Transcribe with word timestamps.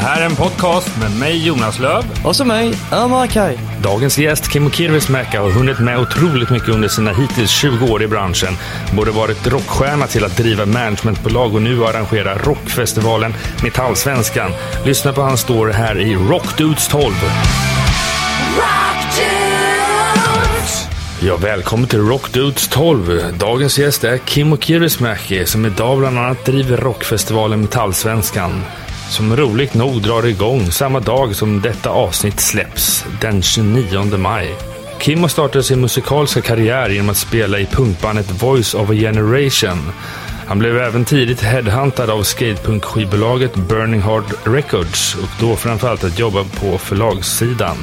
här 0.00 0.20
är 0.20 0.26
en 0.26 0.36
podcast 0.36 0.98
med 1.00 1.18
mig 1.18 1.46
Jonas 1.46 1.78
Löv 1.78 2.04
Och 2.24 2.36
så 2.36 2.44
mig, 2.44 2.74
Amar 2.90 3.26
Kai. 3.26 3.58
Dagens 3.82 4.18
gäst 4.18 4.52
Kimmo 4.52 4.70
Kirvesmäki 4.70 5.36
har 5.36 5.50
hunnit 5.50 5.78
med 5.78 5.98
otroligt 5.98 6.50
mycket 6.50 6.68
under 6.68 6.88
sina 6.88 7.12
hittills 7.12 7.50
20 7.50 7.86
år 7.86 8.02
i 8.02 8.06
branschen. 8.06 8.56
Både 8.96 9.10
varit 9.10 9.46
rockstjärna 9.46 10.06
till 10.06 10.24
att 10.24 10.36
driva 10.36 10.66
managementbolag 10.66 11.54
och 11.54 11.62
nu 11.62 11.84
arrangera 11.84 12.34
rockfestivalen 12.34 13.34
Metallsvenskan. 13.62 14.52
Lyssna 14.84 15.12
på 15.12 15.22
hans 15.22 15.40
står 15.40 15.68
här 15.68 15.98
i 15.98 16.14
Rockdudes 16.14 16.88
12. 16.88 17.14
Ja, 21.22 21.36
välkommen 21.36 21.88
till 21.88 22.00
Rockdudes 22.00 22.68
12. 22.68 23.22
Dagens 23.38 23.78
gäst 23.78 24.04
är 24.04 24.18
Kimmo 24.26 24.56
Kirvesmäki 24.56 25.46
som 25.46 25.66
idag 25.66 25.98
bland 25.98 26.18
annat 26.18 26.44
driver 26.44 26.76
rockfestivalen 26.76 27.60
Metallsvenskan. 27.60 28.62
Som 29.10 29.36
roligt 29.36 29.74
nog 29.74 30.02
drar 30.02 30.26
igång 30.26 30.70
samma 30.70 31.00
dag 31.00 31.36
som 31.36 31.60
detta 31.60 31.90
avsnitt 31.90 32.40
släpps, 32.40 33.04
den 33.20 33.42
29 33.42 34.16
maj. 34.18 34.54
Kimmo 35.00 35.28
startade 35.28 35.64
sin 35.64 35.80
musikaliska 35.80 36.40
karriär 36.40 36.88
genom 36.88 37.10
att 37.10 37.16
spela 37.16 37.58
i 37.58 37.66
punkbandet 37.66 38.42
Voice 38.42 38.74
of 38.74 38.90
a 38.90 38.94
Generation. 38.94 39.92
Han 40.46 40.58
blev 40.58 40.78
även 40.78 41.04
tidigt 41.04 41.40
headhuntad 41.40 42.10
av 42.10 42.22
skatepunk-skivbolaget 42.22 43.54
Burning 43.54 44.02
Heart 44.02 44.32
Records 44.44 45.14
och 45.14 45.28
då 45.40 45.56
framförallt 45.56 46.04
att 46.04 46.18
jobba 46.18 46.44
på 46.44 46.78
förlagssidan. 46.78 47.76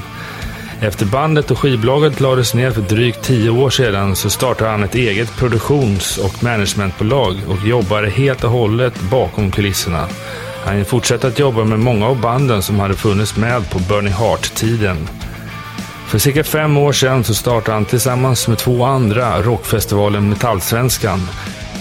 Efter 0.82 1.06
bandet 1.06 1.52
och 1.52 1.60
skivbolaget 1.60 2.20
lades 2.20 2.54
ner 2.54 2.72
för 2.72 2.82
drygt 2.82 3.24
tio 3.24 3.50
år 3.50 3.70
sedan 3.70 4.16
så 4.16 4.30
startade 4.30 4.70
han 4.72 4.84
ett 4.84 4.96
eget 4.96 5.36
produktions 5.36 6.18
och 6.18 6.44
managementbolag 6.44 7.36
och 7.48 7.68
jobbade 7.68 8.10
helt 8.10 8.44
och 8.44 8.52
hållet 8.52 9.02
bakom 9.12 9.52
kulisserna. 9.52 10.08
Han 10.66 10.86
fortsatte 10.86 11.28
att 11.28 11.40
jobba 11.40 11.64
med 11.64 11.80
många 11.80 12.08
av 12.08 12.22
banden 12.22 12.62
som 12.62 12.80
hade 12.80 12.94
funnits 12.94 13.38
med 13.38 13.70
på 13.70 13.80
Burning 13.80 14.14
Heart-tiden. 14.14 15.08
För 16.08 16.20
cirka 16.20 16.44
fem 16.44 16.78
år 16.78 16.92
sedan 16.92 17.24
så 17.24 17.34
startade 17.34 17.74
han 17.74 17.86
tillsammans 17.86 18.48
med 18.48 18.58
två 18.58 18.86
andra 18.86 19.42
rockfestivalen 19.42 20.30
Metallsvenskan. 20.30 21.20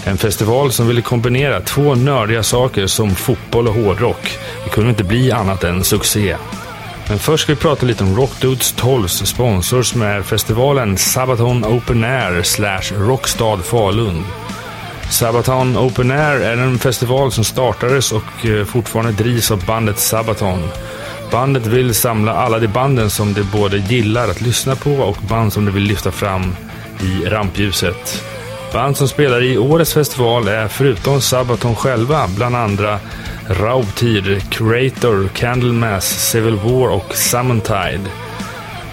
En 0.05 0.17
festival 0.17 0.71
som 0.71 0.87
ville 0.87 1.01
kombinera 1.01 1.61
två 1.61 1.95
nördiga 1.95 2.43
saker 2.43 2.87
som 2.87 3.15
fotboll 3.15 3.67
och 3.67 3.73
hårdrock. 3.73 4.37
Det 4.63 4.69
kunde 4.69 4.89
inte 4.89 5.03
bli 5.03 5.31
annat 5.31 5.63
än 5.63 5.83
succé. 5.83 6.37
Men 7.09 7.19
först 7.19 7.43
ska 7.43 7.53
vi 7.53 7.59
prata 7.59 7.85
lite 7.85 8.03
om 8.03 8.15
Rockdudes 8.15 8.71
12 8.71 9.07
sponsor 9.07 9.83
som 9.83 10.01
är 10.01 10.21
festivalen 10.21 10.97
Sabaton 10.97 11.65
Open 11.65 12.03
Air 12.03 12.43
slash 12.43 12.93
Rockstad 12.97 13.57
Falun. 13.57 14.23
Sabaton 15.09 15.77
Open 15.77 16.11
Air 16.11 16.41
är 16.41 16.57
en 16.57 16.79
festival 16.79 17.31
som 17.31 17.43
startades 17.43 18.11
och 18.11 18.45
eh, 18.45 18.65
fortfarande 18.65 19.11
drivs 19.11 19.51
av 19.51 19.65
bandet 19.65 19.99
Sabaton. 19.99 20.69
Bandet 21.31 21.65
vill 21.65 21.93
samla 21.93 22.33
alla 22.33 22.59
de 22.59 22.67
banden 22.67 23.09
som 23.09 23.33
de 23.33 23.43
både 23.43 23.77
gillar 23.77 24.29
att 24.29 24.41
lyssna 24.41 24.75
på 24.75 24.91
och 24.91 25.17
band 25.29 25.53
som 25.53 25.65
de 25.65 25.71
vill 25.71 25.83
lyfta 25.83 26.11
fram 26.11 26.55
i 27.01 27.25
rampljuset. 27.25 28.23
Band 28.73 28.97
som 28.97 29.07
spelar 29.07 29.43
i 29.43 29.57
årets 29.57 29.93
festival 29.93 30.47
är 30.47 30.67
förutom 30.67 31.21
Sabaton 31.21 31.75
själva 31.75 32.27
bland 32.35 32.55
andra 32.55 32.99
Raubtir, 33.49 34.39
Creator, 34.49 35.29
Candlemass, 35.33 36.29
Civil 36.31 36.55
War 36.55 36.89
och 36.89 37.15
Summontide. 37.15 38.01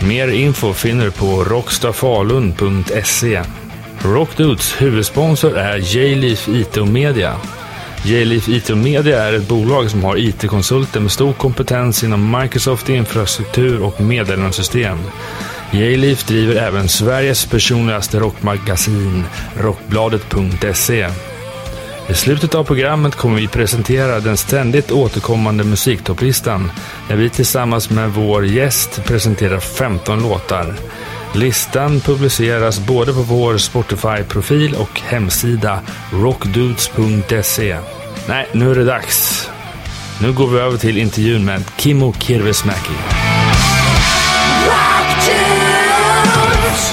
Mer 0.01 0.29
info 0.29 0.73
finner 0.73 1.05
du 1.05 1.11
på 1.11 1.45
rockstafalun.se. 1.45 3.43
Rockdudes 4.05 4.83
huvudsponsor 4.83 5.59
är 5.59 5.77
J-Leaf 5.77 6.49
IT 6.49 6.77
och 6.77 6.89
Media. 6.89 7.37
J-Leaf 8.05 8.49
IT 8.49 8.71
och 8.71 8.79
Media 8.79 9.25
är 9.25 9.33
ett 9.33 9.49
bolag 9.49 9.91
som 9.91 10.05
har 10.05 10.17
IT-konsulter 10.17 11.01
med 11.01 11.13
stor 11.13 11.33
kompetens 11.33 12.05
inom 12.05 12.41
Microsoft 12.41 12.89
infrastruktur 12.89 13.83
och 13.83 14.01
meddelandesystem. 14.01 14.99
J-Leaf 15.71 16.25
driver 16.25 16.57
även 16.57 16.89
Sveriges 16.89 17.47
personligaste 17.47 18.19
rockmagasin, 18.19 19.25
rockbladet.se. 19.57 21.09
I 22.09 22.15
slutet 22.15 22.55
av 22.55 22.65
programmet 22.65 23.15
kommer 23.15 23.41
vi 23.41 23.49
presentera 23.49 24.21
den 24.21 24.37
ständigt 24.37 24.93
återkommande 24.93 25.65
musiktopplistan 25.65 26.71
där 27.09 27.17
vi 27.17 27.31
tillsammans 27.31 27.91
med 27.91 28.11
vår 28.11 28.47
gäst 28.47 29.05
presenterar 29.05 29.61
15 29.61 30.23
låtar. 30.23 30.75
Listan 31.35 32.01
publiceras 32.01 32.79
både 32.81 33.13
på 33.13 33.21
vår 33.21 33.57
Spotify-profil 33.57 34.75
och 34.75 35.01
hemsida 35.01 35.81
rockdudes.se. 36.13 37.77
Nej, 38.29 38.47
nu 38.53 38.71
är 38.71 38.75
det 38.75 38.85
dags. 38.85 39.51
Nu 40.23 40.33
går 40.33 40.47
vi 40.47 40.59
över 40.59 40.79
till 40.79 40.99
intervjun 40.99 41.45
med 41.45 41.63
Kimmo 41.79 42.15
Kirvesmäki. 42.19 42.93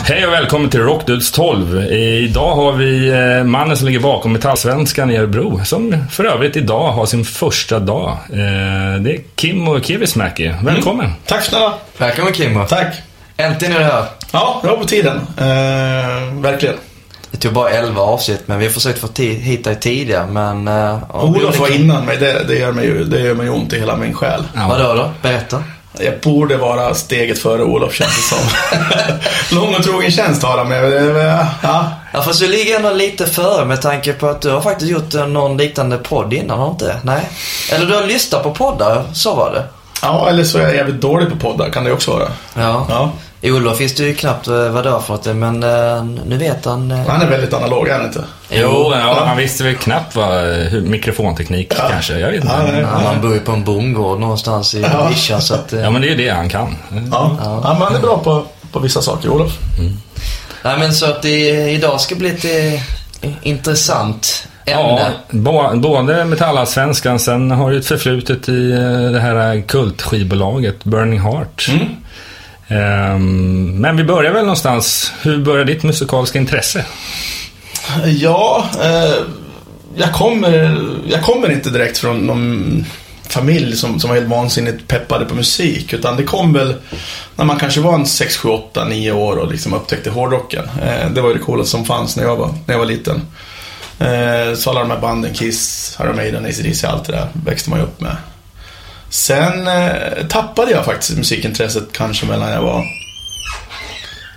Hej 0.03 0.25
och 0.27 0.33
välkommen 0.33 0.69
till 0.69 0.79
Rockdudes 0.79 1.31
12. 1.31 1.91
Idag 1.91 2.55
har 2.55 2.73
vi 2.73 3.09
eh, 3.09 3.43
mannen 3.43 3.77
som 3.77 3.87
ligger 3.87 3.99
bakom 3.99 4.33
Metallsvenskan 4.33 5.11
i 5.11 5.17
Örebro, 5.17 5.65
som 5.65 6.05
för 6.11 6.25
övrigt 6.25 6.57
idag 6.57 6.91
har 6.91 7.05
sin 7.05 7.25
första 7.25 7.79
dag. 7.79 8.09
Eh, 8.09 9.01
det 9.01 9.15
är 9.15 9.19
Kimmo 9.35 9.79
Kirvesmäki. 9.79 10.53
Välkommen! 10.63 11.05
Mm. 11.05 11.17
Tack 11.25 11.43
snälla. 11.43 11.73
Välkommen 11.97 12.33
Kimmo. 12.33 12.65
Tack. 12.65 12.95
Äntligen 13.37 13.75
är 13.75 13.79
du 13.79 13.85
här. 13.85 14.05
Ja, 14.31 14.59
bra 14.63 14.77
på 14.77 14.85
tiden. 14.85 15.17
Eh, 15.37 16.33
verkligen. 16.41 16.75
Det 17.31 17.37
tog 17.37 17.53
bara 17.53 17.69
11 17.69 18.01
avsnitt, 18.01 18.43
men 18.45 18.59
vi 18.59 18.65
har 18.65 18.73
försökt 18.73 18.99
få 18.99 19.07
hit 19.21 19.63
dig 19.63 19.75
tidigare, 19.79 20.25
men... 20.27 20.67
Uh, 20.67 21.25
Olof 21.25 21.59
var 21.59 21.75
innan 21.75 22.05
mig. 22.05 22.17
Det, 22.17 22.43
det, 22.47 22.55
gör 22.55 22.71
mig 22.71 22.85
ju, 22.85 23.03
det 23.03 23.19
gör 23.19 23.35
mig 23.35 23.45
ju 23.45 23.51
ont 23.51 23.73
i 23.73 23.79
hela 23.79 23.95
min 23.95 24.13
själ. 24.13 24.43
Vadå 24.69 24.93
då? 24.93 25.11
Berätta. 25.21 25.63
Jag 25.99 26.13
borde 26.23 26.57
vara 26.57 26.93
steget 26.93 27.39
före 27.39 27.63
Olof 27.63 27.93
känns 27.93 28.15
det 28.17 28.35
som. 28.35 29.57
Lång 29.57 29.75
och 29.75 29.83
trogen 29.83 30.11
tjänst 30.11 30.43
har 30.43 30.57
han 30.57 30.69
med. 30.69 30.83
Det- 30.91 31.47
Ja. 31.63 31.87
Ja, 32.13 32.21
fast 32.21 32.39
du 32.39 32.47
ligger 32.47 32.75
ändå 32.75 32.93
lite 32.93 33.25
före 33.25 33.65
med 33.65 33.81
tanke 33.81 34.13
på 34.13 34.27
att 34.27 34.41
du 34.41 34.49
har 34.49 34.61
faktiskt 34.61 34.91
gjort 34.91 35.13
eh, 35.13 35.27
någon 35.27 35.57
liknande 35.57 35.97
podd 35.97 36.33
innan, 36.33 36.59
har 36.59 36.65
du 36.65 36.71
inte? 36.71 36.95
Nej? 37.03 37.21
Eller 37.71 37.85
du 37.85 37.95
har 37.95 38.03
lyssnat 38.03 38.43
på 38.43 38.51
poddar, 38.51 39.03
så 39.13 39.35
var 39.35 39.51
det. 39.51 39.63
ja, 40.01 40.29
eller 40.29 40.43
så 40.43 40.57
är 40.57 40.61
jag 40.63 40.75
jävligt 40.75 41.01
dålig 41.01 41.29
på 41.29 41.35
poddar. 41.35 41.69
Kan 41.69 41.83
det 41.83 41.91
också 41.91 42.11
vara. 42.11 42.27
Ja. 42.55 42.85
Ja. 42.89 43.11
Olof 43.43 43.81
visste 43.81 44.03
ju 44.03 44.13
knappt 44.15 44.47
eh, 44.47 44.69
vad 44.69 44.83
det 44.83 44.89
var 44.91 44.99
för 45.01 45.13
något, 45.13 45.25
men 45.25 45.63
eh, 45.63 46.03
nu 46.25 46.37
vet 46.37 46.65
han. 46.65 46.91
eh, 46.91 47.07
Han 47.07 47.21
är 47.21 47.27
väldigt 47.29 47.53
analog, 47.53 47.87
är 47.87 47.93
han 47.97 48.05
inte? 48.05 48.23
Jo, 48.49 48.93
ja, 48.95 49.23
han 49.25 49.37
visste 49.37 49.63
väl 49.63 49.75
knappt 49.75 50.15
vad 50.15 50.43
mikrofonteknik 50.83 51.73
kanske. 51.89 52.19
Jag 52.19 52.27
vet 52.31 52.43
inte. 52.43 52.55
Ja, 52.59 52.71
nej. 52.71 52.81
Ja, 52.81 52.87
han 53.05 53.21
bor 53.21 53.33
ju 53.33 53.39
på 53.39 53.51
en 53.51 53.63
bondgård 53.63 54.19
någonstans 54.19 54.75
i 54.75 54.81
Ja. 54.81 55.07
vischan 55.09 55.41
så 55.41 55.53
att... 55.53 55.71
Ja, 55.71 55.89
men 55.91 56.01
det 56.01 56.07
är 56.07 56.09
ju 56.09 56.15
det 56.15 56.29
han 56.29 56.49
kan. 56.49 56.75
Ja. 57.11 57.37
ja. 57.43 57.73
men 57.73 57.81
han 57.81 57.95
är 57.95 57.99
bra 57.99 58.17
på, 58.17 58.43
på 58.71 58.79
vissa 58.79 59.01
saker, 59.01 59.29
Olof. 59.29 59.57
Nej 60.63 60.79
men 60.79 60.93
så 60.93 61.05
att 61.05 61.21
det, 61.21 61.49
idag 61.71 62.01
ska 62.01 62.15
bli 62.15 62.29
ett 62.29 62.45
eh, 62.45 63.31
intressant 63.41 64.47
Ja, 64.65 64.99
ämne. 64.99 65.11
bo- 65.29 65.75
både 65.79 66.25
Metallallsvenskan, 66.25 67.19
sen 67.19 67.51
har 67.51 67.71
du 67.71 67.77
ett 67.77 67.85
förflutet 67.87 68.49
i 68.49 68.71
det 69.13 69.19
här 69.19 69.61
kultskivbolaget 69.67 70.83
Burning 70.83 71.19
Heart. 71.19 71.67
Ehm, 71.69 71.79
Ehm, 72.71 73.81
men 73.81 73.97
vi 73.97 74.03
börjar 74.03 74.33
väl 74.33 74.43
någonstans. 74.43 75.13
Hur 75.21 75.37
började 75.37 75.73
ditt 75.73 75.83
musikaliska 75.83 76.39
intresse? 76.39 76.85
Ja, 78.05 78.65
eh, 78.81 79.15
jag, 79.95 80.13
kommer, 80.13 80.81
jag 81.09 81.21
kommer 81.21 81.51
inte 81.51 81.69
direkt 81.69 81.97
från 81.97 82.17
någon 82.17 82.85
familj 83.29 83.75
som, 83.75 83.99
som 83.99 84.09
var 84.09 84.17
helt 84.17 84.29
vansinnigt 84.29 84.87
peppade 84.87 85.25
på 85.25 85.35
musik. 85.35 85.93
Utan 85.93 86.17
det 86.17 86.23
kom 86.23 86.53
väl 86.53 86.75
när 87.35 87.45
man 87.45 87.59
kanske 87.59 87.81
var 87.81 87.93
en 87.93 88.05
6, 88.05 88.37
7, 88.37 88.49
8, 88.49 88.85
9 88.85 89.11
år 89.11 89.35
och 89.37 89.51
liksom 89.51 89.73
upptäckte 89.73 90.09
hårdrocken. 90.09 90.63
Eh, 90.81 91.09
det 91.09 91.21
var 91.21 91.29
ju 91.29 91.35
det 91.35 91.43
coolaste 91.43 91.71
som 91.71 91.85
fanns 91.85 92.15
när 92.15 92.23
jag 92.23 92.35
var, 92.35 92.47
när 92.65 92.73
jag 92.73 92.79
var 92.79 92.85
liten. 92.85 93.21
Eh, 93.99 94.55
så 94.55 94.69
alla 94.69 94.79
de 94.79 94.91
här 94.91 94.99
banden, 94.99 95.33
Kiss, 95.33 95.97
Iron 96.01 96.15
Maiden, 96.15 96.45
AC/DC, 96.45 96.87
allt 96.87 97.05
det 97.05 97.11
där 97.11 97.27
växte 97.45 97.69
man 97.69 97.79
ju 97.79 97.85
upp 97.85 98.01
med. 98.01 98.15
Sen 99.11 99.67
eh, 99.67 100.27
tappade 100.29 100.71
jag 100.71 100.85
faktiskt 100.85 101.17
musikintresset 101.17 101.83
kanske 101.91 102.25
mellan 102.25 102.51
jag 102.51 102.61
var 102.61 102.85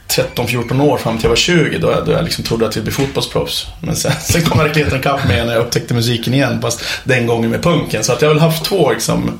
13-14 0.09 0.81
år 0.83 0.99
fram 0.99 1.17
till 1.17 1.25
jag 1.25 1.29
var 1.29 1.37
20 1.37 1.79
då 1.79 1.91
jag, 1.91 2.07
då 2.07 2.13
jag 2.13 2.25
liksom 2.25 2.45
trodde 2.45 2.65
att 2.65 2.67
jag 2.67 2.73
skulle 2.73 2.85
bli 2.85 2.93
fotbollsproffs. 2.93 3.67
Men 3.81 3.97
sen, 3.97 4.13
sen 4.21 4.43
kom 4.43 4.59
verkligheten 4.59 4.99
ikapp 4.99 5.29
mig 5.29 5.47
när 5.47 5.53
jag 5.53 5.67
upptäckte 5.67 5.95
musiken 5.95 6.35
igen. 6.35 6.61
Fast 6.63 6.85
den 7.05 7.27
gången 7.27 7.51
med 7.51 7.63
punken. 7.63 8.05
Så 8.05 8.13
att 8.13 8.23
jag 8.23 8.29
har 8.29 8.35
väl 8.35 8.43
haft 8.43 8.65
två 8.65 8.93
liksom, 8.93 9.39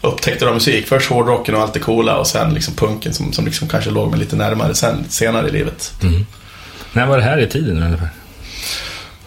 upptäckter 0.00 0.46
av 0.46 0.54
musik. 0.54 0.86
Först 0.86 1.10
hårdrocken 1.10 1.54
och 1.54 1.60
allt 1.60 1.74
det 1.74 1.80
coola 1.80 2.16
och 2.16 2.26
sen 2.26 2.54
liksom 2.54 2.74
punken 2.74 3.14
som, 3.14 3.32
som 3.32 3.44
liksom 3.44 3.68
kanske 3.68 3.90
låg 3.90 4.10
mig 4.10 4.20
lite 4.20 4.36
närmare 4.36 4.74
sen, 4.74 5.04
senare 5.08 5.48
i 5.48 5.52
livet. 5.52 5.92
Mm. 6.02 6.26
När 6.92 7.06
var 7.06 7.16
det 7.16 7.24
här 7.24 7.40
i 7.40 7.46
tiden 7.46 7.82
ungefär? 7.82 8.08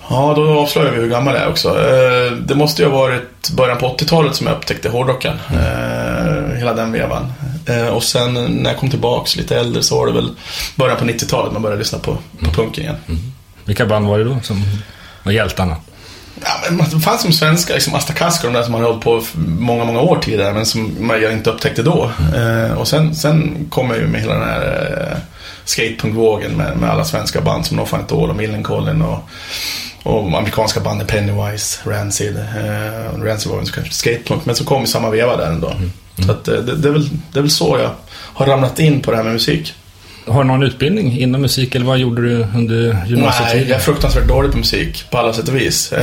Ja, 0.09 0.33
då 0.35 0.59
avslöjar 0.59 0.91
vi 0.91 1.01
hur 1.01 1.09
gammal 1.09 1.33
jag 1.35 1.43
är 1.43 1.49
också. 1.49 1.69
Eh, 1.69 2.31
Det 2.31 2.55
måste 2.55 2.81
ju 2.81 2.89
ha 2.89 2.97
varit 2.97 3.49
början 3.49 3.77
på 3.77 3.95
80-talet 3.97 4.35
som 4.35 4.47
jag 4.47 4.55
upptäckte 4.55 4.89
hårdrocken. 4.89 5.33
Eh, 5.53 6.57
Hela 6.57 6.73
den 6.73 6.91
vevan. 6.91 7.33
Eh, 7.65 7.87
Och 7.87 8.03
sen 8.03 8.33
när 8.33 8.69
jag 8.71 8.79
kom 8.79 8.89
tillbaks 8.89 9.35
lite 9.35 9.57
äldre 9.59 9.83
så 9.83 9.97
var 9.97 10.07
det 10.07 10.13
väl 10.13 10.29
början 10.75 10.97
på 10.97 11.05
90-talet 11.05 11.53
man 11.53 11.61
började 11.61 11.79
lyssna 11.79 11.99
på, 11.99 12.17
på 12.43 12.51
punken 12.51 12.83
igen. 12.83 12.95
Vilka 13.65 13.85
band 13.85 14.07
var 14.07 14.17
det 14.17 14.23
då 14.23 14.37
som 14.43 14.63
var 15.23 15.31
hjältarna? 15.31 15.75
Ja, 16.43 16.49
men 16.71 16.89
det 16.89 16.99
fanns 16.99 17.21
som 17.21 17.33
svenska, 17.33 17.73
liksom 17.73 17.95
Asta 17.95 18.13
Kasko, 18.13 18.47
de 18.47 18.53
där 18.53 18.63
som 18.63 18.71
man 18.71 18.81
har 18.81 18.87
hållit 18.89 19.03
på 19.03 19.23
många, 19.47 19.85
många 19.85 19.99
år 20.01 20.19
tidigare 20.21 20.53
men 20.53 20.65
som 20.65 21.09
jag 21.21 21.33
inte 21.33 21.49
upptäckte 21.49 21.83
då. 21.83 22.11
Eh, 22.35 22.71
och 22.77 22.87
sen, 22.87 23.15
sen 23.15 23.67
kom 23.69 23.89
jag 23.89 23.99
ju 23.99 24.07
med 24.07 24.21
hela 24.21 24.33
den 24.33 24.43
här 24.47 25.17
skatepunkvågen 25.65 26.51
med, 26.51 26.77
med 26.77 26.89
alla 26.89 27.05
svenska 27.05 27.41
band 27.41 27.65
som 27.65 27.77
No 27.77 27.87
All 27.91 28.29
och 28.29 28.35
Millencolin 28.35 29.01
och, 29.01 29.29
och 30.03 30.37
amerikanska 30.37 30.79
bandet 30.79 31.07
Pennywise, 31.07 31.89
Rancid. 31.89 32.37
Eh, 32.37 33.21
Rancid 33.23 33.51
var 33.51 33.57
kanske 33.57 33.93
skatepunk 33.93 34.45
men 34.45 34.55
så 34.55 34.65
kom 34.65 34.83
i 34.83 34.87
samma 34.87 35.09
veva 35.09 35.37
där 35.37 35.51
ändå. 35.51 35.73
Så 36.25 36.31
att, 36.31 36.47
eh, 36.47 36.55
det, 36.55 36.75
det, 36.75 36.87
är 36.87 36.91
väl, 36.91 37.09
det 37.31 37.39
är 37.39 37.41
väl 37.41 37.51
så 37.51 37.77
jag 37.79 37.91
har 38.09 38.45
ramlat 38.45 38.79
in 38.79 39.01
på 39.01 39.11
det 39.11 39.17
här 39.17 39.23
med 39.23 39.33
musik. 39.33 39.73
Har 40.27 40.43
du 40.43 40.47
någon 40.47 40.63
utbildning 40.63 41.19
inom 41.19 41.41
musik 41.41 41.75
eller 41.75 41.85
vad 41.85 41.97
gjorde 41.97 42.21
du 42.21 42.47
under 42.55 42.93
Nej, 42.93 43.09
gymnasietiden? 43.09 43.67
jag 43.67 43.77
är 43.77 43.81
fruktansvärt 43.81 44.27
dålig 44.27 44.51
på 44.51 44.57
musik 44.57 45.05
på 45.11 45.17
alla 45.17 45.33
sätt 45.33 45.47
och 45.47 45.55
vis. 45.55 45.93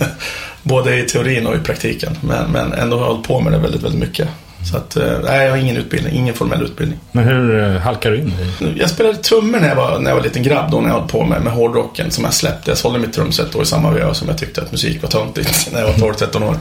Både 0.62 0.98
i 0.98 1.02
teorin 1.02 1.46
och 1.46 1.56
i 1.56 1.58
praktiken. 1.58 2.18
Men, 2.20 2.50
men 2.50 2.72
ändå 2.72 2.96
har 2.96 3.04
jag 3.04 3.12
hållit 3.12 3.26
på 3.26 3.40
med 3.40 3.52
det 3.52 3.58
väldigt, 3.58 3.82
väldigt 3.82 4.00
mycket. 4.00 4.28
Så 4.70 4.76
att, 4.76 4.96
eh, 4.96 5.18
nej, 5.24 5.44
jag 5.44 5.50
har 5.50 5.58
ingen 5.58 5.76
utbildning, 5.76 6.14
ingen 6.14 6.34
formell 6.34 6.62
utbildning. 6.62 6.98
Men 7.12 7.24
hur 7.24 7.64
eh, 7.64 7.80
halkar 7.80 8.10
du 8.10 8.18
in 8.18 8.32
i? 8.60 8.78
Jag 8.78 8.90
spelade 8.90 9.16
trummor 9.16 9.60
när 9.60 9.68
jag 9.68 9.76
var, 9.76 9.98
när 9.98 10.10
jag 10.10 10.16
var 10.16 10.24
liten 10.24 10.42
grabb 10.42 10.70
då 10.70 10.80
när 10.80 10.88
jag 10.88 10.98
höll 10.98 11.08
på 11.08 11.24
med, 11.24 11.42
med 11.42 11.52
hårdrocken 11.52 12.10
som 12.10 12.24
jag 12.24 12.34
släppte. 12.34 12.70
Jag 12.70 12.78
sålde 12.78 12.98
mitt 12.98 13.12
trumset 13.12 13.52
då 13.52 13.62
i 13.62 13.66
samma 13.66 13.90
veva 13.90 14.14
som 14.14 14.28
jag 14.28 14.38
tyckte 14.38 14.62
att 14.62 14.72
musik 14.72 15.02
var 15.02 15.08
töntigt 15.08 15.68
när 15.72 15.80
jag 15.80 15.86
var 15.86 15.94
12-13 15.94 16.48
år. 16.48 16.58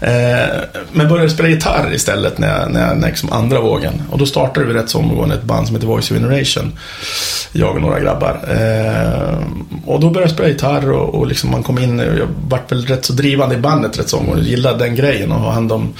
Eh, 0.00 0.80
men 0.92 1.08
började 1.08 1.30
spela 1.30 1.48
gitarr 1.48 1.94
istället 1.94 2.38
när 2.38 2.60
jag, 2.60 2.70
när 2.70 2.88
jag, 2.88 2.98
när 2.98 3.08
liksom 3.08 3.32
andra 3.32 3.60
vågen. 3.60 4.02
Och 4.10 4.18
då 4.18 4.26
startade 4.26 4.66
vi 4.66 4.74
rätt 4.74 4.90
så 4.90 4.98
omgående 4.98 5.34
ett 5.34 5.44
band 5.44 5.66
som 5.66 5.76
heter 5.76 5.88
Voice 5.88 6.10
of 6.10 6.16
Generation. 6.16 6.78
Jag 7.52 7.74
och 7.74 7.80
några 7.80 8.00
grabbar. 8.00 8.40
Eh, 8.48 9.38
och 9.86 10.00
då 10.00 10.10
började 10.10 10.22
jag 10.22 10.30
spela 10.30 10.48
gitarr 10.48 10.90
och, 10.90 11.14
och 11.14 11.26
liksom 11.26 11.50
man 11.50 11.62
kom 11.62 11.78
in, 11.78 11.98
jag 11.98 12.28
vart 12.48 12.72
väl 12.72 12.86
rätt 12.86 13.04
så 13.04 13.12
drivande 13.12 13.54
i 13.54 13.58
bandet 13.58 13.98
rätt 13.98 14.08
så 14.08 14.18
omgående. 14.18 14.44
Gillade 14.44 14.84
den 14.84 14.96
grejen 14.96 15.32
och 15.32 15.40
ha 15.40 15.50
hand 15.50 15.72
om 15.72 15.94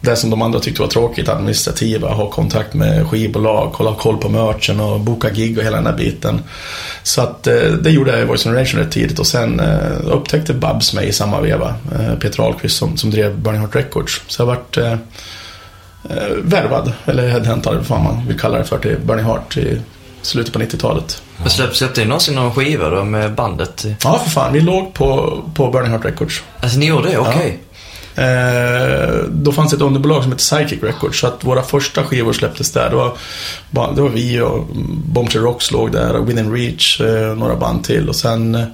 det 0.00 0.16
som 0.16 0.30
de 0.30 0.42
andra 0.42 0.60
tyckte 0.60 0.82
var 0.82 0.88
tråkigt, 0.88 1.28
administrativa, 1.28 2.08
ha 2.08 2.30
kontakt 2.30 2.74
med 2.74 3.06
skivbolag, 3.06 3.72
kolla 3.72 3.94
koll 3.94 4.16
på 4.16 4.28
merchen 4.28 4.80
och 4.80 5.00
boka 5.00 5.30
gig 5.30 5.58
och 5.58 5.64
hela 5.64 5.76
den 5.76 5.86
här 5.86 5.96
biten. 5.96 6.40
Så 7.02 7.22
att 7.22 7.46
eh, 7.46 7.54
det 7.54 7.90
gjorde 7.90 8.10
jag 8.10 8.20
i 8.20 8.24
Voice 8.24 8.44
Generation 8.44 8.80
rätt 8.80 8.92
tidigt 8.92 9.18
och 9.18 9.26
sen 9.26 9.60
eh, 9.60 9.96
upptäckte 10.04 10.54
Babs 10.54 10.94
mig 10.94 11.08
i 11.08 11.12
samma 11.12 11.40
veva. 11.40 11.74
Eh, 11.92 12.14
Peter 12.18 12.42
Ahlqvist 12.42 12.76
som, 12.76 12.96
som 12.96 13.10
drev 13.10 13.38
Burning 13.38 13.60
Heart 13.60 13.74
Records. 13.74 14.22
Så 14.26 14.42
jag 14.42 14.46
vart 14.46 14.76
eh, 14.76 14.92
eh, 14.92 16.28
värvad, 16.42 16.92
eller 17.04 17.28
headhuntad, 17.28 17.74
vad 17.74 17.86
fan 17.86 18.04
man 18.04 18.26
vill 18.26 18.40
kalla 18.40 18.58
det 18.58 18.64
för, 18.64 18.78
till 18.78 18.96
Burning 19.04 19.24
Heart 19.24 19.56
i 19.56 19.80
slutet 20.22 20.52
på 20.52 20.58
90-talet. 20.58 21.22
Men 21.38 21.50
släpp, 21.50 21.76
släppte 21.76 22.00
ni 22.00 22.06
någonsin 22.06 22.34
någon 22.34 22.54
skiva 22.54 22.90
då 22.90 23.04
med 23.04 23.34
bandet? 23.34 23.84
Ja, 24.04 24.18
för 24.24 24.30
fan. 24.30 24.52
Vi 24.52 24.60
låg 24.60 24.94
på, 24.94 25.42
på 25.54 25.70
Burning 25.70 25.90
Heart 25.90 26.04
Records. 26.04 26.42
Alltså 26.60 26.78
ni 26.78 26.86
gjorde 26.86 27.08
det? 27.08 27.18
Okej. 27.18 27.60
Eh, 28.16 29.14
då 29.28 29.52
fanns 29.52 29.72
ett 29.72 29.80
underbolag 29.80 30.22
som 30.22 30.32
hette 30.32 30.44
Psychic 30.44 30.82
Records. 30.82 31.20
Så 31.20 31.26
att 31.26 31.44
våra 31.44 31.62
första 31.62 32.04
skivor 32.04 32.32
släpptes 32.32 32.72
där. 32.72 32.90
Det 32.90 32.96
var, 32.96 33.16
det 33.94 34.02
var 34.02 34.08
vi 34.08 34.40
och 34.40 34.66
Bombshell 35.04 35.42
Rocks 35.42 35.70
låg 35.70 35.92
där 35.92 36.16
och 36.16 36.28
Within 36.28 36.52
Reach, 36.52 37.00
eh, 37.00 37.36
några 37.36 37.56
band 37.56 37.84
till. 37.84 38.08
Och 38.08 38.16
sen 38.16 38.54
eh, 38.54 38.64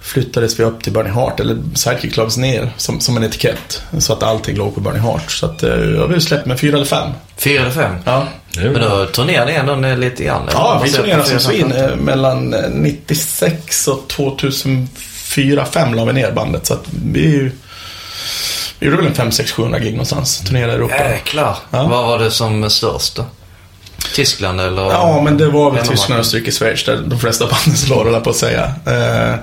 flyttades 0.00 0.60
vi 0.60 0.64
upp 0.64 0.82
till 0.82 0.92
Burning 0.92 1.12
Heart, 1.12 1.40
eller 1.40 1.56
Psychic 1.74 2.16
lades 2.16 2.36
ner 2.36 2.70
som, 2.76 3.00
som 3.00 3.16
en 3.16 3.24
etikett. 3.24 3.82
Så 3.98 4.12
att 4.12 4.22
allting 4.22 4.56
låg 4.56 4.74
på 4.74 4.80
Burning 4.80 5.02
Heart. 5.02 5.30
Så 5.30 5.46
att 5.46 5.62
eh, 5.62 5.70
jag 5.70 6.08
har 6.08 6.18
släppt 6.18 6.46
med 6.46 6.60
fyra 6.60 6.76
eller 6.76 6.86
fem. 6.86 7.10
Fyra 7.36 7.60
eller 7.60 7.70
fem? 7.70 7.94
Ja, 8.04 8.26
Men 8.54 8.74
då 8.74 9.06
turnerade 9.06 9.52
ni 9.52 9.58
ändå 9.58 9.74
ner 9.74 9.96
lite 9.96 10.24
grann? 10.24 10.42
ja 10.52 10.80
vi 10.84 10.90
turnerade 10.90 11.24
som 11.24 11.40
svin. 11.40 11.72
Eh, 11.72 11.96
mellan 11.96 12.54
eh, 12.54 12.70
96 12.70 13.88
och 13.88 14.12
2004-2005 14.12 15.94
la 15.94 16.04
vi 16.04 16.12
ner 16.12 16.32
bandet. 16.32 16.66
Så 16.66 16.74
att 16.74 16.84
vi, 17.12 17.50
vi 18.78 18.86
gjorde 18.86 18.98
väl 18.98 19.06
en 19.06 19.14
5 19.14 19.32
6 19.32 19.52
700 19.52 19.78
gig 19.78 19.92
någonstans. 19.92 20.38
Turnerade 20.40 20.72
i 20.72 20.76
Europa. 20.76 21.10
Jäklar. 21.10 21.56
Ja. 21.70 21.86
Vad 21.86 22.06
var 22.06 22.18
det 22.18 22.30
som 22.30 22.70
störst 22.70 23.16
då? 23.16 23.24
Tyskland 24.14 24.60
eller? 24.60 24.82
Ja, 24.82 25.20
men 25.24 25.38
det 25.38 25.46
var 25.46 25.70
väl? 25.70 25.86
Tyskland, 25.86 26.20
Österrike, 26.20 26.50
Schweiz 26.50 26.84
där 26.84 27.02
de 27.06 27.18
flesta 27.18 27.46
banden 27.50 27.76
slår, 27.76 28.04
höll 28.04 28.20
på 28.20 28.30
att 28.30 28.36
säga. 28.36 28.74
Eh, 28.86 29.34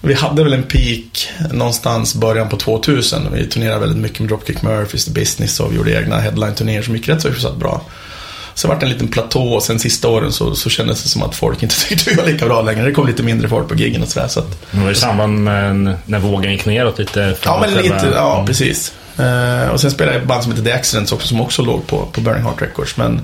vi 0.00 0.14
hade 0.14 0.44
väl 0.44 0.52
en 0.52 0.62
peak 0.62 1.28
någonstans 1.52 2.14
början 2.14 2.48
på 2.48 2.56
2000. 2.56 3.28
Vi 3.32 3.46
turnerade 3.46 3.80
väldigt 3.80 3.98
mycket 3.98 4.20
med 4.20 4.28
Dropkick 4.28 4.62
Murphys, 4.62 5.04
The 5.04 5.10
Business 5.10 5.60
och 5.60 5.72
vi 5.72 5.76
gjorde 5.76 5.98
egna 5.98 6.20
headline-turnéer 6.20 6.82
som 6.82 6.96
gick 6.96 7.08
rätt 7.08 7.22
så 7.22 7.28
hyfsat 7.28 7.56
bra. 7.56 7.80
Sen 8.54 8.68
var 8.68 8.76
det 8.78 8.86
en 8.86 8.92
liten 8.92 9.08
platå 9.08 9.52
och 9.54 9.62
sen 9.62 9.78
sista 9.78 10.08
åren 10.08 10.32
så, 10.32 10.54
så 10.54 10.70
kändes 10.70 11.02
det 11.02 11.08
som 11.08 11.22
att 11.22 11.34
folk 11.34 11.62
inte 11.62 11.74
tyckte 11.88 12.10
vi 12.10 12.16
var 12.16 12.24
lika 12.24 12.46
bra 12.46 12.62
längre. 12.62 12.84
Det 12.84 12.92
kom 12.92 13.06
lite 13.06 13.22
mindre 13.22 13.48
folk 13.48 13.68
på 13.68 13.74
giggen 13.74 14.02
och 14.02 14.08
sådär. 14.08 14.28
Så 14.28 14.40
att, 14.40 14.58
Det 14.70 14.80
var 14.80 14.90
i 14.90 14.94
samband 14.94 15.38
med 15.44 15.94
när 16.06 16.18
vågen 16.18 16.52
gick 16.52 16.66
neråt 16.66 16.98
lite. 16.98 17.36
ja, 17.44 17.58
men 17.60 17.74
lite, 17.74 18.12
ja 18.14 18.34
Mm. 18.34 18.46
precis. 18.46 18.92
Eh, 19.18 19.68
och 19.68 19.80
sen 19.80 19.90
spelade 19.90 20.16
jag 20.16 20.22
ett 20.22 20.28
band 20.28 20.42
som 20.42 20.52
heter 20.52 20.64
The 20.64 20.72
Accidents 20.72 21.12
också 21.12 21.28
som 21.28 21.40
också 21.40 21.62
låg 21.62 21.86
på, 21.86 22.06
på 22.12 22.20
Burning 22.20 22.42
Heart 22.42 22.62
Records. 22.62 22.96
Men 22.96 23.20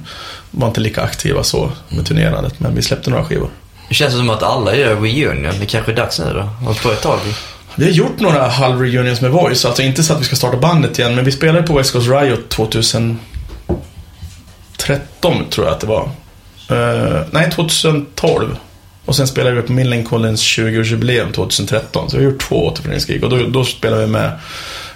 var 0.51 0.69
inte 0.69 0.81
lika 0.81 1.03
aktiva 1.03 1.43
så 1.43 1.71
med 1.89 2.07
turnerandet. 2.07 2.61
Men 2.61 2.75
vi 2.75 2.83
släppte 2.83 3.11
några 3.11 3.25
skivor. 3.25 3.49
Det 3.89 3.95
känns 3.95 4.15
som 4.15 4.31
att 4.31 4.43
alla 4.43 4.77
gör 4.77 4.97
reunion. 4.97 5.53
Det 5.61 5.67
kanske 5.67 5.93
är 5.93 5.97
dags 5.97 6.19
nu 6.19 6.25
då? 6.33 6.71
Och 6.71 6.83
på 6.83 6.91
ett 6.93 7.01
tag. 7.03 7.19
Vi 7.75 7.85
har 7.85 7.93
gjort 7.93 8.21
några 8.21 8.49
halv-reunions 8.49 9.21
med 9.21 9.31
Voice, 9.31 9.65
alltså 9.65 9.83
inte 9.83 10.03
så 10.03 10.13
att 10.13 10.21
vi 10.21 10.25
ska 10.25 10.37
starta 10.37 10.57
bandet 10.57 10.99
igen, 10.99 11.15
men 11.15 11.25
vi 11.25 11.33
spelade 11.33 11.63
på 11.63 11.75
West 11.77 11.93
Coast 11.93 12.09
Riot 12.09 12.49
2013 14.89 15.51
tror 15.51 15.67
jag 15.67 15.75
att 15.75 15.81
det 15.81 15.87
var. 15.87 16.11
Eh, 16.71 17.23
nej, 17.31 17.51
2012. 17.51 18.57
Och 19.05 19.17
sen 19.17 19.27
spelade 19.27 19.57
vi 19.57 19.63
på 19.63 19.73
Millencolins 19.73 20.43
20-årsjubileum 20.43 21.33
2013, 21.33 22.11
så 22.11 22.17
vi 22.17 22.25
har 22.25 22.33
gjort 22.33 22.41
två 22.41 22.67
återföreningsgig. 22.67 23.25
Och 23.25 23.31
då, 23.31 23.37
då 23.37 23.65
spelade 23.65 24.07
vi 24.07 24.13
med 24.13 24.33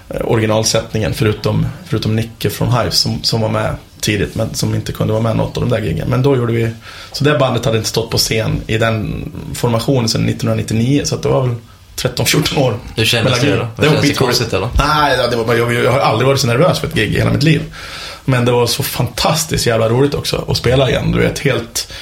eh, 0.08 0.20
originalsättningen, 0.24 1.14
förutom, 1.14 1.66
förutom 1.84 2.16
Nicke 2.16 2.50
från 2.50 2.68
Hive 2.72 2.90
som, 2.90 3.22
som 3.22 3.40
var 3.40 3.48
med 3.48 3.76
tidigt, 4.00 4.34
men 4.34 4.54
som 4.54 4.74
inte 4.74 4.92
kunde 4.92 5.12
vara 5.12 5.22
med 5.22 5.36
något 5.36 5.56
av 5.56 5.62
de 5.62 5.70
där 5.70 5.82
giggen. 5.82 6.08
Men 6.08 6.22
då 6.22 6.36
gjorde 6.36 6.52
vi, 6.52 6.70
så 7.12 7.24
det 7.24 7.38
bandet 7.38 7.64
hade 7.64 7.76
inte 7.76 7.90
stått 7.90 8.10
på 8.10 8.18
scen 8.18 8.60
i 8.66 8.78
den 8.78 9.24
formationen 9.54 10.08
sedan 10.08 10.28
1999, 10.28 11.02
så 11.04 11.16
det 11.16 11.28
var 11.28 11.46
väl 11.46 11.56
13-14 11.96 12.58
år. 12.58 12.78
Hur 12.96 13.04
kändes 13.04 13.40
det 13.40 13.56
då? 13.56 13.56
Det 13.56 13.56
var 13.56 13.68
det 13.76 13.88
skitroligt. 13.88 14.18
konstigt, 14.18 14.52
eller? 14.52 14.68
Nej, 14.78 15.16
det 15.30 15.36
var 15.36 15.54
jag, 15.54 15.74
jag 15.74 15.92
har 15.92 15.98
aldrig 15.98 16.28
varit 16.28 16.40
så 16.40 16.46
nervös 16.46 16.78
för 16.78 16.86
ett 16.86 16.94
gig 16.94 17.14
i 17.14 17.18
hela 17.18 17.30
mitt 17.30 17.42
liv. 17.42 17.62
Men 18.24 18.44
det 18.44 18.52
var 18.52 18.66
så 18.66 18.82
fantastiskt 18.82 19.66
jävla 19.66 19.88
roligt 19.88 20.14
också 20.14 20.44
att 20.48 20.56
spela 20.56 20.90
igen. 20.90 21.12
Du 21.12 21.18
vet, 21.18 21.38
helt, 21.38 21.92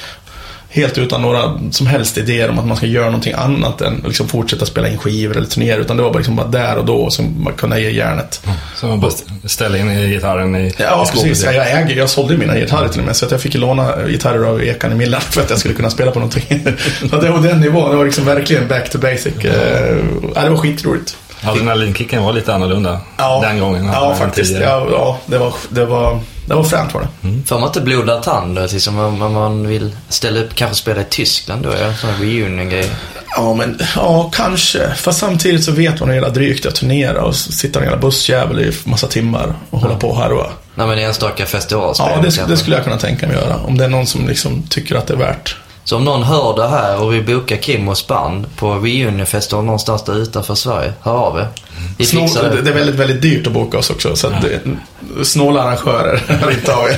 helt 0.69 0.97
utan 0.97 1.21
några 1.21 1.59
som 1.71 1.87
helst 1.87 2.17
idéer 2.17 2.49
om 2.49 2.59
att 2.59 2.65
man 2.67 2.77
ska 2.77 2.85
göra 2.85 3.05
någonting 3.05 3.33
annat 3.33 3.81
än 3.81 4.03
liksom 4.07 4.27
fortsätta 4.27 4.65
spela 4.65 4.87
in 4.89 4.97
skivor 4.97 5.37
eller 5.37 5.47
turnera. 5.47 5.77
Utan 5.77 5.97
det 5.97 6.03
var 6.03 6.09
bara, 6.09 6.17
liksom 6.17 6.35
bara 6.35 6.47
där 6.47 6.77
och 6.77 6.85
då 6.85 7.09
som 7.09 7.43
man 7.43 7.53
kunde 7.53 7.81
ge 7.81 7.89
järnet. 7.89 8.41
Så 8.75 8.87
man 8.87 8.99
bara 8.99 9.11
ställa 9.45 9.77
in 9.77 10.09
gitarren 10.09 10.55
i, 10.55 10.73
Ja, 10.77 11.03
i 11.03 11.05
skåpet. 11.05 11.23
precis. 11.23 11.43
Jag, 11.45 11.55
jag, 11.55 11.71
äger, 11.71 11.95
jag 11.97 12.09
sålde 12.09 12.37
mina 12.37 12.55
gitarrer 12.59 12.87
till 12.89 12.99
och 12.99 13.05
med. 13.05 13.15
Så 13.15 13.25
att 13.25 13.31
jag 13.31 13.41
fick 13.41 13.53
låna 13.53 14.07
gitarrer 14.07 14.43
av 14.43 14.63
Ekan 14.63 14.91
i 14.91 14.95
Millan 14.95 15.21
för 15.21 15.41
att 15.41 15.49
jag 15.49 15.59
skulle 15.59 15.73
kunna 15.73 15.89
spela 15.89 16.11
på 16.11 16.19
någonting. 16.19 16.43
så 17.09 17.17
det 17.21 17.29
var 17.29 17.41
den 17.41 17.61
nivån. 17.61 17.91
Det 17.91 17.97
var 17.97 18.05
liksom 18.05 18.25
verkligen 18.25 18.67
back 18.67 18.89
to 18.89 18.97
basic. 18.97 19.45
Eh, 19.45 19.97
ja, 20.35 20.41
det 20.41 20.49
var 20.49 20.57
skitroligt. 20.57 21.17
Adrenalinkicken 21.43 22.23
var 22.23 22.33
lite 22.33 22.53
annorlunda 22.55 22.99
den 23.41 23.59
gången. 23.59 23.85
Ja, 23.85 24.15
faktiskt. 24.15 24.51
Ja, 24.51 24.87
ja, 24.91 25.17
det 25.25 25.37
var, 25.37 25.53
det 25.69 25.85
var, 25.85 26.19
det 26.45 26.53
var 26.53 26.63
fränt 26.63 26.93
var 26.93 27.01
det. 27.01 27.47
Får 27.47 27.59
man 27.59 27.67
inte 27.69 27.81
blodad 27.81 28.23
tand 28.23 28.55
då? 28.55 28.67
Tills 28.67 28.89
man, 28.89 29.17
man- 29.17 29.33
man 29.33 29.67
vill 29.67 29.95
ställa 30.09 30.39
upp, 30.39 30.55
kanske 30.55 30.75
spela 30.75 31.01
i 31.01 31.05
Tyskland 31.09 31.63
då? 31.63 31.69
Ja, 31.69 31.93
sån 31.93 32.09
här 32.09 32.17
reunion-grej. 32.19 32.89
Ja, 33.35 33.53
men 33.53 33.79
ja, 33.95 34.31
kanske. 34.33 34.93
Fast 34.95 35.19
samtidigt 35.19 35.63
så 35.63 35.71
vet 35.71 35.99
man 35.99 36.09
hur 36.09 36.15
jävla 36.15 36.29
drygt 36.29 36.63
det 36.63 36.67
är 36.67 36.71
att 36.71 36.75
turnera 36.75 37.21
och 37.23 37.35
sitta 37.35 37.79
i 37.79 37.83
en 37.83 37.89
jävla 37.89 38.01
bussjävel 38.01 38.59
i 38.59 38.71
massa 38.83 39.07
timmar 39.07 39.53
och 39.69 39.79
hålla 39.79 39.95
på 39.95 40.09
och 40.09 40.17
harva. 40.17 40.47
Nej 40.75 40.87
men 40.87 40.99
enstaka 40.99 41.45
festivalspel 41.45 42.07
Ja, 42.15 42.21
det, 42.21 42.45
det 42.47 42.57
skulle 42.57 42.75
jag 42.75 42.83
kunna 42.83 42.97
tänka 42.97 43.27
mig 43.27 43.35
göra. 43.35 43.55
Om 43.57 43.77
det 43.77 43.83
är 43.85 43.89
någon 43.89 44.07
som 44.07 44.27
liksom 44.27 44.63
tycker 44.69 44.95
att 44.95 45.07
det 45.07 45.13
är 45.13 45.17
värt. 45.17 45.55
Så 45.83 45.95
om 45.95 46.03
någon 46.03 46.23
hör 46.23 46.55
det 46.55 46.67
här 46.67 47.01
och 47.01 47.13
vill 47.13 47.23
boka 47.25 47.57
Kimmos 47.57 48.07
band 48.07 48.55
på 48.55 48.73
reunionfestival 48.73 49.65
någonstans 49.65 50.03
där 50.03 50.17
utanför 50.17 50.55
Sverige, 50.55 50.93
hör 51.01 51.13
av 51.13 51.39
er. 51.39 51.47
Vi 51.97 52.05
Snål, 52.05 52.29
det, 52.33 52.61
det. 52.61 52.69
är 52.69 52.73
väldigt, 52.73 52.95
väldigt 52.95 53.21
dyrt 53.21 53.47
att 53.47 53.53
boka 53.53 53.77
oss 53.77 53.89
också. 53.89 54.15
Så 54.15 54.27
att 54.27 54.41
det, 54.41 54.59
snåla 55.23 55.61
arrangörer 55.61 56.21
inte 56.51 56.75
av 56.75 56.87
er. 56.89 56.97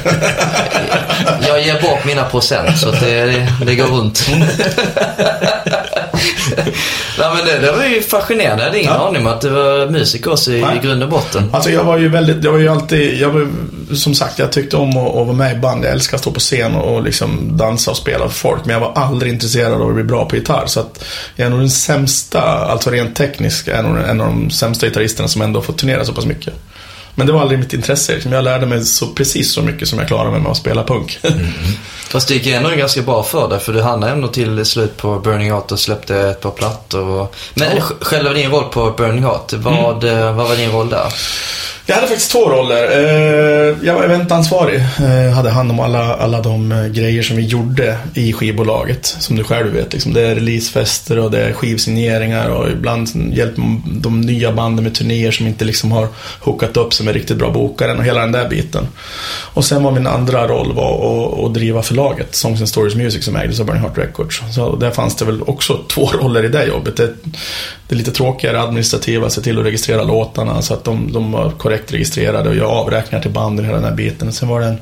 Jag 1.48 1.62
ger 1.62 1.82
bort 1.82 2.06
mina 2.06 2.24
procent 2.24 2.78
så 2.80 2.90
att 2.90 3.00
det, 3.00 3.26
det, 3.26 3.48
det 3.66 3.76
går 3.76 3.86
runt. 3.86 4.28
Nej 7.20 7.30
men 7.36 7.46
det, 7.46 7.60
det 7.60 7.72
var 7.72 7.86
ju 7.86 8.02
fascinerande. 8.02 8.64
Jag 8.64 8.68
hade 8.70 8.80
ingen 8.80 8.94
Ja. 8.94 9.08
aning 9.08 9.22
om 9.22 9.28
att 9.34 9.42
du 9.42 9.50
var 9.50 9.90
musiker 9.90 10.32
också 10.32 10.52
i, 10.52 10.62
Nej. 10.62 10.80
grund 10.84 11.04
och 11.04 11.10
botten. 11.10 11.50
Alltså 11.54 11.70
jag 11.70 11.84
var 11.84 11.98
ju 11.98 12.10
väldigt, 12.10 12.44
jag 12.44 12.52
var 12.52 12.60
ju 12.60 12.68
alltid, 12.68 13.18
jag 13.22 13.30
var, 13.30 13.48
som 13.96 14.16
sagt 14.16 14.40
jag 14.40 14.52
tyckte 14.52 14.78
om 14.78 14.90
att, 14.90 15.08
att 15.08 15.14
vara 15.28 15.34
med 15.34 15.56
i 15.56 15.60
band. 15.60 15.86
Jag 15.86 15.92
älskar 15.92 16.16
att 16.18 16.22
stå 16.22 16.32
på 16.32 16.40
scen 16.40 16.76
och, 16.76 17.04
liksom 17.04 17.58
dansa 17.58 17.92
och 17.92 17.98
spela 17.98 18.30
för 18.30 18.36
folk. 18.36 18.66
Men 18.66 18.74
jag 18.74 18.80
var 18.80 18.94
aldrig 18.96 19.34
intresserad 19.34 19.74
av 19.74 19.88
att 19.90 19.94
bli 19.96 20.04
bra 20.04 20.26
på 20.26 20.36
gitarr. 20.36 20.64
Så 20.68 20.80
att 20.80 21.06
jag 21.36 21.46
är 21.46 21.50
nog 21.50 21.60
den 21.60 21.70
sämsta, 21.70 22.42
alltså 22.42 22.90
rent 22.90 23.16
tekniskt, 23.16 23.68
en 23.68 24.22
av 24.22 24.28
de 24.28 24.50
sämsta 24.50 24.86
gitarristerna 24.86 25.28
som 25.28 25.42
ändå 25.42 25.62
fått 25.62 25.78
turnera 25.78 26.06
så 26.06 26.14
pass 26.14 26.26
mycket. 26.26 26.54
Men 27.16 27.28
det 27.28 27.34
var 27.34 27.42
aldrig 27.42 27.60
mitt 27.60 27.74
intresse. 27.74 28.14
Liksom. 28.14 28.32
Jag 28.32 28.44
lärde 28.44 28.66
mig 28.66 28.84
så 28.84 29.08
precis 29.08 29.54
så 29.54 29.62
mycket 29.62 29.88
som 29.88 30.00
jag 30.00 30.08
klarade 30.08 30.32
mig 30.32 30.40
med 30.42 30.52
att 30.52 30.58
spela 30.58 30.84
punk. 30.84 31.20
Fast 32.10 32.28
det 32.28 32.34
gick 32.34 32.48
ändå 32.48 32.70
ganska 32.70 33.02
bra 33.02 33.24
för 33.24 33.50
dig 33.50 33.60
för 33.60 33.74
du 33.74 33.82
hann 33.82 34.04
ändå 34.04 34.28
till 34.28 34.66
slut 34.66 34.98
på 34.98 35.20
Burning 35.20 35.52
Heart 35.52 35.72
och 35.72 35.80
släppte 35.80 36.18
ett 36.18 36.42
par 36.42 36.52
plattor. 36.52 37.08
Och... 37.08 37.36
Men 37.54 37.68
Ja. 37.78 37.82
sj- 37.84 37.94
själva 38.04 38.34
din 38.34 38.52
roll 38.52 38.64
på 38.64 38.92
Burning 38.98 39.24
Heart, 39.24 39.54
vad, 39.54 40.04
eh, 40.04 40.36
vad 40.36 40.48
var 40.50 40.56
din 40.56 40.72
roll 40.72 40.90
där? 40.90 41.14
Jag 41.86 41.96
hade 41.96 42.08
faktiskt 42.08 42.32
två 42.32 42.50
roller. 42.50 42.84
Eh, 42.92 43.78
jag 43.84 43.94
var 43.94 44.04
eventansvarig. 44.04 44.82
Jag 45.00 45.32
Hade 45.32 45.50
hand 45.50 45.72
om 45.72 45.80
alla, 45.80 46.16
alla 46.16 46.42
de 46.42 46.72
eh, 46.72 46.88
grejer 46.88 47.24
som 47.24 47.38
vi 47.38 47.46
gjorde 47.46 47.98
i 48.14 48.34
skivbolaget. 48.34 49.06
Som 49.06 49.36
du 49.36 49.44
själv 49.44 49.74
vet. 49.74 49.94
Liksom. 49.94 50.14
Det 50.14 50.22
är 50.22 50.36
releasefester 50.36 51.20
och 51.20 51.32
det 51.32 51.42
är 51.42 51.54
skivsigneringar 51.54 52.50
och 52.50 52.70
ibland 52.70 53.34
hjälper 53.34 53.62
de 53.86 54.22
nya 54.22 54.52
banden 54.52 54.84
med 54.84 54.96
turnéer 54.96 55.32
som 55.32 55.48
inte 55.48 55.66
liksom 55.66 55.92
har 55.92 56.08
hookat 56.40 56.78
upp 56.78 56.94
sig 56.94 57.06
med 57.06 57.16
riktigt 57.16 57.38
bra 57.38 57.52
bokaren 57.52 57.98
och 57.98 58.06
hela 58.06 58.22
den 58.22 58.32
där 58.32 58.50
biten. 58.50 58.88
Och 59.54 59.66
sen 59.66 59.84
var 59.84 59.92
min 59.92 60.08
andra 60.08 60.48
roll 60.48 60.74
var 60.74 60.94
att, 60.94 61.40
att 61.40 61.54
driva 61.54 61.82
förlaget, 61.82 62.36
Songs 62.36 62.60
and 62.60 62.70
Stories 62.70 62.96
Music 62.96 63.26
som 63.26 63.36
ägdes 63.36 63.60
av 63.60 63.66
Burning 63.66 63.82
Heart 63.82 63.98
Records. 63.98 64.42
Så 64.56 64.76
där 64.76 64.92
fanns 64.92 65.16
det 65.16 65.26
väl 65.26 65.42
också 65.42 65.80
två 65.90 66.10
roller 66.22 66.46
i 66.46 66.48
det 66.48 66.66
jobbet. 66.66 66.98
Det, 66.98 67.14
det 67.94 67.98
lite 67.98 68.12
tråkigare 68.12 68.62
administrativa, 68.62 69.30
se 69.30 69.42
till 69.42 69.60
att 69.60 69.66
registrera 69.66 70.04
låtarna 70.04 70.62
så 70.62 70.74
att 70.74 70.84
de, 70.84 71.12
de 71.14 71.32
var 71.32 71.52
korrekt 71.52 71.94
registrerade 71.94 72.50
och 72.50 72.56
göra 72.56 72.68
avräkningar 72.68 73.22
till 73.22 73.32
banden, 73.32 73.66
hela 73.66 73.78
den 73.78 73.90
här 73.90 73.96
biten. 73.96 74.34
Sen 74.34 74.50
var 74.50 74.60
det 74.60 74.66
en, 74.66 74.78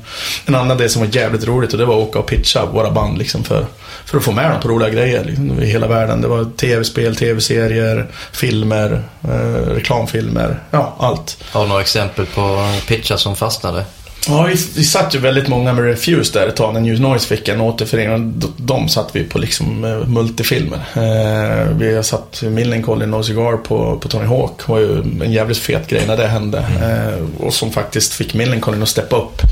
en 0.46 0.54
annan 0.54 0.76
del 0.76 0.90
som 0.90 1.02
var 1.02 1.16
jävligt 1.16 1.46
roligt 1.46 1.72
och 1.72 1.78
det 1.78 1.84
var 1.84 2.02
att 2.02 2.08
åka 2.08 2.18
och 2.18 2.26
pitcha 2.26 2.66
våra 2.66 2.90
band 2.90 3.18
liksom 3.18 3.44
för, 3.44 3.66
för 4.04 4.18
att 4.18 4.24
få 4.24 4.32
med 4.32 4.50
dem 4.50 4.60
på 4.60 4.68
roliga 4.68 4.90
grejer 4.90 5.24
liksom, 5.24 5.62
i 5.62 5.66
hela 5.66 5.86
världen. 5.86 6.20
Det 6.20 6.28
var 6.28 6.44
tv-spel, 6.44 7.16
tv-serier, 7.16 8.06
filmer, 8.32 9.02
eh, 9.24 9.70
reklamfilmer, 9.74 10.60
ja 10.70 10.96
allt. 10.98 11.44
Har 11.52 11.62
du 11.62 11.68
några 11.68 11.80
exempel 11.80 12.26
på 12.26 12.68
pitchar 12.86 13.16
som 13.16 13.36
fastnade? 13.36 13.84
Ja, 14.28 14.42
vi, 14.42 14.54
vi 14.74 14.84
satt 14.84 15.14
ju 15.14 15.18
väldigt 15.18 15.48
många 15.48 15.72
med 15.72 15.84
Refuse 15.84 16.38
där 16.38 16.46
ett 16.46 16.56
tag 16.56 16.74
när 16.74 16.80
News 16.80 17.00
Noise 17.00 17.26
fick 17.26 17.48
en 17.48 17.60
återförening. 17.60 18.12
Och 18.44 18.50
de 18.56 18.88
satt 18.88 19.08
vi 19.12 19.24
på 19.24 19.38
liksom 19.38 19.84
eh, 19.84 20.08
multifilmer. 20.08 20.78
Eh, 20.94 21.76
vi 21.76 21.94
har 21.94 22.02
satt 22.02 22.42
Millencolin 22.42 23.10
No 23.10 23.22
Cigar 23.22 23.56
på, 23.56 23.98
på 23.98 24.08
Tony 24.08 24.26
Hawk. 24.26 24.68
var 24.68 24.78
ju 24.78 24.98
en 24.98 25.32
jävligt 25.32 25.58
fet 25.58 25.86
grej 25.88 26.06
när 26.06 26.16
det 26.16 26.26
hände. 26.26 26.58
Eh, 26.58 27.44
och 27.46 27.54
som 27.54 27.70
faktiskt 27.72 28.12
fick 28.14 28.34
Millencolin 28.34 28.82
att 28.82 28.88
steppa 28.88 29.16
upp 29.16 29.42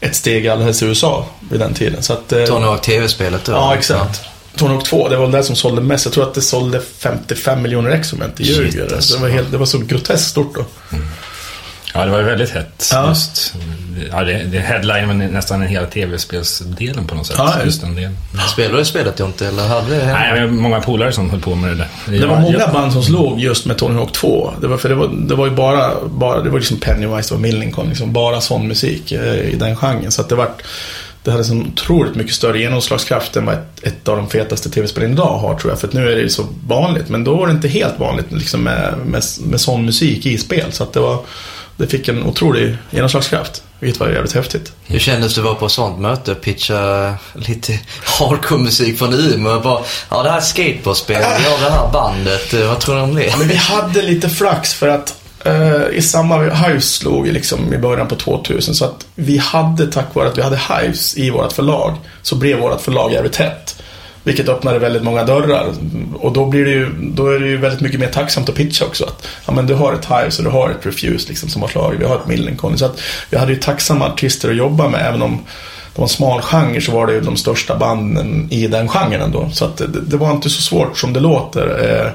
ett 0.00 0.14
steg 0.14 0.48
alldeles 0.48 0.82
i 0.82 0.86
USA 0.86 1.26
vid 1.50 1.60
den 1.60 1.74
tiden. 1.74 2.02
Så 2.02 2.12
att, 2.12 2.32
eh, 2.32 2.44
Tony 2.44 2.66
Hawk 2.66 2.82
TV-spelet 2.82 3.44
då? 3.44 3.52
Ja, 3.52 3.74
exakt. 3.74 4.20
Tony 4.56 4.74
Hawk 4.74 4.84
2, 4.84 5.08
det 5.08 5.16
var 5.16 5.28
det 5.28 5.42
som 5.42 5.56
sålde 5.56 5.80
mest. 5.82 6.04
Jag 6.04 6.14
tror 6.14 6.24
att 6.24 6.34
det 6.34 6.40
sålde 6.40 6.80
55 6.98 7.62
miljoner 7.62 7.90
ex 7.90 8.12
om 8.12 8.18
jag 8.20 8.28
inte 8.28 8.42
ljuger. 8.42 8.94
alltså. 8.94 9.16
Det 9.16 9.22
var, 9.22 9.28
helt, 9.28 9.50
det 9.50 9.58
var 9.58 9.66
så 9.66 9.78
groteskt 9.78 10.30
stort 10.30 10.54
då. 10.54 10.64
Ja, 11.94 12.04
det 12.04 12.10
var 12.10 12.18
ju 12.18 12.24
väldigt 12.24 12.50
hett. 12.50 12.88
Ja. 12.92 13.08
Just, 13.08 13.54
ja, 14.10 14.24
det, 14.24 14.32
det 14.44 14.58
headline 14.58 15.18
nästan 15.18 15.62
en 15.62 15.68
hela 15.68 15.86
tv-spelsdelen 15.86 17.06
på 17.06 17.14
något 17.14 17.26
sätt. 17.26 17.36
Ja, 17.38 17.54
just 17.64 17.80
den 17.80 17.94
delen. 17.94 18.16
Spelade 18.52 18.78
du 18.78 18.84
spelet 18.84 19.20
inte 19.20 19.46
eller 19.48 19.66
hade 19.68 19.96
det 19.96 20.06
Nej, 20.06 20.30
jag 20.34 20.40
har 20.40 20.48
många 20.48 20.80
polare 20.80 21.12
som 21.12 21.30
höll 21.30 21.40
på 21.40 21.54
med 21.54 21.70
det 21.70 21.76
där. 21.76 21.88
Det 22.06 22.26
var 22.26 22.34
Jag- 22.34 22.42
många 22.42 22.58
jag- 22.58 22.72
band 22.72 22.92
som 22.92 23.02
slog 23.02 23.40
just 23.40 23.66
med 23.66 23.76
Tony 23.78 23.94
Hawk 23.98 24.12
2. 24.12 24.50
Det 24.60 24.66
var, 24.66 24.76
för 24.76 24.88
det 24.88 24.94
var, 24.94 25.08
det 25.08 25.34
var 25.34 25.46
ju 25.46 25.52
bara, 25.52 25.90
bara 26.06 26.40
det 26.42 26.50
var 26.50 26.58
liksom 26.58 26.76
Pennywise, 26.76 27.34
var 27.34 27.40
Millencolin, 27.40 27.88
liksom 27.88 28.12
bara 28.12 28.40
sån 28.40 28.68
musik 28.68 29.12
eh, 29.12 29.34
i 29.34 29.56
den 29.56 29.76
genren. 29.76 30.10
Så 30.12 30.20
att 30.22 30.28
det 30.28 30.34
var 30.34 30.50
det 31.22 31.30
hade 31.32 31.44
så 31.44 31.54
otroligt 31.54 32.14
mycket 32.14 32.34
större 32.34 32.58
genomslagskraft 32.60 33.36
än 33.36 33.46
vad 33.46 33.54
ett, 33.54 33.82
ett 33.84 34.08
av 34.08 34.16
de 34.16 34.28
fetaste 34.30 34.70
tv-spelen 34.70 35.12
idag 35.12 35.38
har 35.38 35.58
tror 35.58 35.72
jag. 35.72 35.80
För 35.80 35.88
att 35.88 35.92
nu 35.94 36.10
är 36.12 36.16
det 36.16 36.22
ju 36.22 36.28
så 36.28 36.46
vanligt. 36.66 37.08
Men 37.08 37.24
då 37.24 37.34
var 37.36 37.46
det 37.46 37.52
inte 37.52 37.68
helt 37.68 37.98
vanligt 37.98 38.26
liksom 38.32 38.62
med, 38.62 38.94
med, 39.06 39.22
med 39.46 39.60
sån 39.60 39.84
musik 39.84 40.26
i 40.26 40.38
spel. 40.38 40.72
Så 40.72 40.82
att 40.82 40.92
det 40.92 41.00
var, 41.00 41.18
det 41.78 41.86
fick 41.86 42.08
en 42.08 42.22
otrolig 42.22 42.76
genomslagskraft. 42.90 43.62
Vilket 43.80 44.00
var 44.00 44.08
jävligt 44.08 44.32
häftigt. 44.32 44.72
Hur 44.86 44.98
kändes 44.98 45.34
det 45.34 45.40
att 45.40 45.44
vara 45.44 45.54
på 45.54 45.66
ett 45.66 45.72
sånt 45.72 45.98
möte? 46.00 46.34
Pitcha 46.34 47.14
lite 47.34 47.78
hardcore-musik 48.04 48.98
från 48.98 49.14
Umeå 49.14 49.60
bara, 49.60 49.82
ja 50.10 50.22
det 50.22 50.28
här 50.28 50.36
är 50.36 50.40
ett 50.40 50.46
skateboardspel, 50.46 51.16
vi 51.16 51.44
har 51.44 51.58
det 51.58 51.70
här 51.70 51.92
bandet, 51.92 52.54
eh, 52.54 52.68
vad 52.68 52.80
tror 52.80 52.94
du 52.94 53.00
om 53.00 53.14
det? 53.14 53.26
Ja, 53.26 53.36
men 53.36 53.48
vi 53.48 53.54
hade 53.54 54.02
lite 54.02 54.28
flax 54.28 54.74
för 54.74 54.88
att 54.88 55.16
eh, 55.44 55.88
i 55.92 56.02
samma 56.02 56.42
Hives 56.42 56.94
slog 56.94 57.26
liksom 57.26 57.74
i 57.74 57.78
början 57.78 58.08
på 58.08 58.14
2000 58.14 58.74
så 58.74 58.84
att 58.84 59.06
vi 59.14 59.38
hade 59.38 59.86
tack 59.86 60.14
vare 60.14 60.28
att 60.28 60.38
vi 60.38 60.42
hade 60.42 60.60
Hives 60.68 61.16
i 61.16 61.30
vårt 61.30 61.52
förlag 61.52 61.96
så 62.22 62.36
blev 62.36 62.58
vårt 62.58 62.80
förlag 62.80 63.12
jävligt 63.12 63.36
hett. 63.36 63.82
Vilket 64.24 64.48
öppnade 64.48 64.78
väldigt 64.78 65.02
många 65.02 65.24
dörrar. 65.24 65.72
Och 66.14 66.32
då, 66.32 66.46
blir 66.46 66.64
det 66.64 66.70
ju, 66.70 66.92
då 67.00 67.28
är 67.28 67.38
det 67.40 67.46
ju 67.46 67.56
väldigt 67.56 67.80
mycket 67.80 68.00
mer 68.00 68.08
tacksamt 68.08 68.48
att 68.48 68.54
pitcha 68.54 68.84
också. 68.84 69.04
Att, 69.04 69.26
ja, 69.46 69.52
men 69.52 69.66
du 69.66 69.74
har 69.74 69.92
ett 69.92 70.04
Hives 70.04 70.38
och 70.38 70.44
du 70.44 70.50
har 70.50 70.70
ett 70.70 70.86
Refuse 70.86 71.28
liksom, 71.28 71.48
som 71.48 71.62
har 71.62 71.68
slagit. 71.68 72.00
Vi 72.00 72.04
har 72.04 72.16
ett 72.16 72.26
Millencolin. 72.26 72.78
Så 72.78 72.84
att 72.84 73.00
vi 73.30 73.36
hade 73.36 73.52
ju 73.52 73.58
tacksamma 73.58 74.06
artister 74.06 74.50
att 74.50 74.56
jobba 74.56 74.88
med. 74.88 75.06
Även 75.06 75.22
om 75.22 75.38
det 75.94 76.00
var 76.00 76.04
en 76.04 76.08
smal 76.08 76.42
genre 76.42 76.80
så 76.80 76.92
var 76.92 77.06
det 77.06 77.12
ju 77.12 77.20
de 77.20 77.36
största 77.36 77.76
banden 77.76 78.48
i 78.50 78.66
den 78.66 78.88
genren 78.88 79.20
ändå. 79.20 79.50
Så 79.52 79.64
att 79.64 79.76
det, 79.76 79.86
det 79.86 80.16
var 80.16 80.30
inte 80.30 80.50
så 80.50 80.62
svårt 80.62 80.98
som 80.98 81.12
det 81.12 81.20
låter. 81.20 81.90
Eh, 81.90 82.10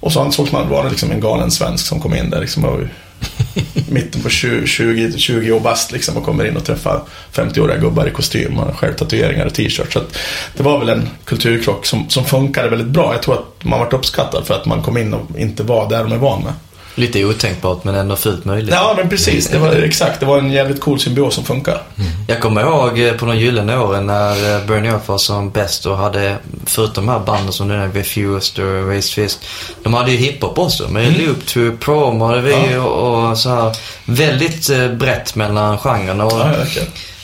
och 0.00 0.12
så 0.12 0.20
ansågs 0.20 0.52
man 0.52 0.68
vara 0.68 0.88
liksom 0.88 1.10
en 1.10 1.20
galen 1.20 1.50
svensk 1.50 1.86
som 1.86 2.00
kom 2.00 2.14
in 2.14 2.30
där. 2.30 2.40
Liksom, 2.40 2.64
och 2.64 2.80
mitten 3.90 4.22
på 4.22 4.28
20, 4.28 4.66
20, 4.66 5.18
20 5.18 5.52
år 5.52 5.60
bast 5.60 5.92
liksom, 5.92 6.16
och 6.16 6.24
kommer 6.24 6.44
in 6.44 6.56
och 6.56 6.64
träffar 6.64 7.02
50-åriga 7.32 7.76
gubbar 7.76 8.06
i 8.06 8.10
kostym. 8.10 8.58
och 8.58 8.76
självtatueringar 8.76 8.76
själv 8.76 8.94
tatueringar 8.94 9.46
och 9.46 9.54
t-shirt. 9.54 9.92
Så 9.92 9.98
att 9.98 10.18
det 10.56 10.62
var 10.62 10.78
väl 10.78 10.88
en 10.88 11.08
kulturkrock 11.24 11.86
som, 11.86 12.10
som 12.10 12.24
funkade 12.24 12.68
väldigt 12.68 12.88
bra. 12.88 13.12
Jag 13.12 13.22
tror 13.22 13.34
att 13.34 13.64
man 13.64 13.80
varit 13.80 13.92
uppskattad 13.92 14.46
för 14.46 14.54
att 14.54 14.66
man 14.66 14.82
kom 14.82 14.96
in 14.96 15.14
och 15.14 15.38
inte 15.38 15.62
var 15.62 15.88
där 15.88 16.02
de 16.02 16.12
är 16.12 16.16
van 16.16 16.42
med. 16.42 16.52
Lite 16.98 17.24
otänkbart 17.24 17.84
men 17.84 17.94
ändå 17.94 18.16
fullt 18.16 18.44
möjligt. 18.44 18.74
Ja, 18.74 18.94
men 18.96 19.08
precis. 19.08 19.48
Det 19.48 19.58
var 19.58 19.72
exakt. 19.72 20.20
Det 20.20 20.26
var 20.26 20.38
en 20.38 20.52
jävligt 20.52 20.80
cool 20.80 21.00
symbios 21.00 21.34
som 21.34 21.44
funkar. 21.44 21.82
Jag 22.28 22.40
kommer 22.40 22.60
ihåg 22.62 22.98
eh, 23.00 23.12
på 23.12 23.26
de 23.26 23.36
gyllene 23.38 23.78
åren 23.78 24.06
när 24.06 24.54
eh, 24.60 24.66
Bernie 24.66 24.90
Earth 24.90 25.08
var 25.08 25.18
som 25.18 25.50
bäst 25.50 25.86
och 25.86 25.96
hade, 25.96 26.36
förutom 26.66 27.06
de 27.06 27.12
här 27.12 27.18
banden 27.20 27.52
som 27.52 27.68
nu 27.68 27.74
är 27.74 27.88
Refused 27.88 28.64
och 28.64 28.88
Raised 28.88 29.14
Fist, 29.24 29.44
de 29.82 29.94
hade 29.94 30.10
ju 30.10 30.16
hiphop 30.16 30.58
också 30.58 30.88
med 30.88 31.18
Loop 31.18 31.46
to 31.46 31.60
Prom 31.80 32.20
hade 32.20 32.40
vi 32.40 32.52
Mm. 32.54 32.72
Ja. 32.72 32.80
och, 32.82 33.30
och 33.30 33.38
så 33.38 33.48
här 33.48 33.76
väldigt 34.04 34.70
eh, 34.70 34.88
brett 34.88 35.34
mellan 35.34 35.78
genrerna. 35.78 36.24
Och 36.24 36.32
Ja, 36.40 36.54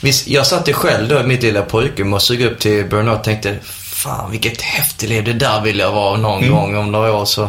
visst, 0.01 0.29
jag 0.29 0.47
satt 0.47 0.69
ju 0.69 0.73
själv 0.73 1.09
då 1.09 1.21
i 1.21 1.23
mitt 1.25 1.43
lilla 1.43 1.63
pojkrum 1.63 2.13
och 2.13 2.23
såg 2.23 2.41
upp 2.41 2.59
till 2.59 2.85
Bernie 2.85 3.07
Earth 3.09 3.19
och 3.19 3.25
tänkte 3.25 3.57
Fan 4.03 4.31
vilket 4.31 4.61
häftigt 4.63 5.09
liv, 5.09 5.25
det 5.25 5.33
där 5.33 5.61
vill 5.61 5.79
jag 5.79 5.93
vara 5.93 6.17
någon 6.17 6.39
Mm. 6.43 6.55
gång 6.55 6.77
om 6.77 6.93
några 6.93 7.13
år 7.13 7.25
så 7.25 7.49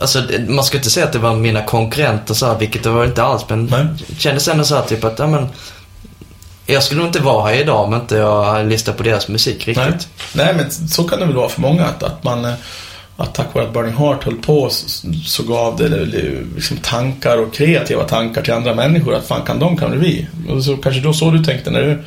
Alltså, 0.00 0.20
det- 0.20 0.48
man 0.48 0.64
ska 0.64 0.76
inte 0.76 0.90
säga 0.90 1.06
att 1.06 1.12
det 1.12 1.18
var 1.18 1.36
mina 1.36 1.62
konkurrenter 1.64 2.34
så 2.34 2.46
här, 2.46 2.58
vilket 2.58 2.82
det 2.82 2.90
var 2.90 3.04
inte 3.04 3.22
alls, 3.22 3.44
men 3.48 3.64
Nej. 3.64 3.86
kändes 4.18 4.48
ändå 4.48 4.64
så 4.64 4.74
här 4.74 4.82
typ 4.82 5.04
att, 5.04 5.18
ja 5.18 5.26
men 5.26 5.46
jag 6.66 6.82
skulle 6.82 7.00
nog 7.00 7.08
inte 7.08 7.20
vara 7.20 7.46
här 7.48 7.60
idag 7.60 7.84
om 7.84 7.94
inte 7.94 8.16
jag 8.16 8.66
lyssnat 8.66 8.96
på 8.96 9.02
deras 9.02 9.28
musik 9.28 9.68
riktigt. 9.68 9.76
Nej. 9.86 9.96
Nej, 10.32 10.54
men 10.54 10.70
så 10.88 11.04
kan 11.04 11.18
det 11.20 11.26
väl 11.26 11.34
vara 11.34 11.48
för 11.48 11.60
många. 11.60 11.84
Att, 11.84 12.02
att 12.02 12.24
man... 12.24 12.44
eh, 12.44 12.52
Att 13.20 13.34
tack 13.34 13.54
vare 13.54 13.64
att 13.66 13.72
Burning 13.72 13.96
Heart 13.96 14.24
höll 14.24 14.34
på 14.36 14.70
så, 14.70 15.08
så 15.26 15.42
gav 15.42 15.76
det 15.76 15.88
liksom 16.56 16.76
tankar 16.76 17.38
och 17.38 17.54
kreativa 17.54 18.04
tankar 18.04 18.42
till 18.42 18.52
andra 18.52 18.74
människor. 18.74 19.14
Att 19.14 19.26
fan 19.26 19.42
kan 19.46 19.58
de 19.58 19.76
kan 19.76 19.90
väl 19.90 19.98
vi. 19.98 20.26
Och 20.48 20.64
så 20.64 20.76
kanske 20.76 21.00
då 21.00 21.12
så 21.12 21.30
du 21.30 21.44
tänkte 21.44 21.70
när 21.70 21.82
du 21.82 22.04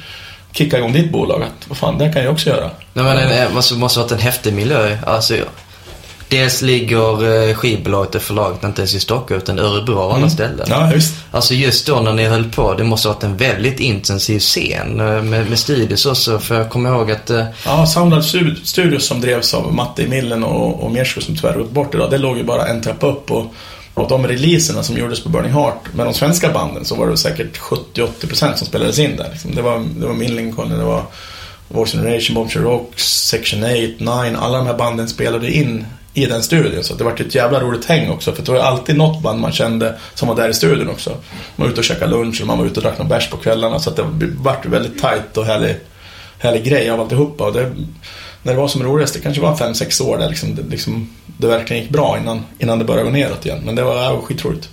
kickade 0.51 0.77
igång 0.77 0.93
ditt 0.93 1.12
bolag. 1.12 1.43
Att 1.43 1.67
vad 1.70 1.77
fan, 1.77 1.98
det 1.98 2.13
kan 2.13 2.24
jag 2.24 2.34
också 2.34 2.50
göra. 2.50 2.70
Nej, 2.93 3.03
men 3.05 3.29
det 3.29 3.50
måste, 3.53 3.74
måste 3.75 4.00
ha 4.00 4.03
varit 4.03 4.12
en 4.12 4.20
häftig 4.20 4.53
miljö. 4.53 4.98
Alltså, 5.05 5.36
dels 6.32 6.62
ligger 6.62 7.48
eh, 7.50 7.56
skivbolaget 7.56 8.16
och 8.16 8.22
förlaget 8.22 8.64
inte 8.64 8.82
ens 8.82 8.94
i 8.94 9.00
Stockholm 9.00 9.42
utan 9.42 9.60
Örebro 9.60 10.00
av 10.00 10.12
alla 10.12 10.30
ställen. 10.30 10.68
Ja, 10.70 10.92
visst. 10.96 11.14
Alltså 11.32 11.54
just 11.54 11.88
då 11.88 12.00
när 12.00 12.14
ni 12.14 12.24
höll 12.26 12.44
på, 12.50 12.74
det 12.74 12.84
måste 12.84 13.08
ha 13.08 13.14
varit 13.14 13.24
en 13.24 13.38
väldigt 13.38 13.80
intensiv 13.80 14.40
scen 14.40 15.00
eh, 15.00 15.22
med, 15.24 15.50
med 15.50 15.60
studios 15.60 16.06
också. 16.06 16.40
För 16.40 16.56
jag 16.58 16.70
kommer 16.70 16.90
ihåg 16.90 17.12
att 17.12 17.30
eh, 17.30 17.46
Ja, 17.66 17.86
Soundlab 17.86 18.22
Stu- 18.22 18.64
Studios 18.64 19.06
som 19.06 19.22
drevs 19.22 19.54
av 19.54 19.74
Matte 19.74 20.04
i 20.04 20.08
Millen 20.08 20.44
och, 20.44 20.84
och 20.84 20.92
Mersjö 20.92 21.22
som 21.22 21.36
tyvärr 21.36 21.58
gått 21.58 21.72
bort 21.72 21.96
idag. 21.96 22.10
Det 22.12 22.18
låg 22.18 22.38
ju 22.38 22.44
bara 22.44 22.68
en 22.68 22.82
trappa 22.82 23.08
upp. 23.08 23.32
Och, 23.32 23.46
och 23.94 24.10
de 24.10 24.28
releaserna 24.28 24.84
som 24.84 24.98
gjordes 24.98 25.24
på 25.24 25.30
Burning 25.30 25.52
Heart 25.52 25.94
med 25.94 26.06
de 26.06 26.14
svenska 26.14 26.50
banden 26.50 26.86
så 26.86 26.96
var 26.96 27.08
det 27.08 27.18
säkert 27.18 27.58
70-80% 27.60 28.56
som 28.56 28.68
spelades 28.68 29.00
in 29.00 29.16
där. 29.18 29.30
Liksom. 29.32 29.56
Det 29.56 29.62
var, 29.62 29.84
det 30.00 30.06
var 30.08 30.14
Millencolin, 30.14 30.78
det 30.78 30.84
var 30.86 31.04
Voice 31.68 31.92
Generation, 31.92 32.36
Bob 32.36 32.50
Rocks, 32.56 33.28
Section 33.28 33.64
8, 33.64 33.70
9. 33.70 34.38
Alla 34.40 34.58
de 34.58 34.68
här 34.68 34.78
banden 34.78 35.08
spelade 35.08 35.52
in 35.52 35.86
i 36.13 36.25
den 36.25 36.44
studion. 36.44 36.84
Så 36.84 36.94
det 36.94 37.03
var 37.03 37.22
ett 37.22 37.36
jävla 37.36 37.60
roligt 37.60 37.86
häng 37.86 38.10
också. 38.10 38.32
För 38.32 38.44
det 38.44 38.51
var 38.51 38.58
ju 38.58 38.63
alltid 38.63 38.98
något 38.98 39.22
band 39.22 39.39
man 39.39 39.51
kände 39.51 39.96
som 40.13 40.27
var 40.27 40.36
där 40.36 40.50
i 40.50 40.53
studion 40.53 40.89
också. 40.89 41.10
Man 41.10 41.65
var 41.65 41.68
ute 41.68 41.80
och 41.80 41.86
käkade 41.86 42.12
lunch 42.12 42.41
och 42.41 42.48
man 42.48 42.58
var 42.58 42.65
ute 42.65 42.80
och 42.80 42.84
drack 42.84 42.98
någon 42.98 43.08
bärs 43.08 43.30
på 43.30 43.38
kvällarna. 43.38 43.80
Så 43.80 43.89
det 43.89 44.03
vart 44.38 44.65
väldigt 44.65 45.01
tight 45.01 45.38
och 45.38 45.46
härlig, 45.46 45.75
härlig 46.39 46.63
grej 46.63 46.89
av 46.89 47.01
alltihopa. 47.01 47.44
Och 47.44 47.53
det, 47.53 47.72
när 48.44 48.53
det 48.53 48.60
var 48.60 48.68
som 48.68 48.84
roligast, 48.84 49.13
det 49.13 49.20
kanske 49.20 49.41
var 49.41 49.56
5-6 49.56 50.03
år 50.03 50.18
där 50.18 50.30
liksom, 50.30 50.56
det, 50.56 50.63
liksom, 50.70 51.10
det 51.27 51.48
verkligen 51.48 51.82
gick 51.82 51.91
bra 51.91 52.18
innan, 52.22 52.46
innan 52.60 52.80
det 52.80 52.86
började 52.86 53.06
gå 53.06 53.12
neråt 53.12 53.46
igen. 53.46 53.62
Men 53.65 53.75
det 53.75 53.84
var, 53.84 54.03
det 54.03 54.13
var 54.13 54.22
skitroligt. 54.22 54.70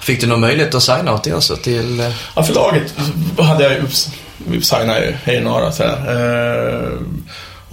fick 0.00 0.20
du 0.20 0.26
någon 0.26 0.40
möjlighet 0.40 0.74
att 0.74 0.82
signa 0.82 1.18
till 1.18 1.34
oss? 1.34 1.52
Till, 1.62 2.00
eh, 2.00 2.12
Ja, 2.36 2.42
förlaget 2.42 2.94
hade 3.38 3.64
jag 3.64 3.72
ju, 3.72 4.60
signade 4.60 5.06
ju 5.06 5.12
Hej 5.24 5.40
Nara 5.40 5.72
sådär. 5.72 5.98
Eh, 6.08 6.98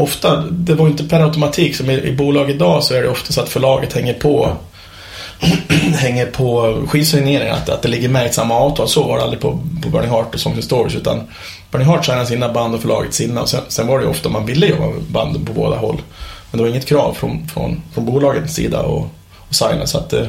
ofta, 0.01 0.35
det 0.51 0.73
var 0.73 0.87
inte 0.87 1.03
per 1.03 1.19
automatik 1.19 1.75
som 1.75 1.89
i, 1.89 1.93
i 2.01 2.11
bolag 2.11 2.49
idag 2.49 2.83
så 2.83 2.93
är 2.93 3.01
det 3.01 3.09
ofta 3.09 3.33
så 3.33 3.41
att 3.41 3.49
förlaget 3.49 3.93
hänger 3.93 4.13
på 4.13 4.51
hänger 5.93 6.25
på 6.25 6.77
skivsigneringen, 6.87 7.55
att, 7.55 7.69
att 7.69 7.81
det 7.81 7.87
ligger 7.89 8.09
med 8.09 8.29
i 8.29 8.33
samma 8.33 8.55
avtal. 8.55 8.87
Så 8.87 9.03
var 9.03 9.17
det 9.17 9.23
aldrig 9.23 9.41
på, 9.41 9.51
på 9.83 9.89
Burning 9.89 10.09
Heart 10.09 10.33
och 10.33 10.39
Songs 10.39 10.55
and 10.55 10.63
Stories. 10.63 10.95
Utan 10.95 11.21
Burning 11.71 11.87
Heart 11.87 12.05
signade 12.05 12.25
sina 12.25 12.53
band 12.53 12.75
och 12.75 12.81
förlaget 12.81 13.13
sina. 13.13 13.41
Och 13.41 13.49
sen, 13.49 13.61
sen 13.67 13.87
var 13.87 13.97
det 13.97 14.03
ju 14.03 14.09
ofta 14.09 14.29
man 14.29 14.45
ville 14.45 14.67
jobba 14.67 14.85
med 14.87 15.01
banden 15.01 15.45
på 15.45 15.53
båda 15.53 15.77
håll. 15.77 16.01
Men 16.51 16.57
det 16.57 16.63
var 16.63 16.69
inget 16.69 16.85
krav 16.85 17.13
från, 17.13 17.47
från, 17.47 17.81
från 17.93 18.05
bolagets 18.05 18.53
sida 18.53 18.81
och, 18.81 19.09
och 19.49 19.55
signa. 19.55 19.87
Så 19.87 19.97
att, 19.97 20.13
eh, 20.13 20.25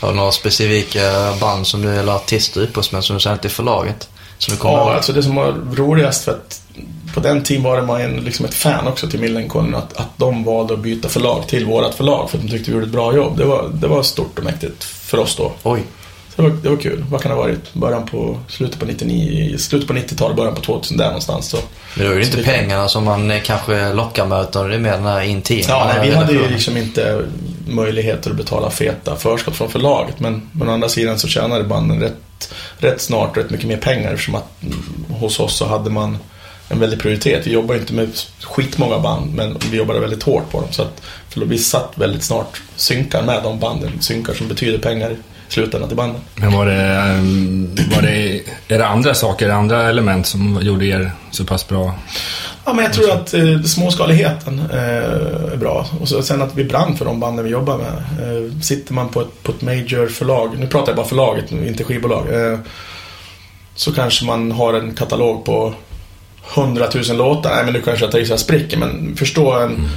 Har 0.00 0.08
du 0.08 0.14
några 0.14 0.32
specifika 0.32 1.00
band 1.40 1.66
som 1.66 1.82
du, 1.82 1.96
eller 1.96 2.12
artister 2.12 2.68
med 2.92 3.04
som 3.04 3.16
du 3.16 3.20
säger 3.20 3.36
till 3.36 3.50
förlaget? 3.50 4.08
Som 4.38 4.54
du 4.54 4.58
kommer 4.58 4.74
Ja, 4.74 4.80
ihåg? 4.84 4.92
alltså 4.92 5.12
det 5.12 5.22
som 5.22 5.34
var 5.34 5.52
roligast 5.74 6.24
för 6.24 6.32
att 6.32 6.60
på 7.14 7.20
den 7.20 7.42
tiden 7.42 7.62
var 7.62 7.76
det 7.76 7.82
man 7.82 8.00
en, 8.00 8.16
liksom 8.16 8.44
ett 8.44 8.54
fan 8.54 8.86
också 8.86 9.08
till 9.08 9.20
Millencolin 9.20 9.74
att, 9.74 9.96
att 9.96 10.10
de 10.16 10.44
valde 10.44 10.74
att 10.74 10.80
byta 10.80 11.08
förlag 11.08 11.48
till 11.48 11.66
vårat 11.66 11.94
förlag 11.94 12.30
för 12.30 12.38
att 12.38 12.44
de 12.44 12.50
tyckte 12.50 12.70
vi 12.70 12.74
gjorde 12.74 12.86
ett 12.86 12.92
bra 12.92 13.16
jobb. 13.16 13.38
Det 13.38 13.44
var, 13.44 13.70
det 13.74 13.86
var 13.86 14.02
stort 14.02 14.38
och 14.38 14.44
mäktigt 14.44 14.84
för 14.84 15.18
oss 15.18 15.36
då. 15.36 15.52
Oj. 15.62 15.82
Så 16.36 16.42
det 16.42 16.48
var, 16.48 16.56
det 16.62 16.68
var 16.68 16.76
kul. 16.76 17.04
Vad 17.10 17.22
kan 17.22 17.30
det 17.30 17.36
ha 17.36 17.42
varit? 17.42 17.74
Början 17.74 18.06
på, 18.06 18.38
slutet 18.48 18.78
på 18.78 18.86
99, 18.86 19.58
slutet 19.58 19.88
på 19.88 19.94
90-talet, 19.94 20.36
början 20.36 20.54
på 20.54 20.60
2000 20.60 20.96
där 20.96 21.06
någonstans. 21.06 21.48
Så. 21.48 21.58
Men 21.96 22.06
då 22.06 22.12
är 22.12 22.18
det 22.18 22.24
inte 22.24 22.42
pengarna 22.42 22.88
som 22.88 23.04
man 23.04 23.30
eh, 23.30 23.42
kanske 23.42 23.92
lockar 23.92 24.26
med 24.26 24.42
utan 24.42 24.68
det 24.68 24.74
är 24.74 24.78
mer 24.78 24.92
den 24.92 25.06
här 25.06 25.20
intima 25.20 25.62
Ja, 25.68 25.92
nej, 25.94 26.08
vi 26.08 26.14
hade 26.14 26.32
ju 26.32 26.48
liksom 26.48 26.76
inte 26.76 27.24
möjligheter 27.68 28.30
att 28.30 28.36
betala 28.36 28.70
feta 28.70 29.16
förskott 29.16 29.56
från 29.56 29.70
förlaget. 29.70 30.20
Men, 30.20 30.48
men 30.52 30.68
å 30.68 30.72
andra 30.72 30.88
sidan 30.88 31.18
så 31.18 31.28
tjänade 31.28 31.64
banden 31.64 32.00
rätt, 32.00 32.54
rätt 32.78 33.00
snart 33.00 33.36
rätt 33.36 33.50
mycket 33.50 33.66
mer 33.66 33.76
pengar 33.76 34.12
eftersom 34.12 34.34
att 34.34 34.62
mm, 34.62 35.04
hos 35.08 35.40
oss 35.40 35.56
så 35.56 35.66
hade 35.66 35.90
man 35.90 36.18
en 36.68 36.78
väldig 36.78 37.00
prioritet. 37.00 37.46
Vi 37.46 37.52
jobbade 37.52 37.80
inte 37.80 37.94
med 37.94 38.08
skitmånga 38.40 38.98
band 38.98 39.34
men 39.34 39.56
vi 39.70 39.76
jobbade 39.76 40.00
väldigt 40.00 40.22
hårt 40.22 40.50
på 40.50 40.60
dem. 40.60 40.72
Så 40.72 40.82
att 40.82 41.02
för 41.28 41.40
vi 41.40 41.58
satt 41.58 41.92
väldigt 41.94 42.22
snart 42.22 42.62
synkar 42.76 43.22
med 43.22 43.42
de 43.42 43.58
banden. 43.58 43.90
Synkar 44.00 44.34
som 44.34 44.48
betyder 44.48 44.78
pengar 44.78 45.10
i 45.10 45.16
slutändan 45.48 45.88
till 45.88 45.96
banden. 45.96 46.20
Men 46.34 46.52
var 46.52 46.66
det, 46.66 46.82
ehm, 46.82 47.74
var 47.94 48.02
det, 48.02 48.40
är 48.68 48.78
det 48.78 48.86
andra 48.86 49.14
saker, 49.14 49.48
andra 49.48 49.88
element 49.88 50.26
som 50.26 50.58
gjorde 50.62 50.86
er 50.86 51.12
så 51.30 51.44
pass 51.44 51.68
bra? 51.68 51.94
Ja, 52.64 52.72
men 52.72 52.84
jag 52.84 52.92
tror 52.92 53.10
att 53.10 53.34
eh, 53.34 53.62
småskaligheten 53.62 54.58
eh, 54.58 55.52
är 55.52 55.56
bra. 55.56 55.86
Och 56.00 56.08
så, 56.08 56.22
sen 56.22 56.42
att 56.42 56.54
vi 56.54 56.64
brann 56.64 56.96
för 56.96 57.04
de 57.04 57.20
banden 57.20 57.44
vi 57.44 57.50
jobbar 57.50 57.78
med. 57.78 57.92
Eh, 57.92 58.60
sitter 58.60 58.94
man 58.94 59.08
på 59.08 59.20
ett, 59.20 59.42
på 59.42 59.52
ett 59.52 59.62
major 59.62 60.06
förlag, 60.06 60.58
nu 60.58 60.66
pratar 60.66 60.88
jag 60.88 60.96
bara 60.96 61.06
förlaget, 61.06 61.52
inte 61.52 61.84
skivbolag. 61.84 62.26
Eh, 62.34 62.58
så 63.74 63.92
kanske 63.92 64.24
man 64.24 64.52
har 64.52 64.74
en 64.74 64.94
katalog 64.94 65.44
på 65.44 65.74
100 66.54 66.88
000 67.08 67.16
låtar. 67.16 67.54
Nej, 67.54 67.64
men 67.64 67.72
nu 67.72 67.80
kanske 67.80 68.04
jag 68.04 68.12
tar 68.12 68.18
i 68.18 68.26
så 68.26 68.32
jag 68.32 68.40
spricker. 68.40 68.76
Men 68.76 69.16
förstå 69.16 69.52
en, 69.52 69.88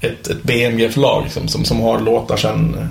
ett, 0.00 0.26
ett 0.28 0.42
BMG-förlag 0.42 1.22
liksom, 1.24 1.48
som, 1.48 1.64
som 1.64 1.80
har 1.80 2.00
låtar 2.00 2.36
sedan 2.36 2.76
eh, 2.78 2.86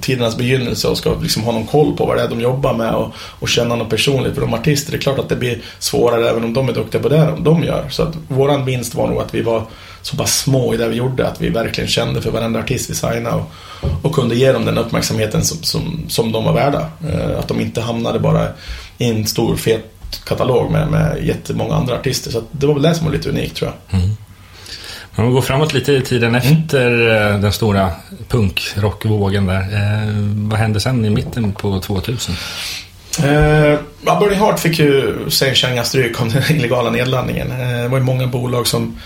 tidernas 0.00 0.36
begynnelse 0.36 0.88
och 0.88 0.98
ska 0.98 1.14
liksom 1.14 1.42
ha 1.42 1.52
någon 1.52 1.66
koll 1.66 1.96
på 1.96 2.06
vad 2.06 2.16
det 2.16 2.22
är 2.22 2.28
de 2.28 2.40
jobbar 2.40 2.74
med 2.74 2.94
och, 2.94 3.12
och 3.16 3.48
känna 3.48 3.76
något 3.76 3.90
personligt 3.90 4.34
för 4.34 4.40
de 4.40 4.54
artister. 4.54 4.92
Det 4.92 4.98
är 4.98 5.00
klart 5.00 5.18
att 5.18 5.28
det 5.28 5.36
blir 5.36 5.62
svårare 5.78 6.30
även 6.30 6.44
om 6.44 6.54
de 6.54 6.68
är 6.68 6.72
duktiga 6.72 7.02
på 7.02 7.08
det 7.08 7.34
de 7.38 7.64
gör. 7.64 7.88
Så 7.88 8.02
att 8.02 8.14
våran 8.28 8.64
vinst 8.64 8.94
var 8.94 9.08
nog 9.08 9.18
att 9.18 9.34
vi 9.34 9.42
var 9.42 9.62
så 10.02 10.16
pass 10.16 10.38
små 10.38 10.74
i 10.74 10.76
det 10.76 10.88
vi 10.88 10.96
gjorde 10.96 11.28
att 11.28 11.40
vi 11.40 11.48
verkligen 11.48 11.88
kände 11.88 12.22
för 12.22 12.30
varenda 12.30 12.60
artist 12.60 12.90
vi 12.90 12.94
signade 12.94 13.36
och, 13.36 13.50
och 14.02 14.14
kunde 14.14 14.34
ge 14.34 14.52
dem 14.52 14.64
den 14.64 14.78
uppmärksamheten 14.78 15.44
som, 15.44 15.62
som, 15.62 16.04
som 16.08 16.32
de 16.32 16.44
var 16.44 16.52
värda. 16.52 16.86
Eh, 17.12 17.38
att 17.38 17.48
de 17.48 17.60
inte 17.60 17.80
hamnade 17.80 18.18
bara 18.18 18.48
i 18.98 19.10
en 19.10 19.26
stor 19.26 19.56
fet 19.56 19.97
katalog 20.24 20.70
med, 20.70 20.88
med 20.88 21.18
jättemånga 21.24 21.74
andra 21.74 21.94
artister. 21.94 22.30
Så 22.30 22.42
det 22.50 22.66
var 22.66 22.74
väl 22.74 22.82
det 22.82 22.94
som 22.94 23.06
var 23.06 23.12
lite 23.12 23.28
unikt 23.28 23.56
tror 23.56 23.72
jag. 23.90 24.00
Om 25.16 25.26
vi 25.26 25.32
går 25.32 25.42
framåt 25.42 25.74
lite 25.74 25.92
i 25.92 26.00
tiden 26.00 26.34
efter 26.34 27.08
eh, 27.32 27.38
den 27.40 27.52
stora 27.52 27.90
punkrockvågen 28.28 29.46
där. 29.46 29.60
Eh, 29.60 30.14
vad 30.48 30.58
hände 30.58 30.80
sen 30.80 31.04
i 31.04 31.10
mitten 31.10 31.52
på 31.52 31.80
2000? 31.80 32.34
Eh, 33.18 33.78
Burning 34.20 34.38
Heart 34.38 34.60
fick 34.60 34.78
ju 34.78 35.14
sig 35.30 35.48
en 35.48 35.54
känga 35.54 35.84
stryk 35.84 36.20
om 36.20 36.28
den 36.28 36.42
illegala 36.56 36.90
nedladdningen. 36.90 37.50
Eh, 37.50 37.82
det 37.82 37.88
var 37.88 37.98
ju 37.98 38.04
många 38.04 38.26
bolag 38.26 38.66
som 38.66 38.98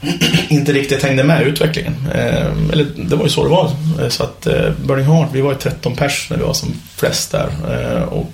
inte 0.48 0.72
riktigt 0.72 1.02
hängde 1.02 1.24
med 1.24 1.42
i 1.42 1.44
utvecklingen. 1.44 1.94
Eh, 2.14 2.46
eller 2.72 2.86
det 2.96 3.16
var 3.16 3.24
ju 3.24 3.30
så 3.30 3.42
det 3.44 3.50
var. 3.50 3.70
Eh, 4.02 4.08
Så 4.08 4.22
att 4.22 4.46
eh, 4.46 4.70
Burning 4.84 5.06
Heart, 5.06 5.28
vi 5.32 5.40
var 5.40 5.52
ju 5.52 5.58
13 5.58 5.96
pers 5.96 6.26
när 6.30 6.36
vi 6.36 6.42
var 6.44 6.54
som 6.54 6.74
flest 6.96 7.32
där. 7.32 7.48
Eh, 7.70 8.02
och 8.02 8.32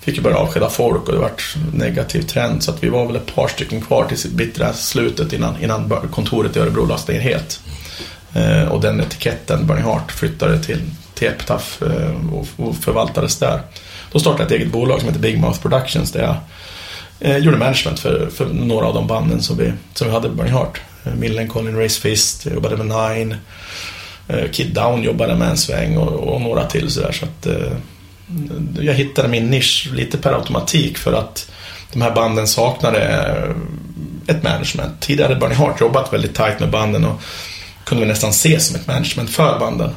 fick 0.00 0.16
ju 0.16 0.22
börja 0.22 0.36
avskeda 0.36 0.68
folk 0.68 1.08
och 1.08 1.12
det 1.12 1.18
vart 1.18 1.56
negativ 1.74 2.22
trend. 2.22 2.62
Så 2.62 2.70
att 2.70 2.82
vi 2.82 2.88
var 2.88 3.06
väl 3.06 3.16
ett 3.16 3.34
par 3.34 3.48
stycken 3.48 3.80
kvar 3.80 4.04
till 4.04 4.30
bittra 4.30 4.72
slutet 4.72 5.32
innan, 5.32 5.62
innan 5.62 5.92
kontoret 6.10 6.56
i 6.56 6.60
Örebro 6.60 6.86
lades 6.86 7.08
ner 7.08 7.20
helt. 7.20 7.60
Eh, 8.34 8.64
och 8.64 8.80
den 8.80 9.00
etiketten, 9.00 9.66
Burning 9.66 9.84
Heart, 9.84 10.12
flyttade 10.12 10.62
till, 10.62 10.80
till 11.14 11.28
eh, 11.48 12.32
och, 12.32 12.46
och 12.56 12.76
förvaltades 12.76 13.38
där. 13.38 13.60
Då 14.12 14.18
startade 14.18 14.42
jag 14.42 14.52
ett 14.52 14.60
eget 14.60 14.72
bolag 14.72 15.00
som 15.00 15.08
heter 15.08 15.20
Big 15.20 15.40
Mouth 15.40 15.60
Productions 15.60 16.12
där 16.12 16.22
jag 16.22 16.36
eh, 17.20 17.38
gjorde 17.38 17.56
management 17.56 17.98
för, 17.98 18.30
för 18.30 18.46
några 18.46 18.86
av 18.86 18.94
de 18.94 19.06
banden 19.06 19.42
som 19.42 19.56
vi, 19.56 19.72
som 19.94 20.06
vi 20.06 20.12
hade 20.12 20.28
på 20.28 20.34
Burning 20.34 20.52
Heart. 20.52 20.80
Eh, 21.04 21.14
Millencolin, 21.14 21.76
Race 21.76 22.00
Fist, 22.00 22.46
jag 22.46 22.54
jobbade 22.54 22.76
med 22.76 22.86
Nine. 22.86 23.36
Eh, 24.28 24.50
Kid 24.50 24.74
Down 24.74 25.02
jobbade 25.02 25.36
med 25.36 25.48
en 25.48 25.56
sväng 25.56 25.96
och, 25.96 26.34
och 26.34 26.40
några 26.40 26.64
till 26.64 26.90
sådär. 26.90 27.12
Så 27.12 27.24
att, 27.24 27.46
eh, 27.46 27.72
jag 28.80 28.94
hittade 28.94 29.28
min 29.28 29.50
nisch 29.50 29.90
lite 29.94 30.18
per 30.18 30.32
automatik 30.32 30.98
för 30.98 31.12
att 31.12 31.50
de 31.92 32.02
här 32.02 32.14
banden 32.14 32.46
saknade 32.46 32.98
eh, 32.98 33.56
ett 34.36 34.42
management. 34.42 35.00
Tidigare 35.00 35.28
hade 35.28 35.40
Burning 35.40 35.58
Heart 35.58 35.80
jobbat 35.80 36.12
väldigt 36.12 36.34
tight 36.34 36.60
med 36.60 36.70
banden 36.70 37.04
och 37.04 37.20
kunde 37.84 38.04
vi 38.04 38.08
nästan 38.08 38.32
se 38.32 38.60
som 38.60 38.76
ett 38.76 38.86
management 38.86 39.30
för 39.30 39.58
banden. 39.58 39.94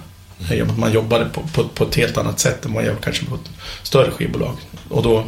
Att 0.70 0.78
Man 0.78 0.92
jobbade 0.92 1.26
på, 1.26 1.42
på, 1.54 1.64
på 1.64 1.84
ett 1.84 1.96
helt 1.96 2.18
annat 2.18 2.40
sätt 2.40 2.66
än 2.66 2.74
man 2.74 2.86
gör 2.86 2.96
kanske 3.04 3.26
på 3.26 3.36
ett 3.36 3.50
större 3.84 4.12
skivbolag. 4.12 4.58
Och 4.90 5.04
då, 5.04 5.26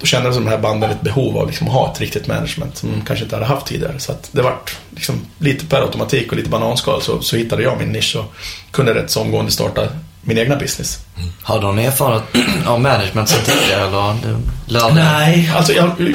då 0.00 0.06
kände 0.06 0.30
de 0.30 0.46
här 0.46 0.58
banden 0.58 0.90
ett 0.90 1.00
behov 1.00 1.38
av 1.38 1.46
liksom 1.46 1.68
att 1.68 1.72
ha 1.72 1.92
ett 1.92 2.00
riktigt 2.00 2.26
management 2.26 2.76
som 2.76 2.90
de 2.90 3.04
kanske 3.04 3.24
inte 3.24 3.36
hade 3.36 3.46
haft 3.46 3.66
tidigare. 3.66 3.98
Så 3.98 4.14
det 4.32 4.42
vart 4.42 4.76
liksom 4.90 5.14
lite 5.38 5.66
per 5.66 5.80
automatik 5.80 6.30
och 6.30 6.36
lite 6.36 6.50
bananskal 6.50 7.02
så, 7.02 7.20
så 7.20 7.36
hittade 7.36 7.62
jag 7.62 7.78
min 7.78 7.92
nisch 7.92 8.16
och 8.16 8.34
kunde 8.70 8.94
rätt 8.94 9.10
så 9.10 9.20
omgående 9.20 9.52
starta 9.52 9.88
min 10.22 10.38
egna 10.38 10.56
business. 10.56 10.98
Har 11.42 11.60
du 11.60 11.66
någon 11.66 11.78
erfarenhet 11.78 12.24
av 12.66 12.80
management 12.80 13.28
sen 13.28 13.44
tidigare 13.44 13.86
eller 13.86 14.16
lärde? 14.66 14.94
Nej, 14.94 15.52
alltså 15.56 15.72
jag, 15.72 16.14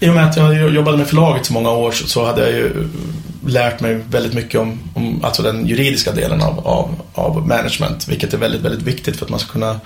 i 0.00 0.08
och 0.08 0.14
med 0.14 0.24
att 0.24 0.36
jag 0.36 0.74
jobbade 0.74 0.96
med 0.96 1.06
förlaget 1.06 1.46
så 1.46 1.52
många 1.52 1.70
år 1.70 1.92
så, 1.92 2.06
så 2.06 2.26
hade 2.26 2.40
jag 2.40 2.50
ju 2.50 2.88
lärt 3.46 3.80
mig 3.80 3.94
väldigt 4.10 4.34
mycket 4.34 4.60
om, 4.60 4.78
om 4.94 5.24
alltså 5.24 5.42
den 5.42 5.66
juridiska 5.66 6.12
delen 6.12 6.42
av, 6.42 6.66
av, 6.66 6.94
av 7.14 7.48
management. 7.48 8.08
Vilket 8.08 8.34
är 8.34 8.38
väldigt, 8.38 8.60
väldigt 8.60 8.82
viktigt 8.82 9.16
för 9.16 9.24
att 9.24 9.30
man 9.30 9.40
ska 9.40 9.52
kunna 9.52 9.80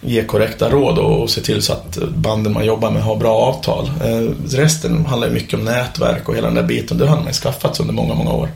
ge 0.00 0.24
korrekta 0.24 0.70
råd 0.70 0.98
och, 0.98 1.22
och 1.22 1.30
se 1.30 1.40
till 1.40 1.62
så 1.62 1.72
att 1.72 1.98
banden 2.14 2.52
man 2.52 2.64
jobbar 2.64 2.90
med 2.90 3.02
har 3.02 3.16
bra 3.16 3.36
avtal. 3.36 3.90
Eh, 4.04 4.56
resten 4.56 5.06
handlar 5.06 5.28
ju 5.28 5.34
mycket 5.34 5.54
om 5.54 5.64
nätverk 5.64 6.28
och 6.28 6.36
hela 6.36 6.46
den 6.46 6.54
där 6.54 6.62
biten. 6.62 6.98
Det 6.98 7.06
har 7.06 7.16
man 7.16 7.26
ju 7.26 7.32
skaffat 7.32 7.80
under 7.80 7.94
många, 7.94 8.14
många 8.14 8.32
år. 8.32 8.48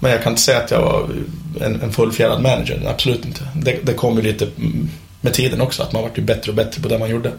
Men 0.00 0.10
jag 0.10 0.22
kan 0.22 0.32
inte 0.32 0.42
säga 0.42 0.58
att 0.58 0.70
jag 0.70 0.82
var 0.82 1.08
en, 1.60 1.82
en 1.82 1.92
fullfjädrad 1.92 2.42
manager, 2.42 2.82
absolut 2.86 3.24
inte. 3.24 3.40
Det, 3.54 3.78
det 3.82 3.92
kom 3.92 4.16
ju 4.16 4.22
lite 4.22 4.46
med 5.20 5.34
tiden 5.34 5.60
också, 5.60 5.82
att 5.82 5.92
man 5.92 6.02
vart 6.02 6.18
ju 6.18 6.22
bättre 6.22 6.50
och 6.50 6.56
bättre 6.56 6.82
på 6.82 6.88
det 6.88 6.98
man 6.98 7.10
gjorde. 7.10 7.32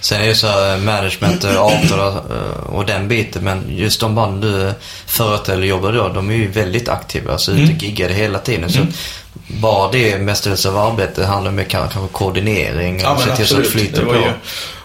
Sen 0.00 0.18
är 0.18 0.22
det 0.22 0.28
ju 0.28 0.34
så 0.34 0.46
här 0.46 0.78
management, 0.78 1.44
eh, 1.44 1.60
avtal 1.60 1.98
eh, 1.98 2.74
och 2.74 2.86
den 2.86 3.08
biten. 3.08 3.44
Men 3.44 3.64
just 3.68 4.00
de 4.00 4.14
band 4.14 4.42
du 4.42 4.72
företräder 5.06 5.58
eller 5.58 5.66
jobbar 5.66 5.92
då, 5.92 6.08
de 6.08 6.30
är 6.30 6.34
ju 6.34 6.50
väldigt 6.50 6.88
aktiva. 6.88 7.32
Alltså 7.32 7.52
ute 7.52 7.72
och 7.72 7.82
giggade 7.82 8.14
hela 8.14 8.38
tiden. 8.38 8.70
Så 8.70 8.86
bara 9.48 9.92
det 9.92 10.18
mestadels 10.18 10.66
av 10.66 10.78
arbete 10.78 11.24
handlar 11.24 11.50
om 11.50 11.64
kanske 11.68 11.98
koordinering 12.12 13.06
och 13.06 13.20
se 13.20 13.36
till 13.36 13.46
så 13.46 13.56
att 13.56 13.64
det 13.64 13.70
flyter 13.70 14.04
på. 14.04 14.14
ju, 14.14 14.32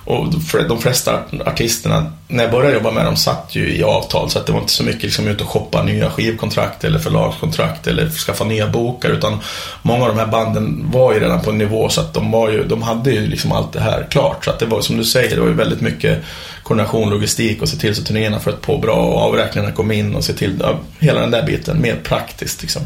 och 0.06 0.28
de 0.68 0.82
flesta 0.82 1.20
artisterna, 1.46 2.12
när 2.28 2.44
jag 2.44 2.52
började 2.52 2.74
jobba 2.74 2.92
med 2.92 3.06
dem, 3.06 3.16
satt 3.16 3.56
ju 3.56 3.76
i 3.76 3.84
avtal. 3.84 4.30
Så 4.30 4.40
att 4.40 4.46
det 4.46 4.52
var 4.52 4.60
inte 4.60 4.72
så 4.72 4.84
mycket 4.84 5.04
liksom 5.04 5.28
ut 5.28 5.42
och 5.42 5.48
shoppa 5.48 5.84
nya 5.84 6.10
skivkontrakt 6.10 6.84
eller 6.84 7.00
förlagskontrakt 7.00 7.88
eller 7.88 8.10
skaffa 8.10 8.44
nya 8.44 8.68
bokar. 8.68 9.10
Utan 9.10 9.40
många 9.82 10.04
av 10.06 10.10
de 10.10 10.20
här 10.20 10.28
banden 10.28 10.92
var 10.92 11.14
ju 11.14 11.20
redan 11.20 11.42
på 11.42 11.50
en 11.50 11.58
nivå 11.58 11.90
så 11.90 12.02
att 12.02 12.14
de, 12.14 12.32
var 12.32 12.50
ju, 12.50 12.64
de 12.64 12.82
hade 12.82 13.12
ju 13.12 13.28
liksom 13.28 13.52
allt 13.52 13.74
det 13.74 13.80
här 13.80 14.08
klart. 14.10 14.46
Så 14.46 14.52
att 14.52 14.60
det 14.60 14.66
var 14.66 14.82
som 14.82 14.98
du 14.98 15.06
säger, 15.06 15.36
det 15.36 15.42
var 15.42 15.48
ju 15.48 15.54
väldigt 15.54 15.82
mycket 15.82 16.24
koordination, 16.64 17.10
logistik 17.10 17.62
och 17.62 17.70
se 17.70 17.78
till 17.78 17.96
så 17.96 18.04
turnéerna 18.04 18.40
flöt 18.40 18.62
på 18.62 18.78
bra 18.78 18.96
och 18.96 19.22
avräkningarna 19.22 19.74
kom 19.74 19.92
in 19.92 20.16
och 20.16 20.24
se 20.24 20.34
till 20.34 20.58
ja, 20.60 20.80
hela 21.00 21.20
den 21.22 21.32
där 21.32 21.44
biten 21.44 21.82
mer 21.82 21.96
praktiskt 22.04 22.62
liksom. 22.62 22.82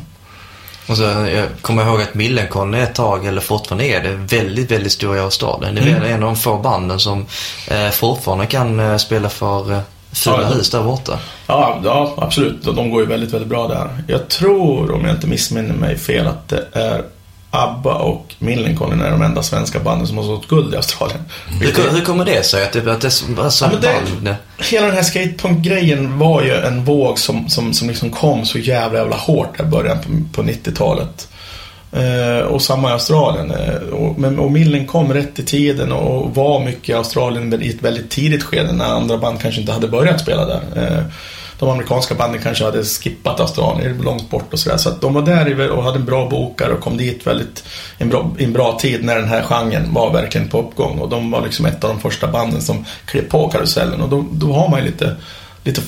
Och 0.87 0.97
så, 0.97 1.03
jag 1.03 1.45
kommer 1.61 1.85
ihåg 1.85 2.01
att 2.01 2.13
Millencolin 2.13 2.73
ett 2.73 2.95
tag, 2.95 3.25
eller 3.25 3.41
fortfarande 3.41 3.85
är 3.85 4.03
det, 4.03 4.37
väldigt, 4.37 4.71
väldigt 4.71 4.91
stor 4.91 5.17
i 5.17 5.19
Australien. 5.19 5.75
Det 5.75 5.81
är 5.81 5.87
Mm. 5.87 6.03
en 6.03 6.13
av 6.13 6.19
de 6.29 6.35
få 6.35 6.57
banden 6.57 6.99
som 6.99 7.25
eh, 7.67 7.89
fortfarande 7.89 8.45
kan 8.45 8.79
eh, 8.79 8.97
spela 8.97 9.29
för 9.29 9.71
eh, 9.71 9.79
Ja, 10.25 10.41
ja. 10.41 10.47
hus 10.47 10.69
där 10.69 10.83
borta. 10.83 11.19
Ja, 11.47 11.79
ja, 11.83 12.13
absolut. 12.17 12.63
De 12.63 12.89
går 12.89 13.01
ju 13.01 13.07
väldigt, 13.07 13.33
väldigt 13.33 13.49
bra 13.49 13.67
där. 13.67 13.89
Jag 14.07 14.27
tror, 14.29 14.91
om 14.91 15.05
jag 15.05 15.15
inte 15.15 15.27
missminner 15.27 15.73
mig 15.75 15.97
fel, 15.97 16.27
att 16.27 16.47
det 16.49 16.65
är 16.71 17.03
ABBA 17.55 17.93
och 17.93 18.35
Millencolin 18.39 19.01
är 19.01 19.11
de 19.11 19.21
enda 19.21 19.43
svenska 19.43 19.79
banden 19.79 20.07
som 20.07 20.17
har 20.17 20.23
sålt 20.23 20.47
guld 20.47 20.73
i 20.73 20.77
Australien. 20.77 21.19
Hur, 21.61 21.91
hur 21.91 22.01
kommer 22.01 22.25
det 22.25 22.45
sig 22.45 22.63
att 22.63 22.71
det, 22.71 22.91
att 22.91 23.01
det 23.01 23.07
är 23.07 23.49
så 23.49 23.65
Ja, 23.65 23.69
band? 23.69 24.35
Hela 24.57 24.85
den 24.85 24.95
här 24.95 25.03
skatepunk-grejen 25.03 26.19
var 26.19 26.41
ju 26.41 26.53
en 26.53 26.85
våg 26.85 27.19
som, 27.19 27.49
som, 27.49 27.73
som 27.73 27.87
liksom 27.87 28.09
kom 28.09 28.45
så 28.45 28.57
jävla 28.57 28.99
jävla 28.99 29.15
hårt 29.15 29.59
i 29.59 29.63
början 29.63 29.97
på, 29.97 30.41
på 30.43 30.49
90-talet. 30.49 31.27
Eh, 31.91 32.45
och 32.45 32.61
samma 32.61 32.89
i 32.89 32.93
Australien. 32.93 33.51
Eh, 33.51 33.75
och, 33.75 34.19
men, 34.19 34.39
och 34.39 34.51
Millen 34.51 34.85
kom 34.85 35.13
rätt 35.13 35.39
i 35.39 35.43
tiden 35.43 35.91
och 35.91 36.35
var 36.35 36.59
mycket 36.59 36.89
i 36.89 36.93
Australien 36.93 37.61
i 37.61 37.69
ett 37.69 37.81
väldigt 37.81 38.09
tidigt 38.09 38.43
skede 38.43 38.73
när 38.73 38.85
andra 38.85 39.17
band 39.17 39.41
kanske 39.41 39.61
inte 39.61 39.73
hade 39.73 39.87
börjat 39.87 40.21
spela 40.21 40.45
där. 40.45 40.61
Eh, 40.75 41.03
de 41.59 41.69
amerikanska 41.69 42.15
banden 42.15 42.41
kanske 42.41 42.65
hade 42.65 42.83
skippat 42.83 43.39
Australien 43.39 44.01
långt 44.01 44.29
bort 44.29 44.53
och 44.53 44.59
sådär. 44.59 44.77
Så 44.77 44.89
att 44.89 45.01
de 45.01 45.13
var 45.13 45.21
där 45.21 45.69
och 45.69 45.83
hade 45.83 45.99
en 45.99 46.05
bra 46.05 46.29
bokare 46.29 46.73
och 46.73 46.79
kom 46.79 46.97
dit 46.97 47.27
väldigt 47.27 47.63
en 47.97 48.09
bra, 48.09 48.31
en 48.37 48.53
bra 48.53 48.77
tid 48.79 49.03
när 49.03 49.15
den 49.15 49.27
här 49.27 49.43
genren 49.43 49.93
var 49.93 50.13
verkligen 50.13 50.49
på 50.49 50.59
uppgång. 50.59 50.99
Och 50.99 51.09
de 51.09 51.31
var 51.31 51.41
liksom 51.41 51.65
ett 51.65 51.83
av 51.83 51.89
de 51.89 51.99
första 51.99 52.27
banden 52.27 52.61
som 52.61 52.85
klev 53.05 53.29
på 53.29 53.49
karusellen. 53.49 54.01
Och 54.01 54.09
då, 54.09 54.25
då 54.31 54.53
har 54.53 54.69
man 54.69 54.79
ju 54.79 54.85
lite, 54.85 55.15
lite 55.63 55.81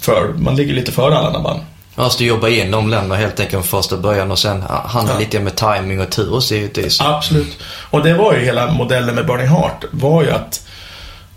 för, 0.00 0.32
man 0.38 0.56
ligger 0.56 0.74
lite 0.74 0.92
före 0.92 1.16
alla 1.16 1.26
andra 1.26 1.40
band. 1.40 1.60
Man 1.94 2.04
måste 2.04 2.24
jobba 2.24 2.48
in 2.48 2.70
de 2.70 2.90
länderna 2.90 3.16
helt 3.16 3.40
enkelt 3.40 3.66
från 3.66 3.82
första 3.82 3.96
början 3.96 4.30
och 4.30 4.38
sen 4.38 4.62
handla 4.84 5.12
ja. 5.12 5.18
lite 5.18 5.40
med 5.40 5.56
timing 5.56 6.00
och 6.00 6.10
tur 6.10 6.34
och 6.34 6.42
givetvis. 6.42 7.00
Absolut. 7.00 7.58
Och 7.90 8.02
det 8.02 8.14
var 8.14 8.34
ju 8.34 8.40
hela 8.40 8.72
modellen 8.72 9.14
med 9.14 9.26
Burning 9.26 9.48
Heart. 9.48 9.84
var 9.90 10.22
ju 10.22 10.30
att 10.30 10.66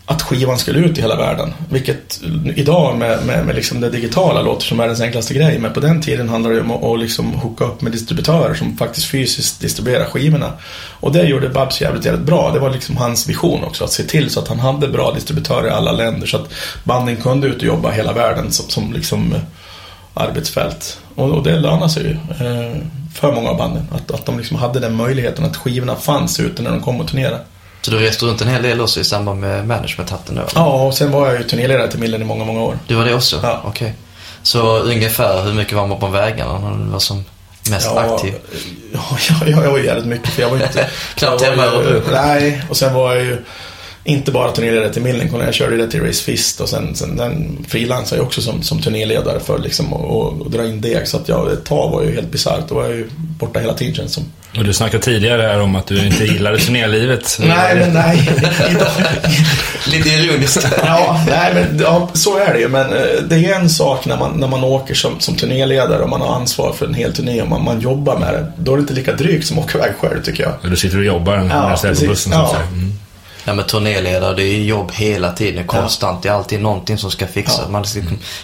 att 0.07 0.21
skivan 0.21 0.57
skulle 0.57 0.79
ut 0.79 0.97
i 0.97 1.01
hela 1.01 1.15
världen. 1.15 1.53
Vilket 1.69 2.21
idag 2.55 2.97
med, 2.97 3.25
med, 3.25 3.45
med 3.45 3.55
liksom 3.55 3.81
det 3.81 3.89
digitala 3.89 4.41
låter 4.41 4.65
som 4.65 4.77
världens 4.77 5.01
enklaste 5.01 5.33
grej. 5.33 5.59
Men 5.59 5.73
på 5.73 5.79
den 5.79 6.01
tiden 6.01 6.29
handlade 6.29 6.55
det 6.55 6.61
om 6.61 6.71
att, 6.71 6.83
att 6.83 6.99
liksom 6.99 7.33
hooka 7.33 7.65
upp 7.65 7.81
med 7.81 7.91
distributörer 7.91 8.53
som 8.53 8.77
faktiskt 8.77 9.07
fysiskt 9.07 9.61
distribuerar 9.61 10.05
skivorna. 10.05 10.53
Och 10.99 11.11
det 11.11 11.23
gjorde 11.23 11.49
Babs 11.49 11.81
jävligt, 11.81 12.05
jävligt 12.05 12.25
bra. 12.25 12.51
Det 12.51 12.59
var 12.59 12.69
liksom 12.69 12.97
hans 12.97 13.29
vision 13.29 13.63
också. 13.63 13.83
Att 13.83 13.91
se 13.91 14.03
till 14.03 14.29
så 14.29 14.39
att 14.39 14.47
han 14.47 14.59
hade 14.59 14.87
bra 14.87 15.11
distributörer 15.11 15.67
i 15.67 15.71
alla 15.71 15.91
länder. 15.91 16.27
Så 16.27 16.37
att 16.37 16.53
banden 16.83 17.15
kunde 17.15 17.47
ut 17.47 17.57
och 17.57 17.63
jobba 17.63 17.91
hela 17.91 18.13
världen 18.13 18.51
som, 18.51 18.69
som 18.69 18.93
liksom 18.93 19.33
eh, 19.33 19.41
arbetsfält. 20.13 20.99
Och, 21.15 21.31
och 21.31 21.43
det 21.43 21.59
lönar 21.59 21.87
sig 21.87 22.03
ju 22.03 22.11
eh, 22.11 22.77
för 23.13 23.31
många 23.35 23.49
av 23.49 23.57
banden. 23.57 23.87
Att, 23.91 24.11
att 24.11 24.25
de 24.25 24.37
liksom 24.37 24.57
hade 24.57 24.79
den 24.79 24.95
möjligheten 24.95 25.45
att 25.45 25.57
skivorna 25.57 25.95
fanns 25.95 26.39
ute 26.39 26.61
när 26.61 26.71
de 26.71 26.81
kom 26.81 27.01
och 27.01 27.07
turnerade. 27.07 27.39
Så 27.85 27.91
du 27.91 27.99
reste 27.99 28.25
runt 28.25 28.41
en 28.41 28.47
hel 28.47 28.61
del 28.61 28.81
också 28.81 28.99
i 28.99 29.03
samband 29.03 29.39
med 29.39 29.67
management-hatten 29.67 30.35
då? 30.35 30.41
Ja, 30.55 30.85
och 30.85 30.93
sen 30.93 31.11
var 31.11 31.27
jag 31.27 31.37
ju 31.37 31.43
turnéledare 31.43 31.91
till 31.91 31.99
Millen 31.99 32.21
i 32.21 32.25
många, 32.25 32.45
många 32.45 32.61
år. 32.61 32.79
Du 32.87 32.95
var 32.95 33.05
det 33.05 33.15
också? 33.15 33.39
Ja. 33.43 33.61
Okej. 33.65 33.87
Okay. 33.87 33.91
Så 34.43 34.79
ungefär 34.79 35.43
hur 35.43 35.53
mycket 35.53 35.73
var 35.73 35.87
man 35.87 35.99
på 35.99 36.07
vägarna 36.07 36.59
när 36.59 36.85
du 36.85 36.91
var 36.91 36.99
som 36.99 37.25
mest 37.69 37.87
ja, 37.95 38.15
aktiv? 38.15 38.33
Ja, 38.93 39.17
ja, 39.29 39.61
jag 39.61 39.71
var 39.71 39.79
jävligt 39.79 40.05
mycket 40.05 40.29
för 40.29 40.41
jag 40.41 40.49
var 40.49 40.57
inte... 40.57 40.89
Knappt 41.15 41.41
hemma 41.41 41.65
i 41.65 42.01
Nej, 42.11 42.61
och 42.69 42.77
sen 42.77 42.93
var 42.93 43.15
jag 43.15 43.25
ju 43.25 43.37
inte 44.03 44.31
bara 44.31 44.51
turnéledare 44.51 44.93
till 44.93 45.01
Millencolin, 45.01 45.45
jag 45.45 45.53
körde 45.53 45.77
det 45.77 45.91
till 45.91 46.01
Race 46.01 46.23
Fist 46.23 46.61
och 46.61 46.69
sen, 46.69 46.95
sen 46.95 47.17
den 47.17 47.65
frilansade 47.69 48.19
jag 48.19 48.25
också 48.25 48.41
som, 48.41 48.63
som 48.63 48.81
turnéledare 48.81 49.39
för 49.39 49.59
liksom 49.59 49.93
att 49.93 50.51
dra 50.51 50.65
in 50.65 50.81
deg. 50.81 51.07
Så 51.07 51.17
att 51.17 51.29
jag, 51.29 51.51
ett 51.51 51.65
tag 51.65 51.91
var 51.91 52.03
ju 52.03 52.15
helt 52.15 52.31
bisarrt, 52.31 52.69
då 52.69 52.75
var 52.75 52.83
jag 52.83 52.95
ju 52.95 53.09
borta 53.39 53.59
hela 53.59 53.73
tiden 53.73 53.95
känns 53.95 54.13
som. 54.13 54.23
Och 54.57 54.63
du 54.63 54.73
snackade 54.73 55.03
tidigare 55.03 55.41
här 55.41 55.61
om 55.61 55.75
att 55.75 55.87
du 55.87 56.05
inte 56.05 56.23
gillade 56.23 56.57
turnélivet. 56.57 57.37
nej, 57.43 57.75
men 57.75 57.93
nej. 57.93 58.29
Lite 59.87 60.09
ironiskt. 60.09 60.67
ja, 60.83 61.21
nej, 61.27 61.53
men 61.53 61.79
ja, 61.79 62.09
så 62.13 62.37
är 62.37 62.53
det 62.53 62.59
ju. 62.59 62.67
Men 62.67 62.93
eh, 62.93 63.03
det 63.29 63.35
är 63.35 63.55
en 63.55 63.69
sak 63.69 64.05
när 64.05 64.17
man, 64.17 64.39
när 64.39 64.47
man 64.47 64.63
åker 64.63 64.93
som, 64.93 65.19
som 65.19 65.35
turnéledare 65.35 66.03
och 66.03 66.09
man 66.09 66.21
har 66.21 66.35
ansvar 66.35 66.73
för 66.73 66.85
en 66.85 66.93
hel 66.93 67.13
turné 67.13 67.41
och 67.41 67.47
man, 67.47 67.63
man 67.63 67.81
jobbar 67.81 68.19
med 68.19 68.33
det. 68.33 68.51
Då 68.57 68.71
är 68.71 68.77
det 68.77 68.81
inte 68.81 68.93
lika 68.93 69.13
drygt 69.13 69.47
som 69.47 69.59
att 69.59 69.65
åka 69.65 69.77
iväg 69.77 69.91
själv 69.99 70.23
tycker 70.23 70.43
jag. 70.43 70.53
Och 70.61 70.69
du 70.69 70.75
sitter 70.75 70.97
och 70.97 71.05
jobbar 71.05 71.37
när 71.37 71.93
du 71.93 71.99
på 71.99 72.05
bussen. 72.05 72.31
Ja. 72.31 72.55
Mm. 72.71 72.93
Ja 73.47 73.53
men 73.53 73.65
turnéledare, 73.65 74.35
det 74.35 74.43
är 74.43 74.61
jobb 74.61 74.91
hela 74.91 75.31
tiden, 75.31 75.67
konstant. 75.67 76.19
Ja. 76.21 76.21
Det 76.21 76.35
är 76.35 76.37
alltid 76.37 76.61
någonting 76.61 76.97
som 76.97 77.11
ska 77.11 77.27
fixas. 77.27 77.61
Ja. 77.63 77.69
Man 77.69 77.83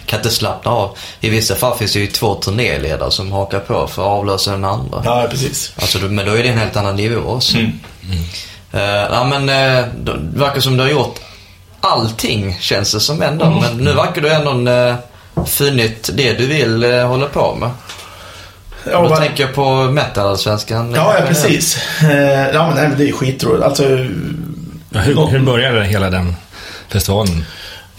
kan 0.06 0.20
inte 0.20 0.30
slappna 0.30 0.72
av. 0.72 0.98
I 1.20 1.30
vissa 1.30 1.56
fall 1.56 1.78
finns 1.78 1.94
det 1.94 2.00
ju 2.00 2.08
två 2.08 2.36
turnéledare 2.36 3.12
som 3.12 3.32
hakar 3.32 3.60
på 3.60 3.88
för 3.88 4.02
att 4.02 4.08
avlösa 4.08 4.52
den 4.52 4.66
andra. 4.66 5.02
Ja, 5.06 5.28
precis. 5.30 5.74
Alltså, 5.76 5.98
men 5.98 6.26
då 6.26 6.34
är 6.34 6.44
det 6.44 6.50
en 6.50 6.58
helt 6.58 6.76
annan 6.78 6.96
nivå 6.96 7.30
också. 7.30 7.58
Mm. 7.58 7.72
Mm. 8.04 8.24
Uh, 8.74 8.82
ja 9.12 9.24
men 9.24 9.42
uh, 9.42 9.86
det 10.04 10.40
verkar 10.40 10.60
som 10.60 10.78
du 10.78 10.84
har 10.84 10.90
gjort 10.90 11.20
allting 11.80 12.58
känns 12.60 12.94
det 12.94 13.00
som 13.00 13.22
ändå. 13.22 13.46
Mm. 13.46 13.60
Men 13.60 13.78
nu 13.78 13.94
verkar 13.94 14.22
du 14.22 14.30
ändå 14.30 14.72
uh, 14.72 14.96
funnit 15.46 16.10
det 16.14 16.34
du 16.34 16.46
vill 16.46 16.84
uh, 16.84 17.06
hålla 17.06 17.26
på 17.26 17.56
med. 17.56 17.70
Ja, 18.92 19.02
då 19.02 19.08
vad... 19.08 19.20
tänker 19.20 19.44
jag 19.44 19.56
på 19.56 19.84
metal-svenskan. 19.84 20.94
Ja, 20.96 21.16
ja, 21.20 21.26
precis. 21.28 21.78
ja, 22.54 22.68
men, 22.68 22.76
nej, 22.76 22.88
men 22.90 22.98
det 22.98 23.10
är 23.10 23.12
skitroligt. 23.12 23.64
Alltså, 23.64 23.84
Ja, 24.94 25.00
hur, 25.00 25.28
hur 25.28 25.40
började 25.40 25.84
hela 25.84 26.10
den 26.10 26.36
festivalen? 26.90 27.46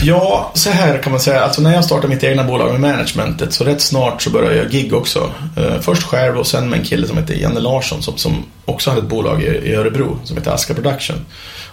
Ja, 0.05 0.51
så 0.55 0.71
här 0.71 0.99
kan 0.99 1.13
man 1.13 1.21
säga. 1.21 1.41
Alltså 1.41 1.63
när 1.63 1.75
jag 1.75 1.85
startade 1.85 2.09
mitt 2.09 2.25
egna 2.25 2.45
bolag 2.45 2.73
med 2.73 2.81
managementet 2.81 3.53
så 3.53 3.65
rätt 3.65 3.81
snart 3.81 4.23
så 4.23 4.31
började 4.31 4.57
jag 4.57 4.71
gig 4.71 4.95
också. 4.95 5.31
Uh, 5.59 5.81
först 5.81 6.03
själv 6.03 6.39
och 6.39 6.47
sen 6.47 6.71
med 6.71 6.79
en 6.79 6.85
kille 6.85 7.07
som 7.07 7.19
heter 7.19 7.35
Janne 7.35 7.61
Larsson 7.61 8.03
som, 8.03 8.17
som 8.17 8.45
också 8.65 8.91
hade 8.91 9.03
ett 9.03 9.09
bolag 9.09 9.43
i, 9.43 9.75
Örebro 9.75 10.19
som 10.25 10.37
heter 10.37 10.51
Aska 10.51 10.75
Production. 10.75 11.17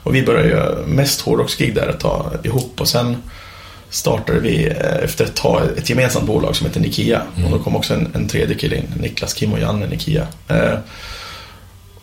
Och 0.03 0.15
vi 0.15 0.23
började 0.23 0.49
göra 0.49 0.85
mest 0.87 1.21
hårdrocksgig 1.21 1.75
där 1.75 1.87
ett 1.87 1.99
tag 1.99 2.37
ihop 2.43 2.81
och 2.81 2.87
sen 2.87 3.17
startade 3.89 4.39
vi 4.39 4.65
eh, 4.65 5.03
efter 5.03 5.25
ett 5.25 5.35
tag 5.35 5.61
ett 5.77 5.89
gemensamt 5.89 6.25
bolag 6.25 6.55
som 6.55 6.67
heter 6.67 6.79
Nikia. 6.79 7.21
Mm. 7.37 7.45
Och 7.45 7.57
då 7.57 7.63
kom 7.63 7.75
också 7.75 7.93
en, 7.93 8.11
en 8.15 8.27
tredje 8.27 8.55
kille 8.55 8.75
in, 8.75 8.93
Niklas, 9.01 9.33
Kim 9.33 9.53
och 9.53 9.59
Janne 9.59 9.87
Nikia. 9.87 10.27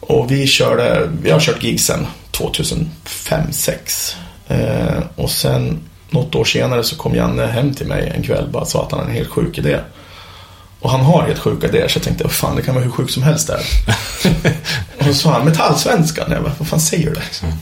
Och 0.07 0.31
vi 0.31 0.47
körde, 0.47 1.11
vi 1.23 1.31
har 1.31 1.41
kört 1.41 1.61
gig 1.61 1.81
sen 1.81 2.07
2005-2006. 2.33 4.15
Eh, 4.49 5.03
och 5.17 5.31
sen 5.31 5.81
något 6.11 6.35
år 6.35 6.45
senare 6.45 6.85
så 6.85 6.97
kom 6.97 7.15
Janne 7.15 7.47
hem 7.47 7.75
till 7.75 7.87
mig 7.87 8.13
en 8.17 8.23
kväll 8.23 8.55
och 8.55 8.69
sa 8.69 8.83
att 8.83 8.91
han 8.91 9.01
hade 9.01 9.11
en 9.11 9.17
helt 9.17 9.31
sjuk 9.31 9.59
idé. 9.59 9.79
Och 10.81 10.91
han 10.91 11.01
har 11.01 11.23
helt 11.23 11.39
sjuka 11.39 11.67
idéer 11.67 11.89
så 11.89 11.97
jag 11.97 12.05
tänkte, 12.05 12.29
fan 12.29 12.57
det 12.57 12.63
kan 12.63 12.75
vara 12.75 12.85
hur 12.85 12.91
sjukt 12.91 13.13
som 13.13 13.23
helst 13.23 13.47
där. 13.47 13.61
och 14.99 15.05
så 15.05 15.15
sa 15.15 15.31
han, 15.31 15.45
metallsvenskan. 15.45 16.33
Jag 16.33 16.43
bara, 16.43 16.53
vad 16.59 16.69
fan 16.69 16.81
säger 16.81 17.11
du? 17.11 17.47
Mm. 17.47 17.59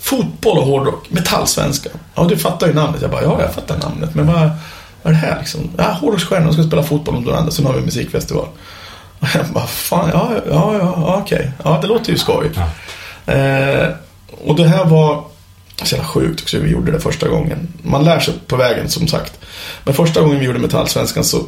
Fotboll 0.00 0.58
och 0.58 0.64
hårdrock, 0.64 1.10
metallsvenskan. 1.10 1.92
Ja, 2.14 2.24
du 2.24 2.36
fattar 2.36 2.66
ju 2.66 2.74
namnet. 2.74 3.02
Jag 3.02 3.10
bara, 3.10 3.22
ja 3.22 3.40
jag 3.40 3.54
fattar 3.54 3.78
namnet. 3.78 4.14
Men 4.14 4.26
vad, 4.26 4.50
vad 5.02 5.14
är 5.14 5.20
det 5.20 5.26
här 5.26 5.38
liksom? 5.38 5.70
Ja, 5.76 5.84
hårdrocksstjärnor 5.84 6.52
ska 6.52 6.62
spela 6.62 6.82
fotboll 6.82 7.16
om 7.16 7.24
några 7.24 7.38
andra. 7.38 7.52
Sen 7.52 7.66
har 7.66 7.74
vi 7.74 7.80
musikfestival. 7.80 8.48
Och 9.22 9.28
jag 9.34 9.46
bara, 9.46 9.66
fan, 9.66 10.10
ja, 10.12 10.30
ja, 10.50 10.76
ja, 10.78 11.18
okej. 11.22 11.52
Ja, 11.64 11.78
det 11.82 11.86
låter 11.86 12.12
ju 12.12 12.18
skoj. 12.18 12.50
Ja. 12.54 13.32
Eh, 13.32 13.88
och 14.44 14.56
det 14.56 14.68
här 14.68 14.84
var 14.84 15.24
så 15.82 15.94
jävla 15.94 16.08
sjukt 16.08 16.40
också 16.40 16.58
vi 16.58 16.70
gjorde 16.70 16.92
det 16.92 17.00
första 17.00 17.28
gången. 17.28 17.68
Man 17.82 18.04
lär 18.04 18.20
sig 18.20 18.34
på 18.46 18.56
vägen 18.56 18.88
som 18.88 19.08
sagt. 19.08 19.38
Men 19.84 19.94
första 19.94 20.20
gången 20.20 20.38
vi 20.38 20.46
gjorde 20.46 20.58
Metallsvenskan 20.58 21.24
så 21.24 21.42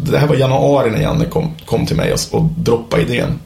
det 0.00 0.18
här 0.18 0.26
var 0.26 0.36
januari 0.36 0.90
när 0.90 1.00
Janne 1.00 1.24
kom, 1.24 1.54
kom 1.64 1.86
till 1.86 1.96
mig 1.96 2.12
och, 2.12 2.20
och 2.30 2.44
droppade 2.56 3.02
idén. 3.02 3.38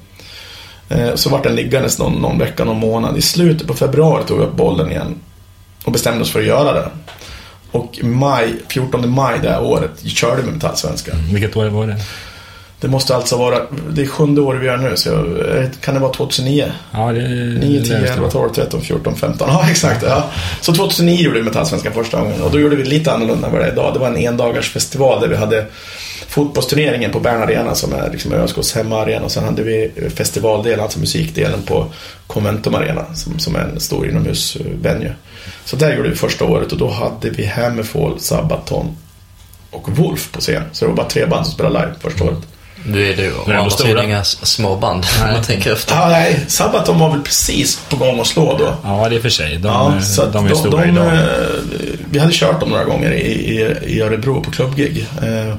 Eh, 0.89 1.15
så 1.15 1.31
vart 1.31 1.43
den 1.43 1.55
liggandes 1.55 1.99
någon, 1.99 2.13
någon 2.13 2.39
vecka, 2.39 2.65
någon 2.65 2.81
månad. 2.81 3.17
I 3.17 3.23
slutet 3.23 3.67
på 3.67 3.75
februari 3.75 4.25
tog 4.25 4.39
vi 4.39 4.45
upp 4.45 4.57
bollen 4.57 4.91
igen 4.91 5.15
och 5.85 5.93
bestämde 5.93 6.23
oss 6.23 6.31
för 6.31 6.41
att 6.41 6.47
göra 6.47 6.73
det. 6.73 6.89
Och 7.73 7.99
maj, 8.03 8.55
14 8.69 9.11
maj 9.11 9.39
det 9.43 9.51
här 9.51 9.63
året 9.63 10.07
körde 10.07 10.43
vi 10.43 10.51
Metallsvenskan. 10.51 11.19
Mm, 11.19 11.35
vilket 11.35 11.57
år 11.57 11.67
var 11.67 11.87
det? 11.87 11.97
Det 12.81 12.89
måste 12.89 13.17
alltså 13.17 13.37
vara, 13.37 13.59
det 13.91 14.03
är 14.03 14.07
sjunde 14.07 14.41
året 14.41 14.63
vi 14.63 14.67
gör 14.67 14.77
nu, 14.77 14.97
så 14.97 15.09
jag, 15.09 15.71
kan 15.81 15.95
det 15.95 16.01
vara 16.01 16.13
2009? 16.13 16.73
Ja, 16.93 17.13
det 17.13 17.21
är 17.21 17.59
9, 17.61 17.85
10, 17.85 17.97
11, 17.97 18.31
12, 18.31 18.51
13, 18.55 18.81
14, 18.81 19.17
15. 19.17 19.49
Ja, 19.51 19.71
exakt. 19.71 20.03
Ja. 20.03 20.25
Så 20.61 20.75
2009 20.75 21.17
gjorde 21.17 21.39
vi 21.39 21.45
Metallsvenskan 21.45 21.93
första 21.93 22.21
gången 22.21 22.43
och 22.43 22.51
då 22.51 22.61
gjorde 22.61 22.77
vi 22.77 22.85
lite 22.85 23.13
annorlunda 23.13 23.47
än 23.47 23.53
vad 23.53 23.63
det 23.63 23.67
är 23.67 23.73
idag. 23.73 23.95
Det 23.95 23.99
var 23.99 24.07
en 24.07 24.17
endagars 24.17 24.71
festival 24.71 25.21
där 25.21 25.29
vi 25.29 25.37
hade 25.37 25.67
fotbollsturneringen 26.29 27.11
på 27.11 27.21
Bern 27.21 27.43
Arena 27.43 27.75
som 27.75 27.93
är 27.93 28.11
liksom 28.11 28.33
ÖSKs 28.33 28.75
hemmaarena 28.75 29.25
och 29.25 29.31
sen 29.31 29.45
hade 29.45 29.63
vi 29.63 29.91
festivaldelen, 30.15 30.81
alltså 30.81 30.99
musikdelen 30.99 31.63
på 31.63 31.87
Conventum 32.27 32.75
Arena 32.75 33.15
som, 33.15 33.39
som 33.39 33.57
är 33.57 33.61
en 33.61 33.81
stor 33.81 34.09
inomhusvenue. 34.09 35.13
Så 35.65 35.77
där 35.77 35.97
gjorde 35.97 36.09
vi 36.09 36.15
första 36.15 36.45
året 36.45 36.73
och 36.73 36.79
då 36.79 36.89
hade 36.89 37.31
vi 37.31 37.47
Hammerfall, 37.47 38.21
Sabaton 38.21 38.97
och 39.71 39.97
Wolf 39.97 40.33
på 40.33 40.41
scen. 40.41 40.63
Så 40.73 40.85
det 40.85 40.89
var 40.89 40.97
bara 40.97 41.09
tre 41.09 41.27
band 41.27 41.47
som 41.47 41.55
spelade 41.55 41.79
live 41.79 41.95
första 42.01 42.25
året. 42.25 42.39
Nu 42.85 43.11
är 43.11 43.17
du 43.17 43.33
och 43.33 43.49
andra 43.49 43.71
sidan 43.71 44.05
inga 44.05 44.25
små 44.25 44.77
band 44.77 45.07
om 45.25 45.33
man 45.33 45.43
tänker 45.43 45.73
efter. 45.73 45.95
Ja, 45.95 46.09
nej. 46.09 46.45
Sabaton 46.49 46.99
var 46.99 47.11
väl 47.11 47.21
precis 47.21 47.81
på 47.89 47.97
gång 47.97 48.21
att 48.21 48.27
slå 48.27 48.57
då. 48.59 48.75
Ja, 48.85 49.09
det 49.09 49.17
är 49.17 49.21
för 49.21 49.29
sig. 49.29 49.57
De, 49.57 49.69
ja, 49.69 50.27
de 50.33 50.45
är 50.45 50.49
de, 50.49 50.57
stora 50.57 50.83
de, 50.83 50.89
idag. 50.89 51.13
Vi 52.11 52.19
hade 52.19 52.33
kört 52.33 52.61
dem 52.61 52.69
några 52.69 52.85
gånger 52.85 53.13
i, 53.13 53.57
i, 53.57 53.77
i 53.87 54.01
Örebro 54.01 54.43
på 54.43 54.51
klubbgig. 54.51 55.07
Eh, 55.23 55.55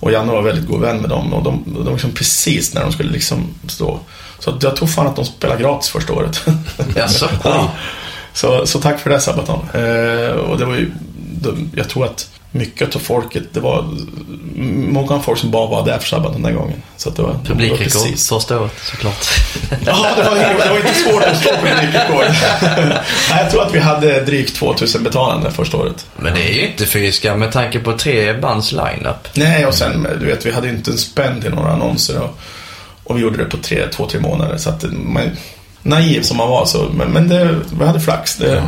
och 0.00 0.12
Janne 0.12 0.32
var 0.32 0.42
väldigt 0.42 0.66
god 0.66 0.80
vän 0.80 0.98
med 1.00 1.10
dem. 1.10 1.34
Och 1.34 1.42
de, 1.42 1.64
de 1.84 1.92
liksom 1.92 2.12
precis 2.12 2.74
när 2.74 2.82
de 2.82 2.92
skulle 2.92 3.12
liksom 3.12 3.54
stå. 3.68 4.00
Så 4.38 4.58
jag 4.60 4.76
tror 4.76 4.88
fan 4.88 5.06
att 5.06 5.16
de 5.16 5.24
spelade 5.24 5.62
gratis 5.62 5.90
första 5.90 6.12
året. 6.12 6.44
Jaså? 6.96 7.28
ja. 7.44 7.70
så, 8.32 8.66
så 8.66 8.80
tack 8.80 9.00
för 9.00 9.10
det 9.10 9.20
Sabaton. 9.20 9.68
Eh, 9.74 10.30
och 10.30 10.58
det 10.58 10.64
var 10.64 10.74
ju, 10.74 10.90
jag 11.74 11.88
tror 11.88 12.04
att 12.04 12.30
mycket 12.50 12.96
av 12.96 13.00
folket, 13.00 13.42
det 13.52 13.60
var 13.60 13.88
många 14.92 15.20
folk 15.20 15.38
som 15.38 15.50
bara 15.50 15.66
var 15.66 15.86
där 15.86 15.98
för 15.98 16.06
sabbat 16.08 16.32
den 16.32 16.42
där 16.42 16.52
gången. 16.52 16.82
Så 16.96 17.10
det 17.10 17.22
var, 17.22 17.36
Publikrekord 17.44 18.18
första 18.18 18.60
året 18.60 18.72
såklart. 18.84 19.26
ja, 19.86 20.06
det 20.16 20.22
var, 20.22 20.36
det 20.64 20.70
var 20.70 20.76
inte 20.76 20.94
svårt 20.94 21.22
att 21.22 21.40
slå 21.42 21.50
publikrekord. 21.50 22.24
jag 23.30 23.50
tror 23.50 23.62
att 23.62 23.74
vi 23.74 23.78
hade 23.78 24.20
drygt 24.24 24.56
2000 24.56 25.02
betalande 25.02 25.50
första 25.50 25.76
året. 25.76 26.06
Men 26.16 26.34
det 26.34 26.50
är 26.50 26.54
ju 26.54 26.66
inte 26.66 26.86
fysiska 26.86 27.36
med 27.36 27.52
tanke 27.52 27.78
på 27.78 27.92
tre 27.92 28.32
bands 28.32 28.72
line-up. 28.72 29.28
Nej, 29.34 29.66
och 29.66 29.74
sen 29.74 30.06
du 30.20 30.26
vet, 30.26 30.46
vi 30.46 30.50
hade 30.52 30.68
inte 30.68 30.90
en 30.90 30.98
spänn 30.98 31.40
till 31.40 31.50
några 31.54 31.72
annonser. 31.72 32.22
Och, 32.22 32.38
Och 33.04 33.16
vi 33.16 33.20
gjorde 33.20 33.38
det 33.38 33.44
på 33.44 33.56
tre, 33.56 33.86
två, 33.92 34.06
tre 34.06 34.20
månader. 34.20 34.58
Så 34.58 34.70
att 34.70 34.84
man, 34.92 35.30
naiv 35.86 36.22
som 36.22 36.36
man 36.36 36.48
var 36.48 36.66
så, 36.66 36.88
men, 36.92 37.08
men 37.08 37.28
det, 37.28 37.56
vi 37.78 37.84
hade 37.84 38.00
flax. 38.00 38.36
Det, 38.36 38.62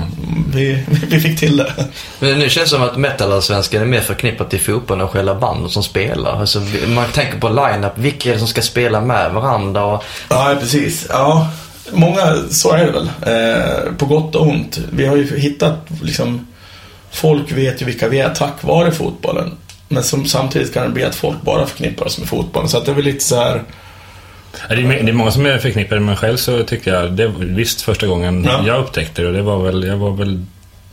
vi, 0.54 0.85
vi 1.09 1.20
fick 1.20 1.38
till 1.38 1.57
det. 1.57 1.72
Men 2.18 2.38
nu 2.38 2.48
känns 2.48 2.70
det 2.70 2.76
som 2.76 2.83
att 2.83 2.96
metalallsvenskan 2.96 3.83
är 3.83 3.87
mer 3.87 4.00
förknippat 4.00 4.50
till 4.50 4.61
fotbollen 4.61 5.07
än 5.07 5.09
själva 5.09 5.35
bandet 5.35 5.72
som 5.72 5.83
spelar. 5.83 6.40
Alltså, 6.40 6.61
man 6.88 7.04
tänker 7.12 7.38
på 7.38 7.48
line-up, 7.48 7.92
vilka 7.94 8.28
är 8.28 8.33
det 8.33 8.38
som 8.38 8.48
ska 8.48 8.62
spela 8.62 9.00
med 9.00 9.33
varandra? 9.33 9.85
Och... 9.85 10.04
Ja, 10.28 10.57
precis. 10.61 11.07
Ja, 11.11 11.48
många, 11.92 12.37
så 12.50 12.72
är 12.72 12.87
det 12.87 12.92
väl. 12.92 13.11
Eh, 13.22 13.92
på 13.92 14.07
gott 14.07 14.35
och 14.35 14.46
ont. 14.46 14.78
Vi 14.90 15.07
har 15.07 15.16
ju 15.16 15.38
hittat 15.38 15.87
liksom, 16.02 16.46
folk 17.11 17.52
vet 17.52 17.83
ju 17.83 17.87
vilka 17.87 18.09
vi 18.09 18.20
är 18.20 18.35
tack 18.35 18.54
vare 18.62 18.92
fotbollen. 18.92 19.57
Men 19.88 20.02
som, 20.02 20.26
samtidigt 20.26 20.74
kan 20.74 20.83
det 20.83 20.88
bli 20.88 21.04
att 21.04 21.14
folk 21.14 21.42
bara 21.42 21.66
förknippar 21.66 22.07
oss 22.07 22.18
med 22.18 22.28
fotbollen. 22.28 22.68
Så 22.68 22.78
att 22.78 22.85
det 22.85 22.90
är 22.90 22.94
väl 22.94 23.04
lite 23.04 23.24
så 23.24 23.37
här 23.37 23.62
Det 24.68 24.74
är, 24.74 25.02
det 25.02 25.10
är 25.10 25.12
många 25.12 25.30
som 25.30 25.46
är 25.46 25.58
förknippade, 25.58 26.00
men 26.00 26.16
själv 26.16 26.36
så 26.36 26.62
tyckte 26.64 26.90
jag, 26.90 27.12
det 27.12 27.32
visst 27.38 27.80
första 27.82 28.06
gången 28.06 28.44
Ja. 28.44 28.62
jag 28.66 28.80
upptäckte 28.80 29.22
det 29.22 29.28
och 29.28 29.34
det 29.34 29.42
var 29.42 29.62
väl, 29.62 29.84
jag 29.86 29.96
var 29.96 30.10
väl 30.10 30.44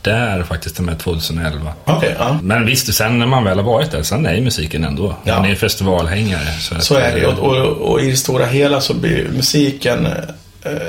där 0.02 0.42
faktiskt 0.42 0.80
med 0.80 0.98
2011. 0.98 1.72
Okej, 1.84 2.14
ja. 2.18 2.38
Men 2.42 2.66
visst, 2.66 2.94
sen 2.94 3.18
när 3.18 3.26
man 3.26 3.44
väl 3.44 3.58
har 3.58 3.64
varit 3.64 3.90
där, 3.90 4.02
sen 4.02 4.26
är 4.26 4.40
musiken 4.40 4.84
ändå. 4.84 5.16
Ja. 5.24 5.36
Man 5.40 5.50
är 5.50 5.54
festivalhängare. 5.54 6.46
Så, 6.60 6.74
Så 6.80 6.94
är 6.94 7.14
det 7.14 7.26
och, 7.26 7.38
och, 7.38 7.66
och 7.92 8.00
i 8.00 8.10
det 8.10 8.16
stora 8.16 8.46
hela 8.46 8.80
så 8.80 8.94
blir 8.94 9.28
musiken 9.36 10.06
eh, 10.06 10.12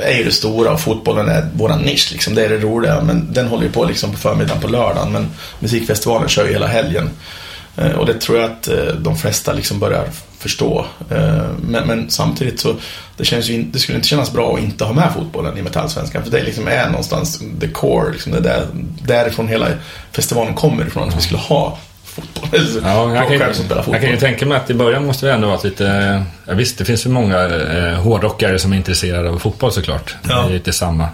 är 0.04 0.18
ju 0.18 0.24
det 0.24 0.32
stora 0.32 0.72
och 0.72 0.82
fotbollen 0.82 1.30
är 1.30 1.48
våran 1.54 1.80
nisch. 1.82 2.10
Liksom. 2.12 2.36
Det 2.36 2.46
är 2.46 2.50
det 2.50 2.58
roliga. 2.58 3.02
Men 3.02 3.34
den 3.34 3.48
håller 3.48 3.64
ju 3.64 3.72
på 3.72 3.86
liksom 3.86 4.12
på 4.12 4.18
förmiddagen 4.18 4.62
på 4.62 4.68
lördagen. 4.68 5.12
Men 5.12 5.28
musikfestivalen 5.60 6.30
kör 6.30 6.46
ju 6.46 6.52
hela 6.54 6.68
helgen. 6.68 7.10
Eh, 7.78 7.92
Och 7.92 8.06
det 8.06 8.22
tror 8.22 8.38
jag 8.40 8.52
att 8.52 8.68
eh, 8.68 8.76
de 9.00 9.18
flesta 9.18 9.54
liksom 9.54 9.80
börjar 9.80 10.04
förstå. 10.40 10.86
Eh, 11.12 11.46
Men, 11.62 11.88
men 11.88 12.10
samtidigt 12.10 12.60
så 12.60 12.76
det, 13.18 13.26
känns 13.26 13.50
ju 13.50 13.64
det 13.64 13.80
skulle 13.80 13.96
inte 13.96 14.08
kännas 14.08 14.34
bra 14.34 14.54
att 14.54 14.60
inte 14.60 14.84
ha 14.84 14.94
med 14.94 15.12
fotbollen 15.16 15.58
i 15.58 15.62
Metallsvenskan. 15.62 16.24
För 16.24 16.32
det 16.32 16.44
liksom 16.44 16.68
är 16.68 16.86
någonstans 16.90 17.42
the 17.60 17.68
core. 17.68 18.12
Liksom 18.12 18.32
det 18.32 18.40
där, 18.40 18.66
därifrån 19.08 19.48
hela 19.48 19.68
festivalen 20.12 20.54
kommer 20.54 20.88
ifrån. 20.88 21.10
Att 21.10 21.18
vi 21.18 21.22
skulle 21.22 21.40
ha 21.40 21.78
fotboll. 22.04 22.50
Ja, 22.84 23.16
jag 23.16 23.28
kan, 23.28 23.28
spelar 23.28 23.46
jag 23.48 23.56
fotboll. 23.86 24.02
kan 24.02 24.10
ju 24.10 24.18
tänka 24.18 24.46
mig 24.46 24.58
att 24.58 24.70
i 24.70 24.74
början 24.74 25.06
måste 25.06 25.26
det 25.26 25.34
ändå 25.34 25.48
vara 25.48 25.60
lite... 25.64 26.24
Ja, 26.48 26.54
visst, 26.54 26.78
det 26.78 26.86
finns 26.86 27.06
ju 27.06 27.10
många 27.10 27.40
eh, 27.46 27.94
hårdrockare 27.94 28.60
som 28.60 28.74
är 28.74 28.78
intresserade 28.78 29.30
av 29.30 29.40
fotboll 29.40 29.72
såklart. 29.72 30.16
Ja. 30.30 30.42
Det 30.42 30.48
är 30.48 30.54
lite 30.54 30.74
samma 30.74 31.10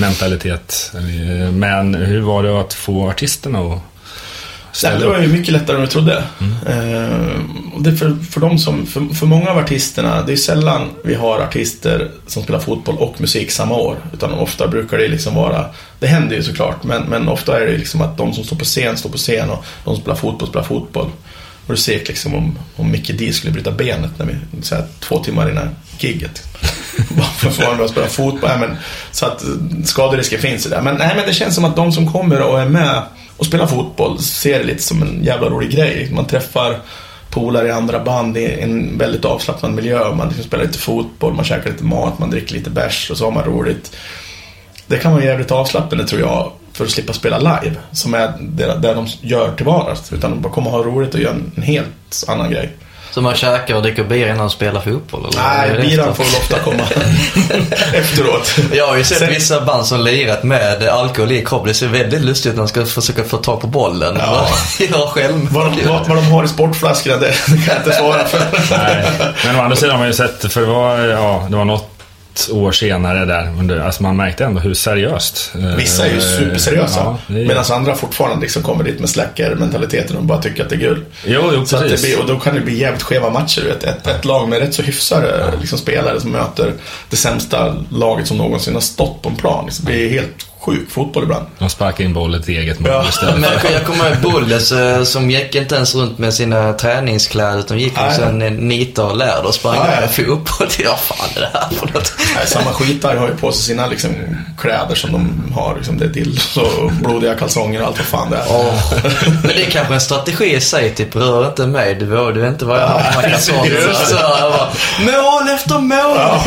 mentalitet. 0.00 0.92
Eh, 0.94 1.52
Men 1.52 1.94
hur 1.94 2.20
var 2.20 2.42
det 2.42 2.60
att 2.60 2.74
få 2.74 3.08
artisterna 3.08 3.58
att 3.60 3.78
Ställa 4.76 4.98
det 4.98 5.06
var 5.06 5.20
ju 5.20 5.28
mycket 5.28 5.52
lättare 5.52 5.76
än 5.76 5.82
jag 5.82 5.90
trodde. 5.90 6.24
Eh, 6.66 7.74
och 7.74 7.82
det 7.82 7.96
för, 7.96 8.16
för, 8.30 8.40
de 8.40 8.58
som, 8.58 8.86
för, 8.86 9.14
för 9.14 9.26
många 9.26 9.50
av 9.50 9.58
artisterna, 9.58 10.22
det 10.22 10.32
är 10.32 10.36
sällan 10.36 10.90
vi 11.04 11.14
har 11.14 11.40
artister 11.40 12.10
som 12.26 12.42
spelar 12.42 12.60
fotboll 12.60 12.96
och 12.98 13.20
musik 13.20 13.50
samma 13.50 13.74
år. 13.74 13.96
Utan 14.12 14.32
ofta 14.32 14.68
brukar 14.68 14.98
det 14.98 15.08
liksom 15.08 15.34
vara, 15.34 15.66
det 15.98 16.06
händer 16.06 16.36
ju 16.36 16.42
såklart, 16.42 16.84
men, 16.84 17.02
men 17.02 17.28
ofta 17.28 17.60
är 17.60 17.66
det 17.66 17.78
liksom 17.78 18.00
att 18.00 18.16
de 18.16 18.32
som 18.32 18.44
står 18.44 18.56
på 18.56 18.64
scen 18.64 18.96
står 18.96 19.10
på 19.10 19.16
scen 19.16 19.50
och 19.50 19.64
de 19.84 19.94
som 19.94 20.02
spelar 20.02 20.16
fotboll 20.16 20.48
spelar 20.48 20.64
fotboll. 20.66 21.10
Och 21.66 21.74
du 21.74 21.76
ser 21.76 21.98
liksom 21.98 22.34
om, 22.34 22.58
om 22.76 22.90
Mickey 22.90 23.12
D 23.12 23.32
skulle 23.32 23.52
bryta 23.52 23.70
benet 23.70 24.10
när 24.18 24.26
vi, 24.26 24.34
så 24.62 24.74
här, 24.74 24.84
två 25.00 25.18
timmar 25.24 25.50
innan 25.50 25.68
gigget. 25.98 26.42
Varför 27.08 27.50
får 27.50 27.62
han 27.62 27.78
då 27.78 27.88
spela 27.88 28.06
fotboll? 28.06 28.50
Nej, 28.50 28.68
men, 28.68 28.76
så 29.10 29.26
att 29.26 29.42
eh, 29.42 29.48
skaderisken 29.84 30.40
finns 30.40 30.66
ju 30.66 30.70
där. 30.70 30.82
Men, 30.82 30.96
nej, 30.96 31.12
men 31.16 31.26
det 31.26 31.32
känns 31.32 31.54
som 31.54 31.64
att 31.64 31.76
de 31.76 31.92
som 31.92 32.12
kommer 32.12 32.42
och 32.42 32.60
är 32.60 32.66
med 32.66 33.02
och 33.36 33.46
spela 33.46 33.66
fotboll 33.66 34.18
ser 34.18 34.58
det 34.58 34.64
lite 34.64 34.82
som 34.82 35.02
en 35.02 35.24
jävla 35.24 35.48
rolig 35.48 35.70
grej. 35.70 36.10
Man 36.12 36.26
träffar 36.26 36.78
polare 37.30 37.68
i 37.68 37.70
andra 37.70 38.04
band 38.04 38.36
i 38.36 38.60
en 38.60 38.98
väldigt 38.98 39.24
avslappnad 39.24 39.72
miljö. 39.72 40.14
Man 40.14 40.28
liksom 40.28 40.44
spelar 40.44 40.64
lite 40.64 40.78
fotboll, 40.78 41.34
man 41.34 41.44
käkar 41.44 41.70
lite 41.70 41.84
mat, 41.84 42.18
man 42.18 42.30
dricker 42.30 42.54
lite 42.54 42.70
bärs 42.70 43.10
och 43.10 43.16
så 43.16 43.24
har 43.24 43.32
man 43.32 43.44
roligt. 43.44 43.96
Det 44.86 44.98
kan 44.98 45.12
vara 45.12 45.24
jävligt 45.24 45.50
avslappnande 45.50 46.06
tror 46.06 46.20
jag 46.20 46.52
för 46.72 46.84
att 46.84 46.90
slippa 46.90 47.12
spela 47.12 47.38
live. 47.38 47.76
Som 47.92 48.14
är 48.14 48.32
det, 48.40 48.78
det 48.78 48.94
de 48.94 49.06
gör 49.20 49.54
till 49.56 49.66
vardags. 49.66 50.12
Utan 50.12 50.30
de 50.30 50.40
bara 50.40 50.52
kommer 50.52 50.70
ha 50.70 50.82
roligt 50.82 51.14
och 51.14 51.20
göra 51.20 51.34
en, 51.34 51.52
en 51.56 51.62
helt 51.62 52.24
annan 52.28 52.50
grej. 52.50 52.72
Så 53.16 53.22
man 53.22 53.34
käkar 53.34 53.74
och 53.74 53.82
dricker 53.82 54.04
bira 54.04 54.26
innan 54.26 54.38
man 54.38 54.50
spelar 54.50 54.80
fotboll? 54.80 55.26
Eller? 55.28 55.42
Nej, 55.42 55.88
biran 55.88 56.14
får 56.14 56.24
väl 56.24 56.32
ofta 56.40 56.58
komma 56.58 56.82
efteråt. 57.94 58.54
Jag 58.72 58.86
har 58.86 58.96
ju 58.96 59.04
sett 59.04 59.18
Sen- 59.18 59.28
vissa 59.28 59.60
band 59.60 59.86
som 59.86 60.00
lirat 60.00 60.42
med 60.42 60.88
alkohol 60.88 61.32
i 61.32 61.44
kroppen. 61.44 61.68
Det 61.68 61.74
ser 61.74 61.86
väldigt 61.88 62.20
lustigt 62.20 62.46
ut 62.46 62.52
när 62.56 62.62
de 62.62 62.68
ska 62.68 62.86
försöka 62.86 63.24
få 63.24 63.36
tag 63.36 63.60
på 63.60 63.66
bollen. 63.66 64.16
Ja. 64.20 64.48
Göra 64.78 65.06
själv. 65.10 65.48
Vad 65.50 65.64
de, 65.66 65.88
vad, 65.88 66.06
vad 66.08 66.16
de 66.16 66.24
har 66.26 66.44
i 66.44 66.48
sportflaskorna, 66.48 67.16
det 67.16 67.32
kan 67.46 67.58
jag 67.66 67.76
inte 67.76 67.92
svara 67.92 68.24
för. 68.24 68.42
Nej. 68.70 69.04
Men 69.46 69.56
å 69.56 69.62
andra 69.62 69.76
sidan 69.76 69.90
har 69.90 69.98
man 69.98 70.06
ju 70.08 70.14
sett, 70.14 70.52
för 70.52 70.60
det 70.60 70.66
var, 70.66 70.98
ja, 70.98 71.46
det 71.50 71.56
var 71.56 71.64
något 71.64 71.95
år 72.52 72.72
senare 72.72 73.24
där, 73.24 73.48
under, 73.58 73.78
alltså 73.78 74.02
man 74.02 74.16
märkte 74.16 74.44
ändå 74.44 74.60
hur 74.60 74.74
seriöst. 74.74 75.52
eh, 75.54 75.76
Vissa 75.76 76.06
är 76.06 76.14
ju 76.14 76.20
superseriösa. 76.20 77.00
Ja, 77.00 77.18
är- 77.36 77.46
Medan 77.46 77.64
andra 77.70 77.94
fortfarande 77.94 78.40
liksom 78.42 78.62
kommer 78.62 78.84
dit 78.84 79.00
med 79.00 79.08
släcker-mentaliteten 79.08 80.16
och 80.16 80.22
bara 80.22 80.42
tycker 80.42 80.62
att 80.64 80.70
det 80.70 80.76
är 80.76 80.80
kul. 80.80 81.04
Jo, 81.26 81.50
jo 81.54 81.66
Så 81.66 81.78
precis. 81.80 82.02
blir, 82.02 82.20
och 82.20 82.26
då 82.26 82.38
kan 82.38 82.54
det 82.54 82.60
bli 82.60 82.78
jävligt 82.78 83.02
skeva 83.02 83.30
matcher. 83.30 83.62
Vet. 83.62 83.84
Ett, 83.84 84.06
ett 84.06 84.24
lag 84.24 84.48
med 84.48 84.58
rätt 84.58 84.74
så 84.74 84.82
hyfsade 84.82 85.52
liksom, 85.60 85.78
spelare 85.78 86.20
som 86.20 86.30
möter 86.30 86.72
det 87.10 87.16
sämsta 87.16 87.76
laget 87.90 88.26
som 88.26 88.36
någonsin 88.38 88.74
har 88.74 88.80
stått 88.80 89.22
på 89.22 89.28
en 89.28 89.36
plan. 89.36 89.64
Liksom, 89.64 89.84
Det 89.84 89.92
blir 89.92 90.10
helt 90.10 90.45
sjuk 90.66 90.90
fotboll 90.90 91.22
ibland. 91.22 91.46
De 91.58 91.70
sparkar 91.70 92.04
in 92.04 92.12
bollen 92.14 92.42
till 92.42 92.56
eget 92.56 92.80
mål 92.80 92.90
Ja. 92.92 93.04
istället. 93.08 93.38
Men 93.38 93.50
jag, 93.62 93.72
jag 93.72 93.84
kommer 93.86 94.06
ihåg 94.10 94.16
Bulles 94.32 94.72
eh, 94.72 95.02
som 95.02 95.30
gick 95.30 95.54
inte 95.54 95.74
ens 95.74 95.94
runt 95.94 96.18
med 96.18 96.34
sina 96.34 96.72
träningskläder 96.72 97.58
utan 97.58 97.78
gick 97.78 97.96
Nej. 97.96 98.08
liksom 98.08 98.42
en 98.42 98.56
nita 98.68 99.04
och 99.04 99.16
läder 99.16 99.46
och 99.46 99.54
sprang 99.54 99.76
ja. 99.76 100.00
med 100.00 100.10
fotboll. 100.10 100.68
Ja, 100.84 100.96
fan 100.96 101.28
är 101.36 101.40
det 101.40 101.50
här 101.52 101.68
för 101.70 101.86
något? 101.86 102.12
Nej, 102.36 102.46
samma 102.46 102.72
skitar 102.72 103.16
har 103.16 103.28
ju 103.28 103.34
på 103.36 103.52
sig 103.52 103.62
sina 103.64 103.86
liksom, 103.86 104.10
kläder 104.58 104.94
som 104.94 105.12
de 105.12 105.52
har. 105.54 105.74
Liksom, 105.76 105.98
det 105.98 106.04
är 106.04 106.08
dildos 106.08 106.56
och 106.56 106.92
blodiga 106.92 107.34
kalsonger 107.34 107.80
och 107.82 107.86
allt 107.86 107.98
vad 107.98 108.06
fan 108.06 108.30
det 108.30 108.36
är. 108.36 108.44
Åh. 108.48 108.92
Men 109.24 109.46
det 109.56 109.66
är 109.66 109.70
kanske 109.70 109.94
en 109.94 110.00
strategi 110.00 110.54
i 110.56 110.60
sig, 110.60 110.94
typ 110.94 111.16
rör 111.16 111.46
inte 111.46 111.66
mig, 111.66 111.94
du, 111.94 112.06
vet- 112.06 112.34
du 112.34 112.40
vet 112.40 112.52
inte 112.52 112.64
vad 112.64 112.78
jag 112.80 112.86
har 112.86 113.12
på 113.12 113.20
kalsonger. 113.20 113.92
Så 113.94 114.14
bara, 114.14 114.68
mål 115.22 115.48
efter 115.54 115.78
mål! 115.78 116.16
Ja. 116.16 116.44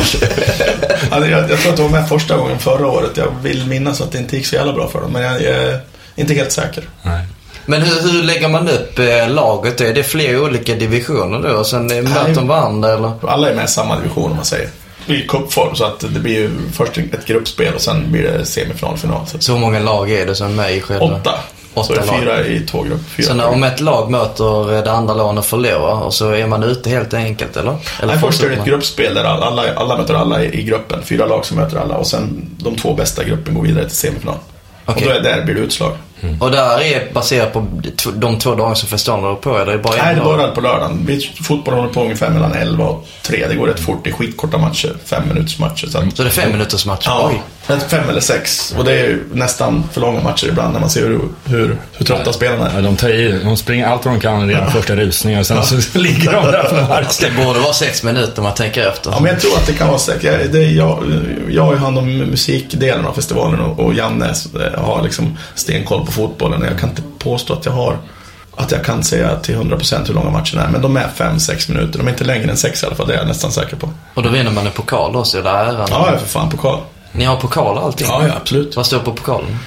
Ja, 1.10 1.26
jag, 1.26 1.50
jag 1.50 1.60
tror 1.60 1.70
att 1.70 1.76
de 1.76 1.82
var 1.82 2.00
med 2.00 2.08
första 2.08 2.36
gången 2.36 2.58
förra 2.58 2.86
året. 2.86 3.10
Jag 3.16 3.26
vill 3.42 3.66
minnas 3.66 4.00
att 4.00 4.09
det 4.12 4.18
inte 4.18 4.36
gick 4.36 4.46
så 4.46 4.54
jävla 4.54 4.72
bra 4.72 4.88
för 4.88 5.00
dem. 5.00 5.12
Men 5.12 5.22
jag, 5.22 5.42
jag 5.42 5.54
är 5.56 5.80
inte 6.16 6.34
helt 6.34 6.52
säker. 6.52 6.84
Nej. 7.02 7.26
Men 7.66 7.82
hur, 7.82 8.12
hur 8.12 8.22
lägger 8.22 8.48
man 8.48 8.68
upp 8.68 8.98
eh, 8.98 9.28
laget? 9.30 9.80
Är 9.80 9.94
det 9.94 10.02
fler 10.02 10.42
olika 10.44 10.74
divisioner 10.74 11.48
då? 11.48 11.54
Och 11.56 11.66
sen 11.66 11.86
möter 11.86 12.34
de 12.34 12.48
varandra 12.48 12.92
eller? 12.92 13.12
Alla 13.28 13.50
är 13.50 13.54
med 13.54 13.64
i 13.64 13.68
samma 13.68 13.96
division 13.96 14.30
om 14.30 14.36
man 14.36 14.44
säger. 14.44 14.68
I 15.06 15.20
cupform 15.28 15.74
så 15.74 15.84
att 15.84 16.00
det 16.00 16.20
blir 16.20 16.34
ju 16.34 16.50
först 16.72 16.98
ett 16.98 17.26
gruppspel 17.26 17.74
och 17.74 17.80
sen 17.80 18.12
blir 18.12 18.22
det 18.22 18.44
semifinal, 18.46 18.96
final. 18.98 19.26
Så 19.26 19.38
Så 19.38 19.52
hur 19.52 19.58
många 19.60 19.78
lag 19.80 20.10
är 20.10 20.26
det 20.26 20.34
som 20.34 20.46
är 20.46 20.54
med 20.54 20.76
i 20.76 20.80
själva? 20.80 21.04
åtta. 21.04 21.34
Åtta 21.74 21.86
så 21.86 22.00
det 22.00 22.06
lag. 22.06 22.20
fyra 22.20 22.46
i 22.46 22.60
två 22.60 22.82
grupper. 22.82 23.04
Fyra 23.10 23.26
Så 23.26 23.34
när, 23.34 23.46
om 23.46 23.62
ett 23.64 23.80
lag 23.80 24.10
möter 24.10 24.76
eh, 24.76 24.84
det 24.84 24.92
andra 24.92 25.14
laget 25.14 25.38
och 25.38 25.44
förlorar 25.44 26.02
och 26.02 26.14
så 26.14 26.30
är 26.30 26.46
man 26.46 26.62
ute 26.62 26.90
helt 26.90 27.14
enkelt 27.14 27.56
eller? 27.56 27.76
eller 28.02 28.12
Nej, 28.12 28.22
först 28.22 28.42
är 28.42 28.48
det 28.48 28.56
ett 28.56 28.64
gruppspel 28.64 29.14
där 29.14 29.24
alla, 29.24 29.74
alla 29.74 29.96
möter 29.96 30.14
alla 30.14 30.44
i 30.44 30.60
i 30.60 30.62
gruppen. 30.62 31.02
Fyra 31.04 31.26
lag 31.26 31.44
som 31.44 31.56
möter 31.56 31.76
alla 31.76 31.96
och 31.96 32.06
sen 32.06 32.50
de 32.58 32.76
två 32.76 32.94
bästa 32.94 33.22
i 33.22 33.26
gruppen 33.26 33.54
går 33.54 33.62
vidare 33.62 33.84
till 33.84 33.96
semifinal. 33.96 34.36
Okej. 34.84 35.06
Och 35.06 35.12
då 35.12 35.18
är 35.18 35.22
där 35.22 35.44
blir 35.44 35.54
det 35.54 35.60
utslag. 35.60 35.92
Och 36.40 36.50
där 36.50 36.80
är 36.82 37.12
baserat 37.12 37.52
på 37.52 37.66
de 38.14 38.38
två 38.38 38.54
dagar 38.54 38.74
som 38.74 38.88
festivalen 38.88 39.24
håller 39.24 39.36
på 39.36 39.58
eller 39.58 39.72
är 39.72 39.76
det 39.76 39.82
bara 39.82 39.94
en 39.96 40.04
Nej, 40.04 40.14
det 40.14 40.20
dag? 40.20 40.36
börjar 40.36 40.50
på 40.50 40.60
lördagen. 40.60 41.20
Fotboll 41.42 41.74
håller 41.74 41.88
på 41.88 42.02
ungefär 42.02 42.30
mellan 42.30 42.52
11 42.52 42.84
och 42.84 43.06
3. 43.22 43.46
Det 43.48 43.54
går 43.54 43.66
rätt 43.66 43.80
fort. 43.80 44.00
Det 44.04 44.10
är 44.10 44.14
skitkorta 44.14 44.58
matcher. 44.58 44.96
Fem 45.04 45.22
minuters 45.28 45.58
matcher. 45.58 45.86
Så 45.86 45.98
att, 45.98 46.16
Så 46.16 46.22
det 46.22 46.28
är 46.28 46.32
fem 46.32 46.52
minuters 46.52 46.86
match? 46.86 47.04
Ja, 47.06 47.30
Oj. 47.68 47.78
fem 47.88 48.08
eller 48.08 48.20
sex. 48.20 48.74
Och 48.78 48.84
det 48.84 48.92
är 48.92 49.04
ju 49.04 49.24
nästan 49.32 49.84
för 49.92 50.00
långa 50.00 50.20
matcher 50.22 50.46
ibland 50.48 50.72
när 50.72 50.80
man 50.80 50.90
ser 50.90 51.00
hur, 51.00 51.20
hur, 51.44 51.76
hur 51.96 52.04
trötta 52.06 52.32
spelarna 52.32 52.70
Ja, 52.72 52.78
är. 52.78 52.82
de 52.82 52.96
tar 52.96 53.08
i, 53.08 53.40
de 53.44 53.56
springer 53.56 53.86
allt 53.86 54.04
vad 54.04 54.14
de 54.14 54.20
kan 54.20 54.48
redan 54.48 54.70
första 54.70 54.96
rusningen 54.96 55.40
och 55.40 55.46
sen 55.46 55.62
så 55.66 55.76
ligger 55.98 56.32
de 56.32 56.44
där 56.46 56.62
på 56.68 56.74
marken. 56.74 57.30
Det 57.36 57.44
borde 57.44 57.58
vara 57.60 57.72
sex 57.72 58.02
minuter 58.02 58.38
om 58.38 58.44
man 58.44 58.54
tänker 58.54 58.88
efter. 58.88 59.10
Ja, 59.10 59.20
men 59.20 59.32
jag 59.32 59.40
tror 59.40 59.56
att 59.56 59.66
det 59.66 59.72
kan 59.72 59.88
vara 59.88 59.98
säkert. 59.98 60.24
Jag, 60.24 60.52
det 60.52 60.58
är 60.64 60.70
jag, 60.70 61.04
jag 61.50 61.62
har 61.62 61.72
ju 61.72 61.78
hand 61.78 61.98
om 61.98 62.18
musikdelen 62.18 63.06
av 63.06 63.12
festivalen 63.12 63.60
och, 63.60 63.80
och 63.80 63.94
Janne 63.94 64.26
eh, 64.74 64.80
har 64.84 65.02
liksom 65.02 65.38
stenkoll 65.54 66.06
på 66.06 66.09
fotbollen. 66.10 66.62
Jag 66.70 66.78
kan 66.78 66.88
inte 66.88 67.02
påstå 67.18 67.52
att 67.52 67.64
jag 67.64 67.72
har 67.72 67.96
att 68.56 68.72
jag 68.72 68.84
kan 68.84 69.02
säga 69.04 69.36
till 69.36 69.56
100% 69.56 70.06
hur 70.06 70.14
långa 70.14 70.30
matcherna 70.30 70.64
är. 70.64 70.68
Men 70.68 70.82
de 70.82 70.96
är 70.96 71.08
5-6 71.16 71.72
minuter. 71.72 71.98
De 71.98 72.06
är 72.06 72.10
inte 72.10 72.24
längre 72.24 72.50
än 72.50 72.56
6 72.56 72.82
i 72.82 72.86
alla 72.86 72.94
fall. 72.94 73.06
Det 73.06 73.14
är 73.14 73.18
jag 73.18 73.26
nästan 73.28 73.50
säker 73.52 73.76
på. 73.76 73.88
Och 74.14 74.22
då 74.22 74.28
vinner 74.28 74.50
man 74.50 74.66
en 74.66 74.72
pokal 74.72 75.16
också, 75.16 75.38
eller 75.38 75.50
äran? 75.50 75.86
Ja, 75.90 76.08
är 76.10 76.16
för 76.16 76.26
fan 76.26 76.50
pokal. 76.50 76.78
Ni 77.12 77.24
har 77.24 77.36
pokal 77.36 77.78
och 77.78 77.84
allting? 77.84 78.06
Ja, 78.10 78.26
ja, 78.26 78.34
absolut. 78.36 78.76
Vad 78.76 78.86
står 78.86 78.98
på 78.98 79.12
pokalen? 79.12 79.58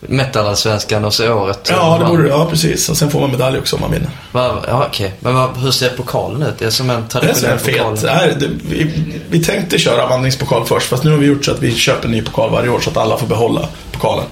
Metalallsvenskan 0.00 1.04
och 1.04 1.14
så 1.14 1.32
året? 1.32 1.68
Ja, 1.70 1.98
det 1.98 2.04
borde 2.04 2.28
Ja, 2.28 2.46
precis. 2.50 2.88
Och 2.88 2.96
sen 2.96 3.10
får 3.10 3.20
man 3.20 3.30
medalj 3.30 3.58
också 3.58 3.76
om 3.76 3.82
man 3.82 3.90
vinner. 3.90 4.10
Va, 4.32 4.56
ja, 4.68 4.84
okej. 4.88 5.14
Men 5.20 5.34
vad, 5.34 5.56
hur 5.56 5.70
ser 5.70 5.88
pokalen 5.90 6.42
ut? 6.42 6.58
Det 6.58 6.64
är 6.64 6.70
som 6.70 6.90
en 6.90 6.96
Det 6.96 7.02
är 7.02 7.34
så 7.34 7.40
traditionell 7.40 7.58
pokal? 7.58 7.96
fet. 7.96 8.10
Nej, 8.16 8.36
det, 8.40 8.48
vi, 8.68 8.90
vi 9.30 9.44
tänkte 9.44 9.78
köra 9.78 10.06
vandringspokal 10.06 10.64
först, 10.64 10.88
fast 10.88 11.04
nu 11.04 11.10
har 11.10 11.18
vi 11.18 11.26
gjort 11.26 11.44
så 11.44 11.50
att 11.50 11.60
vi 11.62 11.74
köper 11.74 12.04
en 12.06 12.10
ny 12.12 12.22
pokal 12.22 12.50
varje 12.50 12.68
år 12.68 12.80
så 12.80 12.90
att 12.90 12.96
alla 12.96 13.16
får 13.16 13.26
behålla 13.26 13.68
pokalen. 13.92 14.24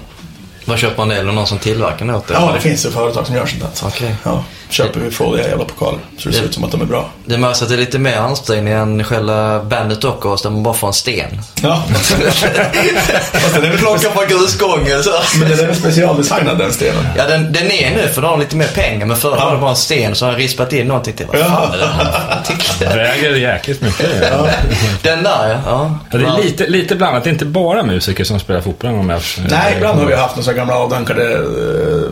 Vad 0.71 0.79
köper 0.79 0.97
man 0.97 1.09
det? 1.09 1.15
Eller 1.15 1.31
någon 1.31 1.47
som 1.47 1.59
tillverkar 1.59 2.05
det? 2.27 2.33
Ja, 2.33 2.51
det 2.53 2.59
finns 2.61 2.85
ju 2.85 2.89
företag 2.89 3.27
som 3.27 3.35
gör 3.35 3.45
sånt 3.45 3.61
där. 3.61 3.87
Okej. 3.87 4.15
Ja. 4.23 4.43
Köper 4.71 4.99
vi 4.99 5.11
fåliga 5.11 5.47
jävla 5.47 5.65
pokaler. 5.65 5.99
Så 6.17 6.29
det 6.29 6.33
ser 6.35 6.41
Ja. 6.41 6.47
ut 6.47 6.53
som 6.53 6.63
att 6.63 6.71
de 6.71 6.81
är 6.81 6.85
bra. 6.85 7.09
Det 7.25 7.37
märks 7.37 7.61
att 7.61 7.69
det 7.69 7.75
är 7.75 7.77
lite 7.77 7.99
mer 7.99 8.15
ansträngning 8.17 8.73
än 8.73 9.03
själva 9.03 9.63
bandet 9.63 10.01
Dockers 10.01 10.41
där 10.41 10.49
man 10.49 10.63
bara 10.63 10.73
får 10.73 10.87
en 10.87 10.93
sten. 10.93 11.41
Ja. 11.63 11.83
Fast 13.31 13.53
den 13.55 13.63
är 13.63 13.69
väl 13.69 13.77
Plocka 13.77 14.09
på 14.09 14.21
grusgången 14.29 15.03
så. 15.03 15.09
Men 15.39 15.49
den 15.49 15.59
är 15.59 15.65
väl 15.67 15.75
specialdesignad 15.75 16.57
den 16.57 16.71
stenen. 16.73 17.07
Ja, 17.17 17.27
den, 17.27 17.53
den 17.53 17.71
är 17.71 17.95
nu 17.95 18.07
för 18.07 18.21
de 18.21 18.27
har 18.27 18.37
lite 18.37 18.55
mer 18.55 18.67
pengar. 18.67 19.05
Men 19.05 19.17
förr 19.17 19.35
Ja. 19.39 19.45
var 19.45 19.51
det 19.55 19.57
bara 19.61 19.69
en 19.69 19.75
sten 19.75 20.15
så 20.15 20.25
har 20.25 20.31
jag 20.31 20.41
rispat 20.41 20.73
in 20.73 20.87
någonting 20.87 21.13
till. 21.13 21.25
Vad 21.27 21.39
fan 21.39 21.73
är 21.73 21.77
det 21.77 21.85
här? 21.85 22.95
Väger 22.97 23.35
jäkligt 23.35 23.81
mycket. 23.81 24.09
Den 25.03 25.23
där 25.23 25.49
ja. 25.49 25.59
ja. 25.65 25.97
Ja, 26.11 26.17
det 26.17 26.25
är 26.25 26.43
lite, 26.43 26.67
lite 26.67 26.95
blandat. 26.95 27.23
Det 27.23 27.29
är 27.29 27.31
inte 27.31 27.45
bara 27.45 27.83
musiker 27.83 28.23
som 28.23 28.39
spelar 28.39 28.61
fotboll. 28.61 28.91
Om 28.91 29.09
jag, 29.09 29.21
Nej, 29.49 29.73
ibland 29.77 29.99
har 29.99 30.05
vi 30.05 30.15
haft 30.15 30.35
några 30.35 30.53
gamla 30.53 30.75
avdankade 30.75 31.33
eh, 31.33 31.39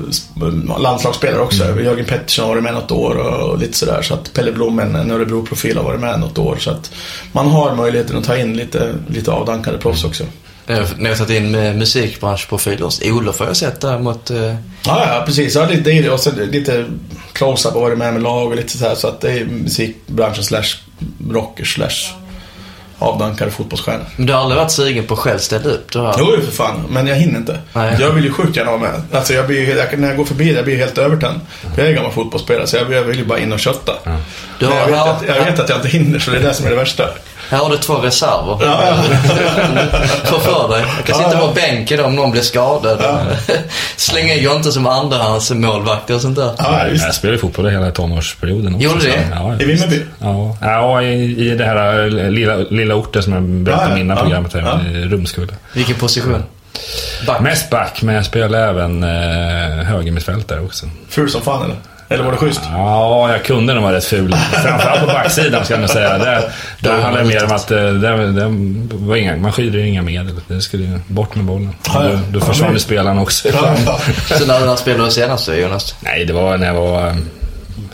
sp- 0.10 0.80
landslagsspelare 0.80 1.42
också. 1.42 1.64
Jörgen 1.82 2.06
Pettersson 2.06 2.49
varit 2.50 2.64
med 2.64 2.74
något 2.74 2.92
år 2.92 3.16
och 3.16 3.60
lite 3.60 3.78
sådär. 3.78 4.02
Så 4.02 4.14
att 4.14 4.34
Pelle 4.34 4.52
Blom, 4.52 4.80
en 4.80 5.12
Örebro-profil, 5.12 5.78
har 5.78 5.84
varit 5.84 6.00
med 6.00 6.20
något 6.20 6.38
år. 6.38 6.58
Så 6.60 6.72
att 6.72 6.92
man 7.32 7.48
har 7.48 7.76
möjligheten 7.76 8.18
att 8.18 8.24
ta 8.24 8.38
in 8.38 8.58
lite, 8.58 8.96
lite 9.08 9.32
avdankade 9.32 9.78
proffs 9.78 10.04
också. 10.04 10.24
Nu 10.98 11.10
har 11.10 11.16
tagit 11.16 11.38
in 11.42 11.52
med 11.52 11.78
musikbranschprofiler. 11.78 12.90
Olof 13.12 13.40
har 13.40 13.46
jag 13.46 13.58
sett 13.58 13.82
däremot. 13.82 14.30
Eh, 14.30 14.56
Ja, 14.86 15.14
ja 15.16 15.24
precis. 15.26 15.56
Ja, 15.56 15.68
lite, 15.68 15.92
det. 15.92 16.10
Och 16.10 16.20
så 16.20 16.32
lite 16.52 16.86
close-up 17.34 17.76
och 17.76 17.82
varit 17.82 17.98
med 17.98 18.14
med 18.14 18.22
lag 18.22 18.48
och 18.48 18.56
lite 18.56 18.78
så 18.78 18.88
här. 18.88 18.96
Så 18.96 19.08
att 19.08 19.22
det 19.22 19.32
är 19.32 19.46
musikbranschen 19.46 20.44
slash 20.44 20.76
rockers 21.30 21.74
slash 21.74 22.14
avdankade 23.00 23.52
fotbollsstjärnor. 23.52 24.06
men 24.16 24.26
du 24.26 24.34
har 24.34 24.40
aldrig 24.40 24.58
varit 24.62 24.72
sugen 24.72 25.08
på 25.08 25.14
att 25.14 25.20
själv 25.20 25.38
ställa 25.38 25.70
upp? 25.70 25.92
Du 25.92 26.00
har... 26.00 26.16
Jo, 26.20 26.26
för 26.46 26.52
fan. 26.52 26.86
Men 26.90 27.08
jag 27.08 27.16
hinner 27.16 27.40
inte. 27.40 27.60
Nej. 27.74 27.98
Jag 28.00 28.12
vill 28.12 28.24
ju 28.24 28.32
sjukt 28.32 28.58
gärna 28.58 28.72
vara 28.72 28.82
med. 28.82 29.02
Alltså 29.12 29.34
jag 29.34 29.48
blir, 29.48 29.78
jag, 29.78 30.00
när 30.00 30.08
jag 30.08 30.18
går 30.18 30.26
förbi 30.26 30.54
där 30.54 30.64
blir 30.64 30.74
jag 30.74 30.86
helt 30.86 30.98
övertänd. 30.98 31.40
Jag 31.78 31.88
är 31.88 31.94
gammal 31.94 32.12
fotbollsspelare 32.12 32.68
så 32.68 32.78
jag, 32.78 32.92
jag 32.94 33.04
vill 33.04 33.18
ju 33.18 33.26
bara 33.26 33.40
in 33.40 33.54
och 33.54 33.60
kötta. 33.60 33.94
Du 34.60 34.68
Men 34.68 34.78
har, 34.78 34.80
jag, 34.80 34.88
vet 34.88 35.08
att, 35.08 35.24
jag 35.28 35.46
vet 35.46 35.60
att 35.60 35.70
jag 35.70 35.78
inte 35.78 35.88
hinner 35.88 36.20
så 36.20 36.32
det 36.32 36.38
är 36.38 36.42
det 36.42 36.54
som 36.54 36.66
är 36.66 36.70
det 36.70 36.76
värsta. 36.76 37.10
Här 37.50 37.58
har 37.58 37.70
du 37.70 37.78
två 37.78 37.94
reserver. 37.96 38.58
Ja, 38.66 38.84
ja. 38.88 40.40
För 40.40 40.70
dig. 40.70 40.86
Jag 40.98 41.06
kan 41.06 41.22
Ja, 41.22 41.30
sitta 41.30 41.42
ja. 41.42 41.48
på 41.48 41.54
bänken 41.54 42.06
om 42.06 42.16
någon 42.16 42.32
blir 42.32 42.42
skadad. 42.42 43.02
Slänga 43.96 44.34
in 44.34 44.44
Jonte 44.44 44.72
som 44.72 44.88
andrahandsmålvakt 44.88 46.10
och 46.10 46.22
sånt 46.22 46.36
där. 46.36 46.52
ja. 46.58 46.88
Jag 46.88 47.14
spelade 47.16 47.40
fotboll 47.40 47.70
hela 47.70 47.92
tonårsperioden 47.92 48.76
också. 48.76 48.84
Gjorde 48.88 49.00
du 49.00 49.08
det? 49.08 49.28
Ja, 49.32 49.56
I 49.60 49.66
Vimmerby? 49.66 50.02
Ja, 50.20 50.58
ja 50.62 51.02
i, 51.02 51.48
i 51.52 51.56
det 51.56 51.66
här 51.66 52.00
eh, 52.04 52.32
lilla, 52.32 52.56
lilla 52.56 52.96
orten 52.96 53.24
som 53.24 53.34
jag 53.34 53.44
berättade 53.44 53.86
Ja, 53.88 53.92
om 53.92 53.98
ja, 53.98 54.04
innan 54.04 54.18
ja, 54.18 54.24
programmet 54.24 54.54
här, 54.54 54.62
ja. 54.62 55.00
i 55.00 55.06
Rumskulla. 55.06 55.54
Vilken 55.74 55.96
position? 55.96 56.44
Back. 57.28 57.42
Mest 57.42 57.70
back, 57.70 58.02
men 58.02 58.16
jag 58.16 58.26
spelade 58.26 58.64
även 58.64 59.04
eh, 59.04 59.86
högermittfältare 59.86 60.60
också. 60.60 60.86
Ful 61.10 61.30
som 61.30 61.42
fan 61.42 61.64
eller? 61.66 61.76
Eller 62.12 62.24
var 62.24 62.32
det 62.32 62.38
schysst? 62.38 62.62
Ja, 62.64 63.32
jag 63.32 63.44
kunde 63.44 63.74
nog 63.74 63.84
vara 63.84 63.96
rätt 63.96 64.06
ful. 64.06 64.36
Framförallt 64.64 65.00
på 65.00 65.06
backsidan 65.08 65.66
ska 65.66 65.74
jag 65.74 65.82
nog 65.82 65.90
säga. 65.90 66.18
Där, 66.18 66.52
där 66.80 67.02
handlade 67.02 67.28
det 67.28 67.34
mer 67.34 67.46
om 67.46 67.52
att 67.52 67.72
eh, 67.72 67.78
där, 67.78 68.18
där 68.18 68.48
var 69.08 69.16
inga, 69.16 69.38
man 69.38 69.52
skyddade 69.52 69.88
inga 69.88 70.02
medel. 70.02 70.42
Det 70.48 70.62
skulle 70.62 70.84
ju 70.84 71.00
bort 71.08 71.36
med 71.36 71.46
bollen. 71.46 71.76
Ja, 71.86 72.04
ja. 72.04 72.10
Då, 72.10 72.18
då 72.32 72.40
Ja, 72.40 72.46
försvann 72.46 72.74
ju 72.74 72.80
spelaren 72.80 73.20
också. 73.20 73.48
Ja, 73.48 73.76
ja. 73.86 74.00
Så 74.38 74.46
när, 74.46 74.66
när 74.66 74.76
spelade 74.76 75.06
du 75.06 75.12
senast 75.12 75.46
då, 75.46 75.54
Jonas? 75.54 75.96
Nej, 76.00 76.26
det 76.26 76.34
var 76.34 76.58
när 76.58 76.68
jag 76.68 76.74
var 76.74 77.08
eh, 77.08 77.16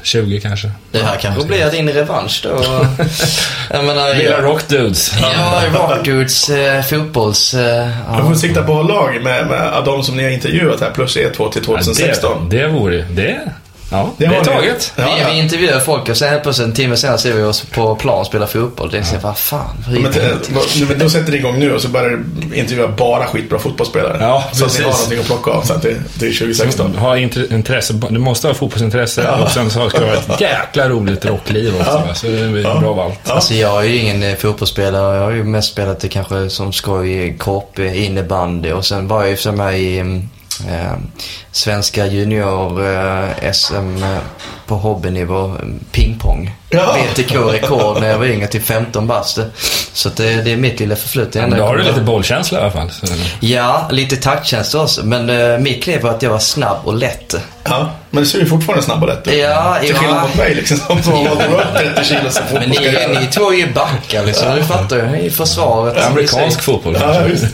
20 0.04 0.42
kanske. 0.42 0.72
Det 0.92 1.04
här 1.04 1.18
kanske 1.22 1.46
blir 1.46 1.72
din 1.72 1.90
revansch 1.90 2.42
då. 2.44 2.50
Jag 3.70 3.86
menar, 3.86 4.16
Lilla 4.16 4.42
Rock 4.42 4.68
Dudes. 4.68 5.14
Ja, 5.22 5.62
Rockdudes 5.74 6.50
eh, 6.50 6.82
fotbolls... 6.84 7.54
Eh, 7.54 7.90
ja. 8.08 8.26
får 8.28 8.36
sikta 8.36 8.64
på 8.64 8.84
lag 8.84 9.20
med, 9.24 9.48
med 9.48 9.74
av 9.74 9.84
de 9.84 10.04
som 10.04 10.18
ni 10.18 10.24
har 10.24 10.30
intervjuat 10.30 10.82
här 10.82 10.92
plus 10.92 11.18
E2 11.18 11.52
till 11.52 11.64
2016. 11.64 12.50
det, 12.50 12.58
det 12.58 12.68
vore 12.68 13.02
det. 13.02 13.40
Ja, 13.98 14.10
det, 14.18 14.26
har 14.26 14.36
är 14.36 14.44
taget. 14.44 14.94
Ja, 14.96 15.04
vi, 15.16 15.22
ja. 15.22 15.28
vi 15.32 15.40
intervjuar 15.40 15.80
folk 15.80 16.10
och 16.10 16.18
sen 16.18 16.30
helt 16.30 16.44
plötsligt 16.44 16.68
en 16.68 16.74
timme 16.74 16.98
senare 16.98 17.18
ser 17.18 17.34
vi 17.34 17.44
oss 17.44 17.62
på 17.62 17.96
plan 17.96 18.26
spela 18.26 18.48
fotboll. 18.48 18.90
Det 18.92 18.98
är 18.98 19.04
så, 19.04 19.16
vad 19.22 19.38
fan, 19.38 19.84
hur 19.88 20.00
Men, 20.00 20.12
det 20.12 20.20
eh, 20.26 20.36
vad- 20.50 20.88
men 20.90 21.00
då 21.00 21.10
sätter 21.10 21.32
ni 21.32 21.38
igång 21.38 21.60
nu 21.60 21.74
och 21.74 21.82
så 21.82 21.88
börjar 21.88 22.20
ni 22.50 22.60
intervjua 22.60 22.88
bara 22.88 23.26
skitbra 23.26 23.60
fotbollsspelare. 23.60 24.18
Ja, 24.20 24.44
så 24.52 24.66
att 24.66 24.78
ni 24.78 24.84
har 24.84 24.92
precis. 24.92 25.10
någonting 25.10 25.20
att 25.20 25.26
plocka 25.44 25.52
av 25.52 25.62
sen 25.62 25.80
till, 25.82 25.96
till 26.20 26.38
2016. 26.38 26.96
Ha 26.96 27.16
int- 27.18 27.54
intresse, 27.54 27.94
du 28.10 28.20
måste 28.20 28.48
ha 28.48 28.54
fotbollsintresse 28.54 29.22
Ja. 29.24 29.44
och 29.44 29.52
sen 29.52 29.70
så 29.70 29.90
ska 29.90 30.00
du 30.00 30.06
ha 30.06 30.14
ett 30.14 30.42
jäkla 30.42 30.90
roligt 30.90 31.26
rockliv 31.26 31.76
också. 31.80 32.04
Ja. 32.08 32.14
Så 32.14 32.28
det 32.28 32.48
blir 32.52 32.64
Ja. 32.64 32.80
bra 32.80 32.90
av 32.90 33.00
allt. 33.00 33.20
Ja. 33.28 33.34
Alltså 33.34 33.54
jag 33.54 33.80
är 33.86 33.90
ju 33.90 33.98
ingen 33.98 34.24
eh, 34.24 34.36
fotbollsspelare. 34.36 35.18
Jag 35.18 35.24
har 35.24 35.32
ju 35.32 35.44
mest 35.44 35.72
spelat 35.72 36.00
det 36.00 36.08
kanske 36.08 36.50
som 36.50 36.74
skoj 36.74 37.12
i 37.28 37.38
korp, 37.38 37.80
innebandy 37.80 38.72
och 38.72 38.86
sen 38.86 39.08
var 39.08 39.22
jag 39.22 39.30
ju 39.30 39.36
för 39.36 39.52
mig 39.52 39.82
i 39.84 40.00
mm, 40.00 40.30
eh, 40.70 40.94
svenska 41.52 42.06
junior 42.06 42.86
eh, 42.86 43.52
SM 43.54 44.04
eh, 44.04 44.18
på 44.68 44.76
hobbynivå, 44.76 45.56
pingpong. 45.92 46.52
Ja. 46.70 46.96
BTK-rekord 47.16 48.02
när 48.02 48.08
jag 48.10 48.18
var 48.18 48.26
yngre 48.26 48.48
till 48.48 48.62
15 48.62 49.08
bast. 49.08 49.40
Så 49.94 50.08
att 50.10 50.16
det, 50.16 50.42
det 50.42 50.52
är 50.52 50.58
mitt 50.58 50.80
lilla 50.80 50.96
förflutna. 50.96 51.42
Men 51.42 51.50
då 51.52 51.58
jag 51.58 51.68
har 51.68 51.78
du 51.78 51.84
lite 51.84 52.02
bollkänsla 52.02 52.60
i 52.60 52.62
alla 52.62 52.72
fall. 52.72 52.92
Så. 52.92 53.06
Ja, 53.40 53.88
lite 53.92 54.16
taktkänsla 54.16 54.82
också. 54.82 55.06
Men 55.06 55.30
eh, 55.30 55.58
mitt 55.60 55.84
kliv 55.84 56.02
var 56.02 56.10
att 56.10 56.22
jag 56.22 56.30
var 56.30 56.40
snabb 56.40 56.78
och 56.84 56.94
lätt. 56.94 57.36
Ja, 57.64 57.90
men 58.10 58.24
det 58.24 58.30
ser 58.30 58.40
ju 58.40 58.46
fortfarande 58.46 58.86
snabb 58.86 59.02
och 59.04 59.08
lätt 59.10 59.28
ut. 59.28 59.34
Ja, 59.34 59.78
Till 59.82 59.90
ja. 59.90 59.96
skillnad 59.98 60.22
mot 60.22 60.36
mig 60.36 60.56
liksom, 60.56 60.78
som 60.78 61.14
Ja. 61.14 61.32
upp 61.32 61.96
30 61.96 62.04
kilo 62.04 62.30
som 62.30 62.44
Men 62.52 62.64
fotboll 62.64 62.76
ska 62.76 63.08
ni, 63.08 63.20
ni 63.20 63.28
två 63.28 63.52
är 63.52 63.56
ju 63.58 63.74
backar 63.74 64.26
liksom. 64.26 64.56
Du 64.56 64.64
fattar 64.64 64.98
ju. 64.98 65.20
I 65.20 65.30
försvaret. 65.30 66.06
Amerikansk 66.06 66.62
fotboll 66.62 66.98
Ja, 67.02 67.22
visst. 67.28 67.46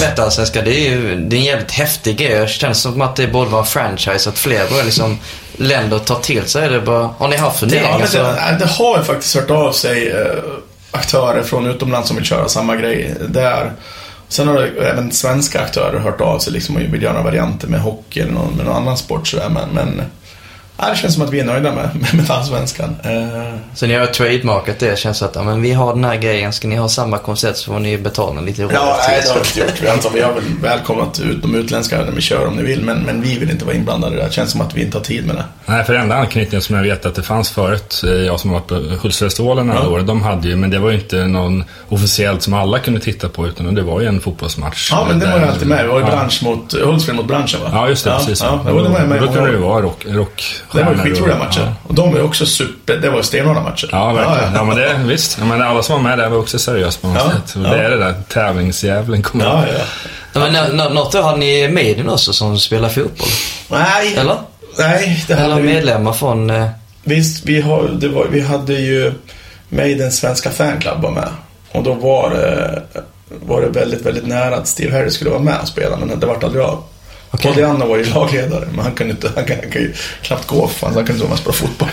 Vättallsvenskan, 0.00 0.64
det 0.64 0.74
är 0.74 0.90
ju 0.90 1.16
det 1.16 1.36
är 1.36 1.38
en 1.38 1.44
jävligt 1.44 1.70
häftig 1.70 2.16
grej. 2.16 2.38
Det 2.38 2.48
känns 2.48 2.80
som 2.80 3.00
att 3.02 3.16
det 3.16 3.26
borde 3.26 3.50
vara 3.50 3.60
en 3.60 3.66
franchise. 3.66 4.28
Att 4.28 4.38
fler 4.38 4.68
börjar 4.70 4.84
liksom 4.84 5.18
länder 5.56 5.98
tar 5.98 6.18
till 6.20 6.44
sig 6.44 6.68
det. 6.68 6.80
Bara, 6.80 7.10
har 7.18 7.28
ni 7.28 7.36
haft 7.36 7.60
Det, 7.60 7.66
funderingar? 7.66 7.98
men 7.98 8.08
så... 8.08 8.18
det, 8.18 8.56
det 8.58 8.66
har 8.66 8.98
ju 8.98 9.04
faktiskt 9.04 9.34
hört 9.34 9.50
av 9.50 9.72
sig 9.72 10.10
eh, 10.10 10.26
aktörer 10.90 11.42
från 11.42 11.66
utomlands 11.66 12.08
som 12.08 12.16
vill 12.16 12.26
köra 12.26 12.48
samma 12.48 12.76
grej 12.76 13.14
där. 13.28 13.72
Sen 14.28 14.48
har 14.48 14.54
det 14.54 14.68
även 14.90 15.12
svenska 15.12 15.60
aktörer 15.60 15.98
hört 15.98 16.20
av 16.20 16.38
sig 16.38 16.52
liksom 16.52 16.76
och 16.76 16.82
vill 16.82 17.02
göra 17.02 17.22
varianter 17.22 17.68
med 17.68 17.80
hockey 17.80 18.20
eller 18.20 18.32
någon, 18.32 18.52
med 18.56 18.66
någon 18.66 18.76
annan 18.76 18.96
sport 18.96 19.28
sådär. 19.28 19.48
Men, 19.48 19.68
men 19.68 20.02
ja, 20.78 20.90
det 20.90 20.96
känns 20.96 21.14
som 21.14 21.22
att 21.22 21.30
vi 21.30 21.40
är 21.40 21.44
nöjda 21.44 21.72
med, 21.74 21.90
med 22.00 22.14
metallsvenskan. 22.14 22.96
Eh, 23.04 23.54
Så 23.74 23.86
ni 23.86 23.94
har 23.94 24.06
trademarkat 24.06 24.78
det. 24.78 24.98
känns 24.98 25.22
att 25.22 25.34
ja, 25.34 25.42
men 25.42 25.62
vi 25.62 25.72
har 25.72 25.94
den 25.94 26.04
här 26.04 26.16
grejen. 26.16 26.52
Ska 26.52 26.68
ni 26.68 26.76
ha 26.76 26.88
samma 26.88 27.18
koncept 27.18 27.58
så 27.58 27.72
får 27.72 27.78
ni 27.80 27.98
betala 27.98 28.40
lite 28.40 28.62
roligt. 28.62 28.74
ja, 28.74 28.96
nej, 29.08 29.20
det 29.24 29.28
har 29.28 29.34
vi 29.40 29.46
inte 29.48 29.60
gjort. 29.60 29.82
Vi, 29.82 29.88
antar, 29.88 30.10
vi 30.14 30.20
har 30.20 30.32
väl 30.32 30.44
välkomnat 30.62 31.20
ut 31.20 31.42
de 31.42 31.54
utländska 31.54 31.98
när 31.98 32.12
vi 32.12 32.20
kör 32.20 32.46
om 32.46 32.54
ni 32.54 32.62
vill. 32.62 32.82
Men, 32.84 32.98
men 33.02 33.22
vi 33.22 33.38
vill 33.38 33.50
inte 33.50 33.64
vara 33.64 33.74
inblandade 33.76 34.14
i 34.16 34.18
det. 34.18 34.24
Det 34.26 34.32
känns 34.32 34.50
som 34.52 34.60
att 34.60 34.74
vi 34.74 34.82
inte 34.82 34.98
har 34.98 35.04
tid 35.04 35.26
med 35.26 35.36
det. 35.36 35.44
Nej, 35.66 35.84
för 35.84 35.94
enda 35.94 36.14
anknytningen 36.14 36.62
som 36.62 36.76
jag 36.76 36.82
vet 36.82 37.06
att 37.06 37.14
det 37.14 37.22
fanns 37.22 37.50
förut, 37.50 38.02
eh, 38.06 38.10
jag 38.10 38.40
som 38.40 38.50
var 38.50 38.60
på 38.60 38.74
Hultsfredsfestivalen 38.74 39.66
några 39.66 39.80
Ja. 39.80 39.88
år, 39.88 40.00
de 40.00 40.22
hade 40.22 40.48
ju, 40.48 40.56
men 40.56 40.70
det 40.70 40.78
var 40.78 40.90
ju 40.90 40.98
inte 40.98 41.16
någon 41.26 41.64
officiellt 41.88 42.42
som 42.42 42.54
alla 42.54 42.78
kunde 42.78 43.00
titta 43.00 43.28
på, 43.28 43.46
utan 43.46 43.74
det 43.74 43.82
var 43.82 44.00
ju 44.00 44.06
en 44.06 44.20
fotbollsmatch. 44.20 44.88
Ja, 44.92 45.04
men 45.08 45.18
det 45.18 45.26
var 45.26 45.38
ju 45.38 45.44
alltid 45.44 45.68
med. 45.68 45.82
Vi 45.84 45.88
var 45.88 45.98
ju 46.00 46.04
ja. 46.04 46.10
bransch 46.10 46.42
mot, 46.42 46.72
Hultsfred 46.72 47.16
mot 47.16 47.26
branschen 47.26 47.60
va? 47.62 47.68
Ja, 47.72 47.88
just 47.88 48.04
det. 48.04 48.10
ja, 48.10 48.18
precis. 48.18 48.42
Ja, 48.42 48.60
det 48.66 48.72
var 48.72 48.82
det 48.82 48.88
var 48.88 49.00
med 49.00 49.20
då 49.22 49.26
kunde 49.32 49.50
det 49.50 49.56
år. 49.58 49.60
vara 49.62 49.82
rock, 49.82 50.04
rock 50.08 50.44
Det 50.72 50.82
var 50.82 50.92
ju 50.92 50.98
skitroliga 50.98 51.38
matcher. 51.38 51.72
Och 51.86 51.94
de 51.94 52.10
var 52.12 52.18
ju 52.18 52.24
också 52.24 52.46
super, 52.46 52.96
det 52.96 53.10
var 53.10 53.22
stenhårda 53.22 53.60
matcher. 53.62 53.88
Ja, 53.92 54.12
verkligen. 54.12 54.52
Ja, 54.52 54.58
Ja, 54.58 54.64
men 54.64 54.76
det, 54.76 55.00
visst. 55.04 55.36
Ja, 55.40 55.44
men 55.46 55.62
alla 55.62 55.82
som 55.82 55.94
var 55.96 56.02
med 56.10 56.18
där 56.18 56.28
var 56.28 56.38
också 56.38 56.58
seriösa 56.58 56.98
på 57.00 57.06
något 57.08 57.16
Ja, 57.16 57.30
sätt. 57.30 57.54
Ja. 57.64 57.70
Det 57.70 57.84
är 57.84 57.90
det 57.90 57.96
där 57.98 58.14
tävlingsdjävulen 58.28 59.22
kommer 59.22 59.44
ja, 59.44 59.64
ja. 59.78 59.84
Ja, 60.32 60.40
men 60.40 60.52
nå- 60.52 60.84
nå- 60.84 60.88
något 60.94 61.14
år 61.14 61.22
hade 61.22 61.38
ni 61.38 61.68
Maiden 61.68 62.08
också 62.08 62.32
som 62.32 62.58
spelar 62.58 62.88
fotboll? 62.88 63.28
Nej, 63.68 64.14
Eller? 64.16 64.36
nej, 64.78 65.24
det 65.28 65.34
hade 65.34 65.44
Eller 65.52 65.56
vi 65.62 65.68
medlemmar 65.74 66.12
från... 66.12 66.50
Eh, 66.50 66.66
Visst, 67.04 67.44
vi, 67.46 67.60
har, 67.60 67.88
det 68.00 68.08
var, 68.08 68.26
vi 68.30 68.40
hade 68.40 68.72
ju 68.72 69.12
Maidens 69.68 70.16
svenska 70.16 70.50
fanclub 70.50 71.00
var 71.02 71.10
med. 71.10 71.28
Och 71.72 71.82
då 71.82 71.92
var 71.94 72.30
det, 72.30 72.82
var 73.46 73.60
det 73.60 73.68
väldigt, 73.68 74.06
väldigt 74.06 74.26
nära 74.26 74.56
att 74.56 74.68
Steve 74.68 74.96
Harris 74.96 75.14
skulle 75.14 75.30
vara 75.30 75.42
med 75.42 75.54
och 75.62 75.68
spela, 75.68 75.96
men 75.96 76.20
det 76.20 76.26
vart 76.26 76.44
aldrig 76.44 76.62
av. 76.64 76.82
Okay. 77.32 77.52
Diana 77.54 77.84
var 77.86 77.96
ju 77.96 78.04
lagledare, 78.04 78.68
men 78.72 78.84
han 78.84 78.94
kunde, 78.94 79.10
inte, 79.10 79.30
han 79.34 79.44
han 79.48 79.72
ju 79.82 79.94
knappt 80.22 80.46
gå 80.46 80.68
för 80.68 80.86
han 80.86 80.94
kunde 80.94 81.12
inte 81.12 81.24
vara 81.24 81.28
med 81.36 81.46
och 81.46 81.54
spela 81.54 81.68
fotboll. 81.68 81.88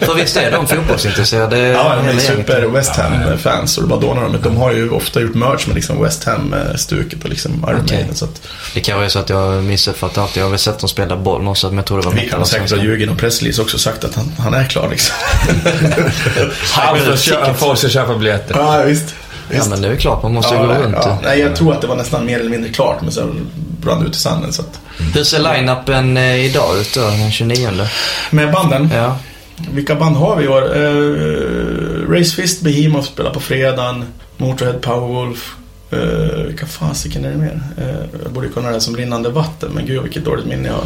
för 0.00 0.14
visst 0.14 0.36
är 0.36 0.50
de 0.50 0.66
fotbollsintresserade? 0.66 1.58
Ja, 1.58 1.94
de 1.96 2.04
är 2.04 2.08
gänget? 2.08 2.22
super 2.22 2.60
West 2.66 2.96
Ham-fans 2.96 3.78
och 3.78 3.82
det 3.84 3.90
var 3.94 4.00
då 4.00 4.14
när 4.14 4.22
de, 4.22 4.36
de 4.42 4.56
har 4.56 4.72
ju 4.72 4.90
ofta 4.90 5.20
gjort 5.20 5.34
merch 5.34 5.66
med 5.66 5.74
liksom 5.76 6.02
West 6.02 6.24
Ham-stuket 6.24 7.24
och 7.24 7.30
liksom 7.30 7.52
Iron 7.68 7.80
Okej. 7.84 7.96
Maiden. 7.96 8.14
Så 8.14 8.24
att 8.24 8.40
Det 8.74 8.80
kan 8.80 8.98
vara 8.98 9.08
så 9.10 9.18
att 9.18 9.28
jag 9.28 9.64
missuppfattat 9.64 10.18
allt. 10.18 10.36
Jag 10.36 10.44
har 10.44 10.50
väl 10.50 10.58
sett 10.58 10.78
dem 10.78 10.88
spela 10.88 11.16
boll 11.16 11.40
någonstans, 11.40 11.70
men 11.70 11.76
jag 11.78 11.86
tror 11.86 12.00
det 12.00 12.06
var 12.06 12.12
vi 12.14 12.28
kan 12.28 12.46
säkert 12.46 12.70
ha 12.70 12.78
ljugit 12.78 13.10
och 13.10 13.18
pressrelease 13.18 13.62
också 13.62 13.78
sagt 13.78 14.04
att 14.04 14.14
han, 14.14 14.32
han 14.38 14.54
är 14.54 14.64
klar 14.64 14.88
liksom. 14.90 15.14
Kö- 17.16 17.54
folk 17.54 17.78
ska 17.78 17.88
köpa 17.88 18.14
biljetter. 18.18 18.54
ja, 18.58 18.82
visst. 18.86 19.14
Ja, 19.48 19.56
visst. 19.56 19.70
men 19.70 19.80
det 19.82 19.88
är 19.88 19.92
ju 19.92 19.98
klart. 19.98 20.22
Man 20.22 20.32
måste 20.34 20.54
Ja, 20.54 20.60
gå 20.60 20.66
nej, 20.72 20.82
runt. 20.82 20.96
ja. 21.00 21.18
Nej, 21.22 21.40
jag 21.40 21.56
tror 21.56 21.72
att 21.72 21.80
det 21.80 21.86
var 21.86 21.96
nästan 21.96 22.26
mer 22.26 22.38
eller 22.40 22.50
mindre 22.50 22.72
klart, 22.72 22.96
men 23.02 23.12
sen 23.12 23.46
brann 23.80 24.06
ut 24.06 24.14
i 24.16 24.18
sanden. 24.18 24.52
Så 24.52 24.62
att. 24.62 24.80
Hur 25.14 25.24
ser 25.24 25.38
line-upen 25.38 26.16
eh, 26.16 26.44
idag 26.46 26.78
ut 26.80 26.94
då, 26.94 27.00
den 27.00 27.30
29? 27.32 27.70
Med 28.30 28.52
banden, 28.52 28.90
Ja. 28.94 29.18
vilka 29.72 29.94
band 29.94 30.16
har 30.16 30.36
vi 30.36 30.44
i 30.44 30.48
år? 30.48 30.76
Uh, 30.76 32.10
Race 32.10 32.36
Fist, 32.36 32.60
Behemoth 32.62 33.08
spelar 33.12 33.30
på 33.30 33.40
fredagen. 33.40 34.04
Motorhead, 34.36 34.78
Powerwolf, 34.78 35.54
Uh, 35.92 36.42
vilka 36.46 36.66
fasiken 36.66 37.24
är 37.24 37.30
det 37.30 37.36
mer? 37.36 37.60
Uh, 37.78 38.20
jag 38.22 38.32
borde 38.32 38.48
kunna 38.48 38.70
det 38.70 38.80
som 38.80 38.96
rinnande 38.96 39.28
vatten, 39.30 39.70
men 39.74 39.86
gud 39.86 40.02
vilket 40.02 40.24
dåligt 40.24 40.46
minne 40.46 40.68
jag 40.68 40.74
har. 40.74 40.84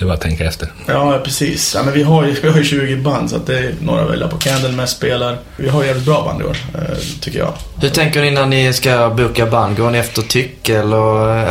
Det 0.00 0.06
var 0.06 0.14
att 0.14 0.20
tänka 0.20 0.44
efter. 0.44 0.68
Ja, 0.86 1.20
precis. 1.24 1.74
Ja, 1.74 1.82
men 1.82 1.94
vi, 1.94 2.02
har 2.02 2.26
ju, 2.26 2.32
vi 2.42 2.48
har 2.48 2.58
ju 2.58 2.64
20 2.64 2.96
band 2.96 3.30
så 3.30 3.36
att 3.36 3.46
det 3.46 3.58
är 3.58 3.74
några 3.80 4.06
välja 4.06 4.28
på. 4.28 4.36
Candlemass 4.36 4.90
spelar. 4.90 5.38
Vi 5.56 5.68
har 5.68 5.84
jävligt 5.84 6.04
bra 6.04 6.24
band 6.24 6.40
i 6.40 6.44
år, 6.44 6.56
uh, 6.74 6.98
tycker 7.20 7.38
jag. 7.38 7.52
Hur 7.80 7.88
tänker 7.88 8.22
ni 8.22 8.30
när 8.30 8.46
ni 8.46 8.72
ska 8.72 9.10
boka 9.10 9.46
band? 9.46 9.76
Går 9.76 9.90
ni 9.90 9.98
efter 9.98 10.22
tycke 10.22 10.78
eller 10.78 10.96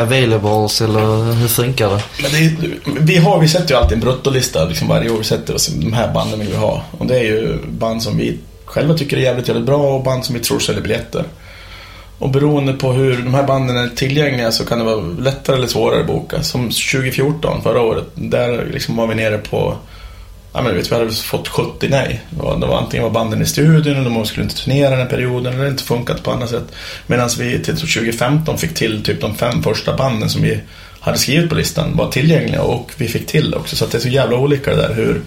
availables 0.02 0.82
eller 0.82 1.34
hur 1.34 1.47
funkar 1.47 1.89
det? 1.89 2.02
Men 2.22 2.32
det 2.32 2.38
är, 2.38 2.80
vi, 3.00 3.18
har, 3.18 3.39
vi 3.39 3.47
sätter 3.47 3.74
ju 3.74 3.82
alltid 3.82 3.93
en 3.93 4.04
bruttolista 4.04 4.66
liksom 4.66 4.88
varje 4.88 5.10
år. 5.10 5.18
Vi 5.18 5.24
sätter 5.24 5.56
oss 5.56 5.68
de 5.68 5.93
här 5.93 6.14
banden 6.14 6.39
vi 6.39 6.45
vill 6.45 6.56
ha. 6.56 6.84
Och 6.91 7.06
det 7.06 7.20
är 7.20 7.24
ju 7.24 7.58
band 7.68 8.04
som 8.04 8.18
vi 8.18 8.38
själva 8.66 8.93
tycker 8.93 9.18
är 9.18 9.22
jävligt, 9.22 9.47
jävligt 9.47 9.66
bra 9.66 9.95
och 9.95 10.04
band 10.04 10.26
som 10.26 10.36
vi 10.36 10.41
tror 10.41 10.60
säljer 10.60 10.82
biljetter. 10.82 11.24
Och 12.20 12.30
beroende 12.30 12.74
på 12.74 12.91
hur 12.91 13.17
de 13.17 13.34
här 13.34 13.43
banden 13.43 13.78
är 13.78 13.89
tillgängliga 13.89 14.51
så 14.51 14.65
kan 14.65 14.78
det 14.78 14.84
vara 14.84 15.01
lättare 15.01 15.55
eller 15.55 15.67
svårare 15.67 15.99
att 15.99 16.07
boka. 16.07 16.43
Som 16.43 16.63
2014, 16.63 17.61
förra 17.63 17.82
året, 17.82 18.05
där 18.13 18.65
liksom 18.74 18.95
var 18.95 19.07
vi 19.07 19.15
nere 19.15 19.38
på 19.38 19.76
Ja, 20.53 20.61
men 20.61 20.76
vet, 20.76 20.91
vi 20.91 20.95
hade 20.95 21.11
fått 21.11 21.47
70 21.47 21.88
nej. 21.89 22.22
Det 22.30 22.65
var, 22.67 22.78
antingen 22.78 23.03
var 23.03 23.11
banden 23.11 23.41
i 23.41 23.45
studion 23.45 23.95
eller 23.95 24.09
de 24.09 24.26
skulle 24.26 24.43
inte 24.43 24.63
turnera 24.63 24.89
den 24.89 24.99
här 24.99 25.05
perioden 25.05 25.53
eller 25.53 25.63
det 25.63 25.70
inte 25.70 25.84
funkat 25.84 26.24
på 26.24 26.32
annat 26.32 26.49
sätt. 26.49 26.63
Medan 27.07 27.30
vi 27.39 27.59
till 27.59 27.78
2015 27.78 28.57
fick 28.57 28.74
till 28.74 29.03
typ 29.03 29.22
de 29.22 29.36
fem 29.36 29.63
första 29.63 29.97
banden 29.97 30.30
som 30.30 30.41
vi 30.41 30.59
hade 30.99 31.17
skrivit 31.17 31.49
på 31.49 31.55
listan 31.55 31.97
var 31.97 32.11
tillgängliga 32.11 32.61
och 32.61 32.91
vi 32.97 33.07
fick 33.07 33.28
till 33.28 33.55
också. 33.55 33.76
Så 33.76 33.86
det 33.86 33.97
är 33.97 34.01
så 34.01 34.09
jävla 34.09 34.38
olika 34.38 34.72
det 34.72 34.78
där 34.78 34.93
hur, 34.93 35.22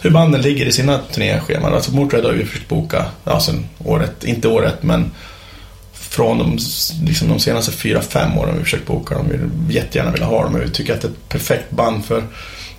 hur 0.00 0.10
banden 0.10 0.42
ligger 0.42 0.66
i 0.66 0.72
sina 0.72 0.98
turnéscheman. 0.98 1.74
Alltså 1.74 1.92
Motörhead 1.92 2.28
har 2.28 2.32
vi 2.32 2.44
försökt 2.44 2.68
boka, 2.68 3.04
ja 3.24 3.40
sen 3.40 3.66
året, 3.84 4.24
inte 4.24 4.48
året 4.48 4.82
men 4.82 5.10
från 6.08 6.38
de, 6.38 6.58
liksom 7.04 7.28
de 7.28 7.38
senaste 7.38 7.72
fyra, 7.72 8.00
fem 8.00 8.38
åren 8.38 8.54
vi 8.58 8.64
försökt 8.64 8.86
boka 8.86 9.14
dem. 9.14 9.26
Vi 9.66 9.74
jättegärna 9.74 10.10
vill 10.10 10.22
ha 10.22 10.42
dem. 10.42 10.60
Vi 10.64 10.70
tycker 10.70 10.94
att 10.94 11.00
det 11.00 11.08
är 11.08 11.10
ett 11.10 11.28
perfekt 11.28 11.70
band 11.70 12.04
för, 12.04 12.22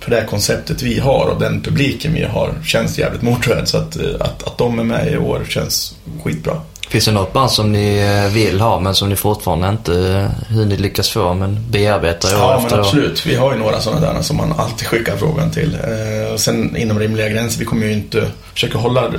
för 0.00 0.10
det 0.10 0.26
konceptet 0.30 0.82
vi 0.82 0.98
har 0.98 1.26
och 1.26 1.40
den 1.40 1.60
publiken 1.60 2.14
vi 2.14 2.24
har 2.24 2.54
känns 2.64 2.98
jävligt 2.98 3.22
Motörhead. 3.22 3.66
Så 3.66 3.76
att, 3.76 3.96
att, 4.20 4.42
att 4.42 4.58
de 4.58 4.78
är 4.78 4.84
med 4.84 5.12
i 5.12 5.16
år 5.16 5.44
känns 5.48 5.94
skitbra. 6.24 6.60
Finns 6.88 7.04
det 7.04 7.12
något 7.12 7.32
band 7.32 7.50
som 7.50 7.72
ni 7.72 7.98
eh, 7.98 8.32
vill 8.32 8.60
ha 8.60 8.80
men 8.80 8.94
som 8.94 9.08
ni 9.08 9.16
fortfarande 9.16 9.68
inte 9.68 9.92
eh, 9.92 10.54
hur 10.54 10.66
ni 10.66 10.76
lyckas 10.76 11.08
få 11.08 11.34
men 11.34 11.66
bearbetar 11.70 12.28
år 12.28 12.40
ja, 12.40 12.56
efter 12.56 12.76
men 12.76 12.84
absolut. 12.84 13.26
Vi 13.26 13.34
har 13.34 13.52
ju 13.52 13.58
några 13.58 13.80
sådana 13.80 14.12
där 14.12 14.22
som 14.22 14.36
man 14.36 14.52
alltid 14.52 14.86
skickar 14.86 15.16
frågan 15.16 15.50
till. 15.50 15.74
Eh, 15.74 16.36
sen 16.36 16.76
inom 16.76 16.98
rimliga 16.98 17.28
gränser. 17.28 17.58
Vi 17.58 17.64
kommer 17.64 17.86
ju 17.86 17.92
inte 17.92 18.26
försöka 18.54 18.78
hålla 18.78 19.12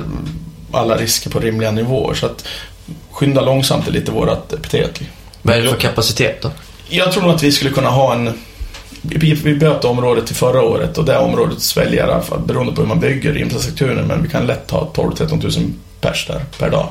alla 0.72 0.96
risker 0.96 1.30
på 1.30 1.40
rimliga 1.40 1.70
nivåer. 1.70 2.14
Så 2.14 2.26
att 2.26 2.44
skynda 3.22 3.40
långsamt 3.40 3.88
är 3.88 3.92
lite 3.92 4.12
vårat 4.12 4.52
epitet. 4.52 5.00
Vad 5.42 5.56
är 5.56 5.62
det 5.62 5.68
för 5.68 5.76
kapacitet 5.76 6.42
då? 6.42 6.50
Jag 6.88 7.12
tror 7.12 7.22
nog 7.22 7.32
att 7.32 7.42
vi 7.42 7.52
skulle 7.52 7.70
kunna 7.70 7.88
ha 7.88 8.14
en 8.14 8.32
vi, 9.02 9.54
böt 9.54 9.84
området 9.84 10.26
till 10.26 10.36
förra 10.36 10.62
året 10.62 10.98
och 10.98 11.04
det 11.04 11.18
området 11.18 11.60
sväljer 11.60 12.08
i 12.08 12.10
alla 12.10 12.22
fall, 12.22 12.40
beroende 12.40 12.72
på 12.72 12.80
hur 12.80 12.88
man 12.88 13.00
bygger 13.00 13.38
infrastrukturen, 13.38 14.06
men 14.06 14.22
vi 14.22 14.28
kan 14.28 14.46
lätt 14.46 14.70
ha 14.70 14.90
12-13 14.94 15.58
000 15.58 15.72
pers 16.00 16.26
där 16.26 16.44
per 16.58 16.70
dag. 16.70 16.88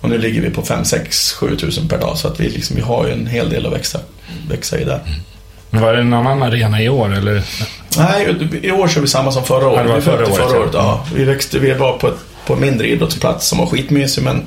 Och 0.00 0.08
nu 0.08 0.18
ligger 0.18 0.40
vi 0.40 0.50
på 0.50 0.62
5, 0.62 0.84
6, 0.84 1.32
7 1.32 1.46
000 1.62 1.88
per 1.88 1.98
dag 1.98 2.18
så 2.18 2.28
att 2.28 2.40
vi, 2.40 2.48
liksom, 2.48 2.76
vi 2.76 2.82
har 2.82 3.06
ju 3.06 3.12
en 3.12 3.26
hel 3.26 3.50
del 3.50 3.66
att 3.66 3.72
växa, 3.72 3.98
växa 4.48 4.78
i 4.78 4.84
där. 4.84 5.00
Men 5.70 5.82
var 5.82 5.92
det 5.92 6.00
en 6.00 6.12
annan 6.12 6.42
arena 6.42 6.82
i 6.82 6.88
år 6.88 7.16
eller? 7.16 7.42
Nej, 7.96 8.36
i 8.62 8.72
år 8.72 8.88
kör 8.88 9.00
vi 9.00 9.08
samma 9.08 9.32
som 9.32 9.44
förra 9.44 9.68
året. 9.68 9.76
Ja, 9.76 9.82
det 9.82 9.92
var 9.92 10.00
förra, 10.00 10.26
förra 10.26 10.60
året. 10.60 10.70
Ja. 10.74 11.06
Vi 11.14 11.24
växte, 11.24 11.58
vi 11.58 11.72
var 11.72 11.98
på 11.98 12.08
ett 12.08 12.18
på 12.46 12.54
en 12.54 12.60
mindre 12.60 12.88
idrottsplats 12.88 13.48
som 13.48 13.58
var 13.58 13.66
skitmysig 13.66 14.22
men, 14.22 14.42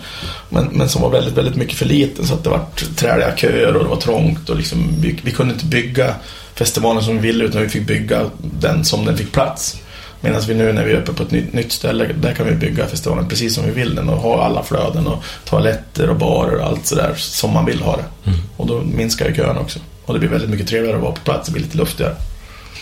men, 0.50 0.66
men 0.66 0.90
som 0.90 1.02
var 1.02 1.10
väldigt, 1.10 1.34
väldigt 1.34 1.56
mycket 1.56 1.78
för 1.78 1.86
liten 1.86 2.26
så 2.26 2.34
att 2.34 2.44
det 2.44 2.50
var 2.50 2.66
träliga 2.96 3.36
köer 3.36 3.76
och 3.76 3.84
det 3.84 3.90
var 3.90 4.02
trångt 4.02 4.50
och 4.50 4.56
liksom, 4.56 4.88
vi, 5.00 5.20
vi 5.24 5.32
kunde 5.32 5.54
inte 5.54 5.66
bygga 5.66 6.16
festivalen 6.54 7.04
som 7.04 7.16
vi 7.16 7.22
ville 7.28 7.44
utan 7.44 7.62
vi 7.62 7.70
fick 7.70 7.88
bygga 7.88 8.22
den 8.38 8.86
som 8.86 9.06
den 9.06 9.18
fick 9.18 9.32
plats. 9.32 9.82
Medan 10.22 10.42
vi 10.48 10.56
nu 10.56 10.74
när 10.74 10.86
vi 10.86 10.92
är 10.92 11.02
uppe 11.02 11.14
på 11.14 11.24
ett 11.24 11.32
nytt, 11.32 11.54
nytt 11.54 11.72
ställe, 11.72 12.10
där 12.22 12.34
kan 12.34 12.46
vi 12.46 12.52
bygga 12.52 12.88
festivalen 12.88 13.28
precis 13.28 13.56
som 13.56 13.66
vi 13.66 13.72
vill 13.72 13.96
den 13.96 14.10
och 14.10 14.18
ha 14.18 14.44
alla 14.44 14.64
flöden 14.64 15.08
och 15.08 15.24
toaletter 15.44 16.10
och 16.10 16.16
barer 16.16 16.56
och 16.56 16.66
allt 16.66 16.86
sådär 16.86 17.14
som 17.16 17.54
man 17.54 17.66
vill 17.66 17.82
ha 17.82 17.98
det. 17.98 18.30
Mm. 18.30 18.40
Och 18.58 18.68
då 18.68 18.82
minskar 18.82 19.28
ju 19.28 19.36
kön 19.36 19.58
också. 19.58 19.80
Och 20.06 20.14
det 20.14 20.20
blir 20.20 20.30
väldigt 20.30 20.50
mycket 20.50 20.68
trevligare 20.68 20.98
att 20.98 21.04
vara 21.04 21.14
på 21.14 21.22
plats, 21.22 21.48
det 21.48 21.52
blir 21.52 21.64
lite 21.64 21.78
luftigare. 21.78 22.16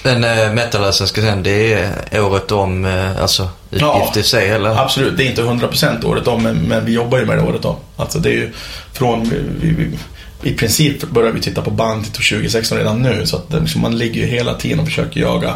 Men 0.03 0.23
äh, 0.23 0.53
Metalösa 0.53 1.07
ska 1.07 1.21
säga, 1.21 1.35
det 1.35 1.73
är 2.11 2.23
året 2.23 2.51
om, 2.51 2.85
äh, 2.85 3.21
alltså 3.21 3.49
utgift 3.71 3.85
ja, 3.85 4.11
i 4.15 4.23
sig 4.23 4.49
eller? 4.49 4.69
Absolut, 4.69 5.17
det 5.17 5.23
är 5.23 5.29
inte 5.29 5.41
100% 5.41 6.05
året 6.05 6.27
om 6.27 6.43
men, 6.43 6.55
men, 6.55 6.85
vi 6.85 6.93
jobbar 6.93 7.17
ju 7.17 7.25
med 7.25 7.37
det 7.37 7.43
året 7.43 7.65
om. 7.65 7.75
Alltså 7.95 8.19
det 8.19 8.29
är 8.29 8.33
ju 8.33 8.51
från, 8.93 9.29
vi, 9.61 9.69
vi, 9.71 9.97
i 10.49 10.53
princip 10.53 11.03
börjar 11.03 11.31
vi 11.31 11.41
titta 11.41 11.61
på 11.61 11.71
band 11.71 12.03
till 12.03 12.23
2016 12.23 12.77
redan 12.77 13.01
nu 13.01 13.25
så 13.25 13.37
att 13.37 13.53
liksom, 13.61 13.81
man 13.81 13.97
ligger 13.97 14.21
ju 14.21 14.27
hela 14.27 14.53
tiden 14.53 14.79
och 14.79 14.85
försöker 14.85 15.21
jaga, 15.21 15.53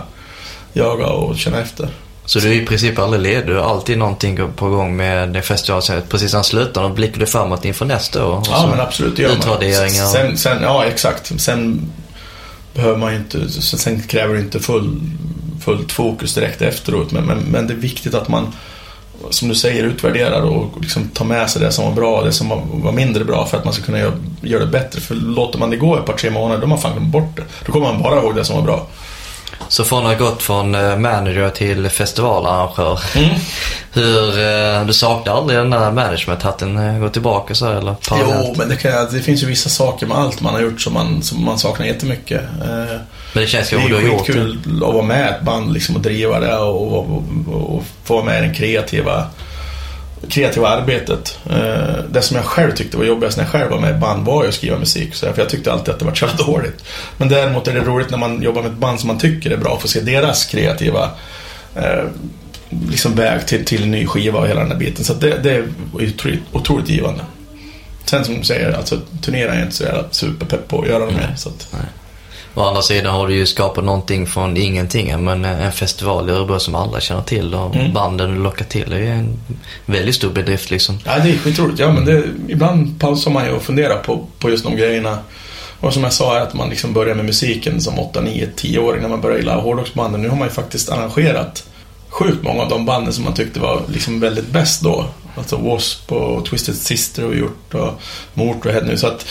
jaga 0.73 1.05
och 1.07 1.37
känna 1.37 1.61
efter. 1.61 1.89
Så 2.25 2.39
du 2.39 2.47
är 2.47 2.53
i 2.53 2.65
princip 2.65 2.99
aldrig 2.99 3.21
ledig? 3.21 3.47
Du 3.47 3.55
har 3.55 3.69
alltid 3.69 3.97
någonting 3.97 4.39
på 4.55 4.69
gång 4.69 4.95
med 4.97 5.45
festivalen. 5.45 6.01
Precis 6.09 6.33
när 6.33 6.43
slutar 6.43 6.83
och 6.83 6.91
blickar 6.91 7.19
du 7.19 7.25
framåt 7.25 7.65
inför 7.65 7.85
nästa 7.85 8.25
år? 8.25 8.43
Ja 8.49 8.67
men 8.71 8.79
absolut, 8.79 9.15
det 9.15 9.21
gör 9.21 10.01
man. 10.01 10.11
Sen, 10.11 10.37
sen, 10.37 10.63
ja 10.63 10.85
exakt. 10.85 11.41
Sen 11.41 11.91
behöver 12.77 12.97
man 12.97 13.13
ju 13.13 13.17
inte, 13.17 13.49
sen 13.61 14.01
kräver 14.01 14.33
det 14.33 14.39
inte 14.39 14.59
full, 14.59 14.99
fullt 15.65 15.91
fokus 15.91 16.33
direkt 16.33 16.61
efteråt. 16.61 17.11
Men, 17.11 17.25
men, 17.25 17.39
men 17.39 17.67
det 17.67 17.73
är 17.73 17.77
viktigt 17.77 18.13
att 18.13 18.27
man, 18.27 18.53
som 19.29 19.47
du 19.47 19.55
säger, 19.55 19.83
utvärderar 19.83 20.41
och 20.41 20.81
liksom 20.81 21.07
tar 21.07 21.25
med 21.25 21.49
sig 21.49 21.61
det 21.61 21.71
som 21.71 21.85
var 21.85 21.91
bra 21.91 22.17
och 22.17 22.25
det 22.25 22.31
som 22.31 22.49
var, 22.83 22.91
mindre 22.91 23.23
bra 23.23 23.45
för 23.45 23.57
att 23.57 23.65
man 23.65 23.73
ska 23.73 23.83
kunna 23.83 23.99
göra, 23.99 24.13
göra 24.41 24.65
det 24.65 24.71
bättre. 24.71 25.01
För 25.01 25.15
låter 25.15 25.59
man 25.59 25.69
det 25.69 25.77
gå 25.77 25.97
ett 25.97 26.05
par, 26.05 26.13
tre 26.13 26.29
månader, 26.29 26.61
då 26.61 26.63
har 26.63 26.69
man 26.69 26.79
fan 26.79 26.91
glömt 26.91 27.11
bort 27.11 27.35
det. 27.35 27.43
Då 27.65 27.71
kommer 27.71 27.93
man 27.93 28.01
bara 28.01 28.21
ihåg 28.21 28.35
det 28.35 28.45
som 28.45 28.55
var 28.55 28.63
bra. 28.63 28.87
Så 29.67 29.83
från 29.83 30.05
att 30.05 30.19
ha 30.19 30.29
gått 30.29 30.43
från 30.43 30.75
eh, 30.75 30.97
manager 30.97 31.49
till 31.49 31.89
festivalarrangör. 31.89 32.99
Mm. 33.15 33.29
Hur, 33.93 34.39
eh, 34.39 34.85
du 34.85 34.93
saknar 34.93 35.37
aldrig 35.37 35.59
den 35.59 35.69
där 35.69 35.91
managementhatten? 35.91 36.77
Eh, 36.77 36.99
gå 36.99 37.09
tillbaka 37.09 37.55
så 37.55 37.71
eller 37.71 37.93
parallellt? 38.09 38.45
Jo, 38.47 38.55
men 38.57 38.69
det, 38.69 38.75
kan, 38.75 39.07
det 39.11 39.19
finns 39.19 39.43
ju 39.43 39.47
vissa 39.47 39.69
saker 39.69 40.05
med 40.05 40.17
allt 40.17 40.41
man 40.41 40.53
har 40.53 40.61
gjort 40.61 40.81
som 40.81 40.93
man, 40.93 41.21
som 41.21 41.45
man 41.45 41.59
saknar 41.59 41.85
jättemycket. 41.85 42.41
Men 43.33 43.43
det 43.43 43.47
känns 43.47 43.73
ju 43.73 43.79
som 43.79 43.89
du 43.89 43.95
har 43.95 44.01
gjort 44.01 44.27
det. 44.27 44.33
Det 44.33 44.39
är 44.39 44.43
kul 44.43 44.83
att 44.83 44.93
vara 44.93 45.05
med 45.05 45.29
ett 45.29 45.41
band 45.41 45.73
liksom, 45.73 45.95
och 45.95 46.01
driva 46.01 46.39
det 46.39 46.57
och, 46.57 46.93
och, 46.93 47.23
och, 47.47 47.75
och 47.75 47.83
få 48.03 48.13
vara 48.13 48.25
med 48.25 48.39
i 48.39 48.41
den 48.41 48.53
kreativa 48.53 49.25
kreativa 50.29 50.67
arbetet. 50.67 51.39
Eh, 51.49 52.03
det 52.11 52.21
som 52.21 52.37
jag 52.37 52.45
själv 52.45 52.71
tyckte 52.71 52.97
var 52.97 53.05
jobbigast 53.05 53.37
när 53.37 53.43
jag 53.43 53.51
själv 53.51 53.71
var 53.71 53.79
med 53.79 53.95
i 53.95 53.99
band 53.99 54.25
var 54.25 54.43
ju 54.43 54.49
att 54.49 54.55
skriva 54.55 54.79
musik. 54.79 55.15
Så 55.15 55.33
för 55.33 55.41
jag 55.41 55.49
tyckte 55.49 55.71
alltid 55.71 55.93
att 55.93 55.99
det 55.99 56.05
var 56.05 56.13
så 56.13 56.27
dåligt. 56.27 56.83
Men 57.17 57.29
däremot 57.29 57.67
är 57.67 57.73
det 57.73 57.79
roligt 57.79 58.09
när 58.09 58.17
man 58.17 58.41
jobbar 58.41 58.61
med 58.61 58.71
ett 58.71 58.77
band 58.77 58.99
som 58.99 59.07
man 59.07 59.17
tycker 59.17 59.51
är 59.51 59.57
bra 59.57 59.73
att 59.75 59.81
få 59.81 59.87
se 59.87 59.99
deras 59.99 60.45
kreativa 60.45 61.09
eh, 61.75 62.03
liksom 62.69 63.15
väg 63.15 63.47
till, 63.47 63.65
till 63.65 63.83
en 63.83 63.91
ny 63.91 64.05
skiva 64.05 64.39
och 64.39 64.47
hela 64.47 64.61
den 64.61 64.71
här 64.71 64.77
biten. 64.77 65.05
Så 65.05 65.13
det, 65.13 65.37
det 65.43 65.51
är 65.51 65.67
otroligt, 65.93 66.39
otroligt 66.51 66.89
givande. 66.89 67.21
Sen 68.05 68.25
som 68.25 68.37
du 68.37 68.43
säger, 68.43 68.71
alltså 68.71 68.99
turnera 69.21 69.51
är 69.51 69.55
jag 69.55 69.65
inte 69.65 69.75
så 69.75 69.83
jävla 69.83 70.03
superpepp 70.11 70.67
på 70.67 70.81
att 70.81 70.87
göra 70.87 71.05
det 71.05 71.11
med. 71.11 71.39
Så 71.39 71.49
att, 71.49 71.73
Å 72.57 72.63
andra 72.63 72.81
sidan 72.81 73.13
har 73.13 73.27
du 73.27 73.35
ju 73.35 73.45
skapat 73.45 73.83
någonting 73.83 74.27
från 74.27 74.57
ingenting. 74.57 75.23
Men 75.23 75.45
en 75.45 75.71
festival 75.71 76.29
i 76.29 76.31
Örebro 76.31 76.59
som 76.59 76.75
alla 76.75 76.99
känner 76.99 77.21
till 77.21 77.53
och 77.53 77.75
mm. 77.75 77.93
banden 77.93 78.33
du 78.33 78.43
lockar 78.43 78.65
till. 78.65 78.89
Det 78.89 78.97
är 78.97 79.13
en 79.13 79.39
väldigt 79.85 80.15
stor 80.15 80.29
bedrift 80.29 80.71
liksom. 80.71 80.99
Ja, 81.05 81.19
det 81.19 81.29
är 81.29 81.37
skitroligt. 81.37 81.79
Ja, 81.79 81.91
men 81.91 82.05
det, 82.05 82.23
ibland 82.47 82.99
pausar 82.99 83.31
man 83.31 83.45
ju 83.45 83.51
och 83.51 83.61
funderar 83.61 83.97
på, 83.97 84.27
på 84.39 84.49
just 84.49 84.63
de 84.63 84.75
grejerna. 84.75 85.19
Och 85.79 85.93
som 85.93 86.03
jag 86.03 86.13
sa, 86.13 86.39
att 86.39 86.53
man 86.53 86.69
liksom 86.69 86.93
börjar 86.93 87.15
med 87.15 87.25
musiken 87.25 87.81
som 87.81 87.99
8, 87.99 88.21
9, 88.21 88.49
10-åring 88.55 89.01
när 89.01 89.09
man 89.09 89.21
börjar 89.21 89.37
gilla 89.37 89.55
hårdrocksbanden. 89.55 90.21
Nu 90.21 90.29
har 90.29 90.35
man 90.35 90.47
ju 90.47 90.53
faktiskt 90.53 90.89
arrangerat 90.89 91.63
sjukt 92.09 92.43
många 92.43 92.63
av 92.63 92.69
de 92.69 92.85
banden 92.85 93.13
som 93.13 93.23
man 93.23 93.33
tyckte 93.33 93.59
var 93.59 93.81
liksom 93.87 94.19
väldigt 94.19 94.47
bäst 94.47 94.81
då. 94.81 95.05
Alltså 95.35 95.55
W.A.S.P. 95.55 96.15
och 96.15 96.45
Twisted 96.45 96.75
Sister 96.75 97.27
vi 97.27 97.39
gjort 97.39 97.73
och 97.73 98.01
Motörhead 98.33 98.81
nu. 98.85 98.97
Så 98.97 99.07
att 99.07 99.25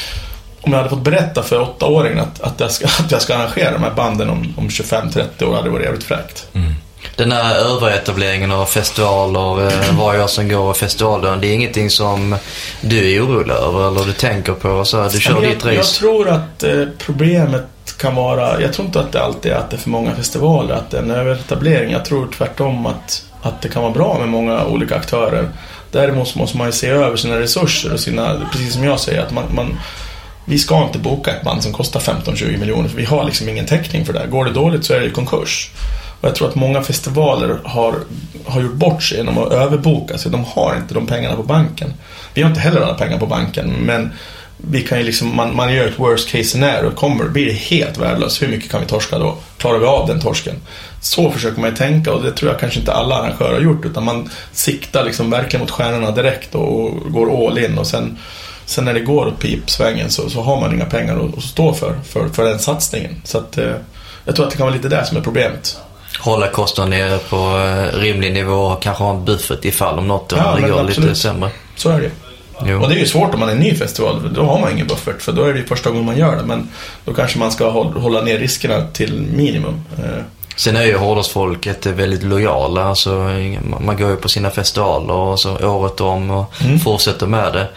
om 0.66 0.72
jag 0.72 0.78
hade 0.78 0.90
fått 0.90 1.04
berätta 1.04 1.42
för 1.42 1.60
åttaåringen 1.60 2.18
att, 2.18 2.40
att, 2.40 2.60
jag, 2.60 2.70
ska, 2.70 2.86
att 3.04 3.10
jag 3.10 3.22
ska 3.22 3.34
arrangera 3.34 3.72
de 3.72 3.82
här 3.82 3.94
banden 3.94 4.30
om, 4.30 4.54
om 4.56 4.68
25-30 4.68 5.44
år 5.44 5.54
hade 5.54 5.64
det 5.64 5.70
varit 5.70 5.84
jävligt 5.84 6.04
fräckt. 6.04 6.46
Mm. 6.52 6.74
Den 7.16 7.32
här 7.32 7.56
överetableringen 7.56 8.52
av 8.52 8.66
festivaler, 8.66 9.66
eh, 9.66 9.98
varje 9.98 10.22
år 10.22 10.26
som 10.26 10.48
går 10.48 10.74
festivalen, 10.74 11.40
det 11.40 11.46
är 11.46 11.54
ingenting 11.54 11.90
som 11.90 12.36
du 12.80 13.12
är 13.12 13.24
orolig 13.24 13.54
över 13.54 13.88
eller 13.88 14.04
du 14.04 14.12
tänker 14.12 14.52
på? 14.52 14.84
Så 14.84 15.08
du 15.08 15.20
kör 15.20 15.42
jag, 15.42 15.42
ditt 15.42 15.64
race? 15.64 15.74
Jag 15.74 15.86
tror 15.86 16.28
att 16.28 16.62
eh, 16.62 16.84
problemet 16.98 17.66
kan 17.98 18.14
vara, 18.14 18.60
jag 18.60 18.72
tror 18.72 18.86
inte 18.86 19.00
att 19.00 19.12
det 19.12 19.22
alltid 19.22 19.52
är 19.52 19.56
att 19.56 19.70
det 19.70 19.76
är 19.76 19.78
för 19.78 19.90
många 19.90 20.14
festivaler, 20.14 20.74
att 20.74 20.90
det 20.90 20.98
är 20.98 21.02
en 21.02 21.10
överetablering. 21.10 21.92
Jag 21.92 22.04
tror 22.04 22.28
tvärtom 22.38 22.86
att, 22.86 23.24
att 23.42 23.62
det 23.62 23.68
kan 23.68 23.82
vara 23.82 23.92
bra 23.92 24.18
med 24.18 24.28
många 24.28 24.64
olika 24.64 24.96
aktörer. 24.96 25.48
Däremot 25.90 26.34
måste 26.34 26.56
man 26.56 26.66
ju 26.66 26.72
se 26.72 26.88
över 26.88 27.16
sina 27.16 27.40
resurser 27.40 27.92
och 27.92 28.00
sina, 28.00 28.48
precis 28.52 28.74
som 28.74 28.84
jag 28.84 29.00
säger, 29.00 29.22
att 29.22 29.32
man, 29.32 29.44
man 29.54 29.78
vi 30.48 30.58
ska 30.58 30.84
inte 30.84 30.98
boka 30.98 31.30
ett 31.30 31.42
band 31.42 31.62
som 31.62 31.72
kostar 31.72 32.00
15-20 32.00 32.58
miljoner 32.58 32.88
för 32.88 32.96
vi 32.96 33.04
har 33.04 33.24
liksom 33.24 33.48
ingen 33.48 33.66
täckning 33.66 34.06
för 34.06 34.12
det. 34.12 34.26
Går 34.26 34.44
det 34.44 34.52
dåligt 34.52 34.84
så 34.84 34.94
är 34.94 35.00
det 35.00 35.10
konkurs. 35.10 35.70
Och 36.20 36.28
jag 36.28 36.34
tror 36.34 36.48
att 36.48 36.54
många 36.54 36.82
festivaler 36.82 37.58
har, 37.64 37.94
har 38.44 38.60
gjort 38.60 38.72
bort 38.72 39.02
sig 39.02 39.18
genom 39.18 39.38
att 39.38 39.52
överboka 39.52 40.18
sig. 40.18 40.32
De 40.32 40.44
har 40.44 40.76
inte 40.76 40.94
de 40.94 41.06
pengarna 41.06 41.36
på 41.36 41.42
banken. 41.42 41.94
Vi 42.34 42.42
har 42.42 42.48
inte 42.48 42.60
heller 42.60 42.80
alla 42.80 42.94
pengar 42.94 43.18
på 43.18 43.26
banken, 43.26 43.70
men 43.70 44.10
vi 44.56 44.82
kan 44.82 44.98
ju 44.98 45.04
liksom, 45.04 45.36
man, 45.36 45.56
man 45.56 45.74
gör 45.74 45.88
ett 45.88 45.98
worst 45.98 46.28
case 46.28 46.44
scenario. 46.44 46.90
Kommer, 46.90 47.24
blir 47.24 47.46
det 47.46 47.52
helt 47.52 47.98
värdelöst, 47.98 48.42
hur 48.42 48.48
mycket 48.48 48.70
kan 48.70 48.80
vi 48.80 48.86
torska 48.86 49.18
då? 49.18 49.36
Klarar 49.58 49.78
vi 49.78 49.86
av 49.86 50.06
den 50.06 50.20
torsken? 50.20 50.54
Så 51.00 51.30
försöker 51.30 51.60
man 51.60 51.70
ju 51.70 51.76
tänka 51.76 52.12
och 52.12 52.22
det 52.22 52.32
tror 52.32 52.50
jag 52.50 52.60
kanske 52.60 52.78
inte 52.78 52.92
alla 52.92 53.14
arrangörer 53.14 53.54
har 53.54 53.60
gjort. 53.60 53.84
Utan 53.84 54.04
man 54.04 54.30
siktar 54.52 55.04
liksom 55.04 55.30
verkligen 55.30 55.60
mot 55.60 55.70
stjärnorna 55.70 56.10
direkt 56.10 56.54
och 56.54 57.12
går 57.12 57.46
all 57.46 57.58
in. 57.58 57.78
Och 57.78 57.86
sen, 57.86 58.18
sen 58.66 58.84
när 58.84 58.94
det 58.94 59.00
går 59.00 59.26
åt 59.26 59.38
pipsvängen 59.38 60.10
så, 60.10 60.30
så 60.30 60.42
har 60.42 60.60
man 60.60 60.74
inga 60.74 60.84
pengar 60.84 61.16
att, 61.16 61.38
att 61.38 61.44
stå 61.44 61.72
för, 61.74 61.94
för, 62.08 62.28
för 62.28 62.44
den 62.44 62.58
satsningen. 62.58 63.20
Så 63.24 63.38
att, 63.38 63.58
eh, 63.58 63.70
jag 64.24 64.36
tror 64.36 64.44
att 64.46 64.50
det 64.50 64.56
kan 64.56 64.66
vara 64.66 64.74
lite 64.76 64.88
det 64.88 65.04
som 65.06 65.16
är 65.16 65.20
problemet. 65.20 65.78
Hålla 66.20 66.48
kostnaden 66.48 66.90
nere 66.90 67.18
på 67.18 67.36
eh, 67.36 67.98
rimlig 68.00 68.32
nivå 68.32 68.54
och 68.54 68.82
kanske 68.82 69.04
ha 69.04 69.10
en 69.14 69.24
buffert 69.24 69.64
ifall 69.64 69.98
om 69.98 70.08
något 70.08 70.32
Ja, 70.36 70.56
går 70.60 70.80
absolut. 70.80 70.98
lite 70.98 71.14
sämre. 71.14 71.50
Så 71.76 71.88
är 71.90 72.00
det 72.00 72.10
Jo. 72.66 72.82
Och 72.82 72.88
det 72.88 72.94
är 72.94 72.98
ju 72.98 73.06
svårt 73.06 73.34
om 73.34 73.40
man 73.40 73.48
är 73.48 73.52
en 73.52 73.58
ny 73.58 73.74
festival, 73.74 74.30
då 74.34 74.42
har 74.42 74.58
man 74.60 74.72
ingen 74.72 74.86
buffert. 74.86 75.22
För 75.22 75.32
då 75.32 75.44
är 75.44 75.52
det 75.52 75.58
ju 75.58 75.66
första 75.66 75.90
gången 75.90 76.04
man 76.04 76.16
gör 76.18 76.36
det. 76.36 76.42
Men 76.42 76.68
då 77.04 77.14
kanske 77.14 77.38
man 77.38 77.52
ska 77.52 77.70
håll- 77.70 77.92
hålla 77.96 78.20
ner 78.20 78.38
riskerna 78.38 78.86
till 78.92 79.20
minimum. 79.20 79.80
Eh, 79.98 80.22
Sen 80.56 80.76
är 80.76 80.82
ju 80.84 80.96
hårdrocksfolket 80.96 81.86
väldigt 81.86 82.22
lojala. 82.22 82.84
Alltså, 82.84 83.10
man- 83.80 83.96
går 83.96 84.10
ju 84.10 84.16
på 84.16 84.28
sina 84.28 84.50
festivaler 84.50 85.14
och 85.14 85.40
så 85.40 85.68
året 85.68 86.00
om 86.00 86.30
och 86.30 86.52
Mm. 86.64 86.78
fortsätter 86.80 87.26
med 87.26 87.52
det. 87.52 87.68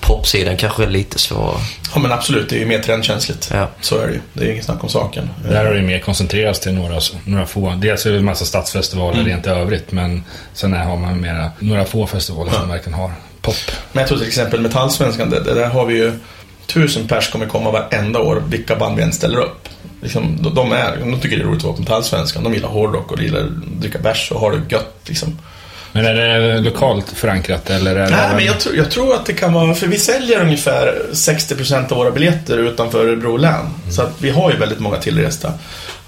Popsidan 0.00 0.56
kanske 0.56 0.82
är 0.82 0.86
lite 0.88 1.18
svårare. 1.18 1.56
Ja 1.94 2.00
men 2.00 2.12
absolut, 2.12 2.48
det 2.48 2.56
är 2.56 2.60
ju 2.60 2.66
mer 2.66 2.78
trendkänsligt. 2.78 3.50
Ja. 3.54 3.68
Så 3.80 3.98
är 3.98 4.06
det 4.06 4.12
ju. 4.12 4.20
Det 4.32 4.40
är 4.40 4.46
ju 4.46 4.52
inget 4.52 4.64
snack 4.64 4.82
om 4.84 4.88
saken. 4.88 5.30
Där 5.48 5.64
har 5.66 5.74
det 5.74 5.82
mer 5.82 5.98
koncentrerats 5.98 6.60
till 6.60 6.74
några, 6.74 7.00
några 7.24 7.46
få. 7.46 7.74
Dels 7.76 8.06
är 8.06 8.10
det 8.10 8.18
en 8.18 8.24
massa 8.24 8.44
stadsfestivaler 8.44 9.24
rent 9.24 9.46
i 9.46 9.50
övrigt, 9.50 9.92
men 9.92 10.24
sen 10.54 10.72
har 10.72 10.96
man 10.96 11.20
mera, 11.20 11.50
några 11.58 11.84
få 11.84 12.06
festivaler 12.06 12.52
som 12.52 12.68
verkligen 12.68 12.98
har 12.98 13.12
pop. 13.42 13.54
Men 13.92 14.00
jag 14.00 14.08
tror 14.08 14.18
till 14.18 14.28
exempel 14.28 14.60
Metallsvenskan, 14.60 15.30
det, 15.30 15.40
det 15.44 15.54
där 15.54 15.68
har 15.68 15.84
vi 15.86 15.94
ju 15.96 16.12
tusen 16.72 17.08
pers 17.08 17.28
kommer 17.30 17.46
komma 17.46 17.70
varenda 17.70 18.18
år, 18.18 18.42
vilka 18.48 18.76
band 18.76 18.96
vi 18.96 19.02
än 19.02 19.12
ställer 19.12 19.38
upp. 19.38 19.68
Liksom, 20.02 20.36
de, 20.42 20.54
de, 20.54 20.72
är, 20.72 20.96
de 20.96 21.20
tycker 21.20 21.36
det 21.36 21.42
är 21.42 21.46
roligt 21.46 21.58
att 21.58 21.64
vara 21.64 21.74
på 21.74 21.80
Metallsvenskan. 21.80 22.44
De 22.44 22.54
gillar 22.54 22.68
hårdrock 22.68 23.10
och 23.10 23.16
de 23.16 23.24
gillar 23.24 23.40
att 23.40 23.80
dricka 23.80 23.98
bärs 23.98 24.30
och 24.30 24.40
ha 24.40 24.50
det 24.50 24.62
gött. 24.68 24.94
Liksom. 25.06 25.38
Men 25.92 26.06
är 26.06 26.14
det 26.14 26.60
lokalt 26.60 27.10
förankrat 27.14 27.70
eller? 27.70 27.96
Är 27.96 28.04
det 28.04 28.16
Nej, 28.16 28.30
men 28.34 28.44
jag, 28.44 28.60
tror- 28.60 28.76
jag 28.76 28.90
tror 28.90 29.14
att 29.14 29.26
det 29.26 29.32
kan 29.32 29.52
vara, 29.52 29.74
för 29.74 29.86
vi 29.86 29.98
säljer 29.98 30.40
ungefär 30.40 31.02
60% 31.12 31.92
av 31.92 31.98
våra 31.98 32.10
biljetter 32.10 32.58
utanför 32.58 33.06
Örebro 33.06 33.36
län. 33.36 33.66
Så 33.90 34.02
att 34.02 34.12
vi 34.18 34.30
har 34.30 34.50
ju 34.50 34.56
väldigt 34.56 34.78
många 34.80 34.96
tillresta. 34.96 35.52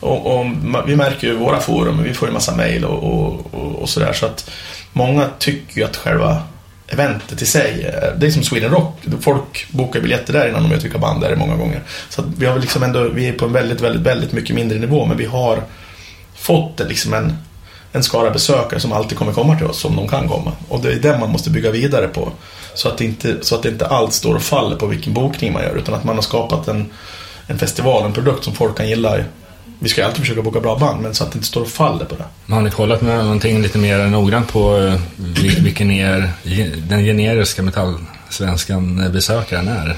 Och, 0.01 0.27
och 0.41 0.47
vi 0.87 0.97
märker 0.97 1.27
ju 1.27 1.37
våra 1.37 1.61
forum, 1.61 2.03
vi 2.03 2.15
får 2.15 2.29
ju 2.29 2.35
massa 2.35 2.57
mail 2.57 2.85
och, 2.85 3.03
och, 3.05 3.55
och, 3.55 3.83
och 3.83 3.89
sådär. 3.89 4.13
Så 4.13 4.27
att 4.27 4.51
många 4.93 5.29
tycker 5.39 5.79
ju 5.79 5.85
att 5.85 5.97
själva 5.97 6.43
eventet 6.91 7.43
i 7.43 7.47
sig, 7.47 7.95
det 8.17 8.27
är 8.27 8.31
som 8.31 8.43
Sweden 8.43 8.71
Rock. 8.71 9.05
Folk 9.21 9.67
bokar 9.71 10.01
biljetter 10.01 10.33
där 10.33 10.49
innan 10.49 10.63
de 10.63 10.71
vet 10.71 10.85
vilka 10.85 10.99
band 10.99 11.21
det 11.21 11.27
är 11.27 11.37
många 11.37 11.57
gånger. 11.57 11.83
Så 12.09 12.21
att 12.21 12.27
vi 12.39 12.47
har 12.47 12.59
liksom 12.59 12.83
ändå, 12.83 13.09
vi 13.09 13.29
är 13.29 13.33
på 13.33 13.45
en 13.45 13.53
väldigt, 13.53 13.81
väldigt, 13.81 14.03
väldigt 14.03 14.33
mycket 14.33 14.57
mindre 14.57 14.79
nivå. 14.79 15.07
Men 15.07 15.17
vi 15.17 15.27
har 15.27 15.63
fått 16.35 16.81
liksom 16.89 17.15
en, 17.15 17.37
en 17.93 18.03
skara 18.03 18.31
besökare 18.31 18.81
som 18.81 18.93
alltid 18.93 19.19
kommer 19.19 19.33
komma 19.33 19.57
till 19.57 19.67
oss 19.67 19.85
om 19.85 19.97
de 19.97 20.09
kan 20.09 20.29
komma. 20.29 20.53
Och 20.69 20.81
det 20.81 20.93
är 20.93 20.97
det 20.97 21.19
man 21.19 21.31
måste 21.31 21.51
bygga 21.51 21.71
vidare 21.71 22.09
på. 22.09 22.33
Så 22.75 22.89
att, 22.89 22.99
det 22.99 23.05
inte, 23.05 23.37
så 23.41 23.55
att 23.55 23.63
det 23.63 23.69
inte 23.69 23.87
allt 23.87 24.13
står 24.13 24.35
och 24.35 24.43
faller 24.43 24.77
på 24.77 24.87
vilken 24.87 25.15
bokning 25.15 25.53
man 25.53 25.63
gör. 25.63 25.77
Utan 25.77 25.95
att 25.95 26.05
man 26.05 26.15
har 26.15 26.23
skapat 26.23 26.69
en, 26.69 26.91
en 27.47 27.59
festival, 27.59 28.05
en 28.05 28.13
produkt 28.13 28.45
som 28.45 28.55
folk 28.55 28.77
kan 28.77 28.89
gilla. 28.89 29.19
Vi 29.83 29.89
ska 29.89 30.01
ju 30.01 30.07
alltid 30.07 30.21
försöka 30.21 30.43
boka 30.43 30.61
bra 30.61 30.77
band, 30.79 31.03
men 31.03 31.15
så 31.15 31.25
att 31.25 31.33
det 31.33 31.37
inte 31.37 31.47
står 31.49 31.61
och 31.61 31.69
faller 31.69 32.05
på 32.05 32.15
det. 32.15 32.55
Har 32.55 32.61
ni 32.63 32.71
kollat 32.71 33.01
med 33.03 33.19
någonting 33.25 33.63
lite 33.63 33.79
mer 33.79 33.99
noggrant 34.07 34.53
på 34.53 34.77
eh, 34.79 34.95
vil- 35.17 35.63
vilken 35.65 35.91
är 35.91 36.31
den 36.89 37.05
generiska 37.05 37.63
metallsvenskan 37.63 39.11
besökaren 39.13 39.69
är? 39.69 39.97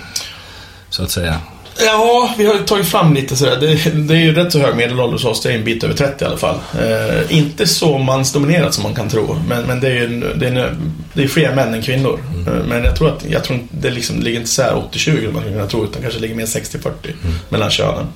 Så 0.90 1.02
att 1.02 1.10
säga. 1.10 1.36
Ja, 1.84 2.34
vi 2.38 2.46
har 2.46 2.58
tagit 2.58 2.86
fram 2.88 3.14
lite 3.14 3.36
sådär. 3.36 3.56
Det, 3.60 3.90
det 4.08 4.14
är 4.14 4.18
ju 4.20 4.34
rätt 4.34 4.52
så 4.52 4.58
hög 4.58 4.76
medelålder 4.76 5.12
hos 5.12 5.24
oss. 5.24 5.42
Det 5.42 5.50
är 5.52 5.58
en 5.58 5.64
bit 5.64 5.84
över 5.84 5.94
30 5.94 6.24
i 6.24 6.26
alla 6.26 6.36
fall. 6.36 6.56
Eh, 6.80 7.36
inte 7.36 7.66
så 7.66 7.98
mansdominerat 7.98 8.74
som 8.74 8.82
man 8.82 8.94
kan 8.94 9.08
tro. 9.08 9.36
Men, 9.48 9.62
men 9.66 9.80
det 9.80 9.88
är 9.88 9.92
ju 9.94 10.34
det 10.36 10.46
är 10.48 10.54
en, 10.56 10.92
det 11.14 11.22
är 11.22 11.28
fler 11.28 11.54
män 11.54 11.74
än 11.74 11.82
kvinnor. 11.82 12.20
Eh, 12.46 12.52
men 12.68 12.84
jag 12.84 12.96
tror 12.96 13.08
att 13.08 13.24
jag 13.28 13.44
tror 13.44 13.58
det 13.70 13.90
liksom 13.90 14.20
ligger 14.20 14.38
inte 14.38 14.50
så 14.50 14.62
här 14.62 14.72
80-20 14.92 15.24
som 15.24 15.32
man 15.32 15.42
skulle 15.42 15.56
kunna 15.56 15.66
tro. 15.66 15.84
Utan 15.84 16.02
kanske 16.02 16.20
ligger 16.20 16.34
mer 16.34 16.46
60-40 16.46 16.90
mellan 17.48 17.70
könen. 17.70 18.06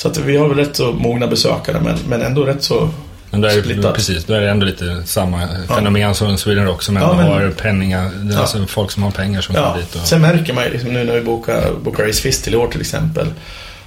Så 0.00 0.08
att 0.08 0.16
vi 0.18 0.36
har 0.36 0.48
väl 0.48 0.56
rätt 0.56 0.76
så 0.76 0.92
mogna 0.92 1.26
besökare. 1.26 1.80
Men, 1.80 1.98
men 2.08 2.22
ändå 2.22 2.44
rätt 2.44 2.62
så 2.62 2.90
Men 3.30 3.40
då 3.40 3.48
är 3.48 3.62
det, 3.82 3.92
precis, 3.92 4.24
då 4.24 4.34
är 4.34 4.40
det 4.40 4.50
ändå 4.50 4.66
lite 4.66 5.02
samma 5.06 5.48
fenomen 5.68 6.14
som 6.14 6.38
Sweden 6.38 6.64
Rock 6.66 6.82
som 6.82 6.96
ändå 6.96 7.08
Ja, 7.08 7.16
men- 7.16 7.26
har 7.26 7.50
penningar, 7.50 8.10
alltså 8.36 8.66
folk 8.66 8.90
som 8.90 9.02
har 9.02 9.10
pengar 9.10 9.40
som 9.40 9.54
Ja, 9.54 9.62
kommer 9.70 9.78
dit. 9.82 9.94
Och, 9.94 10.00
sen 10.08 10.20
märker 10.20 10.52
man 10.52 10.64
ju 10.64 10.70
liksom 10.70 10.92
nu 10.92 11.04
när 11.04 11.14
vi 11.14 11.20
bokar, 11.20 11.72
bokar 11.84 12.04
Race 12.06 12.22
Fist 12.22 12.44
till 12.44 12.56
år 12.56 12.68
till 12.68 12.80
exempel. 12.80 13.26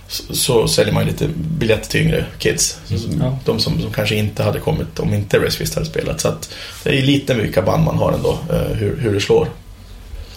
Så, 0.07 0.33
så 0.35 0.67
säljer 0.67 0.93
man 0.93 1.03
ju 1.03 1.09
lite 1.11 1.27
biljetter 1.35 1.89
till 1.89 2.01
yngre 2.01 2.25
kids. 2.39 2.77
Så, 2.85 2.95
Ja. 3.19 3.37
De 3.45 3.59
som, 3.59 3.81
som 3.81 3.91
kanske 3.93 4.15
inte 4.15 4.43
hade 4.43 4.59
kommit 4.59 4.99
om 4.99 5.13
inte 5.13 5.37
Race 5.39 5.57
Fist 5.57 5.75
hade 5.75 5.85
spelat. 5.87 6.21
Så 6.21 6.27
att 6.27 6.49
det 6.83 6.89
är 6.89 6.93
ju 6.93 7.01
lite 7.01 7.33
vilka 7.33 7.61
band 7.61 7.83
man 7.83 7.97
har 7.97 8.11
ändå, 8.11 8.37
eh, 8.49 8.75
hur, 8.77 8.97
hur 9.01 9.13
det 9.13 9.19
slår. 9.21 9.47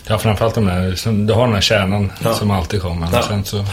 ja, 0.07 0.19
framförallt 0.19 0.55
de 0.55 0.65
där, 0.67 1.27
du 1.27 1.33
har 1.33 1.45
den 1.47 1.55
här 1.55 1.61
kärnan 1.61 2.13
Ja. 2.25 2.35
som 2.35 2.51
alltid 2.51 2.83
kommer. 2.83 3.09
Ja. 3.13 3.23
Sen 3.29 3.45
så 3.45 3.65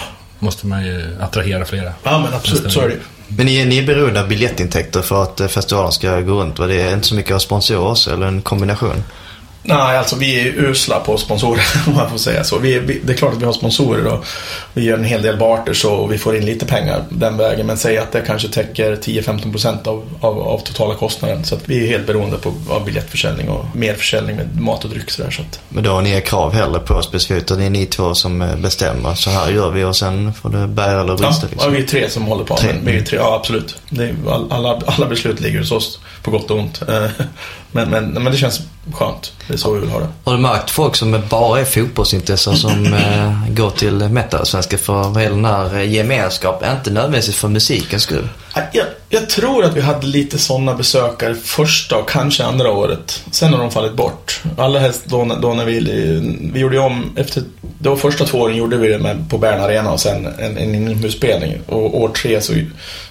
måste 0.44 0.68
man 0.68 0.86
ju 0.86 1.18
attrahera 1.22 1.66
flera. 1.66 1.94
Ja 2.04 2.20
men 2.20 2.34
absolut, 2.34 2.72
så 2.72 2.82
är 2.82 2.88
det. 2.88 2.96
Men 3.28 3.46
ni, 3.46 3.66
ni 3.66 3.78
är 3.78 3.86
beroende 3.86 4.22
av 4.22 4.28
biljettintäkter 4.28 5.02
för 5.02 5.24
att 5.24 5.40
eh, 5.40 5.48
festivalen 5.48 5.92
ska 5.92 6.22
gå 6.22 6.34
runt 6.34 6.60
va? 6.60 6.68
Det 6.68 6.82
är 6.82 6.94
inte 6.94 7.08
så 7.08 7.16
mycket 7.16 7.36
av 7.36 7.40
sponsorer 7.40 7.92
också, 7.92 8.14
eller 8.14 8.28
en 8.28 8.42
kombination? 8.42 9.04
Nej, 9.64 9.98
alltså 9.98 10.16
vi 10.16 10.40
är 10.42 10.46
usla 10.46 11.00
på 11.00 11.18
sponsorer 11.18 11.64
om 11.88 11.96
man 11.96 12.10
får 12.10 12.18
säga 12.18 12.44
så. 12.44 12.58
Vi, 12.58 12.80
vi, 12.80 13.02
det 13.04 13.14
är 13.14 13.18
klart 13.18 13.34
att 13.34 13.42
vi 13.42 13.46
har 13.46 13.54
sponsorer 13.54 14.06
och 14.08 14.26
vi 14.74 14.84
gör 14.84 14.98
en 14.98 15.04
hel 15.04 15.22
del 15.22 15.38
barters 15.38 15.86
och 15.86 16.14
vi 16.14 16.18
får 16.18 16.36
in 16.36 16.46
lite 16.46 16.66
pengar 16.66 17.04
den 17.10 17.38
vägen. 17.38 17.68
Men 17.68 17.78
säg 17.78 17.98
att 17.98 18.12
det 18.12 18.22
kanske 18.22 18.48
täcker 18.48 18.96
10-15% 18.96 19.88
av, 19.88 20.04
av, 20.22 20.40
av 20.40 20.60
totala 20.60 20.96
kostnaden. 20.96 21.46
Så 21.46 21.58
vi 21.66 21.84
är 21.84 21.88
helt 21.88 22.08
beroende 22.08 22.38
på, 22.38 22.54
av 22.70 22.86
biljettförsäljning 22.86 23.50
och 23.50 23.66
mer 23.76 23.94
försäljning 23.94 24.36
med 24.36 24.62
mat 24.62 24.84
och 24.84 24.90
dryck. 24.90 25.12
Så 25.12 25.24
där, 25.24 25.32
så 25.32 25.42
att, 25.42 25.60
Men 25.70 25.84
då 25.84 25.92
har 25.92 26.02
ni 26.02 26.12
er 26.12 26.22
krav 26.22 26.54
heller 26.54 26.80
på 26.80 27.02
specifikt 27.02 27.52
och 27.52 27.58
det 27.58 27.66
är 27.66 27.70
ni 27.70 27.86
två 27.86 28.16
som 28.16 28.42
eh, 28.42 28.56
bestämmer. 28.56 29.16
Så 29.16 29.30
här 29.30 29.52
gör 29.52 29.72
vi 29.72 29.84
och 29.84 29.96
sen 29.96 30.34
får 30.34 30.50
det 30.50 30.68
bära 30.68 31.02
eller 31.02 31.14
ja, 31.14 31.28
brista 31.28 31.46
ja, 31.46 31.50
liksom. 31.52 31.74
vi 31.74 31.80
är 31.80 31.88
tre 31.88 32.10
som 32.10 32.24
håller 32.24 32.44
på. 32.44 32.58
Tre. 32.58 32.74
Men 32.74 32.94
vi 32.94 33.00
är 33.00 33.06
tre, 33.06 33.18
ja, 33.18 33.36
absolut. 33.36 33.76
Är, 34.00 34.16
all- 34.30 34.52
alla, 34.52 34.82
alla 34.86 35.06
beslut 35.06 35.40
ligger 35.40 35.60
hos 35.60 35.72
oss 35.72 36.00
på 36.24 36.32
gott 36.32 36.52
och 36.52 36.60
ont. 36.60 36.82
Eh, 36.82 37.26
Men, 37.76 37.90
men, 37.90 38.10
men 38.10 38.26
det 38.26 38.38
känns 38.38 38.62
skönt. 38.94 39.34
Det 39.48 39.54
är 39.54 39.58
så 39.58 39.74
vi 39.74 39.80
vill 39.80 39.90
ha 39.90 40.00
det. 40.00 40.08
Har 40.24 40.34
du 40.34 40.40
märkt 40.40 40.70
folk 40.70 40.96
som 40.96 41.22
bara 41.30 41.60
är 41.60 41.66
fotbollsintresserade 41.66 42.60
som 42.60 42.86
eh, 42.94 43.48
går 43.50 43.70
till 43.70 43.94
metalsvenska 43.94 44.78
för 44.78 45.20
är 45.20 45.30
den 45.30 45.46
här 45.46 45.76
eh, 45.76 45.92
gemenskapen? 45.94 46.78
Inte 46.78 46.92
nödvändigtvis 46.92 47.36
för 47.36 47.48
musikens 47.48 48.04
skull. 48.04 48.30
Jag, 48.74 48.86
jag 49.10 49.30
tror 49.30 49.64
att 49.66 49.74
vi 49.78 49.82
hade 49.82 50.08
lite 50.08 50.38
sådana 50.38 50.74
besökare 50.74 51.36
första 51.36 51.98
och 51.98 52.10
kanske 52.10 52.44
andra 52.44 52.72
året. 52.72 53.24
Sen 53.32 53.54
har 53.54 53.60
de 53.60 53.72
fallit 53.72 53.94
bort. 53.94 54.42
Allra 54.58 54.80
helst 54.80 55.02
då, 55.06 55.26
när- 55.26 55.36
då 55.40 55.54
när 55.54 55.66
vi, 55.66 55.80
vi 56.54 56.60
gjorde 56.60 56.76
ju 56.76 56.82
om, 56.82 57.12
efter 57.18 57.44
de 57.80 57.98
första 57.98 58.26
två 58.26 58.38
åren 58.40 58.56
gjorde 58.56 58.78
vi 58.78 58.88
det 58.88 59.00
med, 59.00 59.30
på 59.30 59.38
Bern 59.38 59.60
Arena 59.62 59.92
och 59.92 60.00
sen 60.00 60.26
en, 60.40 60.58
en 60.58 60.76
inomhusspelning. 60.76 61.54
Och 61.68 62.02
år 62.02 62.10
tre 62.10 62.42
så, 62.42 62.54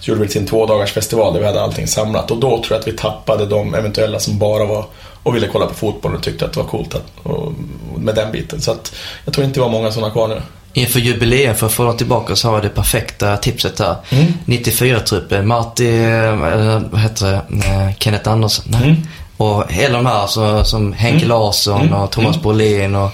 så 0.00 0.10
gjorde 0.10 0.20
vi 0.20 0.26
det 0.26 0.32
till 0.32 0.40
en 0.40 0.46
tvådagarsfestival 0.46 1.32
där 1.32 1.40
vi 1.40 1.46
hade 1.46 1.62
allting 1.62 1.86
samlat. 1.86 2.30
Och 2.30 2.36
då 2.36 2.48
tror 2.50 2.66
jag 2.70 2.78
att 2.80 2.88
vi 2.88 2.92
tappade 2.92 3.46
de 3.46 3.74
eventuella 3.74 4.18
som 4.18 4.38
bara 4.38 4.64
var 4.64 4.84
och 5.22 5.36
ville 5.36 5.48
kolla 5.48 5.66
på 5.66 5.74
fotboll 5.74 6.14
och 6.14 6.22
tyckte 6.22 6.44
att 6.44 6.52
det 6.52 6.60
var 6.60 6.66
coolt 6.68 6.94
att, 6.94 7.04
och, 7.22 7.52
med 7.98 8.14
den 8.14 8.32
biten. 8.32 8.60
Så 8.60 8.70
att 8.72 8.94
jag 9.24 9.34
tror 9.34 9.44
inte 9.46 9.56
det 9.60 9.64
var 9.64 9.70
många 9.70 9.92
sådana 9.92 10.12
kvar 10.12 10.28
nu. 10.28 10.42
Inför 10.74 11.00
jubileum, 11.00 11.54
för 11.56 11.66
att 11.66 11.72
få 11.72 11.84
dem 11.84 11.96
tillbaka, 11.96 12.36
så 12.36 12.48
har 12.48 12.54
jag 12.54 12.62
det 12.62 12.68
perfekta 12.68 13.36
tipset 13.36 13.78
här. 13.78 13.96
Mm. 14.10 14.32
94-truppen, 14.46 15.46
Marty, 15.46 15.88
eh, 16.04 16.34
vad 16.90 17.00
heter 17.00 17.26
det, 17.26 17.40
Eh, 17.66 17.94
Kenneth 17.98 18.30
Andersson. 18.30 18.74
Mm. 18.74 18.96
Och 19.36 19.72
hela 19.72 19.96
de 19.96 20.06
här 20.06 20.26
så, 20.26 20.64
som 20.64 20.92
Henke 20.92 21.26
Larsson 21.26 21.80
Mm. 21.80 21.94
och 21.94 22.10
Thomas 22.10 22.36
Mm. 22.36 22.42
Brolin 22.42 22.94
och 22.94 23.10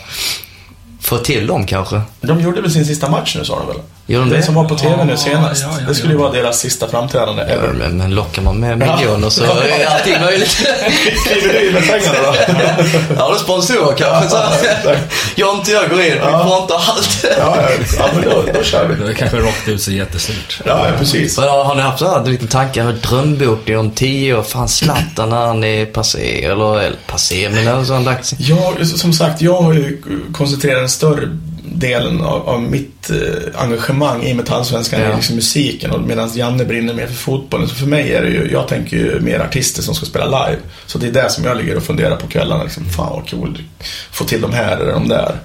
få 1.00 1.18
till 1.18 1.46
dem 1.46 1.66
kanske. 1.66 2.00
De 2.20 2.40
gjorde 2.40 2.60
väl 2.60 2.70
sin 2.72 2.84
sista 2.86 3.10
match 3.10 3.36
nu 3.38 3.44
sa 3.44 3.58
de 3.58 3.66
väl? 3.66 3.76
Gjorde 4.10 4.24
de 4.24 4.30
Den 4.30 4.40
det? 4.40 4.46
som 4.46 4.54
var 4.54 4.64
på 4.64 4.74
TV 4.74 5.04
nu 5.04 5.10
Ja, 5.12 5.16
senast. 5.16 5.62
ja, 5.62 5.68
ja, 5.80 5.88
det 5.88 5.94
skulle 5.94 6.12
ju 6.12 6.18
ja. 6.18 6.22
vara 6.28 6.32
deras 6.42 6.58
sista 6.58 6.88
framträdande 6.88 7.42
Ja, 7.48 7.54
ever. 7.54 7.68
men, 7.72 7.96
men 7.98 8.14
lockar 8.14 8.42
man 8.42 8.56
med 8.60 8.82
Ja. 8.82 8.96
miljoner 8.96 9.30
så 9.30 9.44
är 9.44 9.86
allting 9.86 10.20
möjligt. 10.20 10.56
Kliver 11.26 11.52
du 11.52 11.66
in 11.66 11.72
med 11.74 11.82
pengarna 11.88 12.18
då? 12.22 12.34
Ja, 13.18 13.32
det 13.32 13.38
sponsorer 13.38 13.96
kanske. 13.96 14.28
Så, 14.30 14.36
Jonte 15.36 15.76
och 15.76 15.82
jag 15.82 15.90
går 15.90 16.00
in, 16.00 16.12
vi 16.12 16.18
Ja. 16.18 16.44
frontar 16.48 16.74
allt. 16.88 17.24
Ja, 17.38 17.56
ja, 17.56 17.68
ja 17.98 18.08
men 18.14 18.24
då, 18.30 18.44
då 18.54 18.62
kör 18.62 18.86
vi. 18.88 18.94
Då 18.94 19.04
är 19.10 19.12
kanske 19.14 19.36
rockat 19.36 19.68
ut 19.68 19.82
sig 19.82 19.96
jättestort. 19.96 20.60
Ja, 20.64 20.86
ja, 20.88 20.92
precis. 20.98 21.38
Men 21.38 21.48
har, 21.48 21.74
ni 21.74 21.82
haft 21.82 21.98
så 21.98 22.08
här 22.10 22.18
en 22.18 22.30
liten 22.30 22.48
tanke, 22.48 22.82
har 22.82 22.92
drömbokning 22.92 23.78
om 23.78 23.90
tio 23.90 24.34
år, 24.38 24.42
fan 24.42 24.68
Zlatan 24.68 25.28
när 25.28 25.46
han 25.46 25.64
är 25.64 25.86
passé, 25.86 26.44
eller, 26.44 26.80
eller 26.80 26.96
passé, 27.06 27.48
men 27.50 27.64
det 27.64 27.70
är 27.70 27.84
så 27.84 27.98
dags. 27.98 28.34
Jag, 28.38 28.86
som 28.86 29.12
sagt, 29.12 29.40
jag 29.42 29.62
har 29.62 29.72
ju 29.72 30.02
koncentrerat 30.32 30.82
en 30.82 30.88
större 30.88 31.28
delen 31.74 32.20
av, 32.20 32.48
av 32.48 32.62
mitt 32.62 33.10
eh, 33.10 33.60
engagemang 33.62 34.22
i 34.22 34.34
Metallsvenskan 34.34 35.00
Ja. 35.00 35.06
är 35.06 35.14
liksom 35.16 35.34
musiken 35.36 35.90
och 35.90 36.00
medan 36.00 36.30
Janne 36.34 36.64
brinner 36.64 36.94
mer 36.94 37.06
för 37.06 37.14
fotbollen. 37.14 37.68
Så 37.68 37.74
för 37.74 37.86
mig 37.86 38.12
är 38.12 38.22
det 38.22 38.28
ju, 38.30 38.48
jag 38.52 38.68
tänker 38.68 38.96
ju 38.96 39.20
mer 39.20 39.40
artister 39.40 39.82
som 39.82 39.94
ska 39.94 40.06
spela 40.06 40.24
live. 40.46 40.58
Så 40.86 40.98
det 40.98 41.06
är 41.06 41.12
det 41.12 41.30
som 41.30 41.44
jag 41.44 41.56
ligger 41.56 41.76
och 41.76 41.82
funderar 41.82 42.16
på 42.16 42.26
kvällarna. 42.26 42.62
Liksom, 42.64 42.84
fan 42.84 43.12
vad 43.12 43.26
kul, 43.26 43.62
få 44.10 44.24
till 44.24 44.40
de 44.40 44.52
här 44.52 44.76
eller 44.76 44.92
de 44.92 45.08
där. 45.08 45.36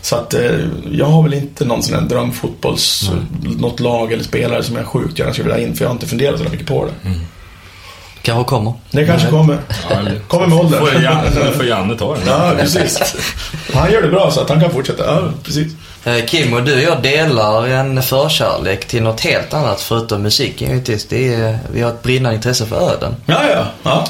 Så 0.00 0.16
att 0.16 0.34
eh, 0.34 0.50
jag 0.90 1.06
har 1.06 1.22
väl 1.22 1.34
inte 1.34 1.64
någon 1.64 1.82
sån 1.82 1.94
här 1.94 2.02
drömfotbolls, 2.02 3.10
något 3.58 3.80
lag 3.80 4.12
eller 4.12 4.24
spelare 4.24 4.62
som 4.62 4.76
jag 4.76 4.86
sjukt 4.86 5.18
gärna 5.18 5.32
skulle 5.32 5.52
vilja 5.54 5.68
in 5.68 5.74
för 5.76 5.84
jag 5.84 5.88
har 5.88 5.94
inte 5.94 6.06
funderat 6.06 6.38
så 6.40 6.44
mycket 6.48 6.66
på 6.66 6.84
det. 6.86 7.10
Kanske 8.22 8.44
kommer. 8.48 8.72
Det 8.90 9.06
kanske 9.06 9.28
kommer. 9.28 9.58
Kommer 10.28 10.46
med 10.46 10.58
åldern. 10.58 10.80
Får 10.80 11.02
Janne, 11.02 11.30
får 11.56 11.64
Janne 11.64 11.96
ta 11.96 12.14
den? 12.14 12.22
Ja, 12.26 12.52
precis. 12.58 13.14
Han 13.74 13.92
gör 13.92 14.02
det 14.02 14.08
bra 14.08 14.30
så 14.30 14.40
att 14.40 14.48
han 14.50 14.60
kan 14.60 14.70
fortsätta. 14.70 15.06
Ja, 15.06 15.22
precis. 15.42 15.72
Eh, 16.04 16.24
Kim 16.26 16.52
och 16.54 16.62
du 16.62 16.74
och 16.74 16.80
jag 16.82 17.02
delar 17.02 17.66
en 17.68 18.02
förkärlek 18.02 18.88
till 18.88 19.02
något 19.02 19.20
helt 19.20 19.54
annat 19.54 19.80
förutom 19.80 20.22
musiken 20.22 20.68
givetvis. 20.68 21.06
Det 21.08 21.34
är, 21.34 21.58
vi 21.72 21.82
har 21.82 21.90
ett 21.90 22.02
brinnande 22.02 22.36
intresse 22.36 22.66
för 22.66 22.90
öden. 22.90 23.16
Ja, 23.26 23.40
ja. 23.54 23.64
ja. 23.82 24.04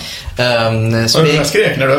Um, 0.69 0.91
vi... 1.25 1.37
Jag 1.37 1.47
skrek 1.47 1.79
när 1.79 1.87
du... 1.87 1.93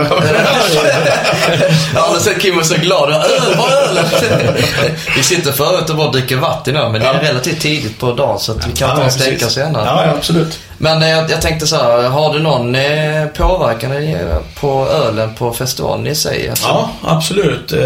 Jag 1.93 2.01
har 2.01 2.07
aldrig 2.07 2.23
sett 2.23 2.41
Kim 2.41 2.63
så 2.63 2.75
glad. 2.75 3.09
Öl, 3.09 3.21
vad 3.57 3.71
är 3.71 3.89
ölen? 3.89 4.05
vi 5.17 5.23
sitter 5.23 5.51
förut 5.51 5.89
och 5.89 5.95
bara 5.95 6.11
dricker 6.11 6.35
vatten 6.35 6.73
men 6.73 6.93
det 6.93 7.07
är 7.07 7.19
relativt 7.19 7.61
tidigt 7.61 7.99
på 7.99 8.13
dagen 8.13 8.39
så 8.39 8.51
att 8.51 8.67
vi 8.67 8.71
kan 8.71 8.89
Ja, 8.89 8.95
ta 8.95 9.01
en 9.01 9.07
precis. 9.07 9.21
stänka 9.21 9.47
senare. 9.49 9.83
Ja, 9.85 10.05
ja, 10.05 10.11
absolut. 10.17 10.59
Men 10.77 11.03
eh, 11.03 11.09
jag, 11.09 11.31
jag 11.31 11.41
tänkte 11.41 11.67
så 11.67 11.75
här, 11.75 12.01
har 12.09 12.33
du 12.33 12.39
någon 12.39 12.75
eh, 12.75 13.25
påverkan 13.37 13.91
på 14.59 14.87
ölen 14.87 15.35
på 15.35 15.53
festivalen 15.53 16.07
i 16.07 16.15
sig? 16.15 16.49
Alltså, 16.49 16.67
Ja, 16.67 16.89
absolut. 17.01 17.71
Eh, 17.73 17.79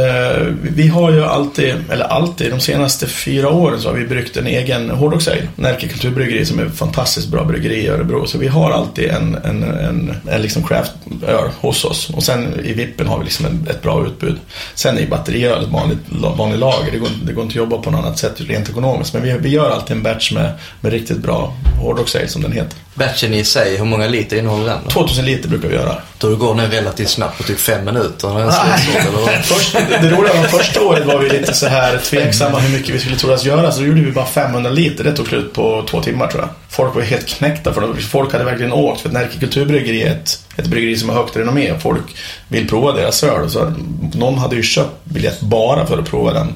Vi 0.62 0.88
har 0.88 1.12
ju 1.12 1.26
alltid, 1.26 1.76
eller 1.98 2.08
alltid, 2.08 2.52
de 2.52 2.60
senaste 2.60 3.08
fyra 3.08 3.50
åren 3.50 3.82
så 3.82 3.90
har 3.90 3.96
vi 3.96 4.06
bryggt 4.06 4.38
en 4.38 4.48
egen 4.48 4.90
hårdrocksale. 4.90 5.48
Närke 5.56 5.88
Kulturbryggeri 5.88 6.46
som 6.46 6.60
är 6.60 6.66
ett 6.66 6.78
fantastiskt 6.78 7.28
bra 7.28 7.44
bryggeri 7.44 7.76
i 7.76 7.88
Örebro. 7.88 8.26
Så 8.26 8.38
vi 8.38 8.48
har 8.48 8.72
alltid 8.72 9.10
en, 9.10 9.36
en, 9.36 9.64
en, 9.64 10.16
en 10.30 10.42
liksom 10.42 10.64
craft-öl 10.64 11.50
hos 11.60 11.86
oss. 11.86 12.10
Och 12.10 12.24
sen 12.24 12.60
i 12.64 12.74
vippen 12.74 13.08
har 13.08 13.18
vi 13.18 13.24
liksom 13.24 13.46
en, 13.46 13.68
ett 13.70 13.82
bra 13.82 14.06
utbud. 14.06 14.40
Sen 14.76 14.98
är 14.98 15.08
batteriöl 15.08 15.64
ett 15.64 15.70
vanligt, 15.70 16.00
vanlig 16.38 16.60
lager. 16.60 16.92
Det 16.92 16.98
går, 16.98 17.10
det 17.26 17.34
går 17.34 17.44
inte 17.44 17.52
att 17.52 17.56
jobba 17.56 17.78
på 17.78 17.92
något 17.92 18.06
annat 18.06 18.20
sätt 18.20 18.42
rent 18.42 18.70
ekonomiskt. 18.70 19.14
Men 19.14 19.24
vi, 19.24 19.38
vi 19.38 19.50
gör 19.50 19.70
alltid 19.70 19.98
en 19.98 20.04
batch 20.04 20.32
med, 20.32 20.52
med 20.82 20.92
riktigt 20.92 21.18
bra 21.18 21.54
hårdrocksale 21.82 22.28
som 22.28 22.42
den 22.42 22.52
heter. 22.52 22.78
Batchen 22.98 23.34
i 23.34 23.44
sig, 23.44 23.78
hur 23.78 23.86
många 23.86 24.08
liter 24.08 24.38
innehåller 24.38 24.66
den? 24.66 24.80
då? 24.84 24.90
2000 24.90 25.26
liter 25.26 25.50
brukar 25.50 25.68
vi 25.68 25.76
göra. 25.76 25.96
Då 26.18 26.36
går 26.36 26.56
den 26.56 26.72
relativt 26.72 27.10
snabbt 27.10 27.38
på 27.38 27.44
typ 27.44 27.60
fem 27.60 27.86
minuter. 27.86 28.28
När 28.28 28.40
den 28.40 29.14
vad? 29.14 29.46
Först, 29.46 29.74
det 29.74 30.10
roliga 30.10 30.34
var 30.34 30.44
första 30.44 30.82
året 30.82 31.06
var 31.06 31.20
vi 31.20 31.30
lite 31.30 31.54
så 31.54 31.68
här 31.68 31.98
tveksamma 31.98 32.60
hur 32.60 32.78
mycket 32.78 32.96
vi 32.96 33.00
skulle 33.00 33.16
tros 33.16 33.46
göra. 33.46 33.72
Så 33.72 33.80
då 33.80 33.86
gjorde 33.86 34.02
vi 34.02 34.12
bara 34.12 34.26
500 34.26 34.70
liter. 34.70 35.04
Det 35.04 35.12
tog 35.14 35.28
slut 35.28 35.54
på 35.54 35.86
två 35.90 36.02
timmar 36.02 36.28
tror 36.28 36.42
jag. 36.42 36.50
Folk 36.70 36.96
var 36.96 37.02
helt 37.02 37.28
knäckta 37.28 37.74
för 37.74 37.82
det. 37.82 38.02
Folk 38.02 38.32
hade 38.32 38.44
verkligen 38.44 38.74
åkt. 38.74 39.02
För 39.02 39.10
Närke 39.10 39.40
Kulturbryggeri 39.40 40.04
är 40.04 40.12
ett, 40.12 40.40
ett 40.56 40.68
bryggeri 40.68 40.98
som 40.98 41.10
har 41.10 41.16
högt 41.16 41.36
renommé. 41.38 41.72
och 41.72 41.82
Folk 41.82 42.04
vill 42.48 42.68
prova 42.70 42.92
deras 42.92 43.24
öl. 43.24 43.50
Så 43.50 43.74
någon 44.14 44.38
hade 44.38 44.56
ju 44.56 44.64
köpt 44.64 44.92
biljett 45.04 45.42
bara 45.42 45.86
för 45.86 45.98
att 45.98 46.10
prova 46.10 46.34
den, 46.34 46.54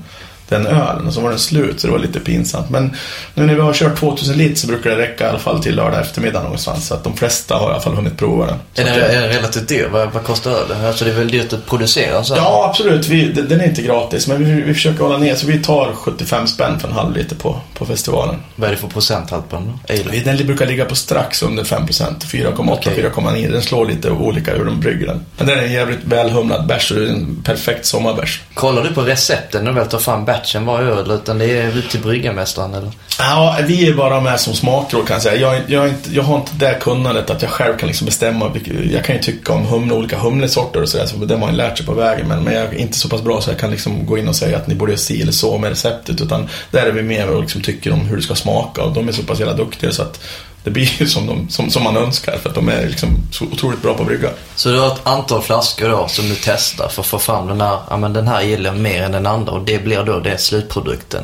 den 0.51 0.67
ölen. 0.67 1.07
Och 1.07 1.13
så 1.13 1.21
var 1.21 1.29
den 1.29 1.39
slut 1.39 1.79
så 1.79 1.87
det 1.87 1.93
var 1.93 1.99
lite 1.99 2.19
pinsamt. 2.19 2.69
Men 2.69 2.95
nu 3.33 3.45
när 3.45 3.55
vi 3.55 3.61
har 3.61 3.73
kört 3.73 3.99
2000 3.99 4.37
liter 4.37 4.55
så 4.55 4.67
brukar 4.67 4.89
det 4.89 4.97
räcka 4.97 5.25
i 5.25 5.29
alla 5.29 5.39
fall 5.39 5.63
till 5.63 5.75
lördag 5.75 6.01
eftermiddag 6.01 6.43
någonstans. 6.43 6.87
Så 6.87 6.93
att 6.93 7.03
de 7.03 7.17
flesta 7.17 7.55
har 7.55 7.69
i 7.69 7.71
alla 7.71 7.81
fall 7.81 7.93
hunnit 7.93 8.17
prova 8.17 8.45
den. 8.45 8.55
Så 8.73 8.81
Är 8.81 8.85
den, 8.85 8.93
är 8.95 9.27
relativt 9.27 9.67
dyr? 9.67 9.87
Vad, 9.91 10.11
vad 10.11 10.23
kostar 10.23 10.51
ölen? 10.51 10.85
Alltså 10.85 11.05
det 11.05 11.11
är 11.11 11.15
väl 11.15 11.31
dyrt 11.31 11.53
att 11.53 11.65
producera 11.65 12.23
så 12.23 12.33
här? 12.33 12.41
Ja, 12.41 12.65
absolut. 12.69 13.07
Vi, 13.07 13.31
den 13.31 13.61
är 13.61 13.65
inte 13.65 13.81
gratis, 13.81 14.27
men 14.27 14.45
vi, 14.45 14.61
vi 14.61 14.73
försöker 14.73 15.03
hålla 15.03 15.17
ner. 15.17 15.35
Så 15.35 15.47
vi 15.47 15.59
tar 15.59 15.93
75 15.93 16.47
spänn 16.47 16.79
för 16.79 16.87
en 16.87 16.93
halv 16.93 17.15
liter 17.15 17.35
på, 17.35 17.59
på 17.73 17.85
festivalen. 17.85 18.35
Vad 18.55 18.67
är 18.67 18.71
det 18.71 18.77
för 18.77 18.87
procenthalt 18.87 19.49
på 19.49 19.55
den 19.55 19.67
då? 19.67 20.31
Den 20.31 20.47
brukar 20.47 20.65
ligga 20.65 20.85
på 20.85 20.95
strax 20.95 21.43
under 21.43 21.63
5 21.63 21.85
4,8, 21.85 22.69
Okej. 22.71 23.03
4,9. 23.15 23.51
Den 23.51 23.61
slår 23.61 23.85
lite 23.85 24.11
olika 24.11 24.55
hur 24.55 24.65
de 24.65 24.79
brygger 24.79 25.07
den. 25.07 25.25
Men 25.37 25.47
den 25.47 25.59
är 25.59 25.63
en 25.63 25.73
jävligt 25.73 26.03
välhumlad 26.03 26.67
bärs 26.67 26.91
och 26.91 26.97
det 26.97 27.03
är 27.03 27.09
en 27.09 27.43
perfekt 27.43 27.85
sommarbärs. 27.85 28.41
Kollar 28.53 28.83
du 28.83 28.93
på 28.93 29.01
recepten 29.01 29.63
när 29.63 29.71
du 29.71 29.79
väl 29.79 29.87
tar 29.87 29.99
fram 29.99 30.25
Matchen 30.41 30.65
var 30.65 30.79
öl? 30.79 31.11
Utan 31.11 31.37
det 31.37 31.45
är 31.45 31.77
upp 31.77 31.89
till 31.89 31.99
bryggarmästaren 31.99 32.73
eller? 32.73 32.91
Ja, 33.19 33.57
vi 33.67 33.87
är 33.87 33.93
bara 33.93 34.21
med 34.21 34.39
som 34.39 34.53
smakråd 34.53 35.07
kan 35.07 35.13
jag 35.13 35.21
säga. 35.21 35.35
Jag, 35.35 35.61
jag, 35.67 35.87
inte, 35.87 36.09
jag 36.13 36.23
har 36.23 36.35
inte 36.37 36.51
det 36.55 36.77
kunnandet 36.81 37.29
att 37.29 37.41
jag 37.41 37.51
själv 37.51 37.77
kan 37.77 37.87
liksom 37.87 38.05
bestämma. 38.05 38.51
Jag 38.91 39.05
kan 39.05 39.15
ju 39.15 39.21
tycka 39.21 39.53
om 39.53 39.65
humle, 39.65 39.93
olika 39.93 40.19
humlesorter 40.19 40.81
och 40.81 40.89
sådär. 40.89 41.05
Så 41.05 41.17
det 41.17 41.33
har 41.33 41.39
man 41.39 41.49
ju 41.49 41.55
lärt 41.55 41.77
sig 41.77 41.85
på 41.85 41.93
vägen. 41.93 42.27
Men, 42.27 42.43
men 42.43 42.53
jag 42.53 42.63
är 42.63 42.73
inte 42.73 42.97
så 42.97 43.09
pass 43.09 43.21
bra 43.21 43.41
så 43.41 43.49
jag 43.49 43.59
kan 43.59 43.71
liksom 43.71 44.05
gå 44.05 44.17
in 44.17 44.27
och 44.27 44.35
säga 44.35 44.57
att 44.57 44.67
ni 44.67 44.75
borde 44.75 44.91
göra 44.91 44.99
si 44.99 45.21
eller 45.21 45.31
så 45.31 45.57
med 45.57 45.69
receptet. 45.69 46.21
Utan 46.21 46.47
där 46.71 46.85
är 46.85 46.91
vi 46.91 47.01
med 47.01 47.29
och 47.29 47.41
liksom 47.41 47.61
tycker 47.61 47.93
om 47.93 47.99
hur 47.99 48.15
det 48.15 48.23
ska 48.23 48.35
smaka. 48.35 48.83
Och 48.83 48.93
de 48.93 49.07
är 49.07 49.11
så 49.11 49.23
pass 49.23 49.39
jävla 49.39 49.55
duktiga 49.55 49.91
så 49.91 50.01
att 50.01 50.19
det 50.63 50.71
blir 50.71 51.01
ju 51.01 51.07
som, 51.07 51.27
de, 51.27 51.49
som, 51.49 51.69
som 51.69 51.83
man 51.83 51.97
önskar. 51.97 52.37
För 52.37 52.49
att 52.49 52.55
de 52.55 52.69
är 52.69 52.87
liksom 52.87 53.17
så 53.31 53.45
otroligt 53.45 53.81
bra 53.81 53.93
på 53.93 54.01
att 54.01 54.07
brygga. 54.07 54.29
Så 54.55 54.69
du 54.69 54.79
har 54.79 54.87
ett 54.87 55.07
antal 55.07 55.41
flaskor 55.41 55.89
då 55.89 56.07
som 56.07 56.29
du 56.29 56.35
testar 56.35 56.87
för 56.87 57.01
att 57.01 57.07
få 57.07 57.19
fram 57.19 57.47
den 57.47 57.61
här, 57.61 57.79
ja 57.89 57.97
men 57.97 58.13
den 58.13 58.27
här 58.27 58.41
gillar 58.41 58.71
jag 58.71 58.79
mer 58.79 59.03
än 59.03 59.11
den 59.11 59.27
andra 59.27 59.51
och 59.51 59.65
det 59.65 59.83
blir 59.83 60.03
då 60.03 60.19
det 60.19 60.37
slutprodukten. 60.37 61.23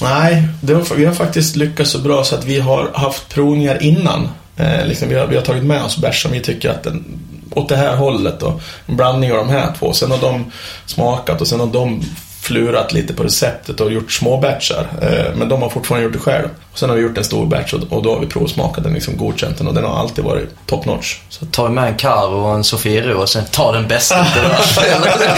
Nej, 0.00 0.48
det 0.60 0.74
har, 0.74 0.94
vi 0.96 1.04
har 1.04 1.14
faktiskt 1.14 1.56
lyckats 1.56 1.90
så 1.90 1.98
bra 1.98 2.24
så 2.24 2.34
att 2.34 2.44
vi 2.44 2.60
har 2.60 2.90
haft 2.94 3.28
provningar 3.28 3.82
innan. 3.82 4.28
Eh, 4.56 4.86
liksom 4.86 5.08
vi, 5.08 5.14
har, 5.14 5.26
vi 5.26 5.36
har 5.36 5.42
tagit 5.42 5.64
med 5.64 5.84
oss 5.84 5.98
bärs 5.98 6.22
som 6.22 6.32
vi 6.32 6.40
tycker 6.40 6.70
att 6.70 6.82
den, 6.82 7.20
åt 7.50 7.68
det 7.68 7.76
här 7.76 7.96
hållet 7.96 8.42
och 8.42 8.60
en 8.86 8.96
blandning 8.96 9.32
av 9.32 9.38
de 9.38 9.48
här 9.48 9.74
två. 9.78 9.92
Sen 9.92 10.10
har 10.10 10.18
de 10.18 10.52
smakat 10.86 11.40
och 11.40 11.46
sen 11.46 11.60
har 11.60 11.66
de 11.66 12.04
flurat 12.48 12.92
lite 12.92 13.14
på 13.14 13.22
receptet 13.22 13.80
och 13.80 13.92
gjort 13.92 14.12
små 14.12 14.36
batchar. 14.36 14.86
Eh, 15.02 15.36
men 15.36 15.48
de 15.48 15.62
har 15.62 15.68
fortfarande 15.68 16.04
gjort 16.04 16.12
det 16.12 16.18
själv. 16.18 16.48
Och 16.72 16.78
sen 16.78 16.88
har 16.88 16.96
vi 16.96 17.02
gjort 17.02 17.18
en 17.18 17.24
stor 17.24 17.46
batch 17.46 17.72
och, 17.72 18.02
då 18.02 18.14
har 18.14 18.20
vi 18.20 18.26
provsmakat 18.26 18.84
den, 18.84 18.94
liksom 18.94 19.16
godkänt 19.16 19.58
den 19.58 19.66
och 19.66 19.74
den 19.74 19.84
har 19.84 20.00
alltid 20.00 20.24
varit 20.24 20.48
top 20.66 20.84
notch. 20.84 21.16
Så 21.28 21.44
du 21.44 21.68
med 21.68 21.88
en 21.88 21.96
Karo 21.96 22.46
och 22.46 22.54
en 22.54 22.64
Sofiero 22.64 23.20
och 23.20 23.28
sen 23.28 23.44
tar 23.44 23.72
den 23.72 23.88
bästa 23.88 24.14
eller, 24.36 25.12
eller? 25.12 25.36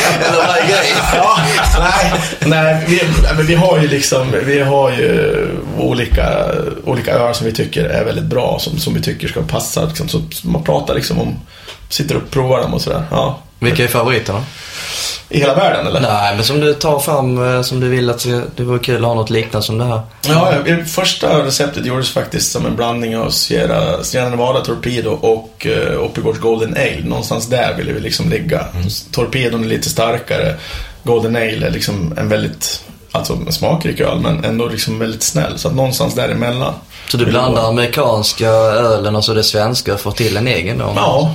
Ja, 1.17 1.37
nej, 1.79 2.21
nej 2.47 2.85
vi, 2.89 3.01
men 3.37 3.47
vi 3.47 3.55
har 3.55 3.79
ju 3.79 3.89
liksom, 3.89 4.35
vi 4.47 4.61
har 4.61 4.91
ju 4.91 5.49
olika, 5.79 6.47
olika 6.85 7.15
öar 7.15 7.33
som 7.33 7.47
vi 7.47 7.53
tycker 7.53 7.85
är 7.85 8.05
väldigt 8.05 8.25
bra, 8.25 8.59
som, 8.61 8.79
som 8.79 8.95
vi 8.95 9.03
tycker 9.03 9.29
ska 9.29 9.43
passa. 9.43 9.85
Liksom, 9.85 10.09
så 10.09 10.23
man 10.43 10.63
pratar 10.63 10.95
liksom 10.95 11.21
om, 11.21 11.41
sitter 11.89 12.17
och 12.17 12.31
provar 12.31 12.63
dem 12.63 12.75
och 12.75 12.81
sådär. 12.81 13.03
Ja. 13.11 13.39
Vilka 13.61 13.85
är 13.85 13.89
favoriterna? 13.89 14.45
I 15.29 15.39
hela 15.39 15.55
världen 15.55 15.87
eller? 15.87 16.01
Nej, 16.01 16.35
men 16.35 16.45
som 16.45 16.61
du 16.61 16.75
tar 16.75 16.99
fram 16.99 17.55
eh, 17.55 17.63
som 17.63 17.81
du 17.81 17.89
vill 17.89 18.11
att 18.11 18.27
det 18.57 18.63
vore 18.63 18.79
kul 18.79 18.97
att 18.97 19.09
ha 19.09 19.15
något 19.15 19.31
liknande 19.31 19.67
som 19.67 19.79
det 19.79 19.85
här. 19.85 20.01
Ja, 20.29 20.55
första 20.87 21.45
receptet 21.47 21.87
gjordes 21.87 22.11
faktiskt 22.11 22.53
som 22.53 22.67
en 22.67 22.77
blandning 22.77 23.17
av 23.17 23.31
Sierra, 23.31 24.05
Sierra 24.05 24.29
Nevada 24.29 24.61
Torpedo 24.61 25.11
och 25.11 25.67
uh, 25.67 26.01
Oppigårds 26.01 26.39
Golden 26.39 26.73
Ale. 26.73 27.05
Någonstans 27.05 27.47
där 27.47 27.75
ville 27.75 27.93
vi 27.93 28.01
liksom 28.01 28.31
ligga. 28.31 28.67
Torpedon 29.13 29.65
är 29.65 29.69
lite 29.69 29.89
starkare. 29.89 30.55
Golden 31.03 31.37
Ale 31.37 31.67
är 31.67 31.71
liksom 31.71 32.15
en 32.19 32.29
väldigt, 32.29 32.85
alltså 33.13 33.33
en 33.33 33.53
smakrik 33.53 34.01
öl, 34.01 34.21
men 34.21 34.45
ändå 34.45 34.67
liksom 34.69 34.99
väldigt 34.99 35.23
snäll. 35.23 35.59
Så 35.59 35.69
att 35.69 35.75
någonstans 35.75 36.15
däremellan. 36.15 36.75
Så 37.09 37.17
du 37.17 37.27
blandar 37.27 37.69
amerikanska 37.69 38.49
ölen 38.49 39.17
och 39.17 39.25
så 39.25 39.35
det 39.35 39.45
svenska 39.45 39.95
och 39.95 40.01
får 40.01 40.13
till 40.13 40.37
en 40.37 40.49
egen 40.49 40.79
då? 40.79 40.93
Ja, 40.97 41.35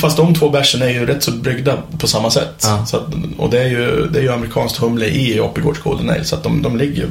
fast 0.00 0.16
de 0.16 0.34
två 0.34 0.48
bärsen 0.48 0.82
är 0.82 0.88
ju 0.88 1.06
rätt 1.06 1.22
så 1.22 1.30
bryggda 1.30 1.78
på 1.98 2.06
samma 2.06 2.30
sätt. 2.30 2.62
Ja. 2.62 2.86
Så 2.86 2.96
att, 2.96 3.06
och 3.38 3.50
det 3.50 3.62
är, 3.62 3.68
ju, 3.68 4.08
det 4.12 4.18
är 4.18 4.22
ju 4.22 4.32
amerikanskt 4.32 4.76
humle 4.76 5.06
i 5.06 5.40
Oppigårds 5.40 5.80
Golden 5.80 6.10
Ale, 6.10 6.24
så 6.24 6.36
att 6.36 6.42
de, 6.42 6.62
de 6.62 6.76
ligger 6.76 6.96
ju 6.96 7.08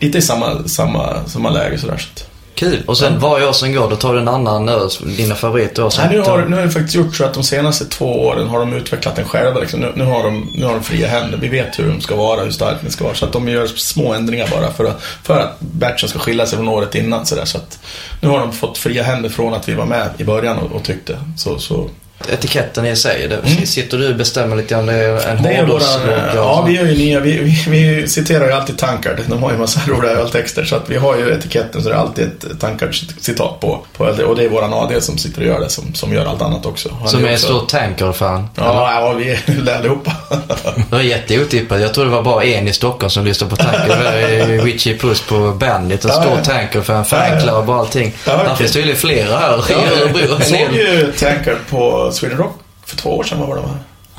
lite 0.00 0.18
i 0.18 0.22
samma, 0.22 0.68
samma, 0.68 1.24
samma 1.26 1.50
läge 1.50 1.78
sådär. 1.78 1.96
Så 1.96 2.08
att. 2.12 2.27
Kul. 2.58 2.82
Och 2.86 2.98
sen 2.98 3.18
varje 3.18 3.48
år 3.48 3.52
som 3.52 3.72
går, 3.72 3.90
då 3.90 3.96
tar 3.96 4.14
du 4.14 4.20
en 4.20 4.28
annan 4.28 4.68
öl, 4.68 4.88
dina 5.16 5.34
favoriter 5.34 5.84
och 5.84 5.92
Nej, 5.98 6.08
nu, 6.10 6.20
har, 6.20 6.46
nu 6.46 6.56
har 6.56 6.62
det 6.62 6.70
faktiskt 6.70 6.94
gjort 6.94 7.16
så 7.16 7.24
att 7.24 7.34
de 7.34 7.42
senaste 7.42 7.84
två 7.84 8.26
åren 8.26 8.48
har 8.48 8.58
de 8.58 8.72
utvecklat 8.72 9.16
den 9.16 9.24
själva. 9.24 9.60
Liksom. 9.60 9.80
Nu, 9.80 9.92
nu, 9.96 10.04
har 10.04 10.22
de, 10.22 10.50
nu 10.54 10.66
har 10.66 10.72
de 10.72 10.82
fria 10.82 11.08
händer. 11.08 11.38
Vi 11.38 11.48
vet 11.48 11.78
hur 11.78 11.88
de 11.88 12.00
ska 12.00 12.16
vara, 12.16 12.40
hur 12.40 12.50
stark 12.50 12.76
den 12.82 12.90
ska 12.90 13.04
vara. 13.04 13.14
Så 13.14 13.24
att 13.24 13.32
de 13.32 13.48
gör 13.48 13.66
små 13.66 14.14
ändringar 14.14 14.48
bara 14.50 14.72
för 14.72 14.84
att, 14.84 15.02
för 15.22 15.40
att 15.40 15.60
batchen 15.60 16.08
ska 16.08 16.18
skilja 16.18 16.46
sig 16.46 16.56
från 16.56 16.68
året 16.68 16.94
innan. 16.94 17.26
Så, 17.26 17.34
där. 17.34 17.44
så 17.44 17.58
att 17.58 17.78
nu 18.20 18.28
har 18.28 18.38
de 18.38 18.52
fått 18.52 18.78
fria 18.78 19.02
händer 19.02 19.28
från 19.28 19.54
att 19.54 19.68
vi 19.68 19.74
var 19.74 19.86
med 19.86 20.10
i 20.18 20.24
början 20.24 20.58
och, 20.58 20.72
och 20.72 20.82
tyckte. 20.82 21.18
Så, 21.36 21.58
så. 21.58 21.90
Etiketten 22.32 22.86
i 22.86 22.96
sig, 22.96 23.28
det, 23.28 23.66
sitter 23.66 23.98
du 23.98 24.08
och 24.08 24.14
bestämmer 24.16 24.56
lite 24.56 24.76
om 24.76 24.86
det 24.86 24.92
är 24.94 25.28
en 25.28 25.38
Mm. 25.38 25.56
Hårdrocksrock 25.56 26.04
ja, 26.34 26.64
vi 26.68 26.72
gör 26.76 26.84
ju 26.84 26.94
nya, 26.98 27.20
vi, 27.20 27.38
vi, 27.38 27.64
vi 27.70 28.08
citerar 28.08 28.46
ju 28.46 28.52
alltid 28.52 28.78
Tankard. 28.78 29.16
De 29.26 29.42
har 29.42 29.52
ju 29.52 29.58
massa 29.58 29.80
roliga 29.90 30.12
öltexter. 30.12 30.64
Så 30.64 30.76
att 30.76 30.90
vi 30.90 30.96
har 30.96 31.16
ju 31.16 31.30
etiketten 31.34 31.82
så 31.82 31.88
det 31.88 31.94
är 31.94 31.98
alltid 31.98 32.24
ett 32.24 32.60
Tankard-citat 32.60 33.60
på, 33.60 33.84
på. 33.96 34.04
Och 34.04 34.36
det 34.36 34.44
är 34.44 34.48
våran 34.48 34.72
AD 34.72 35.00
som 35.00 35.18
sitter 35.18 35.40
och 35.40 35.46
gör 35.46 35.60
det, 35.60 35.68
som, 35.68 35.94
som 35.94 36.12
gör 36.12 36.26
allt 36.26 36.42
annat 36.42 36.66
också. 36.66 36.88
Han 37.00 37.08
Som 37.08 37.24
är 37.24 37.28
en 37.28 37.34
också- 37.34 37.46
stor 37.46 37.66
tanker-fan. 37.66 38.48
Ja, 38.54 38.92
ja, 39.00 39.12
vi 39.12 39.30
är 39.30 39.74
allihopa. 39.78 40.12
Det 40.76 40.84
var 40.96 41.00
jätteotippat. 41.00 41.80
Jag 41.80 41.94
tror 41.94 42.04
det 42.04 42.10
var 42.10 42.22
bara 42.22 42.44
en 42.44 42.68
i 42.68 42.72
Stockholm 42.72 43.10
som 43.10 43.24
lyssnade 43.24 43.50
på 43.50 43.56
Tanker. 43.56 43.88
Det 43.88 44.56
var 44.56 44.64
Richie 44.64 44.98
Puss 44.98 45.20
på 45.20 45.38
Bandit. 45.60 46.04
En 46.04 46.10
Ja, 46.10 46.22
stor 46.22 46.54
ja. 46.54 46.82
Ja. 46.88 47.04
fanclub 47.04 47.70
och 47.70 47.76
allting. 47.76 48.12
Ja, 48.26 48.32
Där 48.32 48.44
okej. 48.44 48.56
finns 48.56 48.72
tydligen 48.72 48.96
flera 48.98 49.36
här 49.38 49.70
i 49.70 49.74
Örebro. 49.74 50.20
jag 50.38 50.46
såg 50.46 50.72
ju 50.74 51.12
Tankard 51.18 51.56
på 51.70 52.07
Sweden 52.14 52.38
Rock 52.38 52.54
för 52.86 52.96
två 52.96 53.10
år 53.16 53.22
sedan, 53.24 53.40
var 53.40 53.56
det? 53.56 53.62
va? 53.62 53.68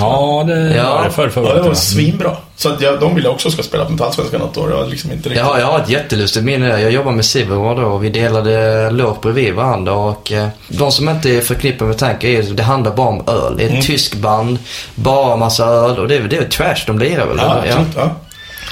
Ja, 0.01 0.43
det 0.47 0.75
Ja. 0.75 0.95
var 0.95 1.03
det 1.03 1.11
förr, 1.11 1.29
förra 1.29 1.47
Ja, 1.47 1.53
det 1.53 1.61
var 1.61 1.69
va? 1.69 1.75
svinbra. 1.75 2.37
Så 2.55 2.69
att 2.69 2.81
jag, 2.81 2.99
de 2.99 3.15
ville 3.15 3.29
också 3.29 3.51
ska 3.51 3.63
spela 3.63 3.85
på 3.85 3.91
Metallsvenskan 3.91 4.39
något 4.41 4.57
år. 4.57 4.71
Jag 4.71 4.89
liksom 4.89 5.11
inte 5.11 5.29
riktigt... 5.29 5.45
Ja, 5.45 5.59
jag 5.59 5.65
har 5.67 5.79
ett 5.79 5.89
jättelustigt 5.89 6.45
minne. 6.45 6.81
Jag 6.81 6.91
jobbade 6.91 7.15
med 7.15 7.25
Silverware 7.25 7.81
då 7.81 7.87
och 7.87 8.03
vi 8.03 8.09
delade 8.09 8.89
låg 8.91 9.17
bredvid 9.21 9.53
varandra 9.53 9.93
och 9.93 10.31
eh, 10.31 10.47
de 10.67 10.91
som 10.91 11.09
inte 11.09 11.29
är 11.29 11.41
förknippade 11.41 11.87
med 11.89 11.97
tanken 11.97 12.29
är 12.29 12.43
det 12.43 12.63
handlar 12.63 12.91
bara 12.95 13.07
om 13.07 13.23
öl. 13.27 13.53
Det 13.57 13.63
är 13.63 13.67
ett 13.67 13.71
Mm. 13.71 13.83
tysk 13.83 14.15
band, 14.15 14.57
bara 14.95 15.35
massa 15.35 15.65
öl 15.65 15.99
och 15.99 16.07
det 16.07 16.15
är, 16.15 16.21
det 16.21 16.37
är 16.37 16.43
trash 16.43 16.83
de 16.87 16.99
lirar 16.99 17.25
väl? 17.25 17.37
Ja, 17.37 17.43
eller? 17.63 17.67
absolut. 17.71 17.87
Ja. 17.95 18.11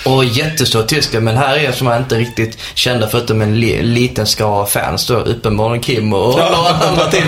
Och 0.05 0.25
jättestor 0.25 0.83
tyska, 0.83 1.19
men 1.19 1.37
här 1.37 1.57
är 1.57 1.71
som 1.71 1.93
inte 1.93 2.15
riktigt 2.15 2.57
kända 2.73 3.07
förutom 3.07 3.41
en 3.41 3.59
li, 3.59 3.81
liten 3.81 4.27
skara 4.27 4.65
fans 4.65 5.07
då. 5.07 5.15
Uppenbarligen 5.15 5.83
Kim 5.83 6.13
och 6.13 6.39
några 6.39 6.69
andra 6.89 7.11
till. 7.11 7.23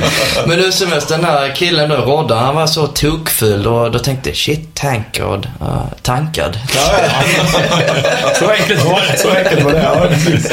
Men 0.47 0.59
hur 0.59 0.71
som 0.71 0.91
helst, 0.91 1.07
den 1.07 1.23
här 1.23 1.55
killen 1.55 1.89
då, 1.89 1.95
Rodda, 1.95 2.35
han 2.35 2.55
var 2.55 2.67
så 2.67 2.87
tokfull 2.87 3.67
och 3.67 3.91
då 3.91 3.99
tänkte 3.99 4.33
shit, 4.33 4.75
tankad, 4.75 5.47
uh, 5.61 5.85
tankad. 6.01 6.59
Ja, 6.75 6.91
ja. 7.03 8.35
så 8.35 8.49
enkelt 8.49 8.85
var 8.85 9.01
det. 9.11 9.19
Så 9.19 9.29
enkelt 9.29 9.63
var 9.63 9.71
det, 9.71 9.83
ja 9.83 10.07
precis. 10.09 10.51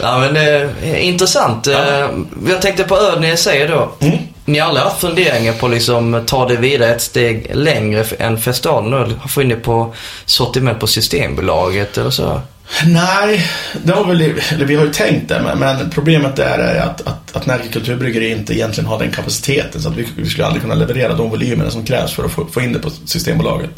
Ja 0.00 0.18
men 0.18 0.36
eh, 0.36 1.06
intressant. 1.08 1.66
Eh, 1.66 2.08
jag 2.48 2.62
tänkte 2.62 2.84
på 2.84 3.14
när 3.20 3.28
jag 3.28 3.38
säger 3.38 3.68
då. 3.68 3.92
Mm. 4.00 4.18
Ni 4.48 4.58
har 4.58 4.68
aldrig 4.68 4.84
haft 4.84 5.00
funderingar 5.00 5.52
på 5.52 5.68
liksom 5.68 6.22
ta 6.26 6.48
det 6.48 6.56
vidare 6.56 6.94
ett 6.94 7.02
steg 7.02 7.50
längre 7.54 8.04
än 8.18 8.40
festivalen 8.40 8.94
och 8.94 9.30
Få 9.30 9.42
in 9.42 9.48
det 9.48 9.56
på 9.56 9.94
sortiment 10.24 10.80
på 10.80 10.86
Systembolaget 10.86 11.98
eller 11.98 12.10
så? 12.10 12.40
Nej, 12.86 13.46
det 13.82 13.92
har 13.92 14.04
väl, 14.04 14.20
eller 14.52 14.64
vi 14.64 14.74
har 14.74 14.84
ju 14.84 14.92
tänkt 14.92 15.28
det, 15.28 15.42
men, 15.42 15.58
men 15.58 15.90
problemet 15.90 16.36
där 16.36 16.58
är 16.58 16.80
att, 16.80 17.00
att, 17.00 17.36
att 17.36 17.46
Närke 17.46 17.68
Kulturbryggeri 17.68 18.30
inte 18.30 18.54
egentligen 18.54 18.88
har 18.88 18.98
den 18.98 19.10
kapaciteten 19.10 19.82
så 19.82 19.88
att 19.88 19.96
vi, 19.96 20.08
vi 20.16 20.30
skulle 20.30 20.46
aldrig 20.46 20.62
kunna 20.62 20.74
leverera 20.74 21.14
de 21.14 21.30
volymerna 21.30 21.70
som 21.70 21.84
krävs 21.84 22.12
för 22.12 22.24
att 22.24 22.32
få, 22.32 22.46
få 22.46 22.60
in 22.60 22.72
det 22.72 22.78
på 22.78 22.90
Systembolaget. 22.90 23.70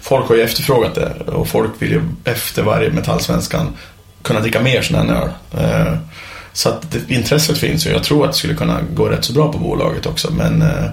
Folk 0.00 0.28
har 0.28 0.36
ju 0.36 0.42
efterfrågat 0.42 0.94
det 0.94 1.12
och 1.26 1.48
folk 1.48 1.70
vill 1.78 1.90
ju 1.90 2.02
efter 2.24 2.62
varje 2.62 2.90
Metallsvenskan 2.90 3.76
kunna 4.22 4.40
dricka 4.40 4.60
mer 4.60 4.82
sån 4.82 4.96
här 4.96 5.22
öl. 5.22 5.28
Eh, 5.58 5.94
så 6.54 6.68
att 6.68 6.92
det, 6.92 7.14
intresset 7.14 7.58
finns 7.58 7.86
ju. 7.86 7.90
Jag 7.90 8.04
tror 8.04 8.24
att 8.24 8.32
det 8.32 8.38
skulle 8.38 8.54
kunna 8.54 8.80
gå 8.94 9.08
rätt 9.08 9.24
så 9.24 9.32
bra 9.32 9.52
på 9.52 9.58
bolaget 9.58 10.06
också 10.06 10.32
men, 10.32 10.62
eh, 10.62 10.86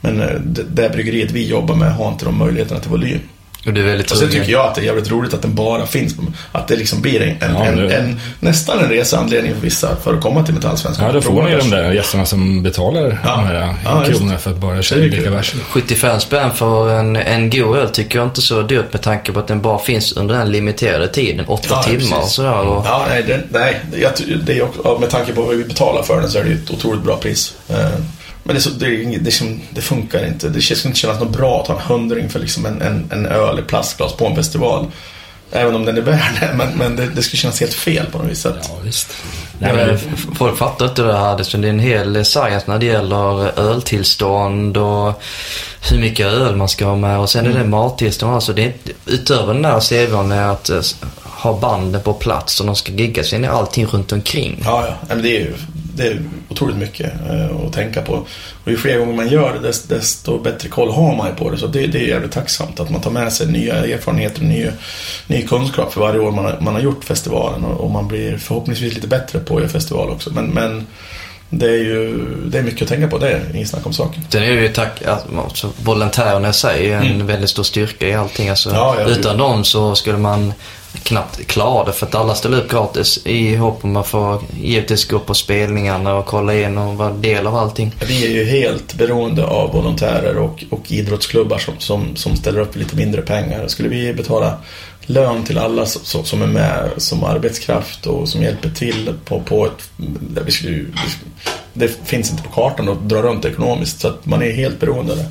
men 0.00 0.20
eh, 0.20 0.40
det, 0.40 0.62
det 0.62 0.90
bryggeriet 0.92 1.30
vi 1.30 1.48
jobbar 1.48 1.74
med 1.74 1.94
har 1.94 2.08
inte 2.08 2.24
de 2.24 2.38
möjligheterna 2.38 2.80
till 2.80 2.90
volym. 2.90 3.20
Och 3.66 3.72
du 3.72 3.80
är 3.80 3.84
väldigt 3.84 4.10
Och 4.10 4.16
sen 4.18 4.30
tycker 4.30 4.52
jag 4.52 4.66
att 4.66 4.74
det 4.74 4.80
är 4.80 4.84
jävligt 4.84 5.10
roligt 5.10 5.34
att 5.34 5.42
den 5.42 5.54
bara 5.54 5.86
finns. 5.86 6.16
på- 6.16 6.22
Att 6.52 6.68
det 6.68 6.76
liksom 6.76 7.00
blir 7.00 7.22
en, 7.22 7.28
en, 7.28 7.54
Ja, 7.54 7.64
en, 7.64 7.76
det- 7.76 7.94
en, 7.96 8.20
nästan 8.40 8.78
en 8.78 8.88
reseanledning 8.88 9.54
för 9.54 9.60
vissa 9.60 9.96
för 9.96 10.14
att 10.14 10.20
komma 10.20 10.42
till 10.44 10.54
Metallsvenskan. 10.54 11.06
Ja, 11.06 11.12
då 11.12 11.20
får 11.20 11.42
ni 11.42 11.50
ju 11.50 11.58
de 11.58 11.70
där 11.70 11.92
gästerna 11.92 12.26
som 12.26 12.62
betalar 12.62 13.20
Ja. 13.24 13.30
de 13.30 13.44
här 13.46 13.74
Ja, 13.84 14.04
kronorna 14.06 14.38
för 14.38 14.50
att 14.50 14.56
bara 14.56 14.74
Det 14.76 14.94
dricka 15.08 15.30
bärs. 15.30 15.54
75 15.70 16.20
spänn 16.20 16.50
för 16.54 16.90
en, 16.90 17.16
en 17.16 17.50
god 17.50 17.76
öl 17.76 17.88
tycker 17.88 18.18
jag 18.18 18.26
inte 18.28 18.42
så 18.42 18.62
dyrt 18.62 18.92
med 18.92 19.02
tanke 19.02 19.32
på 19.32 19.40
att 19.40 19.48
den 19.48 19.60
bara 19.62 19.78
finns 19.78 20.12
under 20.12 20.34
den 20.38 20.52
limiterade 20.52 21.08
tiden, 21.08 21.44
åtta 21.46 21.66
Ja, 21.70 21.82
timmar 21.82 22.18
och 22.18 22.28
sådär. 22.28 22.58
Och, 22.60 22.86
Ja, 22.86 23.06
nej, 23.08 23.22
det, 23.26 23.40
nej 23.50 23.80
jag, 23.96 24.12
det 24.46 24.58
är 24.58 25.00
med 25.00 25.10
tanke 25.10 25.32
på 25.32 25.42
vad 25.42 25.56
vi 25.56 25.64
betalar 25.64 26.02
för 26.02 26.20
den 26.20 26.30
så 26.30 26.38
är 26.38 26.42
det 26.44 26.48
ju 26.50 26.54
ett 26.56 26.70
otroligt 26.70 27.02
bra 27.02 27.16
pris. 27.16 27.54
Men 28.46 28.54
det, 28.54 28.60
så, 28.60 28.70
det, 28.70 29.18
det, 29.18 29.58
det 29.70 29.80
funkar 29.80 30.26
inte. 30.26 30.48
Det 30.48 30.60
skulle 30.60 30.88
inte 30.88 30.98
kännas 30.98 31.20
något 31.20 31.36
bra 31.36 31.60
att 31.60 31.68
ha 31.68 31.74
en 31.74 31.80
hundring 31.80 32.28
för 32.28 32.40
liksom 32.40 32.66
en, 32.66 32.82
en, 32.82 33.08
en 33.12 33.26
öl 33.26 33.58
i 33.58 33.62
plastglas 33.62 34.12
på 34.12 34.26
en 34.26 34.36
festival. 34.36 34.86
Även 35.50 35.74
om 35.74 35.84
den 35.84 35.96
är 35.96 36.02
värd 36.02 36.32
det, 36.40 36.54
men, 36.56 36.78
men 36.78 36.96
det, 36.96 37.06
det 37.06 37.22
skulle 37.22 37.38
kännas 37.38 37.60
helt 37.60 37.74
fel 37.74 38.06
på 38.06 38.18
något 38.18 38.30
vis. 38.30 38.46
Att, 38.46 38.56
Ja, 38.68 38.76
visst. 38.84 39.12
Nej, 39.58 39.72
men, 39.74 39.98
folk 40.34 40.58
fattar 40.58 40.88
inte 40.88 41.02
det 41.02 41.18
här. 41.18 41.36
Det 41.36 41.68
är 41.68 41.70
en 41.70 41.78
hel 41.78 42.24
science 42.24 42.64
när 42.66 42.78
det 42.78 42.86
gäller 42.86 43.58
öltillstånd 43.60 44.76
och 44.76 45.22
hur 45.90 45.98
mycket 45.98 46.26
öl 46.26 46.56
man 46.56 46.68
ska 46.68 46.86
ha 46.86 46.96
med. 46.96 47.18
Och 47.18 47.30
sen 47.30 47.46
är 47.46 47.58
det 47.58 47.64
mattillstånd. 47.64 48.34
Alltså 48.34 48.52
det 48.52 48.64
är, 48.64 48.72
utöver 49.06 49.52
den 49.52 49.62
där 49.62 49.80
CVn 49.80 50.32
är 50.32 50.48
att 50.48 50.68
eh, 50.68 50.80
ha 51.22 51.58
banden 51.58 52.00
på 52.00 52.12
plats 52.12 52.60
och 52.60 52.66
de 52.66 52.76
ska 52.76 52.92
gigga. 52.92 53.24
Sen 53.24 53.44
är 53.44 53.48
allting 53.48 53.86
runt 53.86 54.12
omkring. 54.12 54.62
Ja, 54.64 54.86
ja. 54.86 54.94
Men 55.08 55.22
det 55.22 55.28
är 55.28 55.40
ju 55.40 55.54
det 55.96 56.06
är 56.06 56.20
otroligt 56.48 56.76
mycket 56.76 57.12
eh, 57.30 57.56
att 57.66 57.72
tänka 57.72 58.02
på. 58.02 58.12
Och 58.64 58.70
ju 58.70 58.76
fler 58.76 58.98
gånger 58.98 59.12
man 59.14 59.28
gör 59.28 59.58
det, 59.62 59.68
dest- 59.68 59.88
desto 59.88 60.38
bättre 60.38 60.68
koll 60.68 60.90
har 60.92 61.16
man 61.16 61.26
ju 61.28 61.34
på 61.34 61.50
det. 61.50 61.58
Så 61.58 61.66
det, 61.66 61.86
det 61.86 61.98
är 61.98 62.06
jävligt 62.08 62.32
tacksamt 62.32 62.80
att 62.80 62.90
man 62.90 63.00
tar 63.00 63.10
med 63.10 63.32
sig 63.32 63.46
nya 63.46 63.74
erfarenheter 63.74 64.40
och 64.40 64.46
ny, 64.48 64.66
ny 65.26 65.42
kunskap 65.46 65.92
för 65.92 66.00
varje 66.00 66.20
år 66.20 66.30
man 66.32 66.44
har, 66.44 66.58
man 66.60 66.74
har 66.74 66.80
gjort 66.80 67.04
festivalen. 67.04 67.64
Och, 67.64 67.80
och 67.84 67.90
man 67.90 68.08
blir 68.08 68.36
förhoppningsvis 68.38 68.94
lite 68.94 69.06
bättre 69.08 69.38
på 69.38 69.54
att 69.56 69.60
göra 69.62 69.70
festival 69.72 70.10
också. 70.10 70.30
Men, 70.32 70.46
men 70.46 70.86
det 71.50 71.66
är 71.66 71.78
ju 71.84 72.26
det 72.46 72.58
är 72.58 72.62
mycket 72.62 72.82
att 72.82 72.88
tänka 72.88 73.08
på. 73.08 73.18
Det 73.18 73.30
är 73.30 73.42
inget 73.54 73.68
snack 73.68 73.86
om 73.86 73.92
saken. 73.92 74.22
Sen 74.28 74.42
är 74.42 74.46
det 74.56 74.62
ju 74.62 74.68
tack, 74.68 75.02
alltså, 75.36 75.70
volontärerna 75.82 76.48
i 76.48 76.52
sig 76.52 76.90
är 76.92 76.96
en 76.96 77.06
Mm. 77.14 77.26
väldigt 77.26 77.50
stor 77.50 77.62
styrka 77.62 78.08
i 78.08 78.14
allting. 78.14 78.48
Alltså, 78.48 78.70
Ja, 78.70 78.96
ja, 79.00 79.06
utan 79.06 79.38
dem 79.38 79.64
så 79.64 79.94
skulle 79.94 80.18
man 80.18 80.52
knappt 81.02 81.46
klara 81.46 81.84
det 81.84 81.92
för 81.92 82.06
att 82.06 82.14
alla 82.14 82.34
ställer 82.34 82.58
upp 82.58 82.70
gratis 82.70 83.26
i 83.26 83.56
hopp 83.56 83.84
om 83.84 83.96
att 83.96 84.06
få 84.06 84.42
givetvis 84.60 85.04
gå 85.04 85.18
på 85.18 85.34
spelningarna 85.34 86.14
och 86.14 86.26
kolla 86.26 86.54
in 86.54 86.78
och 86.78 86.96
vara 86.96 87.10
del 87.12 87.46
av 87.46 87.56
allting. 87.56 87.94
Vi 88.06 88.26
är 88.26 88.30
ju 88.30 88.44
helt 88.44 88.94
beroende 88.94 89.44
av 89.44 89.72
volontärer 89.72 90.38
och, 90.38 90.64
och 90.70 90.92
idrottsklubbar 90.92 91.58
som, 91.58 91.74
som, 91.78 92.16
som 92.16 92.36
ställer 92.36 92.60
upp 92.60 92.76
lite 92.76 92.96
mindre 92.96 93.22
pengar. 93.22 93.68
Skulle 93.68 93.88
vi 93.88 94.14
betala 94.14 94.58
lön 95.06 95.44
till 95.44 95.58
alla 95.58 95.86
som, 95.86 96.24
som 96.24 96.42
är 96.42 96.46
med 96.46 96.90
som 96.96 97.24
arbetskraft 97.24 98.06
och 98.06 98.28
som 98.28 98.42
hjälper 98.42 98.70
till 98.70 99.12
på, 99.24 99.40
på 99.40 99.66
ett... 99.66 99.90
Vi 100.46 100.52
skulle, 100.52 100.74
vi 100.76 101.10
skulle, 101.10 101.30
det 101.72 101.88
finns 102.04 102.30
inte 102.30 102.42
på 102.42 102.48
kartan 102.48 102.88
att 102.88 103.08
dra 103.08 103.22
runt 103.22 103.44
ekonomiskt 103.44 104.00
så 104.00 104.08
att 104.08 104.26
man 104.26 104.42
är 104.42 104.50
helt 104.50 104.80
beroende 104.80 105.12
av 105.12 105.18
det. 105.18 105.28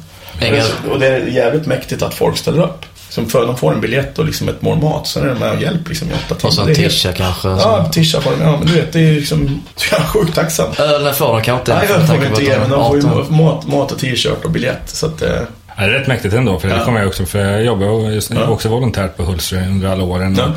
Och 0.92 1.00
det 1.00 1.08
är 1.08 1.28
jävligt 1.28 1.66
mäktigt 1.66 2.02
att 2.02 2.14
folk 2.14 2.38
ställer 2.38 2.64
upp. 2.64 2.86
Som 3.16 3.30
för, 3.30 3.46
de 3.48 3.58
får 3.58 3.74
en 3.74 3.82
biljett 3.82 4.20
och 4.20 4.26
liksom 4.26 4.50
ett 4.50 4.62
mål 4.62 4.78
mat, 4.78 5.08
sen 5.08 5.24
är 5.24 5.28
de 5.28 5.40
med 5.40 5.52
och 5.52 5.62
hjälper 5.62 5.90
liksom 5.90 6.10
i 6.10 6.14
åtta 6.14 6.36
timmar. 6.36 6.48
Och 6.50 6.54
så 6.54 6.62
en 6.62 6.68
Det 6.68 6.74
är 6.74 6.76
helt- 6.76 6.94
tisha 6.94 7.14
kanske. 7.14 7.48
Ja, 7.48 7.90
tisha 7.94 8.22
på 8.22 8.30
dem. 8.30 8.42
Ja, 8.42 8.58
men 8.58 8.68
du 8.68 8.74
vet, 8.74 8.94
det 8.94 9.00
är 9.00 9.14
liksom... 9.14 9.62
Jag 9.92 10.00
är 10.00 10.04
sjukt 10.04 10.36
tacksam. 10.36 10.68
Ölen 10.78 11.14
får 11.14 11.34
de 11.34 11.42
kanske 11.42 11.72
inte. 11.74 11.76
Nej, 11.76 12.00
jag 12.00 12.08
får 12.08 12.18
på 12.18 12.26
inte 12.26 12.44
ge, 12.44 12.60
men 12.60 12.70
de 12.70 12.88
får 12.88 12.98
ju 12.98 13.08
18. 13.08 13.36
mat, 13.38 13.68
mat 13.68 13.92
och 13.92 14.00
t-shirt 14.00 14.46
och 14.46 14.52
biljett. 14.52 14.82
Så 14.90 15.06
att, 15.06 15.22
eh, 15.22 15.30
Ja, 15.78 15.84
det 15.84 15.90
är 15.96 16.00
rätt 16.00 16.08
mäktigt 16.08 16.34
ändå, 16.34 16.60
för 16.60 16.68
det 16.68 16.76
Ja. 16.78 16.86
kommer 16.86 17.00
jag 17.00 17.08
också, 17.08 17.26
för 17.26 17.40
jag 17.40 17.64
jobbade 17.66 17.92
och- 17.92 18.14
just, 18.14 18.32
Ja. 18.32 18.48
också 18.48 18.70
volontärt 18.70 19.18
på 19.18 19.24
Hultsfred 19.24 19.68
under 19.68 19.90
alla 19.90 20.04
åren. 20.04 20.36
Ja. 20.40 20.52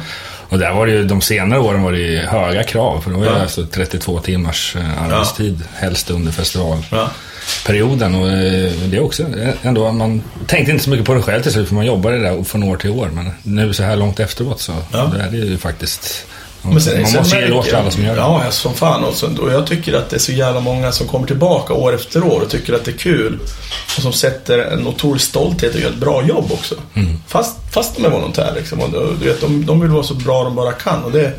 Och 0.49 0.59
där 0.59 0.73
var 0.73 0.87
det 0.87 0.93
ju, 0.93 1.05
de 1.05 1.21
senare 1.21 1.61
åren 1.61 1.83
var 1.83 1.93
det 1.93 1.99
ju 1.99 2.19
höga 2.19 2.63
krav, 2.63 3.01
för 3.01 3.11
då 3.11 3.17
var 3.19 3.25
det 3.25 3.31
Ja. 3.33 3.41
alltså 3.43 3.67
32 3.67 4.19
timmars 4.19 4.77
eh, 4.77 5.03
arbetstid, 5.03 5.63
helst 5.75 6.11
under 6.11 6.33
festivalperioden. 6.33 6.85
ja. 6.91 7.09
Och 8.15 8.29
eh, 8.29 8.73
det 8.91 8.97
är 8.97 9.01
också 9.03 9.23
ändå, 9.63 9.93
man 9.93 10.23
tänkte 10.47 10.73
inte 10.73 10.85
så 10.85 10.91
mycket 10.91 11.07
på 11.07 11.15
det 11.15 11.23
själv 11.23 11.43
till 11.43 11.53
slut, 11.53 11.69
för 11.69 11.75
man 11.75 11.87
jobbade 11.87 12.19
där 12.19 12.43
från 12.45 12.63
år 12.63 12.77
till 12.77 12.91
år. 12.91 13.11
Men 13.13 13.31
nu 13.43 13.73
så 13.75 13.83
här 13.83 13.97
långt 13.97 14.21
efteråt 14.21 14.61
så, 14.61 14.73
Ja. 14.93 15.11
det 15.17 15.23
är 15.23 15.31
det 15.31 15.37
ju 15.37 15.59
faktiskt, 15.59 16.25
Men 16.63 16.81
sen- 16.81 17.01
man 17.03 17.11
sen 17.11 17.21
måste 17.21 17.37
ge 17.37 17.43
eloge 17.43 17.65
till 17.67 17.75
alla 17.77 17.91
som 17.91 18.05
gör 18.05 18.15
det. 18.15 18.21
Ja, 18.21 18.51
som 18.51 18.75
fan. 18.75 19.05
Och, 19.05 19.15
så, 19.15 19.27
och 19.41 19.53
jag 19.53 19.67
tycker 19.67 19.93
att 19.95 20.11
det 20.11 20.17
är 20.17 20.21
så 20.21 20.33
jävla 20.33 20.61
många 20.61 20.93
som 20.93 21.07
kommer 21.09 21.27
tillbaka 21.27 21.73
år 21.75 21.95
efter 21.95 22.25
år 22.25 22.41
och 22.41 22.51
tycker 22.51 22.73
att 22.73 22.85
det 22.85 22.91
är 22.91 22.99
kul. 22.99 23.39
Och 23.97 24.03
som 24.03 24.13
sätter 24.13 24.59
en 24.59 24.87
otrolig 24.87 25.21
stolthet 25.21 25.75
och 25.75 25.81
gör 25.81 25.91
ett 25.91 25.97
bra 25.97 26.23
jobb 26.27 26.53
också. 26.53 26.75
Mm. 26.95 27.19
Fast, 27.27 27.57
fast 27.73 27.97
de 27.97 28.05
är 28.05 28.11
volontärer 28.11 28.55
liksom. 28.57 28.81
Och, 28.81 28.91
du 29.21 29.29
vet, 29.29 29.41
de, 29.41 29.67
de 29.67 29.81
vill 29.81 29.91
vara 29.91 30.03
så 30.03 30.15
bra 30.15 30.45
de 30.45 30.55
bara 30.55 30.73
kan. 30.73 31.05
Och 31.05 31.13
det 31.13 31.33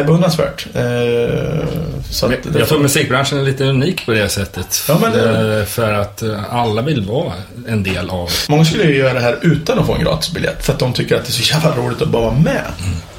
är 0.00 0.04
beundransvärt. 0.04 0.66
Eh, 0.74 1.64
så 2.10 2.26
att, 2.26 2.32
Jag 2.58 2.68
tror 2.68 2.78
musikbranschen 2.78 3.38
är 3.38 3.42
lite 3.42 3.64
unik 3.64 4.06
på 4.06 4.12
det 4.12 4.28
sättet. 4.28 4.84
Ja, 4.88 4.98
men 5.02 5.12
det- 5.12 5.58
Eh, 5.60 5.64
För 5.64 5.92
att 5.92 6.22
eh, 6.22 6.54
alla 6.54 6.82
vill 6.82 7.00
vara 7.06 7.32
en 7.68 7.82
del 7.82 8.10
av 8.10 8.30
Många 8.48 8.64
skulle 8.64 8.84
ju 8.84 8.96
göra 8.96 9.14
det 9.14 9.20
här 9.20 9.38
utan 9.42 9.78
att 9.78 9.86
få 9.86 9.94
en 9.94 10.00
gratisbiljett 10.04 10.64
för 10.64 10.72
att 10.72 10.78
de 10.78 10.92
tycker 10.92 11.16
att 11.16 11.24
det 11.24 11.30
är 11.30 11.32
så 11.32 11.54
jävla 11.54 11.76
roligt 11.76 12.02
att 12.02 12.08
bara 12.08 12.22
vara 12.22 12.34
med. 12.34 12.62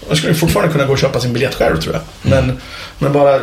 De 0.09 0.15
skulle 0.15 0.33
fortfarande 0.33 0.71
kunna 0.73 0.85
gå 0.85 0.91
och 0.93 0.99
köpa 0.99 1.19
sin 1.19 1.33
biljett 1.33 1.55
själv 1.55 1.77
tror 1.77 1.93
jag. 1.93 2.01
Men, 2.21 2.57
men 2.99 3.13
bara, 3.13 3.39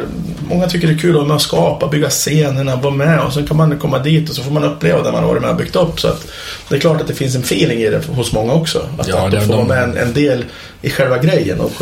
många 0.48 0.66
tycker 0.68 0.86
det 0.88 0.94
är 0.94 0.98
kul 0.98 1.10
att 1.10 1.16
vara 1.16 1.26
med 1.26 1.34
och 1.34 1.42
skapa, 1.42 1.88
bygga 1.88 2.10
scenerna, 2.10 2.76
vara 2.76 2.94
med 2.94 3.20
och 3.20 3.32
sen 3.32 3.46
kan 3.46 3.56
man 3.56 3.78
komma 3.78 3.98
dit 3.98 4.30
och 4.30 4.36
så 4.36 4.42
får 4.42 4.50
man 4.50 4.64
uppleva 4.64 5.02
det 5.02 5.12
man 5.12 5.22
har 5.22 5.28
varit 5.28 5.42
med 5.42 5.50
och 5.50 5.56
byggt 5.56 5.76
upp. 5.76 6.00
Så 6.00 6.08
att 6.08 6.26
det 6.68 6.76
är 6.76 6.80
klart 6.80 7.00
att 7.00 7.06
det 7.06 7.14
finns 7.14 7.34
en 7.34 7.40
feeling 7.42 7.78
i 7.80 7.90
det 7.90 8.06
hos 8.06 8.32
många 8.32 8.52
också. 8.52 8.86
Att, 8.98 9.08
Ja, 9.08 9.18
att 9.24 9.30
det- 9.30 9.36
de 9.36 9.46
får 9.46 9.52
de- 9.56 9.68
vara 9.68 9.78
med 9.78 9.82
en, 9.84 9.96
en 10.08 10.14
del 10.14 10.44
i 10.82 10.90
själva 10.90 11.18
grejen 11.18 11.60
och 11.60 11.72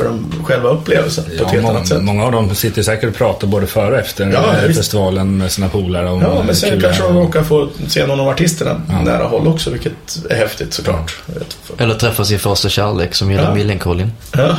själva, 0.45 0.69
upplevelsen 0.69 1.25
på 1.25 1.31
ett 1.31 1.39
Ja, 1.41 1.47
helt 1.49 1.63
många, 1.63 1.75
annat 1.77 1.89
sätt. 1.89 2.03
många 2.03 2.25
av 2.25 2.33
dem 2.33 2.55
sitter 2.55 2.83
säkert 2.83 3.09
och 3.11 3.15
pratar 3.17 3.47
både 3.47 3.67
före 3.67 3.91
och 3.93 3.99
efter 3.99 4.27
Ja, 4.33 4.55
festivalen 4.67 5.39
med 5.39 5.53
sina 5.53 5.69
polare. 5.69 6.09
om 6.11 6.21
Ja, 6.23 6.43
men 6.47 6.57
sen 6.57 6.71
kul 6.71 6.83
kanske 6.83 7.03
de 7.03 7.17
råkar 7.17 7.43
få 7.43 7.69
se 7.89 8.07
någon 8.07 8.21
av 8.21 8.29
artisterna 8.29 8.81
Ja. 8.89 9.01
nära 9.03 9.25
håll 9.25 9.49
också, 9.49 9.71
vilket 9.71 9.93
är 10.31 10.35
häftigt 10.37 10.73
såklart. 10.75 11.17
Vet- 11.27 11.81
Eller 11.81 11.95
träffa 11.95 12.25
sin 12.25 12.39
första 12.39 12.69
kärlek 12.69 13.15
som 13.15 13.31
gillar 13.31 13.45
Ja. 13.45 13.55
Millencolin. 13.55 14.13
Ja, 14.33 14.57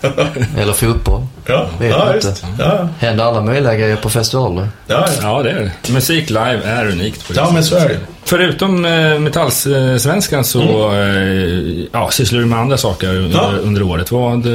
Eller 0.58 0.72
fotboll. 0.72 1.26
ja, 1.46 1.68
Vet 1.80 1.90
ja 1.90 2.14
inte. 2.14 2.28
visst. 2.28 2.44
Ja, 2.58 2.88
Händer 2.98 3.24
alla 3.24 3.40
möjliga 3.40 3.74
grejer 3.74 3.96
på 3.96 4.10
festivaler. 4.10 4.68
ja, 4.86 5.06
ja. 5.06 5.12
Ja, 5.22 5.42
det 5.42 5.50
är 5.50 5.72
det. 5.86 5.92
Musik 5.92 6.28
live 6.30 6.60
är 6.64 6.86
unikt 6.86 7.26
på 7.26 7.32
det 7.32 7.38
Ja, 7.40 7.50
men 7.52 7.64
så 7.64 7.76
är 7.76 7.88
det. 7.88 7.96
Förutom 8.24 8.84
eh, 8.84 9.18
Metallsvenskan 9.18 10.44
så 10.44 10.92
eh, 10.92 11.84
ja, 11.92 12.10
sysslar 12.10 12.40
du 12.40 12.46
med 12.46 12.58
andra 12.58 12.76
saker 12.76 13.08
under, 13.16 13.38
Ja. 13.38 13.50
under 13.62 13.82
året. 13.82 14.10
Vad, 14.10 14.32
eh, 14.46 14.52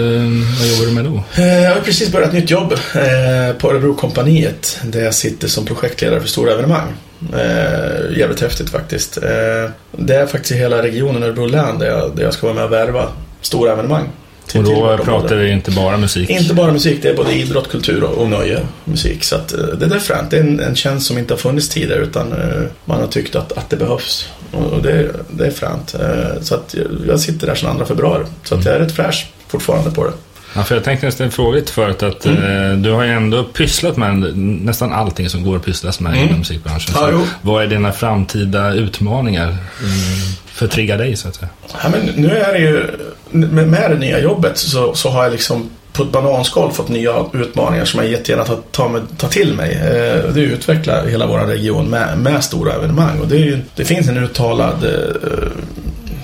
vad 0.60 0.68
jobbar 0.68 0.86
du 0.86 0.92
med 0.92 1.06
då? 1.06 1.42
Eh, 1.42 1.64
Jag 1.64 1.74
har 1.76 1.82
precis 1.82 2.12
börjat 2.12 2.28
ett 2.28 2.34
nytt 2.36 2.52
jobb 2.52 2.74
eh, 2.96 3.56
på 3.60 3.70
Örebrokompaniet 3.72 4.80
där 4.84 5.04
jag 5.04 5.14
sitter 5.14 5.48
som 5.48 5.66
projektledare 5.66 6.20
för 6.22 6.28
stora 6.28 6.52
evenemang. 6.52 6.94
Eh, 7.34 8.18
jävligt 8.18 8.42
häftigt 8.42 8.70
faktiskt. 8.70 9.18
Eh, 9.18 9.72
det 9.92 10.16
är 10.16 10.26
faktiskt 10.26 10.54
hela 10.60 10.84
regionen 10.84 11.24
Örebro 11.24 11.46
län 11.46 11.80
där 11.80 11.88
jag, 11.88 12.16
där 12.16 12.24
jag 12.24 12.34
ska 12.34 12.48
vara 12.48 12.56
med 12.56 12.66
och 12.66 12.72
värva 12.72 13.08
stora 13.42 13.72
evenemang. 13.72 14.10
Och 14.56 14.64
då 14.64 14.98
pratar 15.04 15.36
vi 15.36 15.52
inte 15.52 15.72
bara 15.72 15.98
musik? 15.98 16.30
Inte 16.30 16.54
bara 16.54 16.72
musik, 16.72 17.00
det 17.02 17.10
är 17.10 17.16
både 17.16 17.34
idrott, 17.34 17.70
kultur 17.70 18.04
och, 18.04 18.30
nöje 18.30 18.60
musik. 18.84 19.24
Så 19.24 19.36
att, 19.36 19.54
eh, 19.54 19.60
det 19.60 19.96
är 19.96 20.00
fränt. 20.00 20.32
Det 20.32 20.38
är 20.38 20.42
en, 20.42 20.60
en 20.60 20.76
tjänst 20.76 21.08
som 21.08 21.18
inte 21.18 21.34
har 21.34 21.40
funnits 21.40 21.70
tidigare 21.70 22.02
utan 22.02 22.34
uh, 22.34 22.64
man 22.86 23.00
har 23.00 23.08
tyckt 23.08 23.36
att, 23.36 23.52
att 23.52 23.70
det 23.70 23.78
behövs. 23.78 24.30
Och, 24.52 24.82
det, 24.82 25.12
det 25.30 25.46
är 25.46 25.52
fränt. 25.52 25.96
Uh, 26.00 26.42
så 26.42 26.56
att 26.56 26.76
jag 27.08 27.20
sitter 27.20 27.48
där 27.48 27.56
sedan 27.56 27.78
2 27.78 27.86
februari. 27.86 28.26
Så 28.44 28.56
att 28.56 28.66
jag 28.66 28.76
är 28.76 28.80
rätt 28.80 28.92
fräsch 28.92 29.28
fortfarande 29.48 29.92
på 29.92 30.04
det. 30.04 30.12
Ja, 30.56 30.64
för 30.64 30.76
jag 30.76 30.84
tänkte 30.84 31.06
nästan 31.06 31.32
fråga 31.32 31.56
lite 31.56 31.72
förut 31.72 32.04
att 32.04 32.26
mm. 32.26 32.72
eh, 32.72 32.78
du 32.78 32.92
har 32.92 33.04
ju 33.04 33.12
ändå 33.12 33.44
pysslat 33.44 33.98
med 33.98 34.38
nästan 34.38 34.94
allting 34.94 35.30
som 35.30 35.44
går 35.44 35.56
att 35.56 35.66
pysslas 35.66 36.00
med 36.00 36.14
mm. 36.14 36.26
inom 36.26 36.40
musikbranschen. 36.40 36.96
Ja, 36.96 37.22
vad 37.42 37.64
är 37.64 37.68
dina 37.68 37.92
framtida 37.92 38.74
utmaningar 38.74 39.48
mm, 39.48 39.60
för 40.46 40.66
att 40.66 40.72
trigga 40.72 40.98
dig 40.98 41.16
så 41.16 41.28
att 41.28 41.36
säga? 41.36 41.50
Ja, 41.84 41.90
men 41.90 42.06
nu 42.16 42.38
är 42.38 42.54
det 42.54 42.60
ju, 42.60 42.88
med, 43.32 43.68
med 43.68 43.92
det 43.92 43.98
nya 43.98 44.20
jobbet 44.20 44.58
så, 44.58 44.96
så 44.96 45.10
har 45.10 45.24
jag 45.24 45.32
liksom 45.32 45.70
på 45.94 46.04
ett 46.04 46.12
bananskal 46.12 46.72
fått 46.72 46.90
nya 46.90 47.26
utmaningar 47.34 47.86
som 47.86 48.00
jag 48.00 48.10
jättegärna 48.10 48.44
tar, 48.44 48.60
tar, 48.72 49.02
ta 49.18 49.28
till 49.28 49.54
mig. 49.54 49.74
Eh, 49.74 49.82
det 49.84 50.18
är 50.18 50.30
att 50.30 50.38
utveckla 50.38 51.06
hela 51.06 51.28
vår 51.28 51.40
region 51.40 51.90
med, 51.90 52.18
med 52.18 52.44
stora 52.44 52.74
evenemang. 52.74 53.20
Och 53.20 53.28
det, 53.28 53.38
ju, 53.38 53.62
det 53.76 53.86
finns 53.86 54.10
en 54.10 54.18
uttalad 54.18 54.84
eh, 54.84 55.52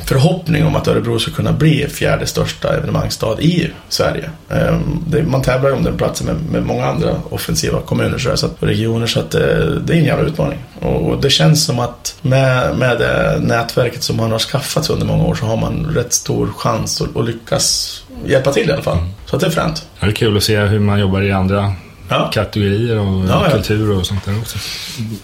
förhoppning 0.05 0.65
om 0.65 0.75
att 0.75 0.87
Örebro 0.87 1.19
ska 1.19 1.31
kunna 1.31 1.53
bli 1.53 1.87
fjärde 1.87 2.25
största 2.25 2.75
evenemangsstad 2.77 3.41
i 3.41 3.71
Sverige. 3.89 4.29
Ehm, 4.49 5.03
man 5.27 5.41
tävlar 5.41 5.69
ju 5.69 5.75
om 5.75 5.83
den 5.83 5.97
platsen 5.97 6.37
med, 6.51 6.63
många 6.63 6.85
andra 6.85 7.15
offensiva 7.29 7.81
kommuner 7.81 8.17
så 8.17 8.47
och 8.47 8.67
regioner 8.67 9.07
så 9.07 9.19
att 9.19 9.31
det, 9.31 9.63
eh, 9.63 9.67
det 9.67 9.93
är 9.93 9.97
en 9.97 10.05
jävla 10.05 10.25
utmaning. 10.25 10.59
Och, 10.79 11.21
det 11.21 11.29
känns 11.29 11.65
som 11.65 11.79
att 11.79 12.15
med, 12.21 12.77
med 12.77 12.97
det 12.99 13.39
nätverket 13.41 14.03
som 14.03 14.17
man 14.17 14.31
har 14.31 14.39
skaffat 14.39 14.89
under 14.89 15.05
många 15.05 15.23
år 15.23 15.35
så 15.35 15.45
har 15.45 15.57
man 15.57 15.85
rätt 15.95 16.13
stor 16.13 16.47
chans 16.57 17.01
att, 17.01 17.17
att 17.17 17.25
lyckas 17.25 18.03
hjälpa 18.25 18.51
till 18.51 18.69
i 18.69 18.71
alla 18.71 18.81
fall. 18.81 18.97
Mm. 18.97 19.09
Så 19.25 19.37
det 19.37 19.45
är 19.45 19.49
fränt. 19.49 19.85
Det 19.99 20.07
är 20.07 20.11
kul 20.11 20.37
att 20.37 20.43
se 20.43 20.59
hur 20.59 20.79
man 20.79 20.99
jobbar 20.99 21.21
i 21.21 21.31
andra 21.31 21.73
ja. 22.11 22.29
kategorier 22.33 22.99
och 22.99 23.25
ja, 23.29 23.49
kultur 23.51 23.97
och 23.97 24.05
sånt 24.05 24.25
där 24.25 24.39
också. 24.39 24.57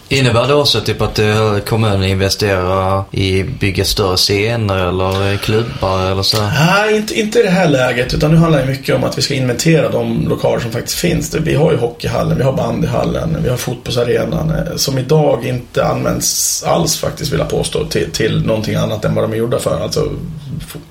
Innebär 0.10 0.48
det 0.48 0.54
också 0.54 0.82
typ 0.82 1.02
att 1.02 1.20
eh, 1.20 1.58
kommunen 1.58 2.04
investerar 2.04 3.04
i 3.12 3.44
bygga 3.44 3.86
större 3.86 4.18
scener 4.18 4.88
eller 4.88 5.38
klubbar 5.38 6.12
eller 6.12 6.24
så? 6.24 6.42
Nej, 6.42 6.98
inte, 6.98 7.20
inte 7.20 7.40
i 7.40 7.44
det 7.44 7.50
här 7.50 7.70
läget 7.70 8.14
utan 8.14 8.32
nu 8.32 8.38
handlar 8.38 8.60
det 8.60 8.66
mycket 8.66 8.96
om 8.96 9.04
att 9.04 9.18
vi 9.18 9.22
ska 9.22 9.34
inventera 9.34 9.90
de 9.90 10.28
lokaler 10.30 10.60
som 10.60 10.72
faktiskt 10.72 11.00
finns. 11.00 11.36
Vi 11.36 11.56
har 11.56 11.72
ju 11.72 11.78
hockeyhallen, 11.78 12.38
vi 12.38 12.44
har 12.44 12.54
bandyhallen, 12.54 13.38
vi 13.44 13.50
har 13.50 13.58
fotbollsarenan 13.58 14.50
eh, 14.50 14.76
som 14.76 14.98
idag 14.98 15.46
inte 15.46 15.86
används 15.86 16.64
alls 16.64 16.98
faktiskt 16.98 17.32
vill 17.32 17.40
jag 17.40 17.50
påstå 17.50 17.86
till, 17.86 18.12
till 18.12 18.46
någonting 18.46 18.76
annat 18.76 19.06
än 19.06 19.16
vad 19.16 19.24
de 19.24 19.34
är 19.34 19.38
gjorda 19.38 19.60
för. 19.60 19.82
Alltså 19.84 20.10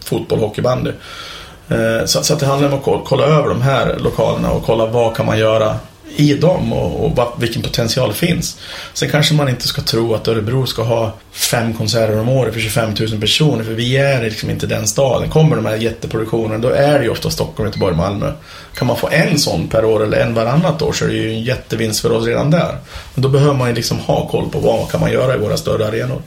fotboll, 0.05 0.39
hockey, 0.39 0.63
bandy. 0.63 0.91
Eh, 1.69 2.05
så, 2.05 2.23
så 2.23 2.33
att 2.33 2.41
det 2.41 2.47
handlar 2.47 2.69
om 2.69 2.95
att 2.95 3.05
kolla 3.05 3.25
över 3.25 3.49
de 3.49 3.63
här 3.63 3.97
lokalerna 3.99 4.51
och 4.51 4.65
kolla 4.65 4.87
vad 4.87 5.17
kan 5.17 5.27
man 5.27 5.39
göra 5.39 5.77
i 6.17 6.35
dem 6.35 6.73
och, 6.73 7.05
och 7.05 7.17
vad, 7.17 7.29
vilken 7.39 7.63
potential 7.63 8.13
finns. 8.13 8.59
Sen 8.95 9.11
kanske 9.11 9.35
man 9.35 9.49
inte 9.49 9.69
ska 9.69 9.83
tro 9.83 10.15
att 10.15 10.29
Örebro 10.29 10.67
ska 10.67 10.83
ha 10.83 11.13
fem 11.33 11.75
konserter 11.75 12.21
om 12.21 12.29
året 12.29 12.55
för 12.55 12.61
25 12.61 12.95
000 13.01 13.21
personer 13.21 13.65
för 13.65 13.73
vi 13.73 13.97
är 13.97 14.23
liksom 14.23 14.51
inte 14.51 14.67
den 14.67 14.87
staden. 14.87 15.31
Kommer 15.31 15.57
de 15.57 15.67
här 15.67 15.77
jätteproduktionerna 15.77 16.59
då 16.59 16.69
är 16.69 16.99
det 16.99 17.05
ju 17.05 17.11
ofta 17.11 17.31
Stockholm, 17.31 17.69
Göteborg, 17.69 17.97
Malmö. 17.97 18.33
Kan 18.75 18.87
man 18.87 18.97
få 18.97 19.09
en 19.09 19.39
sån 19.39 19.69
per 19.69 19.85
år 19.85 20.05
eller 20.05 20.21
en 20.21 20.35
varannat 20.35 20.83
år 20.83 20.93
så 20.93 21.05
är 21.05 21.09
det 21.09 21.15
ju 21.15 21.31
en 21.31 21.43
jättevinst 21.43 22.01
för 22.01 22.13
oss 22.13 22.27
redan 22.27 22.51
där. 22.51 22.79
Men 23.15 23.23
då 23.23 23.29
behöver 23.29 23.55
man 23.55 23.69
ju 23.69 23.75
liksom 23.75 23.99
ha 23.99 24.29
koll 24.29 24.49
på 24.51 24.59
vad 24.59 24.91
kan 24.91 25.01
man 25.01 25.13
göra 25.13 25.35
i 25.35 25.39
våra 25.39 25.57
större 25.57 25.87
arenor. 25.87 26.23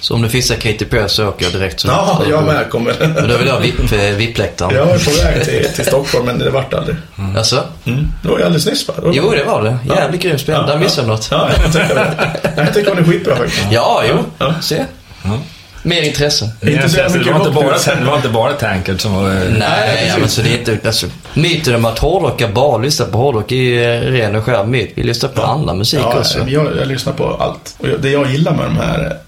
Så 0.00 0.14
om 0.14 0.22
du 0.22 0.28
fixar 0.28 0.54
Katy 0.54 0.84
Perry 0.84 1.08
så 1.08 1.28
åker 1.28 1.44
jag 1.44 1.52
direkt 1.52 1.80
så 1.80 1.88
Ja, 1.88 2.22
jag 2.30 2.44
med 2.44 2.70
kommer. 2.70 2.94
Men 2.98 3.28
då 3.28 3.36
vill 3.36 3.46
jag 3.46 3.60
VIP, 3.60 3.92
eh, 3.92 3.98
VIP-läktaren. 3.98 4.74
Jag 4.74 4.86
var 4.86 4.98
på 4.98 5.10
väg 5.10 5.44
till, 5.44 5.68
till 5.74 5.86
Stockholm 5.86 6.26
men 6.26 6.38
det 6.38 6.50
vart 6.50 6.74
aldrig. 6.74 6.96
Mm. 7.18 7.36
Alltså? 7.36 7.64
Mm. 7.84 8.08
Det 8.22 8.28
var 8.28 8.38
ju 8.38 8.44
alldeles 8.44 8.66
nyss 8.66 8.88
va? 8.88 8.94
Jo, 9.12 9.30
det 9.30 9.44
var 9.44 9.62
det. 9.62 9.78
Jävligt 9.94 10.24
ja. 10.24 10.28
grymt 10.28 10.40
spel. 10.40 10.54
Ja, 10.54 10.72
Där 10.72 10.78
missade 10.78 11.06
ja. 11.08 11.12
något. 11.12 11.28
Ja, 11.30 11.50
jag 11.62 11.72
tycker 11.72 11.94
det. 11.94 12.30
Jag 12.56 12.74
tycker 12.74 12.90
hon 12.90 12.98
är 12.98 13.04
skitbra 13.04 13.36
faktiskt. 13.36 13.66
Ja, 13.70 14.02
jo. 14.08 14.18
Ja. 14.38 14.54
Se. 14.60 14.84
Ja. 15.22 15.38
Mer 15.86 16.02
intresse. 16.02 16.50
Inte 16.62 16.88
så 16.88 16.96
det, 16.96 17.02
var 17.02 17.38
inte 17.38 17.50
bara, 17.50 17.76
det 17.98 18.04
var 18.06 18.16
inte 18.16 18.28
bara 18.28 18.52
Tankard 18.52 19.00
som 19.00 19.14
var... 19.14 19.28
Nej, 19.28 19.52
Nej 19.58 20.06
ja, 20.08 20.14
men 20.18 20.28
så 20.28 20.42
det 20.42 20.48
är 20.48 20.58
inte... 20.58 20.78
Alltså, 20.84 21.06
myten 21.34 21.74
om 21.74 21.84
att 21.84 21.98
hårdrockar 21.98 22.48
bara 22.48 22.78
lyssnar 22.78 23.06
på 23.06 23.18
hårdrock 23.18 23.52
är 23.52 23.56
ju 23.56 23.80
ren 24.12 24.36
och 24.36 24.44
skär 24.44 24.64
myt. 24.64 24.92
Vi 24.94 25.02
lyssnar 25.02 25.30
på 25.30 25.42
ja. 25.42 25.46
annan 25.46 25.78
musik 25.78 26.00
ja, 26.02 26.18
också. 26.18 26.38
Jag, 26.48 26.76
jag 26.80 26.88
lyssnar 26.88 27.12
på 27.12 27.36
allt. 27.40 27.76
Och 27.78 28.00
det 28.00 28.10
jag 28.10 28.30
gillar 28.30 28.52
med 28.52 28.64
de 28.64 28.76
här 28.76 29.18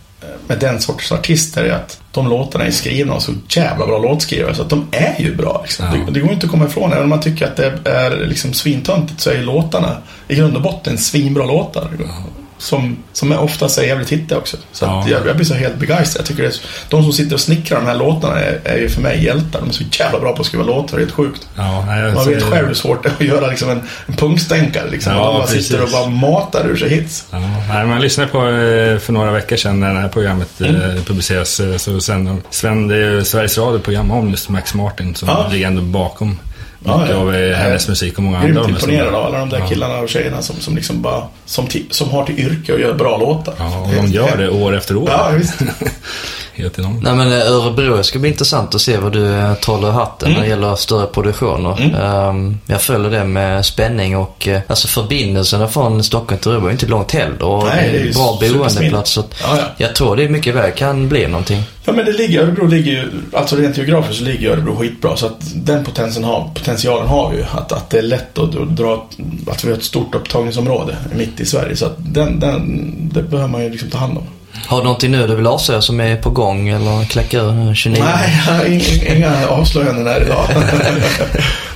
med 0.48 0.58
den 0.58 0.80
sortens 0.80 1.12
artister 1.12 1.64
är 1.64 1.72
att 1.72 2.00
de 2.12 2.28
låtarna 2.28 2.64
är 2.64 2.70
skrivna 2.70 3.14
av 3.14 3.20
så 3.20 3.32
jävla 3.48 3.86
bra 3.86 3.98
låtskrivare 3.98 4.54
så 4.54 4.62
att 4.62 4.70
de 4.70 4.86
är 4.92 5.20
ju 5.20 5.36
bra. 5.36 5.60
Liksom. 5.62 5.86
Ja. 5.86 5.92
Det, 5.92 6.12
det, 6.12 6.20
går 6.20 6.32
inte 6.32 6.46
att 6.46 6.52
komma 6.52 6.66
ifrån. 6.66 6.92
Även 6.92 7.04
om 7.04 7.10
man 7.10 7.20
tycker 7.20 7.46
att 7.46 7.56
det 7.56 7.78
är 7.84 8.26
liksom 8.26 8.52
svintöntigt 8.52 9.20
så 9.20 9.30
är 9.30 9.42
låtarna 9.42 9.96
i 10.28 10.34
grund 10.34 10.56
och 10.56 10.62
botten 10.62 10.98
svinbra 10.98 11.46
låtar. 11.46 11.88
Ja 11.98 12.24
som, 12.58 12.96
som 13.12 13.32
oftast 13.32 13.78
är 13.78 13.82
jävligt 13.82 14.12
hittiga 14.12 14.38
också. 14.38 14.56
Så 14.72 14.84
ja. 14.84 15.04
jag, 15.08 15.26
jag, 15.26 15.36
blir 15.36 15.46
så 15.46 15.54
helt 15.54 15.76
begeistrad. 15.76 16.20
Jag 16.20 16.26
tycker 16.26 16.42
det 16.42 16.48
är, 16.48 16.60
de 16.88 17.02
som 17.02 17.12
sitter 17.12 17.34
och 17.34 17.40
snickrar 17.40 17.80
de 17.80 17.86
här 17.86 17.96
låtarna 17.96 18.40
är, 18.40 18.60
är 18.64 18.78
ju 18.78 18.88
för 18.88 19.00
mig 19.00 19.24
hjältar. 19.24 19.60
De 19.60 19.68
är 19.68 19.72
så 19.72 19.84
jävla 19.90 20.20
bra 20.20 20.32
på 20.32 20.40
att 20.40 20.46
skriva 20.46 20.64
låtar, 20.64 20.96
det 20.96 21.02
är 21.02 21.06
helt 21.06 21.14
sjukt. 21.14 21.48
Ja, 21.56 21.84
nej, 21.86 22.14
Man 22.14 22.28
vet 22.28 22.42
själv 22.42 22.66
hur 22.66 22.74
svårt 22.74 23.02
det 23.02 23.08
är 23.08 23.12
att 23.12 23.20
göra 23.20 23.46
liksom 23.46 23.70
en, 23.70 23.82
en 24.06 24.16
punkstänkare. 24.16 24.90
Liksom. 24.90 25.12
Ja, 25.12 25.26
de 25.26 25.34
bara 25.34 25.46
sitter 25.46 25.82
och 25.82 25.90
bara 25.90 26.08
matar 26.08 26.68
ur 26.68 26.76
sig 26.76 26.88
hits. 26.88 27.26
Ja, 27.30 27.38
nej, 27.68 27.86
man 27.86 28.00
lyssnade 28.00 28.30
på 28.30 28.38
eh, 28.38 28.98
för 28.98 29.12
några 29.12 29.30
veckor 29.30 29.56
sedan 29.56 29.80
när 29.80 29.94
det 29.94 30.00
här 30.00 30.08
programmet 30.08 30.60
mm. 30.60 30.76
Eh, 30.76 31.02
publiceras. 31.02 31.60
Eh, 31.60 31.76
så 31.76 32.00
sen, 32.00 32.42
Sven, 32.50 32.88
det 32.88 32.96
är 32.96 33.24
Sveriges 33.24 33.58
Radio-program 33.58 34.10
om 34.10 34.30
just 34.30 34.48
Max 34.48 34.74
Martin 34.74 35.14
som 35.14 35.28
ligger 35.52 35.66
ändå 35.66 35.82
bakom 35.82 36.38
mycket 36.86 37.10
ja, 37.10 37.16
av 37.16 37.32
hennes 37.32 37.88
musik 37.88 38.16
och 38.16 38.22
många 38.22 38.38
andra. 38.38 38.54
Jag 38.54 38.64
är 38.64 38.68
imponerad 38.68 39.14
av 39.14 39.26
alla 39.26 39.38
de 39.38 39.50
där 39.50 39.66
killarna 39.68 39.98
och 39.98 40.08
tjejerna 40.08 40.42
som, 40.42 40.56
som 40.56 40.76
liksom 40.76 41.02
bara 41.02 41.22
som, 41.44 41.66
som 41.90 42.10
har 42.10 42.24
till 42.24 42.38
yrke 42.38 42.74
att 42.74 42.80
göra 42.80 42.94
bra 42.94 43.16
låtar. 43.16 43.54
Ja, 43.58 43.78
och 43.78 43.94
de 43.94 44.06
gör 44.06 44.36
det 44.36 44.50
år 44.50 44.76
efter 44.76 44.96
år. 44.96 45.08
Ja, 45.10 45.30
visst. 45.34 45.54
Helt 46.56 46.78
enormt. 46.78 47.02
Nej 47.02 47.14
men 47.14 47.32
eh, 47.32 47.52
Örebro, 47.52 47.96
det 47.96 48.04
ska 48.04 48.18
bli 48.18 48.28
intressant 48.28 48.74
att 48.74 48.80
se 48.80 48.96
vad 48.96 49.12
du 49.12 49.34
eh, 49.34 49.54
trollar 49.54 49.90
hatten 49.90 50.28
mm. 50.28 50.40
när 50.40 50.46
det 50.46 50.50
gäller 50.50 50.76
större 50.76 51.06
produktioner. 51.06 51.80
Mm. 51.80 52.28
Um, 52.28 52.58
jag 52.66 52.82
följer 52.82 53.10
det 53.10 53.24
med 53.24 53.66
spänning 53.66 54.16
och 54.16 54.48
uh, 54.50 54.58
alltså 54.66 54.88
förbindelserna 54.88 55.68
från 55.68 56.04
Stockholm 56.04 56.40
till 56.40 56.50
Örebro 56.50 56.68
är 56.68 56.72
inte 56.72 56.86
långt 56.86 57.12
heller. 57.12 57.42
Och 57.42 57.64
Nej, 57.64 57.92
det 57.92 57.98
är 57.98 58.14
bra 58.14 58.38
boendeplats. 58.40 59.10
Så 59.10 59.24
ja, 59.42 59.56
ja. 59.58 59.64
Jag 59.76 59.94
tror 59.94 60.16
det 60.16 60.28
mycket 60.28 60.54
väl 60.54 60.72
kan 60.72 61.08
bli 61.08 61.26
någonting. 61.26 61.62
Ja 61.84 61.92
men 61.92 62.04
det 62.04 62.12
ligger, 62.12 62.42
Örebro 62.42 62.66
ligger 62.66 62.92
ju, 62.92 63.10
alltså 63.32 63.56
rent 63.56 63.76
geografiskt 63.76 64.18
så 64.18 64.24
ligger 64.24 64.50
Örebro 64.50 64.76
skitbra. 64.76 65.16
Så 65.16 65.26
att 65.26 65.40
den 65.54 65.84
har, 66.24 66.50
potentialen 66.54 67.08
har 67.08 67.30
vi 67.30 67.36
ju. 67.36 67.44
Att, 67.52 67.72
att 67.72 67.90
det 67.90 67.98
är 67.98 68.02
lätt 68.02 68.38
att, 68.38 68.56
att 68.56 68.76
dra, 68.76 69.08
att 69.46 69.64
vi 69.64 69.70
har 69.70 69.78
ett 69.78 69.84
stort 69.84 70.14
upptagningsområde 70.14 70.96
mitt 71.16 71.40
i 71.40 71.46
Sverige. 71.46 71.76
Så 71.76 71.86
att 71.86 71.96
den, 71.98 72.40
den, 72.40 72.92
det 73.12 73.22
behöver 73.22 73.48
man 73.48 73.64
ju 73.64 73.70
liksom 73.70 73.90
ta 73.90 73.98
hand 73.98 74.18
om. 74.18 74.24
Har 74.66 74.78
du 74.78 74.84
någonting 74.84 75.10
nu 75.10 75.26
du 75.26 75.34
vill 75.34 75.46
avslöja 75.46 75.82
som 75.82 76.00
är 76.00 76.16
på 76.16 76.30
gång 76.30 76.68
eller 76.68 77.04
kläcka 77.04 77.40
ur 77.40 77.74
29? 77.74 78.04
Nej, 78.04 79.16
inga 79.16 79.46
avslöjanden 79.48 80.06
här 80.06 80.20
idag. 80.22 80.44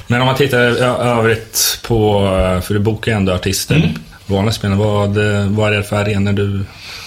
Men 0.07 0.21
om 0.21 0.27
man 0.27 0.37
tittar 0.37 0.59
övrigt 0.59 1.81
på, 1.83 2.21
för 2.65 2.75
du 2.75 2.81
bokar 2.81 3.13
ju 3.13 3.17
ändå 3.17 3.33
artister, 3.33 3.77
mm. 3.77 3.89
vanliga 4.27 4.53
spelare, 4.53 4.79
vad, 4.79 5.17
vad 5.49 5.73
är 5.73 5.77
det 5.77 5.83
för 5.83 5.97
arenor 5.97 6.33
du 6.33 6.65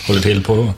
håller 0.07 0.21
till 0.21 0.43
på 0.43 0.55
då? 0.55 0.74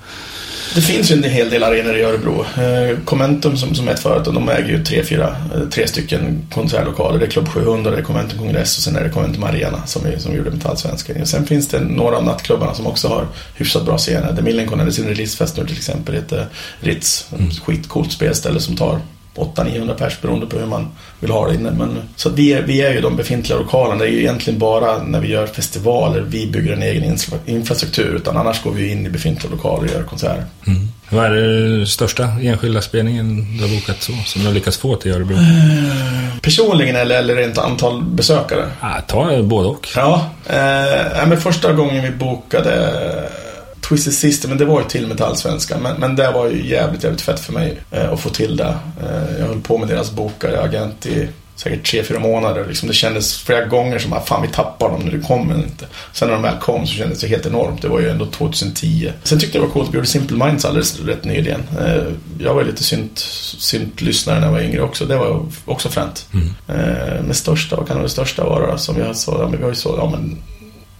Det 0.76 0.82
finns 0.82 1.12
ju 1.12 1.16
en 1.16 1.24
hel 1.24 1.50
del 1.50 1.64
arenor 1.64 1.96
i 1.96 2.02
Örebro. 2.02 2.46
Eh, 2.58 3.00
Commentum 3.06 3.58
som, 3.58 3.76
som 3.76 3.88
är 3.88 3.92
ett 3.92 4.00
företag, 4.00 4.34
de 4.34 4.50
äger 4.50 4.70
ju 4.70 4.84
tre, 4.84 5.04
fyra, 5.04 5.36
eh, 5.56 5.70
tre 5.70 5.88
stycken 5.88 6.48
konsertlokaler. 6.54 7.20
Det 7.20 7.26
är 7.26 7.30
Club 7.30 7.48
700, 7.48 7.92
det 7.92 7.98
är 7.98 8.02
Commentum 8.02 8.40
Kongress 8.40 8.78
och 8.78 8.84
sen 8.84 8.96
är 8.96 9.04
det 9.04 9.10
Commentum 9.10 9.44
Arena 9.44 9.86
som, 9.86 10.06
är, 10.06 10.18
som 10.18 10.36
gjorde 10.36 10.52
Metallsvenskan. 10.52 11.26
Sen 11.26 11.46
finns 11.46 11.68
det 11.68 11.80
några 11.80 12.18
av 12.18 12.24
nattklubbarna 12.24 12.74
som 12.74 12.88
också 12.88 13.08
har 13.08 13.28
hyfsat 13.56 13.86
bra 13.86 13.98
scener. 13.98 14.36
The 14.36 14.42
Millencolin 14.42 14.80
hade 14.80 14.92
sin 14.92 15.08
releasefest 15.08 15.58
nu 15.58 15.66
till 15.66 15.78
exempel, 15.78 16.16
heter 16.16 16.48
Ritz. 16.80 17.28
Mm. 17.38 17.52
Skitcoolt 17.52 18.12
spelställe 18.12 18.60
som 18.60 18.76
tar 18.76 19.00
800-900 19.36 19.94
pers 19.94 20.22
beroende 20.22 20.46
på 20.46 20.60
hur 20.60 20.66
man 20.66 20.88
vill 21.26 21.34
ha 21.34 21.48
det 21.48 21.56
inne. 21.56 21.72
Men, 21.72 22.02
så 22.16 22.30
vi 22.30 22.54
är, 22.54 22.62
vi 22.62 22.82
är 22.82 22.94
ju 22.94 23.02
de 23.02 23.16
befintliga 23.16 23.60
lokalerna. 23.60 24.00
Det 24.00 24.10
är 24.10 24.12
ju 24.12 24.20
egentligen 24.20 24.60
bara 24.60 25.04
när 25.04 25.20
vi 25.20 25.28
gör 25.28 25.48
festivaler 25.48 26.22
vi 26.22 26.48
bygger 26.48 26.74
en 26.74 26.84
egen 26.84 27.18
infrastruktur. 27.46 28.16
Utan 28.16 28.38
annars 28.38 28.64
går 28.64 28.72
vi 28.72 28.92
in 28.92 29.06
i 29.06 29.10
befintliga 29.10 29.52
lokaler 29.52 29.84
och 29.84 29.94
gör 29.94 30.04
konserter. 30.04 30.46
Mm. 30.68 30.88
Vad 31.10 31.26
är 31.26 31.32
den 31.32 31.88
största 31.88 32.24
enskilda 32.42 32.82
spelningen 32.82 33.58
du 33.58 33.64
har 33.64 33.76
bokat 33.76 34.02
så? 34.02 34.14
Som 34.26 34.42
du 34.42 34.48
har 34.48 34.54
lyckats 34.54 34.78
få 34.78 34.96
till 34.96 35.12
Örebro? 35.12 35.38
Personligen 36.42 36.96
eller, 36.96 37.20
eller 37.20 37.36
rent 37.36 37.58
antal 37.58 38.04
besökare? 38.04 38.66
Ah, 38.80 39.02
ta 39.02 39.44
både 39.44 39.68
och. 39.68 39.88
Ja, 39.96 40.30
eh, 40.46 41.28
men 41.28 41.42
första 41.42 41.74
gången 41.74 42.04
vi 42.04 42.12
bokade 42.12 42.72
Twisted 43.88 44.14
Sister, 44.14 44.50
men 44.50 44.58
det 44.58 44.66
var 44.66 44.82
ju 44.82 44.88
till 44.88 45.08
Metallsvenskan. 45.08 45.82
Men, 45.82 46.00
men 46.00 46.16
det 46.16 46.32
var 46.32 46.50
ju 46.50 46.68
jävligt, 46.68 47.04
jävligt 47.04 47.22
fett 47.22 47.40
för 47.40 47.54
mig 47.54 47.78
eh, 47.92 48.12
att 48.12 48.20
få 48.20 48.30
till 48.30 48.58
det. 48.58 48.78
Eh, 49.02 49.40
jag 49.40 49.48
höll 49.48 49.62
på 49.62 49.78
med 49.78 49.88
deras 49.88 50.12
bokare, 50.12 50.62
agent 50.62 51.06
i 51.06 51.28
säkert 51.56 51.92
tre, 51.92 52.04
fyra 52.04 52.20
månader. 52.20 52.66
Liksom 52.68 52.88
det 52.88 52.94
kändes 52.94 53.38
flera 53.38 53.66
gånger 53.66 54.00
som 54.00 54.14
att 54.14 54.28
fan 54.28 54.42
vi 54.42 54.48
tappar 54.48 54.90
dem 54.90 55.02
när 55.02 55.12
det 55.12 55.20
kommer 55.20 55.56
inte. 55.56 55.86
Sen 56.14 56.28
när 56.28 56.36
de 56.36 56.44
väl 56.44 56.58
kom 56.58 56.88
så 56.88 56.94
kändes 56.94 57.22
det 57.22 57.28
helt 57.28 57.46
enormt. 57.46 57.82
Det 57.82 57.88
var 57.88 58.00
ju 58.00 58.10
ändå 58.10 58.26
2010. 58.26 59.12
Sen 59.24 59.40
tyckte 59.40 59.58
jag 59.58 59.64
det 59.64 59.68
var 59.68 59.74
coolt 59.74 59.88
att 59.88 59.94
vi 59.94 59.98
gjorde 59.98 60.08
Simple 60.08 60.46
Minds 60.46 60.66
alldeles 60.66 61.00
rätt 61.00 61.24
nyligen. 61.24 61.64
Eh, 61.80 62.04
jag 62.40 62.54
var 62.54 62.62
ju 62.62 62.68
lite 62.68 62.84
synt, 62.84 63.20
synt-lyssnare 63.58 64.40
när 64.40 64.48
jag 64.48 64.54
var 64.54 64.62
yngre 64.62 64.82
också. 64.82 65.06
Det 65.06 65.18
var 65.18 65.46
också 65.66 65.90
fränt. 65.90 66.28
Mm. 66.34 66.48
Eh, 66.68 67.24
men 67.24 67.34
största, 67.34 67.76
vad 67.76 67.88
kan 67.88 68.02
det 68.02 68.10
största 68.10 68.44
vara 68.44 68.78
som 68.78 68.98
jag 68.98 69.16
sa? 69.16 69.38
Ja, 69.40 69.48
men 69.48 69.58
vi 69.58 69.64
har 69.64 69.70
ju 69.70 69.76
så, 69.76 69.96
ja 69.98 70.10
men 70.10 70.42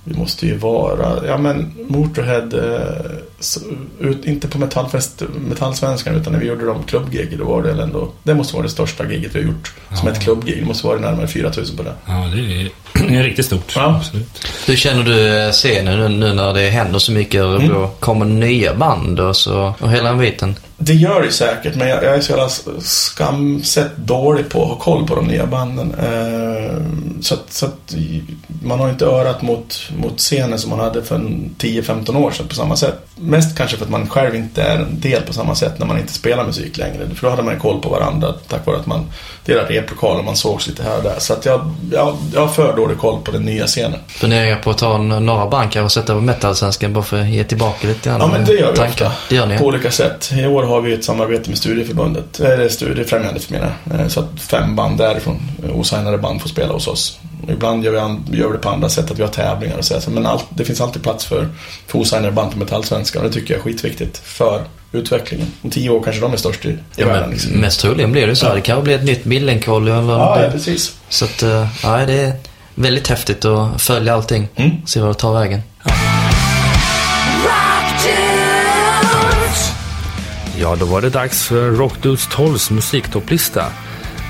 vi 0.08 0.18
måste 0.18 0.46
ju 0.46 0.58
vara, 0.58 1.28
ja 1.28 1.38
men 1.38 1.74
Motorhead, 1.88 2.50
eh, 2.54 3.12
så, 3.40 3.60
ut, 4.00 4.26
inte 4.26 4.48
på 4.48 4.58
metallfest, 4.58 5.24
metallsvenskan 5.50 6.16
utan 6.16 6.34
när 6.34 6.40
vi 6.40 6.48
gjorde 6.48 6.66
de 6.66 6.84
klubbgig, 6.84 7.38
då 7.38 7.46
var 7.46 7.62
det 7.64 7.84
ändå, 7.84 8.12
det 8.24 8.34
måste 8.34 8.54
vara 8.54 8.64
det 8.64 8.70
största 8.70 9.12
giget 9.12 9.36
vi 9.36 9.40
har 9.40 9.48
gjort. 9.48 9.74
Ja. 9.90 9.96
Som 9.96 10.08
ett 10.08 10.22
klubbgig, 10.22 10.60
det 10.60 10.66
måste 10.66 10.88
vara 10.88 11.00
närmare 11.00 11.28
4000 11.28 11.78
på 11.78 11.84
det. 11.84 11.94
Ja, 12.06 12.14
det 12.14 12.40
är, 12.40 12.70
det 13.08 13.16
är 13.16 13.24
riktigt 13.24 13.46
stort. 13.46 13.74
Ja. 13.76 13.96
Absolut. 13.96 14.48
Hur 14.68 14.76
känner 14.76 15.04
du 15.04 15.52
scenen 15.52 16.00
nu, 16.00 16.10
nu 16.10 16.34
när 16.34 16.54
det 16.54 16.70
händer 16.70 17.00
så 17.00 17.12
mycket 17.12 17.42
Örebro? 17.42 17.78
Mm. 17.78 17.90
Kommer 18.00 18.26
nya 18.26 18.74
band 18.74 19.20
och, 19.20 19.36
så, 19.36 19.74
och 19.80 19.92
hela 19.92 20.10
den 20.10 20.18
biten? 20.18 20.56
Det 20.78 20.94
gör 20.94 21.22
det 21.22 21.32
säkert, 21.32 21.76
men 21.76 21.88
jag, 21.88 22.04
jag 22.04 22.16
är 22.16 22.22
så 22.22 22.32
jävla 22.32 22.50
skamsett 22.80 23.98
dålig 23.98 24.50
på 24.50 24.64
att 24.64 24.70
ha 24.70 24.76
koll 24.76 25.08
på 25.08 25.16
de 25.16 25.26
nya 25.26 25.46
banden. 25.46 25.96
Eh, 26.00 27.22
så, 27.22 27.34
att, 27.34 27.54
så 27.54 27.66
att 27.66 27.96
man 28.64 28.80
har 28.80 28.90
inte 28.90 29.06
örat 29.06 29.42
mot, 29.42 29.90
mot 29.98 30.20
scenen 30.20 30.60
som 30.60 30.70
man 30.70 30.80
hade 30.80 31.04
för 31.04 31.18
10-15 31.18 32.18
år 32.18 32.32
sedan 32.32 32.48
på 32.48 32.56
samma 32.56 32.76
sätt. 32.76 32.96
Mest 33.16 33.58
kanske 33.58 33.78
för 33.78 33.86
att 33.86 33.92
man 33.92 34.10
själv 34.10 34.36
inte 34.36 34.62
är 34.62 34.78
en 34.78 35.00
del 35.00 35.22
på 35.22 35.34
samma 35.34 35.56
sätt 35.56 35.80
när 35.80 35.86
man 35.86 36.00
inte 36.00 36.14
spelar 36.14 36.46
musik 36.46 36.78
längre. 36.78 37.10
För 37.16 37.22
då 37.22 37.30
hade 37.30 37.44
man 37.44 37.60
koll 37.60 37.82
på 37.82 37.90
varandra 37.90 38.34
tack 38.48 38.66
vare 38.66 38.78
att 38.78 38.86
man 38.86 39.06
delade 39.46 39.74
replokal 39.74 40.20
och 40.20 40.26
man 40.26 40.36
sågs 40.36 40.68
lite 40.68 40.84
här 40.84 40.98
och 40.98 41.04
där. 41.04 41.16
Så 41.20 41.34
att 41.34 41.46
jag, 41.46 41.74
jag, 41.92 42.18
jag 42.34 42.42
har 42.42 42.48
för 42.48 42.76
dålig 42.76 42.98
koll 42.98 43.22
på 43.22 43.32
den 43.32 43.44
nya 43.44 43.68
scenen. 43.68 44.00
Funderar 44.08 44.46
jag 44.46 44.64
på 44.64 44.70
att 44.70 44.78
ta 44.78 44.98
några 44.98 45.48
bankar 45.48 45.84
och 45.84 45.92
sätta 45.92 46.14
på 46.14 46.22
metalsvenskan 46.22 46.94
bara 46.94 47.04
för 47.04 47.22
att 47.22 47.28
ge 47.28 47.44
tillbaka 47.44 47.88
lite 47.88 48.10
grann? 48.10 48.22
Ja, 48.22 48.28
men 48.28 48.46
det 48.46 48.54
gör 48.54 48.72
vi 48.72 48.78
tankar. 48.78 49.06
ofta. 49.06 49.18
Det 49.30 49.36
gör 49.36 49.46
ni. 49.46 49.58
På 49.58 49.66
olika 49.66 49.92
sätt. 49.92 50.32
I 50.32 50.46
år 50.46 50.65
har 50.66 50.82
vi 50.82 50.94
ett 50.94 51.04
samarbete 51.04 51.50
med 51.50 51.58
Studieförbundet, 51.58 52.40
eller 52.40 52.70
Studiefrämjandet 52.70 53.50
menar 53.50 53.74
jag. 53.84 54.12
Så 54.12 54.20
att 54.20 54.42
fem 54.42 54.76
band 54.76 54.98
därifrån, 54.98 55.42
osignade 55.74 56.18
band, 56.18 56.42
får 56.42 56.50
spela 56.50 56.74
hos 56.74 56.88
oss. 56.88 57.20
Ibland 57.50 57.86
gör 57.86 57.92
vi, 57.92 58.38
gör 58.38 58.48
vi 58.48 58.54
det 58.54 58.60
på 58.60 58.70
andra 58.70 58.90
sätt, 58.90 59.12
att 59.12 59.20
vi 59.20 59.24
har 59.24 59.30
tävlingar 59.30 59.78
och 59.78 59.86
så. 59.86 60.10
Men 60.10 60.26
allt, 60.26 60.46
det 60.50 60.66
finns 60.66 60.82
alltid 60.82 61.04
plats 61.04 61.26
för, 61.26 61.48
för 61.88 62.00
osignade 62.00 62.32
band 62.32 62.52
på 62.52 62.58
Metallsvenskan 62.58 63.24
och 63.24 63.30
det 63.30 63.34
tycker 63.34 63.54
jag 63.54 63.60
är 63.60 63.64
skitviktigt 63.64 64.18
för 64.18 64.62
utvecklingen. 64.92 65.48
Om 65.62 65.70
tio 65.70 65.90
år 65.90 66.04
kanske 66.04 66.22
de 66.22 66.34
är 66.34 66.38
störst 66.38 66.66
i, 66.66 66.70
i 66.70 66.78
ja, 66.96 67.08
världen. 67.08 67.30
Liksom. 67.30 67.52
Mest 67.52 67.80
troligen 67.80 68.12
blir 68.12 68.28
det 68.28 68.36
så. 68.36 68.46
Ja. 68.46 68.54
Det 68.54 68.62
kan 68.62 68.84
bli 68.84 68.94
ett 68.94 69.04
nytt 69.04 69.26
Millencollie 69.26 69.94
eller 69.94 70.14
ja, 70.14 70.42
ja, 70.42 70.52
precis. 70.52 70.96
Så 71.10 71.26
att, 71.26 71.44
eh, 71.44 71.68
ja, 71.84 72.06
det 72.06 72.14
är 72.14 72.34
väldigt 72.76 73.08
häftigt 73.08 73.46
att 73.46 73.82
följa 73.82 74.14
allting. 74.14 74.48
Mm. 74.56 74.72
Se 74.86 75.00
vad 75.00 75.10
det 75.10 75.14
tar 75.14 75.34
vägen. 75.34 75.62
Ja. 80.60 80.76
Då 80.76 80.86
var 80.86 81.02
det 81.02 81.10
dags 81.10 81.44
för 81.44 81.72
Rockdudes 81.72 82.30
12s 82.30 82.74
musiktopplista. 82.74 83.66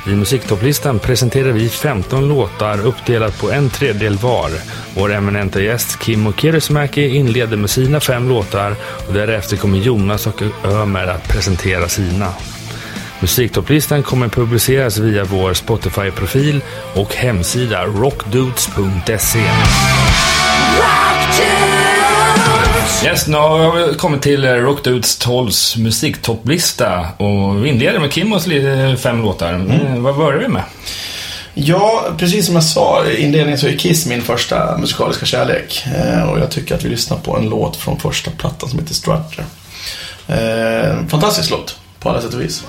I 0.08 0.10
musiktopplistan 0.10 1.00
presenterar 1.00 1.52
vi 1.52 1.70
15 1.70 2.28
låtar 2.28 2.86
uppdelat 2.86 3.42
på 3.42 3.52
en 3.52 3.70
tredjedel 3.70 4.18
var. 4.18 4.52
Vår 4.96 5.14
eminenta 5.14 5.62
gäst 5.62 6.04
Kimmo 6.04 6.34
Kirismäki 6.34 7.08
inleder 7.16 7.58
med 7.58 7.70
sina 7.70 8.00
fem 8.00 8.30
låtar 8.30 8.76
och 9.08 9.14
därefter 9.14 9.58
kommer 9.58 9.78
Jonas 9.78 10.28
och 10.28 10.42
Ömer 10.64 11.08
att 11.08 11.28
presentera 11.28 11.88
sina. 11.88 12.34
Musiktopplistan 13.20 14.04
kommer 14.04 14.28
publiceras 14.28 14.98
via 14.98 15.24
vår 15.24 15.54
Spotify-profil 15.54 16.62
och 16.96 17.16
hemsida 17.16 17.86
rockdudes.se. 17.86 19.46
Yes, 23.04 23.28
nu 23.28 23.38
har 23.38 23.88
vi 23.88 23.96
kommit 23.96 24.22
till 24.22 24.46
Rockdudes 24.46 25.22
12s 25.22 25.80
musiktopplista 25.80 27.08
och 27.18 27.66
vi 27.66 27.70
inleder 27.70 28.00
med 28.00 28.14
Kimmos 28.14 28.48
fem 29.00 29.22
låtar. 29.22 29.54
Mm. 29.54 29.72
Eh, 29.72 29.98
vad 30.00 30.18
börjar 30.18 30.40
vi 30.40 30.48
med? 30.48 30.64
Ja, 31.54 32.06
precis 32.18 32.46
som 32.46 32.56
jag 32.56 32.64
sa 32.64 33.06
i 33.06 33.22
inledningen 33.22 33.60
så 33.60 33.68
är 33.68 33.78
Kiss 33.78 34.06
min 34.06 34.22
första 34.22 34.78
musikaliska 34.78 35.26
kärlek. 35.26 35.86
Eh, 35.96 36.30
och 36.30 36.40
jag 36.40 36.52
tycker 36.52 36.76
att 36.76 36.84
vi 36.84 36.90
lyssnar 36.90 37.18
på 37.18 37.38
en 37.38 37.50
låt 37.50 37.76
från 37.76 38.00
första 38.00 38.32
plattan 38.32 38.70
som 38.70 38.80
heter 38.80 38.94
Strutter. 38.94 39.46
Eh, 40.28 41.08
fantastisk 41.08 41.50
låt 41.50 41.78
på 42.00 42.10
alla 42.10 42.22
sätt 42.22 42.34
och 42.34 42.42
vis. 42.42 42.64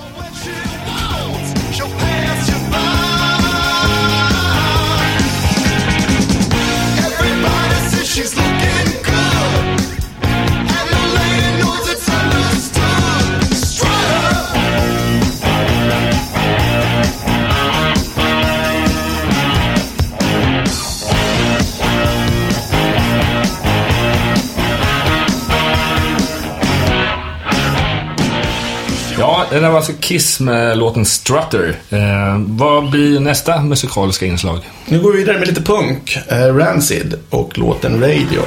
Det 29.49 29.59
där 29.59 29.69
var 29.69 29.77
alltså 29.77 29.93
Kiss 29.99 30.39
med 30.39 30.77
låten 30.77 31.05
Strutter. 31.05 31.75
Eh, 31.89 31.99
vad 32.45 32.89
blir 32.89 33.19
nästa 33.19 33.61
musikaliska 33.61 34.25
inslag? 34.25 34.59
Nu 34.85 34.99
går 34.99 35.11
vi 35.11 35.17
vidare 35.17 35.39
med 35.39 35.47
lite 35.47 35.61
punk. 35.61 36.17
Eh, 36.27 36.55
Rancid 36.55 37.15
och 37.29 37.57
låten 37.57 38.01
Radio. 38.01 38.41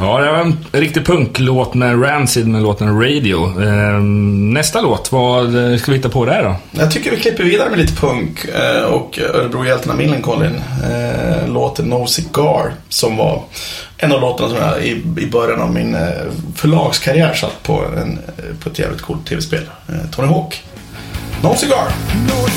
Ja, 0.00 0.20
det 0.20 0.30
var 0.30 0.38
en 0.38 0.56
riktig 0.72 1.06
punklåt 1.06 1.74
med 1.74 2.02
Rancid 2.02 2.48
med 2.48 2.62
låten 2.62 3.00
Radio. 3.00 3.62
Eh, 3.62 4.00
nästa 4.52 4.80
låt, 4.80 5.12
vad 5.12 5.50
ska 5.80 5.90
vi 5.90 5.96
hitta 5.96 6.08
på 6.08 6.24
där 6.24 6.42
då? 6.42 6.56
Jag 6.70 6.90
tycker 6.90 7.10
vi 7.10 7.16
klipper 7.16 7.44
vidare 7.44 7.70
med 7.70 7.78
lite 7.78 7.92
punk 7.94 8.44
eh, 8.44 8.84
och 8.84 9.18
Örebrohjältarna 9.18 9.94
Millencolin. 9.94 10.62
Eh, 10.84 11.48
låten 11.48 11.86
No 11.86 12.06
Cigar 12.06 12.72
som 12.88 13.16
var 13.16 13.42
en 13.96 14.12
av 14.12 14.20
låtarna 14.20 14.48
som 14.48 14.58
jag 14.58 14.82
i, 14.84 14.90
i 15.18 15.26
början 15.26 15.60
av 15.60 15.74
min 15.74 15.96
förlagskarriär 16.56 17.34
satt 17.34 17.62
på, 17.62 17.84
en, 17.96 18.18
på 18.60 18.70
ett 18.70 18.78
jävligt 18.78 19.02
coolt 19.02 19.26
tv-spel. 19.26 19.64
Tony 20.12 20.28
Hawk. 20.28 20.64
No 21.42 21.54
Cigar. 21.56 21.88
No 22.28 22.50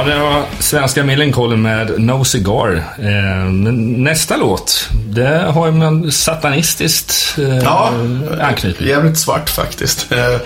Ja, 0.00 0.06
det 0.06 0.18
var 0.18 0.44
svenska 0.58 1.04
Millencolin 1.04 1.62
med 1.62 2.00
No 2.00 2.24
Cigar. 2.24 2.84
Eh, 2.98 3.50
nästa 3.52 4.36
låt, 4.36 4.88
det 5.06 5.44
har 5.48 5.66
ju 5.66 5.82
en 5.82 6.12
satanistiskt 6.12 7.38
eh, 7.38 7.56
ja, 7.56 7.92
anknytning. 8.40 8.88
jävligt 8.88 9.18
svart 9.18 9.50
faktiskt. 9.50 10.12
Eh, 10.12 10.40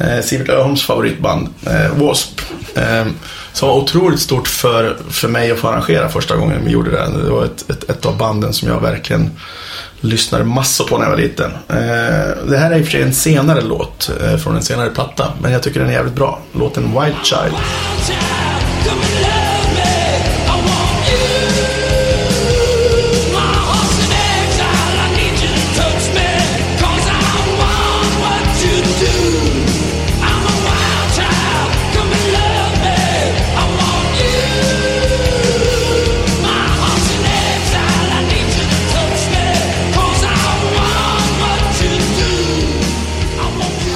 eh 0.00 0.20
Sivert 0.20 0.48
Öholms 0.48 0.82
favoritband, 0.82 1.48
eh, 1.66 1.86
W.A.S.P. 1.86 2.80
Eh, 2.80 3.06
som 3.52 3.68
var 3.68 3.76
otroligt 3.76 4.20
stort 4.20 4.48
för, 4.48 4.96
för 5.10 5.28
mig 5.28 5.50
att 5.50 5.58
få 5.58 5.68
arrangera 5.68 6.08
första 6.08 6.36
gången 6.36 6.64
vi 6.64 6.70
gjorde 6.70 6.90
det. 6.90 7.22
Det 7.24 7.30
var 7.30 7.44
ett, 7.44 7.70
ett, 7.70 7.90
ett 7.90 8.06
av 8.06 8.16
banden 8.16 8.52
som 8.52 8.68
jag 8.68 8.80
verkligen 8.80 9.30
lyssnade 10.00 10.44
massor 10.44 10.84
på 10.84 10.98
när 10.98 11.04
jag 11.04 11.10
var 11.10 11.18
liten. 11.18 11.50
Eh, 11.68 12.46
det 12.48 12.58
här 12.58 12.70
är 12.70 12.78
i 12.78 12.80
och 12.80 12.84
för 12.84 12.92
sig 12.92 13.02
en 13.02 13.14
senare 13.14 13.60
låt 13.60 14.10
eh, 14.22 14.36
från 14.36 14.56
en 14.56 14.62
senare 14.62 14.90
platta, 14.90 15.32
men 15.42 15.52
jag 15.52 15.62
tycker 15.62 15.80
den 15.80 15.88
är 15.88 15.92
jävligt 15.92 16.14
bra. 16.14 16.40
Låten 16.52 16.82
Wild 16.82 17.16
Child. 17.24 17.54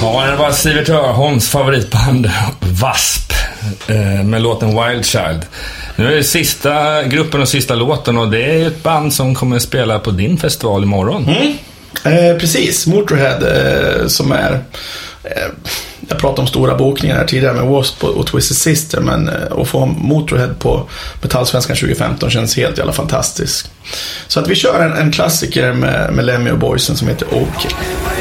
Ja, 0.05 0.25
det 0.31 0.35
var 0.35 0.51
Sivert 0.51 0.89
Öholms 0.89 1.49
favoritband 1.49 2.25
W.A.S.P. 2.59 3.35
Eh, 3.93 4.23
med 4.23 4.41
låten 4.41 4.69
Wild 4.69 5.05
Child. 5.05 5.45
Nu 5.95 6.11
är 6.11 6.15
det 6.15 6.23
sista 6.23 7.03
gruppen 7.03 7.41
och 7.41 7.47
sista 7.47 7.75
låten 7.75 8.17
och 8.17 8.31
det 8.31 8.61
är 8.61 8.67
ett 8.67 8.83
band 8.83 9.13
som 9.13 9.35
kommer 9.35 9.55
att 9.55 9.61
spela 9.61 9.99
på 9.99 10.11
din 10.11 10.37
festival 10.37 10.83
imorgon. 10.83 11.27
Mm. 11.27 11.57
Eh, 12.03 12.37
precis, 12.37 12.87
Motorhead 12.87 13.37
eh, 13.37 14.07
som 14.07 14.31
är 14.31 14.63
eh, 15.23 15.47
jag 16.09 16.19
pratade 16.19 16.41
om 16.41 16.47
stora 16.47 16.75
bokningar 16.75 17.15
här 17.15 17.25
tidigare 17.25 17.53
med 17.53 17.63
W.A.S.P. 17.63 18.07
och 18.07 18.27
Twisted 18.27 18.57
Sister 18.57 19.01
men 19.01 19.29
eh, 19.29 19.61
att 19.61 19.67
få 19.67 19.85
Motorhead 19.85 20.53
på 20.59 20.89
Metallsvenskan 21.21 21.75
2015 21.75 22.29
känns 22.29 22.57
helt 22.57 22.77
jävla 22.77 22.93
fantastiskt. 22.93 23.71
Så 24.27 24.39
att 24.39 24.47
vi 24.47 24.55
kör 24.55 24.79
en, 24.79 24.93
en 24.93 25.11
klassiker 25.11 25.73
med, 25.73 26.13
med 26.13 26.25
Lemmy 26.25 26.51
och 26.51 26.59
Boysen 26.59 26.97
som 26.97 27.07
heter 27.07 27.27
OK. 27.27 27.55
Okay. 27.55 28.14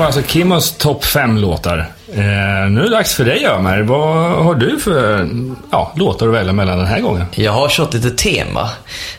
Var 0.00 0.06
alltså 0.06 0.22
Kimmos 0.22 0.72
topp 0.72 1.04
5-låtar. 1.04 1.78
Eh, 2.12 2.14
nu 2.70 2.80
är 2.80 2.82
det 2.82 2.88
dags 2.90 3.14
för 3.14 3.24
dig 3.24 3.46
Ömer. 3.46 3.82
Vad 3.82 4.32
har 4.44 4.54
du 4.54 4.80
för 4.80 5.28
ja, 5.70 5.92
låtar 5.96 6.28
att 6.28 6.34
välja 6.34 6.52
mellan 6.52 6.78
den 6.78 6.86
här 6.86 7.00
gången? 7.00 7.26
Jag 7.34 7.52
har 7.52 7.68
kört 7.68 7.94
lite 7.94 8.10
tema. 8.10 8.70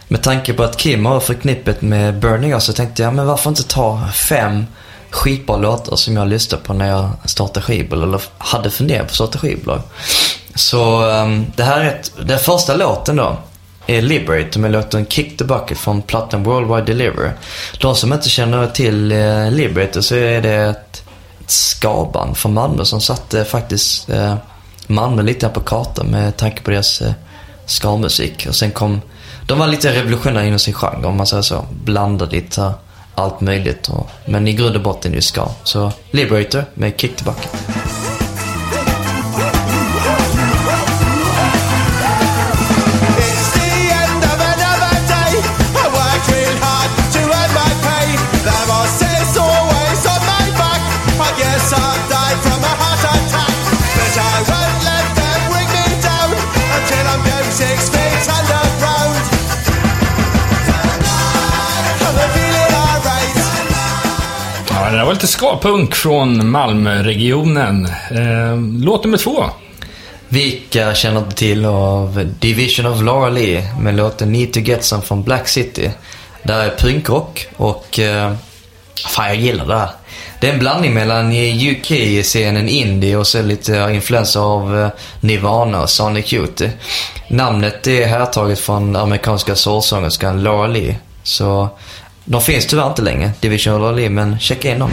Med 0.08 0.22
tanke 0.22 0.54
på 0.54 0.64
att 0.64 0.78
Kim 0.78 1.06
har 1.06 1.20
förknippet 1.20 1.82
med 1.82 2.20
Burning 2.20 2.52
Us 2.52 2.64
så 2.64 2.74
tänkte 2.74 3.04
jag, 3.04 3.14
men 3.14 3.28
varför 3.28 3.50
inte 3.50 3.64
ta 3.64 4.02
fem 4.14 4.66
skitbra 5.10 5.58
låtar 5.58 5.96
som 5.96 6.18
jag 6.18 6.28
lyssnade 6.28 6.64
på 6.64 6.74
när 6.74 6.88
jag 6.88 7.10
startade 7.26 7.66
skivbolag, 7.66 8.08
eller 8.08 8.22
hade 8.38 8.70
funderat 8.70 9.02
på 9.02 9.10
att 9.10 9.16
starta 9.16 9.40
skivbolag. 9.40 9.82
Så 10.56 11.06
um, 11.06 11.46
det 11.56 11.64
här 11.64 11.82
är 11.82 11.86
ett, 11.86 12.12
den 12.26 12.40
första 12.40 12.76
låten 12.76 13.16
då 13.16 13.38
Liberate 14.00 14.60
med 14.60 14.72
låten 14.72 15.06
Kick 15.06 15.38
the 15.38 15.44
Bucket 15.44 15.78
från 15.78 16.02
plattan 16.02 16.44
Worldwide 16.44 16.86
Deliver. 16.86 17.34
De 17.80 17.96
som 17.96 18.14
inte 18.14 18.30
känner 18.30 18.68
till 18.68 19.12
eh, 19.12 19.52
Liberate 19.52 20.04
så 20.04 20.16
är 20.16 20.42
det 20.42 20.56
ett, 20.56 21.04
ett 21.40 21.52
skaband 21.52 22.38
från 22.38 22.54
Malmö 22.54 22.86
som 22.86 23.02
satte 23.02 23.46
faktiskt 23.46 24.10
eh, 24.10 24.36
Malmö 24.88 25.22
lite 25.22 25.50
på 25.50 25.60
kartan 25.60 26.08
med 26.08 26.38
tanke 26.38 26.62
på 26.62 26.72
deras 26.72 27.02
eh, 27.02 27.12
skalmusik. 27.66 28.46
Och 28.50 28.56
sen 28.56 28.72
kom, 28.72 29.02
de 29.48 29.60
var 29.60 29.68
lite 29.68 29.94
revolutionära 29.94 30.46
inom 30.46 30.60
sin 30.60 30.74
genre 30.74 31.08
om 31.08 31.18
man 31.18 31.28
säger 31.28 31.44
så. 31.44 31.66
Blandade 31.84 32.36
lite 32.36 32.74
allt 33.16 33.42
möjligt. 33.42 33.90
Och, 33.90 34.10
men 34.26 34.48
i 34.48 34.54
grund 34.54 34.76
och 34.76 34.82
botten 34.82 35.12
är 35.12 35.16
det 35.16 35.22
ska. 35.22 35.48
Så 35.64 35.92
Liberator 36.12 36.66
med 36.74 36.94
Kick 36.98 37.16
the 37.16 37.24
Bucket. 37.24 37.52
Det 65.02 65.06
var 65.06 65.14
lite 65.14 65.28
ska-punk 65.28 65.96
från 65.96 66.50
Malmöregionen. 66.50 67.86
Eh, 67.86 68.58
låt 68.84 69.04
nummer 69.04 69.18
två. 69.18 69.46
Vilka 70.30 70.96
känner 70.96 71.20
inte 71.20 71.36
till 71.36 71.66
av 71.66 72.32
Division 72.40 72.86
of 72.86 73.02
Laura 73.02 73.30
Lee 73.30 73.74
med 73.80 73.96
låten 73.96 74.32
Need 74.32 74.54
to 74.54 74.60
Get 74.60 74.84
Some 74.84 75.04
från 75.04 75.24
Black 75.24 75.48
City. 75.48 75.92
Där 76.44 76.60
är 76.60 76.76
punkrock 76.78 77.48
och... 77.58 78.00
Eh, 78.00 78.34
fan, 79.08 79.28
jag 79.28 79.36
gillar 79.36 79.66
det 79.66 79.78
här. 79.78 79.90
Det 80.40 80.50
är 80.50 80.54
en 80.54 80.60
blandning 80.60 80.94
mellan 80.94 81.32
eh, 81.32 81.72
UK-scenen 81.72 82.70
indie 82.70 83.16
och 83.16 83.28
så 83.28 83.42
lite 83.42 83.90
influenser 83.94 84.40
av 84.40 84.80
eh, 84.80 84.90
Nirvana 85.20 85.82
och 85.82 85.90
Sonic 85.90 86.34
Youth. 86.34 86.64
Namnet 87.28 87.88
är 87.88 88.08
härtaget 88.08 88.60
från 88.60 88.96
amerikanska 88.96 89.56
soulsångerskan 89.56 90.44
Laura 90.44 90.68
Lee. 90.68 90.96
Så 91.24 91.70
de 92.32 92.42
finns 92.42 92.68
tyvärr 92.68 92.88
inte 92.88 93.02
längre, 93.02 93.32
Division 93.40 93.84
of 93.84 94.12
men 94.12 94.40
checka 94.40 94.72
in 94.72 94.80
dem. 94.80 94.92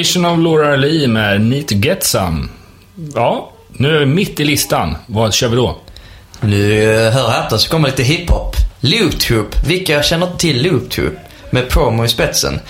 Vision 0.00 0.24
of 0.24 0.38
Laura 0.38 0.76
Lee 0.76 1.08
med 1.08 1.40
Need 1.40 1.68
to 1.68 1.74
Get 1.74 2.04
Some. 2.04 2.48
Ja, 3.14 3.52
nu 3.68 3.94
är 3.94 3.98
vi 3.98 4.06
mitt 4.06 4.40
i 4.40 4.44
listan. 4.44 4.96
Vad 5.06 5.34
kör 5.34 5.48
vi 5.48 5.56
då? 5.56 5.78
Nu, 6.40 6.82
eh, 6.82 7.12
hör 7.12 7.24
och 7.24 7.30
häpna, 7.30 7.58
så 7.58 7.70
kommer 7.70 7.88
lite 7.88 8.02
hiphop. 8.02 8.56
Loop 8.80 9.14
Vilka 9.66 10.02
känner 10.02 10.26
inte 10.26 10.38
till 10.38 10.62
Loop 10.62 11.14
Med 11.50 11.68
promo 11.68 12.04
i 12.04 12.08
spetsen. 12.08 12.60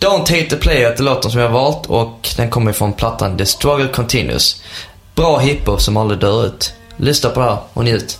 Don't 0.00 0.18
Hate 0.18 0.46
the 0.50 0.56
Player 0.56 0.90
är 0.90 1.02
låten 1.02 1.30
som 1.30 1.40
jag 1.40 1.48
har 1.48 1.54
valt 1.54 1.86
och 1.86 2.28
den 2.36 2.50
kommer 2.50 2.72
från 2.72 2.92
plattan 2.92 3.38
The 3.38 3.46
Struggle 3.46 3.88
Continues. 3.88 4.62
Bra 5.14 5.38
hiphop 5.38 5.80
som 5.80 5.96
aldrig 5.96 6.20
dör 6.20 6.46
ut. 6.46 6.72
Lyssna 6.96 7.30
på 7.30 7.40
det 7.40 7.46
här 7.46 7.58
och 7.72 7.84
njut. 7.84 8.18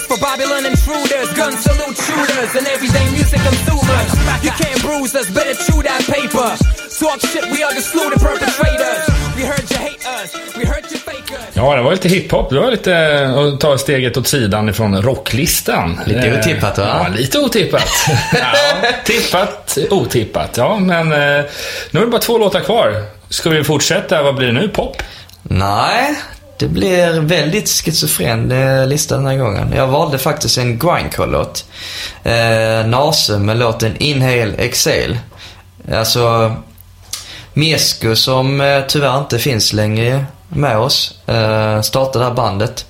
Hotness 0.00 0.06
for 0.06 0.18
Babylon 0.20 0.66
intruders. 0.66 1.28
Gun 1.36 1.52
salute 1.52 1.96
shooters 1.96 2.56
and 2.56 2.66
everyday 2.66 3.10
music 3.12 3.40
consumers. 3.40 4.10
You 4.44 4.50
can't 4.52 4.80
bruise 4.82 5.14
us, 5.14 5.28
better 5.30 5.54
chew 5.54 5.82
that 5.82 6.02
paper. 6.06 6.56
Talk 7.00 7.20
shit, 7.20 7.44
we 7.52 7.62
are 7.62 7.74
the 7.74 7.80
slew 7.80 8.10
the 8.10 8.18
perpetrators. 8.18 9.08
We 9.36 9.42
heard 9.42 9.70
you 9.70 9.76
hate 9.78 10.04
us, 10.06 10.56
we 10.56 10.64
heard 10.64 10.84
you 10.90 10.98
fake 10.98 11.30
us. 11.32 11.54
Ja, 11.56 11.76
det 11.76 11.82
var 11.82 11.92
lite 11.92 12.08
hiphop. 12.08 12.50
Det 12.50 12.60
var 12.60 12.70
lite 12.70 13.26
att 13.54 13.60
ta 13.60 13.78
steget 13.78 14.16
åt 14.16 14.26
sidan 14.28 14.68
ifrån 14.68 15.02
rocklistan. 15.02 16.00
Lite 16.06 16.20
Eh, 16.20 16.38
otippat, 16.38 16.78
va? 16.78 16.84
Ja, 16.86 17.08
lite 17.16 17.38
otippat. 17.38 17.82
ja, 18.32 18.52
tippat, 19.04 19.78
otippat. 19.90 20.56
Ja, 20.56 20.78
men 20.78 21.12
eh, 21.12 21.44
nu 21.90 22.00
är 22.00 22.04
det 22.04 22.06
bara 22.10 22.20
två 22.20 22.38
låtar 22.38 22.60
kvar. 22.60 23.04
Ska 23.28 23.50
vi 23.50 23.64
fortsätta? 23.64 24.22
Vad 24.22 24.34
blir 24.34 24.46
det 24.46 24.52
nu? 24.52 24.68
Pop? 24.68 25.02
Nej, 25.42 26.14
det 26.60 26.68
blir 26.68 27.20
väldigt 27.20 27.68
schizofren 27.68 28.52
eh, 28.52 28.86
lista 28.86 29.16
den 29.16 29.26
här 29.26 29.36
gången. 29.36 29.72
Jag 29.76 29.86
valde 29.86 30.18
faktiskt 30.18 30.58
en 30.58 30.78
grindcore-låt. 30.78 31.64
Eh, 32.22 32.86
Nase 32.86 33.38
med 33.38 33.56
låten 33.56 33.96
Inhale 33.96 34.54
Exhale. 34.54 35.18
Alltså, 35.92 36.54
Miesko 37.52 38.16
som 38.16 38.60
eh, 38.60 38.82
tyvärr 38.88 39.18
inte 39.18 39.38
finns 39.38 39.72
längre 39.72 40.24
med 40.48 40.78
oss, 40.78 41.18
eh, 41.26 41.80
startade 41.80 42.24
det 42.24 42.28
här 42.28 42.34
bandet. 42.34 42.86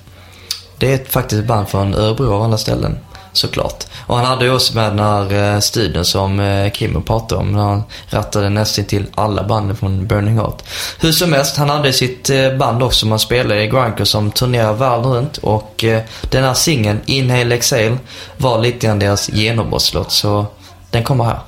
Det 0.77 0.93
är 0.93 1.05
faktiskt 1.05 1.39
ett 1.39 1.47
band 1.47 1.69
från 1.69 1.93
Örebro 1.93 2.33
av 2.33 2.41
alla 2.43 2.57
ställen, 2.57 2.97
såklart. 3.33 3.83
Och 4.07 4.17
han 4.17 4.25
hade 4.25 4.45
ju 4.45 4.53
också 4.53 4.75
med 4.75 4.91
den 4.91 4.99
här 4.99 5.53
eh, 5.53 5.59
studien 5.59 6.05
som 6.05 6.39
eh, 6.39 6.71
Kimmo 6.71 7.01
pratade 7.01 7.41
om, 7.41 7.51
när 7.51 7.59
han 7.61 7.83
rattade 8.09 8.49
nästan 8.49 8.85
till 8.85 9.05
alla 9.15 9.43
banden 9.43 9.75
från 9.77 10.07
Burning 10.07 10.37
Heart. 10.37 10.63
Hur 10.99 11.11
som 11.11 11.33
helst, 11.33 11.57
han 11.57 11.69
hade 11.69 11.93
sitt 11.93 12.29
eh, 12.29 12.53
band 12.57 12.83
också 12.83 12.99
som 12.99 13.09
han 13.09 13.19
spelade 13.19 13.63
i 13.63 13.67
Grindcore 13.67 14.05
som 14.05 14.31
turnerar 14.31 14.73
världen 14.73 15.13
runt 15.13 15.37
och 15.37 15.85
den 16.29 16.43
här 16.43 16.53
singeln, 16.53 17.01
Inhale 17.05 17.55
Exhale, 17.55 17.97
var 18.37 18.59
lite 18.59 18.87
grann 18.87 18.99
deras 18.99 19.29
genombrottslåt, 19.29 20.11
så 20.11 20.45
den 20.89 21.03
kommer 21.03 21.23
här. 21.23 21.39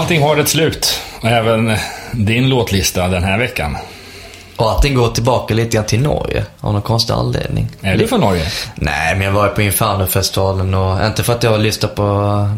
Allting 0.00 0.22
har 0.22 0.36
ett 0.36 0.48
slut. 0.48 1.00
Och 1.20 1.28
även 1.28 1.76
din 2.12 2.48
låtlista 2.48 3.08
den 3.08 3.24
här 3.24 3.38
veckan. 3.38 3.76
Och 4.56 4.72
att 4.72 4.82
den 4.82 4.94
går 4.94 5.08
tillbaka 5.08 5.54
lite 5.54 5.76
grann 5.76 5.86
till 5.86 6.00
Norge 6.00 6.44
av 6.60 6.72
någon 6.72 6.82
konstig 6.82 7.14
anledning. 7.14 7.68
Är 7.80 7.96
du 7.96 8.08
från 8.08 8.20
Norge? 8.20 8.46
Nej, 8.74 9.14
men 9.14 9.24
jag 9.24 9.32
var 9.32 9.48
på 9.48 9.62
Infernofestivalen 9.62 10.74
och 10.74 11.06
inte 11.06 11.22
för 11.22 11.32
att 11.32 11.42
jag 11.42 11.60
lyssnade 11.60 11.94
på 11.94 12.02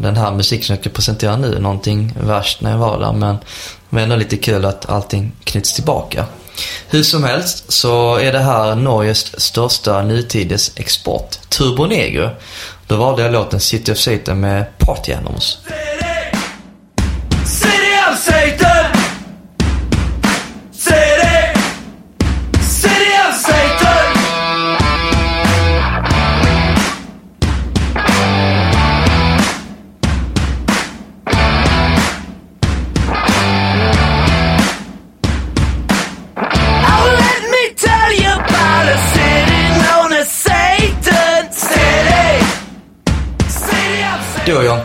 den 0.01 0.17
här 0.17 0.31
musiken 0.31 0.65
som 0.65 0.73
jag 0.73 0.81
ska 0.81 0.89
presentera 0.89 1.35
nu, 1.35 1.59
någonting 1.59 2.13
värst 2.21 2.61
när 2.61 2.71
jag 2.71 2.77
var 2.77 2.99
där, 2.99 3.13
men 3.13 3.35
det 3.35 3.95
var 3.95 4.01
ändå 4.01 4.15
lite 4.15 4.37
kul 4.37 4.65
att 4.65 4.89
allting 4.89 5.31
knyts 5.43 5.73
tillbaka. 5.73 6.25
Hur 6.89 7.03
som 7.03 7.23
helst 7.23 7.71
så 7.71 8.17
är 8.17 8.31
det 8.31 8.39
här 8.39 8.75
Norges 8.75 9.41
största 9.41 10.01
nutides 10.01 10.71
export, 10.75 11.49
Turbo 11.49 11.85
Negro. 11.85 12.29
Då 12.87 12.95
valde 12.95 13.21
jag 13.21 13.31
låten 13.31 13.59
City 13.59 13.91
of 13.91 13.97
Satan 13.97 14.39
med 14.39 14.77
Party 14.77 15.13
Animals. 15.13 15.57
City 15.65 15.92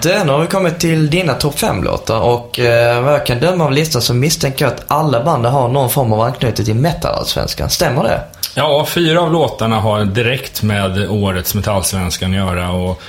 Jonte, 0.04 0.14
eh, 0.14 0.24
nu 0.24 0.32
har 0.32 0.40
vi 0.40 0.46
kommit 0.46 0.80
till 0.80 1.10
dina 1.10 1.34
topp 1.34 1.54
5-låtar 1.54 2.20
och 2.20 2.58
eh, 2.58 3.02
vad 3.02 3.12
jag 3.12 3.26
kan 3.26 3.40
döma 3.40 3.64
av 3.64 3.72
listan 3.72 4.02
så 4.02 4.14
misstänker 4.14 4.64
jag 4.64 4.74
att 4.74 4.84
alla 4.86 5.24
band 5.24 5.46
har 5.46 5.68
någon 5.68 5.90
form 5.90 6.12
av 6.12 6.20
anknytning 6.20 6.64
till 6.64 6.74
metalallsvenskan. 6.74 7.70
Stämmer 7.70 8.02
det? 8.02 8.20
Ja, 8.54 8.86
fyra 8.88 9.20
av 9.20 9.32
låtarna 9.32 9.80
har 9.80 10.04
direkt 10.04 10.62
med 10.62 11.10
årets 11.10 11.54
Metallsvenskan 11.54 12.30
att 12.30 12.36
göra. 12.36 12.70
Och, 12.70 13.02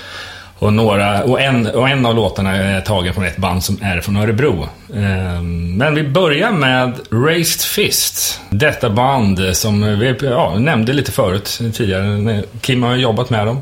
och, 0.60 0.74
några, 0.74 1.24
och, 1.24 1.42
en, 1.42 1.68
och 1.68 1.90
en 1.90 2.06
av 2.06 2.16
låtarna 2.16 2.56
är 2.56 2.82
tagen 2.82 3.14
från 3.14 3.26
ett 3.26 3.38
band 3.38 3.64
som 3.64 3.80
är 3.82 4.02
från 4.02 4.18
Örebro. 4.18 4.68
Ehm, 4.96 5.78
men 5.78 5.96
vi 5.96 6.04
börjar 6.04 6.52
med 6.52 6.94
Raised 7.12 7.62
Fist. 7.62 8.42
Detta 8.50 8.90
band 8.90 9.40
som 9.54 10.00
vi 10.00 10.16
ja, 10.22 10.56
nämnde 10.58 10.94
lite 10.94 11.12
förut 11.12 11.60
tidigare. 11.74 12.44
Kim 12.62 12.84
har 12.84 12.96
jobbat 12.96 13.30
med 13.30 13.48
dem. 13.48 13.62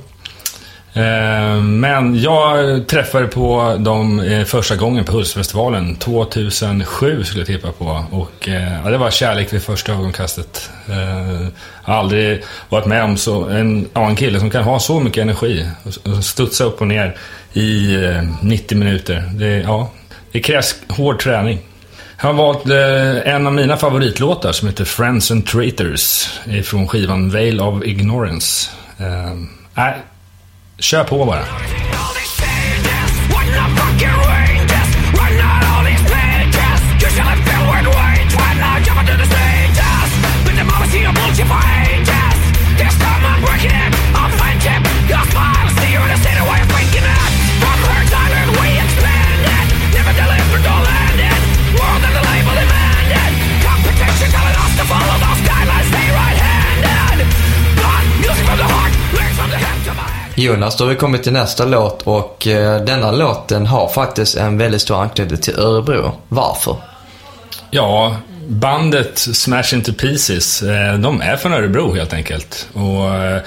Eh, 0.97 1.61
men 1.61 2.21
jag 2.21 2.87
träffade 2.87 3.27
på 3.27 3.75
dem 3.79 4.19
eh, 4.19 4.43
första 4.43 4.75
gången 4.75 5.05
på 5.05 5.11
Hultsfestivalen 5.11 5.95
2007 5.95 7.23
skulle 7.23 7.39
jag 7.41 7.47
tippa 7.47 7.71
på. 7.71 8.05
Och 8.11 8.49
eh, 8.49 8.81
ja, 8.83 8.89
det 8.89 8.97
var 8.97 9.11
kärlek 9.11 9.53
vid 9.53 9.61
första 9.63 9.91
ögonkastet. 9.91 10.69
Jag 10.87 11.93
har 11.93 11.99
aldrig 11.99 12.43
varit 12.69 12.85
med 12.85 13.03
om 13.03 13.17
så, 13.17 13.45
en, 13.49 13.87
ja, 13.93 14.07
en 14.09 14.15
kille 14.15 14.39
som 14.39 14.49
kan 14.49 14.63
ha 14.63 14.79
så 14.79 14.99
mycket 14.99 15.21
energi 15.21 15.65
och- 15.83 16.23
studsa 16.23 16.63
upp 16.63 16.81
och 16.81 16.87
ner 16.87 17.15
i 17.53 17.97
90 18.41 18.77
minuter. 18.77 19.23
Det, 19.33 19.47
ja, 19.57 19.91
det 20.31 20.39
krävs 20.39 20.75
hård 20.89 21.19
träning. 21.19 21.59
Jag 22.21 22.27
har 22.27 22.33
valt 22.33 22.65
en 23.25 23.47
av 23.47 23.53
mina 23.53 23.77
favoritlåtar 23.77 24.51
som 24.51 24.67
heter 24.67 24.85
Friends 24.85 25.31
and 25.31 25.45
Traitors 25.45 26.29
från 26.63 26.87
skivan 26.87 27.29
Veil 27.29 27.61
of 27.61 27.83
Ignorance. 27.83 28.69
Nej, 29.73 29.95
kör 30.79 31.03
på 31.03 31.25
bara. 31.25 31.45
Jonas, 60.39 60.77
då 60.77 60.83
har 60.83 60.89
vi 60.89 60.95
kommit 60.95 61.23
till 61.23 61.33
nästa 61.33 61.65
låt 61.65 62.01
och 62.01 62.47
eh, 62.47 62.83
denna 62.85 63.11
låten 63.11 63.65
har 63.65 63.87
faktiskt 63.87 64.37
en 64.37 64.57
väldigt 64.57 64.81
stor 64.81 65.01
anknytning 65.01 65.37
till 65.37 65.59
Örebro. 65.59 66.11
Varför? 66.27 66.75
Ja, 67.71 68.15
bandet 68.47 69.17
Smash 69.17 69.73
Into 69.73 69.93
Pieces, 69.93 70.63
eh, 70.63 70.93
de 70.93 71.21
är 71.21 71.37
från 71.37 71.53
Örebro 71.53 71.93
helt 71.93 72.13
enkelt. 72.13 72.67
Och 72.73 73.15
eh, 73.15 73.41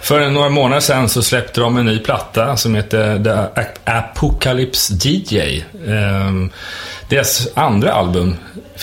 för 0.00 0.30
några 0.30 0.48
månader 0.48 0.80
sedan 0.80 1.08
så 1.08 1.22
släppte 1.22 1.60
de 1.60 1.76
en 1.76 1.86
ny 1.86 1.98
platta 1.98 2.56
som 2.56 2.74
heter 2.74 3.24
The 3.24 3.62
Apocalypse 3.84 4.94
DJ. 4.94 5.64
Ehm, 5.88 6.50
deras 7.08 7.48
andra 7.54 7.92
album 7.92 8.36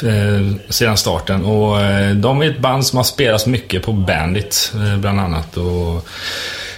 eh, 0.03 0.69
sedan 0.69 0.97
starten. 0.97 1.45
Och 1.45 1.77
de 2.15 2.41
är 2.41 2.49
ett 2.49 2.59
band 2.59 2.85
som 2.85 2.97
har 2.97 3.03
spelats 3.03 3.45
mycket 3.45 3.83
på 3.83 3.93
Bandit, 3.93 4.73
bland 4.99 5.19
annat. 5.19 5.57
Och 5.57 6.07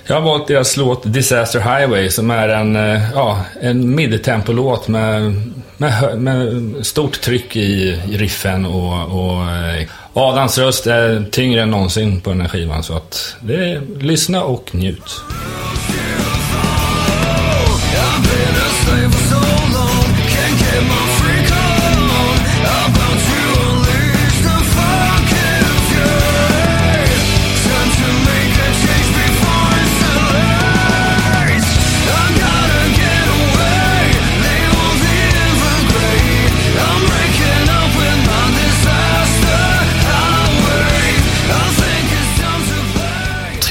jag 0.07 0.15
har 0.15 0.21
valt 0.21 0.47
deras 0.47 0.77
låt 0.77 1.13
Disaster 1.13 1.59
Highway 1.59 2.09
som 2.09 2.31
är 2.31 2.49
en, 2.49 2.75
eh, 2.75 3.11
ja, 3.13 3.41
en 3.61 3.95
midtempolåt 3.95 4.87
med, 4.87 5.41
med, 5.77 6.21
med 6.21 6.65
stort 6.85 7.21
tryck 7.21 7.55
i 7.55 7.99
i 8.09 8.17
riffen 8.17 8.65
och, 8.65 8.93
och 8.93 9.51
eh, 9.51 9.87
Adams 10.13 10.57
röst 10.57 10.87
är 10.87 11.25
tyngre 11.31 11.61
än 11.61 11.71
någonsin 11.71 12.21
på 12.21 12.29
den 12.29 12.41
här 12.41 12.47
skivan. 12.47 12.83
Så 12.83 12.93
att 12.93 13.35
det 13.39 13.55
är, 13.55 13.81
lyssna 13.99 14.43
och 14.43 14.75
njut. 14.75 15.21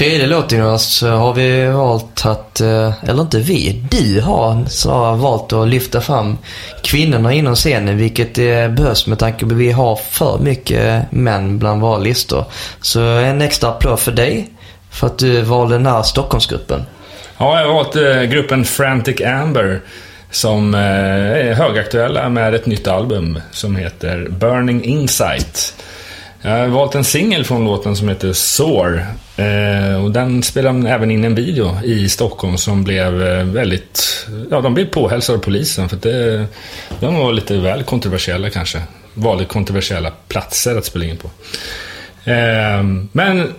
Tredje 0.03 0.27
låten 0.27 0.59
Jonas 0.59 0.95
så 0.95 1.09
har 1.09 1.33
vi 1.33 1.65
valt 1.67 2.25
att, 2.25 2.61
eh, 2.61 2.93
eller 3.03 3.21
inte 3.21 3.39
vi, 3.39 3.85
du 3.91 4.21
har 4.21 4.65
snarare 4.65 5.17
valt 5.17 5.53
att 5.53 5.67
lyfta 5.67 6.01
fram 6.01 6.37
kvinnorna 6.81 7.33
inom 7.33 7.55
scenen 7.55 7.97
vilket 7.97 8.37
eh, 8.37 8.67
behövs 8.67 9.07
med 9.07 9.19
tanke 9.19 9.45
på 9.45 9.51
att 9.51 9.57
vi 9.57 9.71
har 9.71 9.95
för 9.95 10.39
mycket 10.39 11.11
män 11.11 11.59
bland 11.59 11.81
våra 11.81 11.97
listor. 11.97 12.45
Så 12.81 13.01
en 13.01 13.41
extra 13.41 13.69
applåd 13.69 13.99
för 13.99 14.11
dig 14.11 14.49
för 14.91 15.07
att 15.07 15.19
du 15.19 15.41
valde 15.41 15.75
den 15.75 15.85
här 15.85 16.03
Stockholmsgruppen. 16.03 16.85
Ja, 17.37 17.59
jag 17.59 17.67
har 17.67 17.73
valt 17.73 17.95
eh, 17.95 18.23
gruppen 18.23 18.65
Frantic 18.65 19.21
Amber 19.21 19.81
som 20.31 20.73
är 20.73 21.53
högaktuella 21.53 22.29
med 22.29 22.55
ett 22.55 22.65
nytt 22.65 22.87
album 22.87 23.39
som 23.51 23.75
heter 23.75 24.27
Burning 24.29 24.83
Insight. 24.83 25.73
Jag 26.41 26.51
har 26.51 26.67
valt 26.67 26.95
en 26.95 27.03
singel 27.03 27.45
från 27.45 27.65
låten 27.65 27.95
som 27.95 28.09
heter 28.09 28.33
Sore 28.33 29.07
Eh, 29.35 30.03
och 30.03 30.11
den 30.11 30.43
spelade 30.43 30.79
de 30.79 30.85
även 30.85 31.11
in 31.11 31.23
en 31.23 31.35
video 31.35 31.77
i 31.83 32.09
Stockholm 32.09 32.57
som 32.57 32.83
blev 32.83 33.23
eh, 33.23 33.43
väldigt... 33.43 34.27
Ja, 34.51 34.61
de 34.61 34.73
blev 34.73 34.85
påhälsade 34.85 35.37
av 35.37 35.41
polisen 35.43 35.89
för 35.89 35.95
att 35.95 36.01
det, 36.01 36.45
de 36.99 37.15
var 37.15 37.33
lite 37.33 37.57
väl 37.57 37.83
kontroversiella 37.83 38.49
kanske. 38.49 38.81
Valde 39.13 39.45
kontroversiella 39.45 40.11
platser 40.27 40.77
att 40.77 40.85
spela 40.85 41.05
in 41.05 41.17
på. 41.17 41.29
Eh, 42.31 42.83
men 43.11 43.53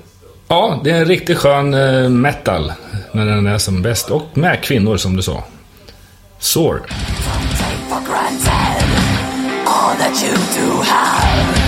ja, 0.48 0.80
det 0.84 0.90
är 0.90 0.94
en 0.94 1.04
riktigt 1.04 1.38
skön 1.38 1.74
eh, 1.74 2.08
metal 2.08 2.72
när 3.12 3.26
den 3.26 3.46
är 3.46 3.58
som 3.58 3.82
bäst. 3.82 4.10
Och 4.10 4.28
med 4.34 4.62
kvinnor 4.62 4.96
som 4.96 5.16
du 5.16 5.22
sa. 5.22 5.44
Soar. 6.38 6.82
take 7.58 7.78
for 7.88 8.00
granted 8.00 9.14
all 9.66 9.96
that 9.96 10.22
you 10.22 10.34
do 10.34 10.82
have. 10.82 11.63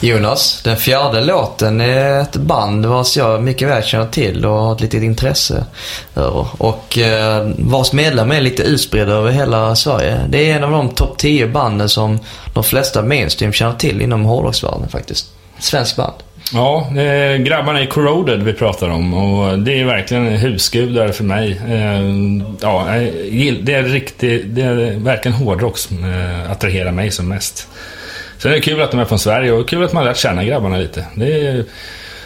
Jonas, 0.00 0.62
den 0.62 0.76
fjärde 0.76 1.20
låten 1.20 1.80
är 1.80 2.20
ett 2.20 2.36
band 2.36 2.86
vars 2.86 3.16
jag 3.16 3.42
mycket 3.42 3.68
väl 3.68 3.82
känner 3.82 4.06
till 4.06 4.46
och 4.46 4.52
har 4.52 4.74
ett 4.74 4.80
litet 4.80 5.02
intresse 5.02 5.64
över. 6.16 6.46
Och 6.58 6.98
eh, 6.98 7.48
vars 7.58 7.92
medlemmar 7.92 8.34
är 8.34 8.40
lite 8.40 8.62
utspridda 8.62 9.12
över 9.12 9.30
hela 9.30 9.76
Sverige. 9.76 10.20
Det 10.28 10.50
är 10.50 10.56
en 10.56 10.64
av 10.64 10.70
de 10.70 10.88
topp 10.88 11.18
10 11.18 11.46
banden 11.46 11.88
som 11.88 12.18
de 12.54 12.64
flesta 12.64 13.02
mainstream 13.02 13.52
känner 13.52 13.72
till 13.74 14.02
inom 14.02 14.24
hårdrocksvärlden 14.24 14.88
faktiskt. 14.88 15.26
Svensk 15.58 15.96
band. 15.96 16.14
Ja, 16.52 16.90
eh, 16.96 17.36
grabbarna 17.36 17.82
i 17.82 17.86
Corroded 17.86 18.42
vi 18.42 18.52
pratar 18.52 18.88
om 18.88 19.14
och 19.14 19.58
det 19.58 19.80
är 19.80 19.84
verkligen 19.84 20.26
husgudar 20.26 21.08
för 21.08 21.24
mig. 21.24 21.60
Eh, 21.68 22.00
ja, 22.60 22.86
det 23.62 23.74
är, 23.74 23.82
riktigt, 23.82 24.42
det 24.46 24.62
är 24.62 24.98
verkligen 24.98 25.36
hårdrock 25.36 25.78
som 25.78 26.04
eh, 26.04 26.50
attraherar 26.50 26.92
mig 26.92 27.10
som 27.10 27.28
mest. 27.28 27.68
Sen 28.38 28.50
är 28.50 28.54
det 28.54 28.60
kul 28.60 28.82
att 28.82 28.90
de 28.90 29.00
är 29.00 29.04
från 29.04 29.18
Sverige 29.18 29.52
och 29.52 29.68
kul 29.68 29.84
att 29.84 29.92
man 29.92 30.02
har 30.02 30.10
lärt 30.10 30.18
känna 30.18 30.44
grabbarna 30.44 30.76
lite. 30.76 31.04
Det 31.14 31.46
är 31.46 31.64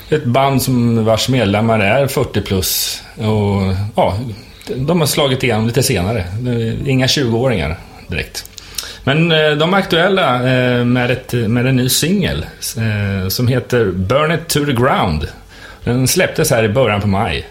ett 0.09 0.25
band 0.25 0.63
som 0.63 1.05
vars 1.05 1.29
medlemmar 1.29 1.81
är 1.81 2.07
40 2.07 2.41
plus 2.41 3.03
och 3.17 3.75
ja, 3.97 4.19
de 4.77 5.01
har 5.01 5.07
slagit 5.07 5.43
igenom 5.43 5.67
lite 5.67 5.83
senare. 5.83 6.25
Inga 6.87 7.07
20-åringar 7.07 7.77
direkt. 8.07 8.45
Men 9.05 9.33
eh, 9.33 9.51
de 9.51 9.75
är 9.75 9.79
aktuella 9.79 10.35
eh, 10.35 10.85
med, 10.85 11.11
ett, 11.11 11.33
med 11.33 11.67
en 11.67 11.77
ny 11.77 11.89
singel 11.89 12.47
eh, 12.77 13.29
som 13.29 13.49
heter 13.49 13.85
Burn 13.85 14.33
It 14.33 14.49
To 14.49 14.65
The 14.65 14.73
Ground. 14.73 15.29
Den 15.85 16.09
släpptes 16.09 16.51
här 16.51 16.65
i 16.65 16.69
början 16.69 17.01
på 17.01 17.07
maj. 17.07 17.47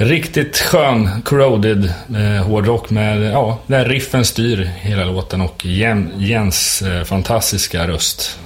Riktigt 0.00 0.56
skön, 0.58 1.22
corroded 1.24 1.84
eh, 2.16 2.46
hårdrock 2.46 2.90
med, 2.90 3.32
ja, 3.32 3.58
där 3.66 3.84
riffen 3.84 4.24
styr 4.24 4.70
hela 4.80 5.04
låten 5.04 5.40
och 5.40 5.64
Jens 6.18 6.82
eh, 6.82 7.04
fantastiska 7.04 7.88
röst. 7.88 8.38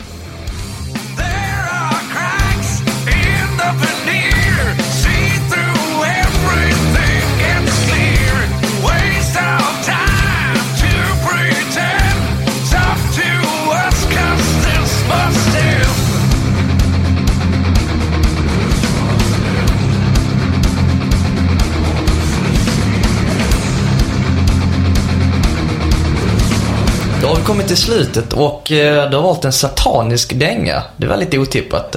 Har 27.42 27.46
kommit 27.46 27.68
till 27.68 27.76
slutet 27.76 28.32
och 28.32 28.72
eh, 28.72 29.10
du 29.10 29.16
har 29.16 29.22
valt 29.22 29.44
en 29.44 29.52
satanisk 29.52 30.32
dänga. 30.34 30.82
Det 30.96 31.06
var 31.06 31.16
lite 31.16 31.38
otippat. 31.38 31.96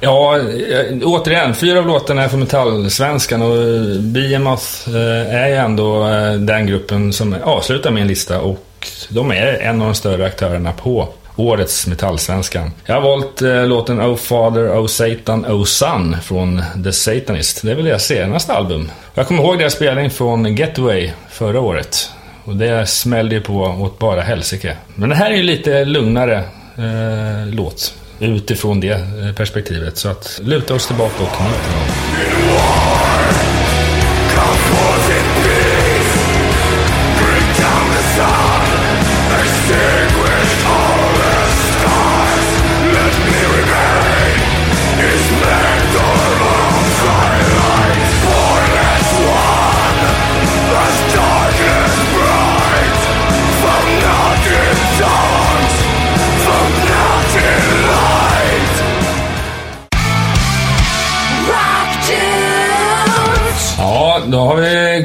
Ja, 0.00 0.38
eh, 0.38 0.98
återigen, 1.02 1.54
fyra 1.54 1.78
av 1.78 1.86
låtarna 1.86 2.22
är 2.22 2.28
från 2.28 2.40
Metallsvenskan 2.40 3.42
och 3.42 3.56
eh, 3.56 4.00
Behemoth 4.00 4.88
är 5.30 5.48
ju 5.48 5.54
ändå 5.54 6.08
eh, 6.08 6.32
den 6.32 6.66
gruppen 6.66 7.12
som 7.12 7.36
avslutar 7.44 7.90
min 7.90 8.06
lista 8.06 8.40
och 8.40 8.88
de 9.08 9.30
är 9.30 9.46
en 9.46 9.80
av 9.80 9.86
de 9.86 9.94
större 9.94 10.26
aktörerna 10.26 10.72
på 10.72 11.08
årets 11.36 11.86
Metallsvenskan. 11.86 12.72
Jag 12.84 12.94
har 12.94 13.02
valt 13.02 13.42
eh, 13.42 13.66
låten 13.66 14.00
Oh 14.00 14.16
Father, 14.16 14.80
Oh 14.80 14.86
Satan, 14.86 15.46
Oh 15.46 15.64
Son 15.64 16.16
från 16.22 16.62
The 16.84 16.92
Satanist. 16.92 17.62
Det 17.62 17.70
är 17.70 17.74
väl 17.74 17.84
deras 17.84 18.04
senaste 18.04 18.52
album. 18.52 18.90
Jag 19.14 19.26
kommer 19.26 19.42
ihåg 19.42 19.58
deras 19.58 19.72
spelning 19.72 20.10
från 20.10 20.56
Getaway 20.56 21.10
förra 21.30 21.60
året. 21.60 22.10
Och 22.44 22.56
det 22.56 22.86
smällde 22.86 23.34
ju 23.34 23.40
på 23.40 23.54
åt 23.60 23.98
bara 23.98 24.20
helsike. 24.20 24.76
Men 24.94 25.08
det 25.08 25.14
här 25.14 25.30
är 25.30 25.36
ju 25.36 25.42
lite 25.42 25.84
lugnare 25.84 26.38
eh, 26.78 27.46
låt 27.46 27.94
utifrån 28.18 28.80
det 28.80 28.92
eh, 28.92 29.34
perspektivet. 29.36 29.96
Så 29.96 30.08
att 30.08 30.40
luta 30.42 30.74
oss 30.74 30.86
tillbaka 30.86 31.22
och 31.22 31.30
njuta. 31.42 32.51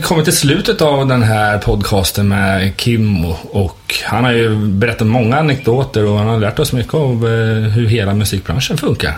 Kommit 0.07 0.25
till 0.25 0.38
slutet 0.38 0.81
av 0.81 1.07
den 1.07 1.23
här 1.23 1.57
podcasten 1.57 2.27
med 2.27 2.77
Kim 2.77 3.25
och, 3.51 3.95
han 4.05 4.23
har 4.23 4.31
ju 4.31 4.55
berättat 4.55 5.07
många 5.07 5.38
anekdoter 5.39 6.05
och 6.05 6.17
han 6.17 6.27
har 6.27 6.38
lärt 6.38 6.59
oss 6.59 6.73
mycket 6.73 6.93
om 6.93 7.23
eh, 7.23 7.29
hur 7.71 7.88
hela 7.88 8.13
musikbranschen 8.13 8.77
funkar. 8.77 9.17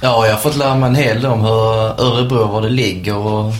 Ja, 0.00 0.26
jag 0.26 0.32
har 0.32 0.40
fått 0.40 0.56
lära 0.56 0.74
mig 0.74 0.88
en 0.88 0.94
hel 0.94 1.16
del 1.22 1.26
om 1.30 1.40
hur 1.40 1.50
Örebro, 2.06 2.46
var 2.46 2.62
det 2.62 2.68
ligger 2.68 3.16
och, 3.16 3.46
och 3.46 3.52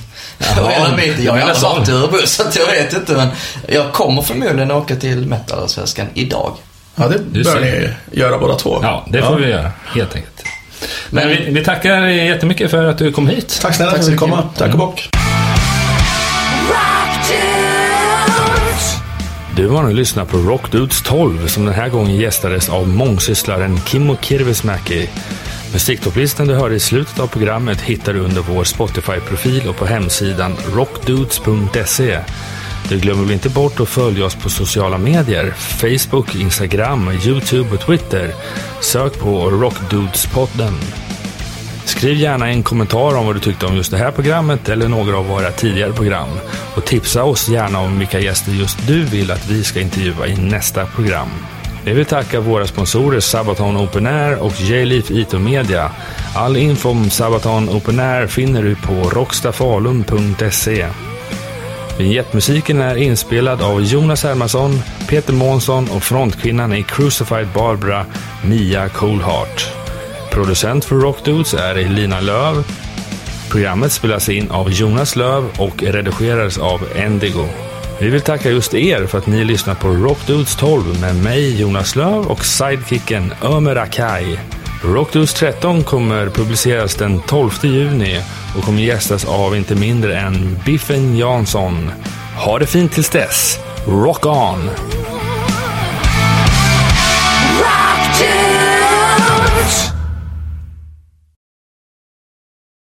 hela 0.70 0.97
biten. 0.97 1.24
Jag 1.24 1.32
har 1.32 1.40
aldrig 1.40 1.56
så? 1.56 1.68
varit 1.68 1.89
i 1.89 1.93
Örebro 1.93 2.18
så 2.24 2.43
att 2.43 2.56
jag 2.56 2.66
vet 2.66 2.93
inte 2.93 3.12
men 3.12 3.28
jag 3.68 3.93
kommer 3.93 4.23
förmodligen 4.23 4.70
åka 4.70 4.97
till 4.97 5.27
Metalsvenskan 5.27 6.06
idag. 6.14 6.52
Ja, 6.94 7.09
det 7.09 7.18
Du 7.31 7.44
bör 7.44 7.52
ser. 7.52 7.60
ni 8.10 8.18
göra 8.20 8.39
båda 8.39 8.55
två. 8.55 8.78
Ja, 8.82 9.05
det 9.10 9.23
får 9.23 9.36
vi 9.36 9.48
göra, 9.51 9.73
helt 9.86 10.14
enkelt. 10.16 10.43
Men 11.10 11.28
vi, 11.28 11.51
vi 11.51 11.64
tackar 11.64 12.06
jättemycket 12.06 12.70
för 12.70 12.85
att 12.85 12.98
du 12.98 13.12
kom 13.12 13.28
hit. 13.28 13.59
Tack 13.62 13.74
snälla 13.74 13.90
Tack 13.90 13.98
för 14.01 14.05
så 14.06 14.12
att 14.12 14.18
du 14.18 14.18
fick 14.27 14.28
mycket. 14.28 14.43
komma. 14.43 14.51
Tack 14.59 14.73
och 14.73 14.78
bock. 14.78 15.09
Du 19.57 19.69
har 19.69 19.83
nu 19.83 19.93
lyssnat 19.93 20.28
på 20.28 20.37
Rockdudes 20.37 21.03
12 21.03 21.47
som 21.47 21.65
den 21.65 21.74
här 21.74 21.89
gången 21.89 22.16
gästades 22.16 22.69
av 22.69 22.89
mångsysslaren 22.89 23.81
Kimmo 23.87 24.16
Kirvesmäki. 24.16 25.09
Musiktopplistan 25.73 26.47
du 26.47 26.55
hörde 26.55 26.74
i 26.74 26.81
slutet 26.81 27.20
av 27.20 27.27
programmet 27.27 27.81
hittar 27.81 28.12
du 28.12 28.20
under 28.20 28.43
vår 28.43 28.65
Spotify-profil 28.65 29.69
och 29.69 29.77
på 29.77 29.87
hemsidan 29.87 30.57
rockdudes.se. 30.74 32.19
Du 32.89 32.99
glömmer 32.99 33.23
väl 33.23 33.33
inte 33.33 33.49
bort 33.49 33.81
att 33.81 33.89
följa 33.89 34.24
oss 34.24 34.35
på 34.35 34.51
sociala 34.51 34.99
medier, 34.99 35.51
Facebook, 35.51 36.35
Instagram, 36.35 37.11
Youtube 37.27 37.74
och 37.74 37.81
Twitter. 37.81 38.35
Sök 38.81 39.19
på 39.19 39.51
Rockdudespodden. 39.51 40.74
Skriv 41.87 42.17
gärna 42.17 42.49
en 42.49 42.63
kommentar 42.63 43.17
om 43.17 43.27
vad 43.27 43.37
du 43.37 43.41
tyckte 43.41 43.67
om 43.67 43.77
just 43.77 43.91
det 43.91 43.99
här 43.99 44.11
programmet 44.11 44.69
eller 44.69 44.89
några 44.89 45.17
av 45.17 45.27
våra 45.27 45.51
tidigare 45.51 45.93
program. 45.93 46.29
Och 46.77 46.85
tipsa 46.85 47.25
oss 47.25 47.49
gärna 47.49 47.81
om 47.81 47.99
vilka 47.99 48.21
gäster 48.21 48.53
just 48.53 48.87
du 48.87 49.05
vill 49.05 49.31
att 49.31 49.49
vi 49.49 49.65
ska 49.65 49.81
intervjua 49.81 50.27
i 50.27 50.37
nästa 50.37 50.87
program. 50.87 51.29
Vi 51.85 51.93
vill 51.93 52.07
tacka 52.07 52.41
våra 52.41 52.67
sponsorer 52.67 53.21
Sabaton 53.21 53.77
Open 53.77 54.07
Air 54.07 54.39
och 54.39 54.61
J-Leaf 54.61 55.11
IT 55.11 55.33
Media. 55.33 55.91
All 56.35 56.57
info 56.57 56.91
om 56.91 57.11
Sabaton 57.11 57.69
Open 57.69 58.01
Air 58.01 58.27
finner 58.27 58.63
du 58.63 58.75
på 58.75 58.95
rockstafalun.se. 58.95 60.87
Vignettmusiken 61.99 62.81
är 62.81 62.97
inspelad 62.97 63.63
av 63.63 63.83
Jonas 63.83 64.25
Hermansson, 64.25 64.81
Peter 65.09 65.33
Månsson 65.33 65.89
och 65.91 66.03
frontkvinnan 66.03 66.73
i 66.75 66.83
Crucified 66.83 67.49
Barbara, 67.55 68.07
Mia 68.45 68.89
Coolheart. 68.89 69.86
Producent 70.37 70.85
för 70.85 70.97
Rockdudes 70.97 71.55
är 71.55 71.75
Elina 71.75 72.21
Löv. 72.21 72.65
Programmet 73.51 73.93
spelas 73.93 74.29
in 74.29 74.51
av 74.51 74.71
Jonas 74.71 75.17
Löv 75.17 75.45
och 75.59 75.83
redigeras 75.83 76.59
av 76.59 76.81
Endigo. 76.97 77.45
Vi 78.01 78.11
vill 78.11 78.21
tacka 78.21 78.51
just 78.51 78.75
er 78.75 79.07
för 79.07 79.19
att 79.19 79.27
ni 79.27 79.45
lyssnar 79.45 79.75
på 79.75 79.89
Rockdudes 79.89 80.57
12 80.57 81.01
med 81.01 81.17
mig, 81.17 81.61
Jonas 81.61 81.97
Löv 81.97 82.27
och 82.27 82.45
sidekicken 82.45 83.33
Ömer 83.43 83.77
Akai. 83.77 84.39
Rockdudes 84.85 85.35
13 85.35 85.83
kommer 85.83 86.31
publiceras 86.31 86.95
den 86.95 87.21
12 87.21 87.51
juni 87.63 88.21
och 88.57 88.65
kommer 88.65 88.83
gästas 88.83 89.25
av 89.25 89.57
inte 89.57 89.75
mindre 89.75 90.19
än 90.19 90.59
Biffen 90.65 91.17
Jansson. 91.17 91.91
Ha 92.45 92.59
det 92.59 92.67
fint 92.67 92.93
tills 92.93 93.11
dess. 93.11 93.59
Rock 93.87 94.27
on! 94.27 94.71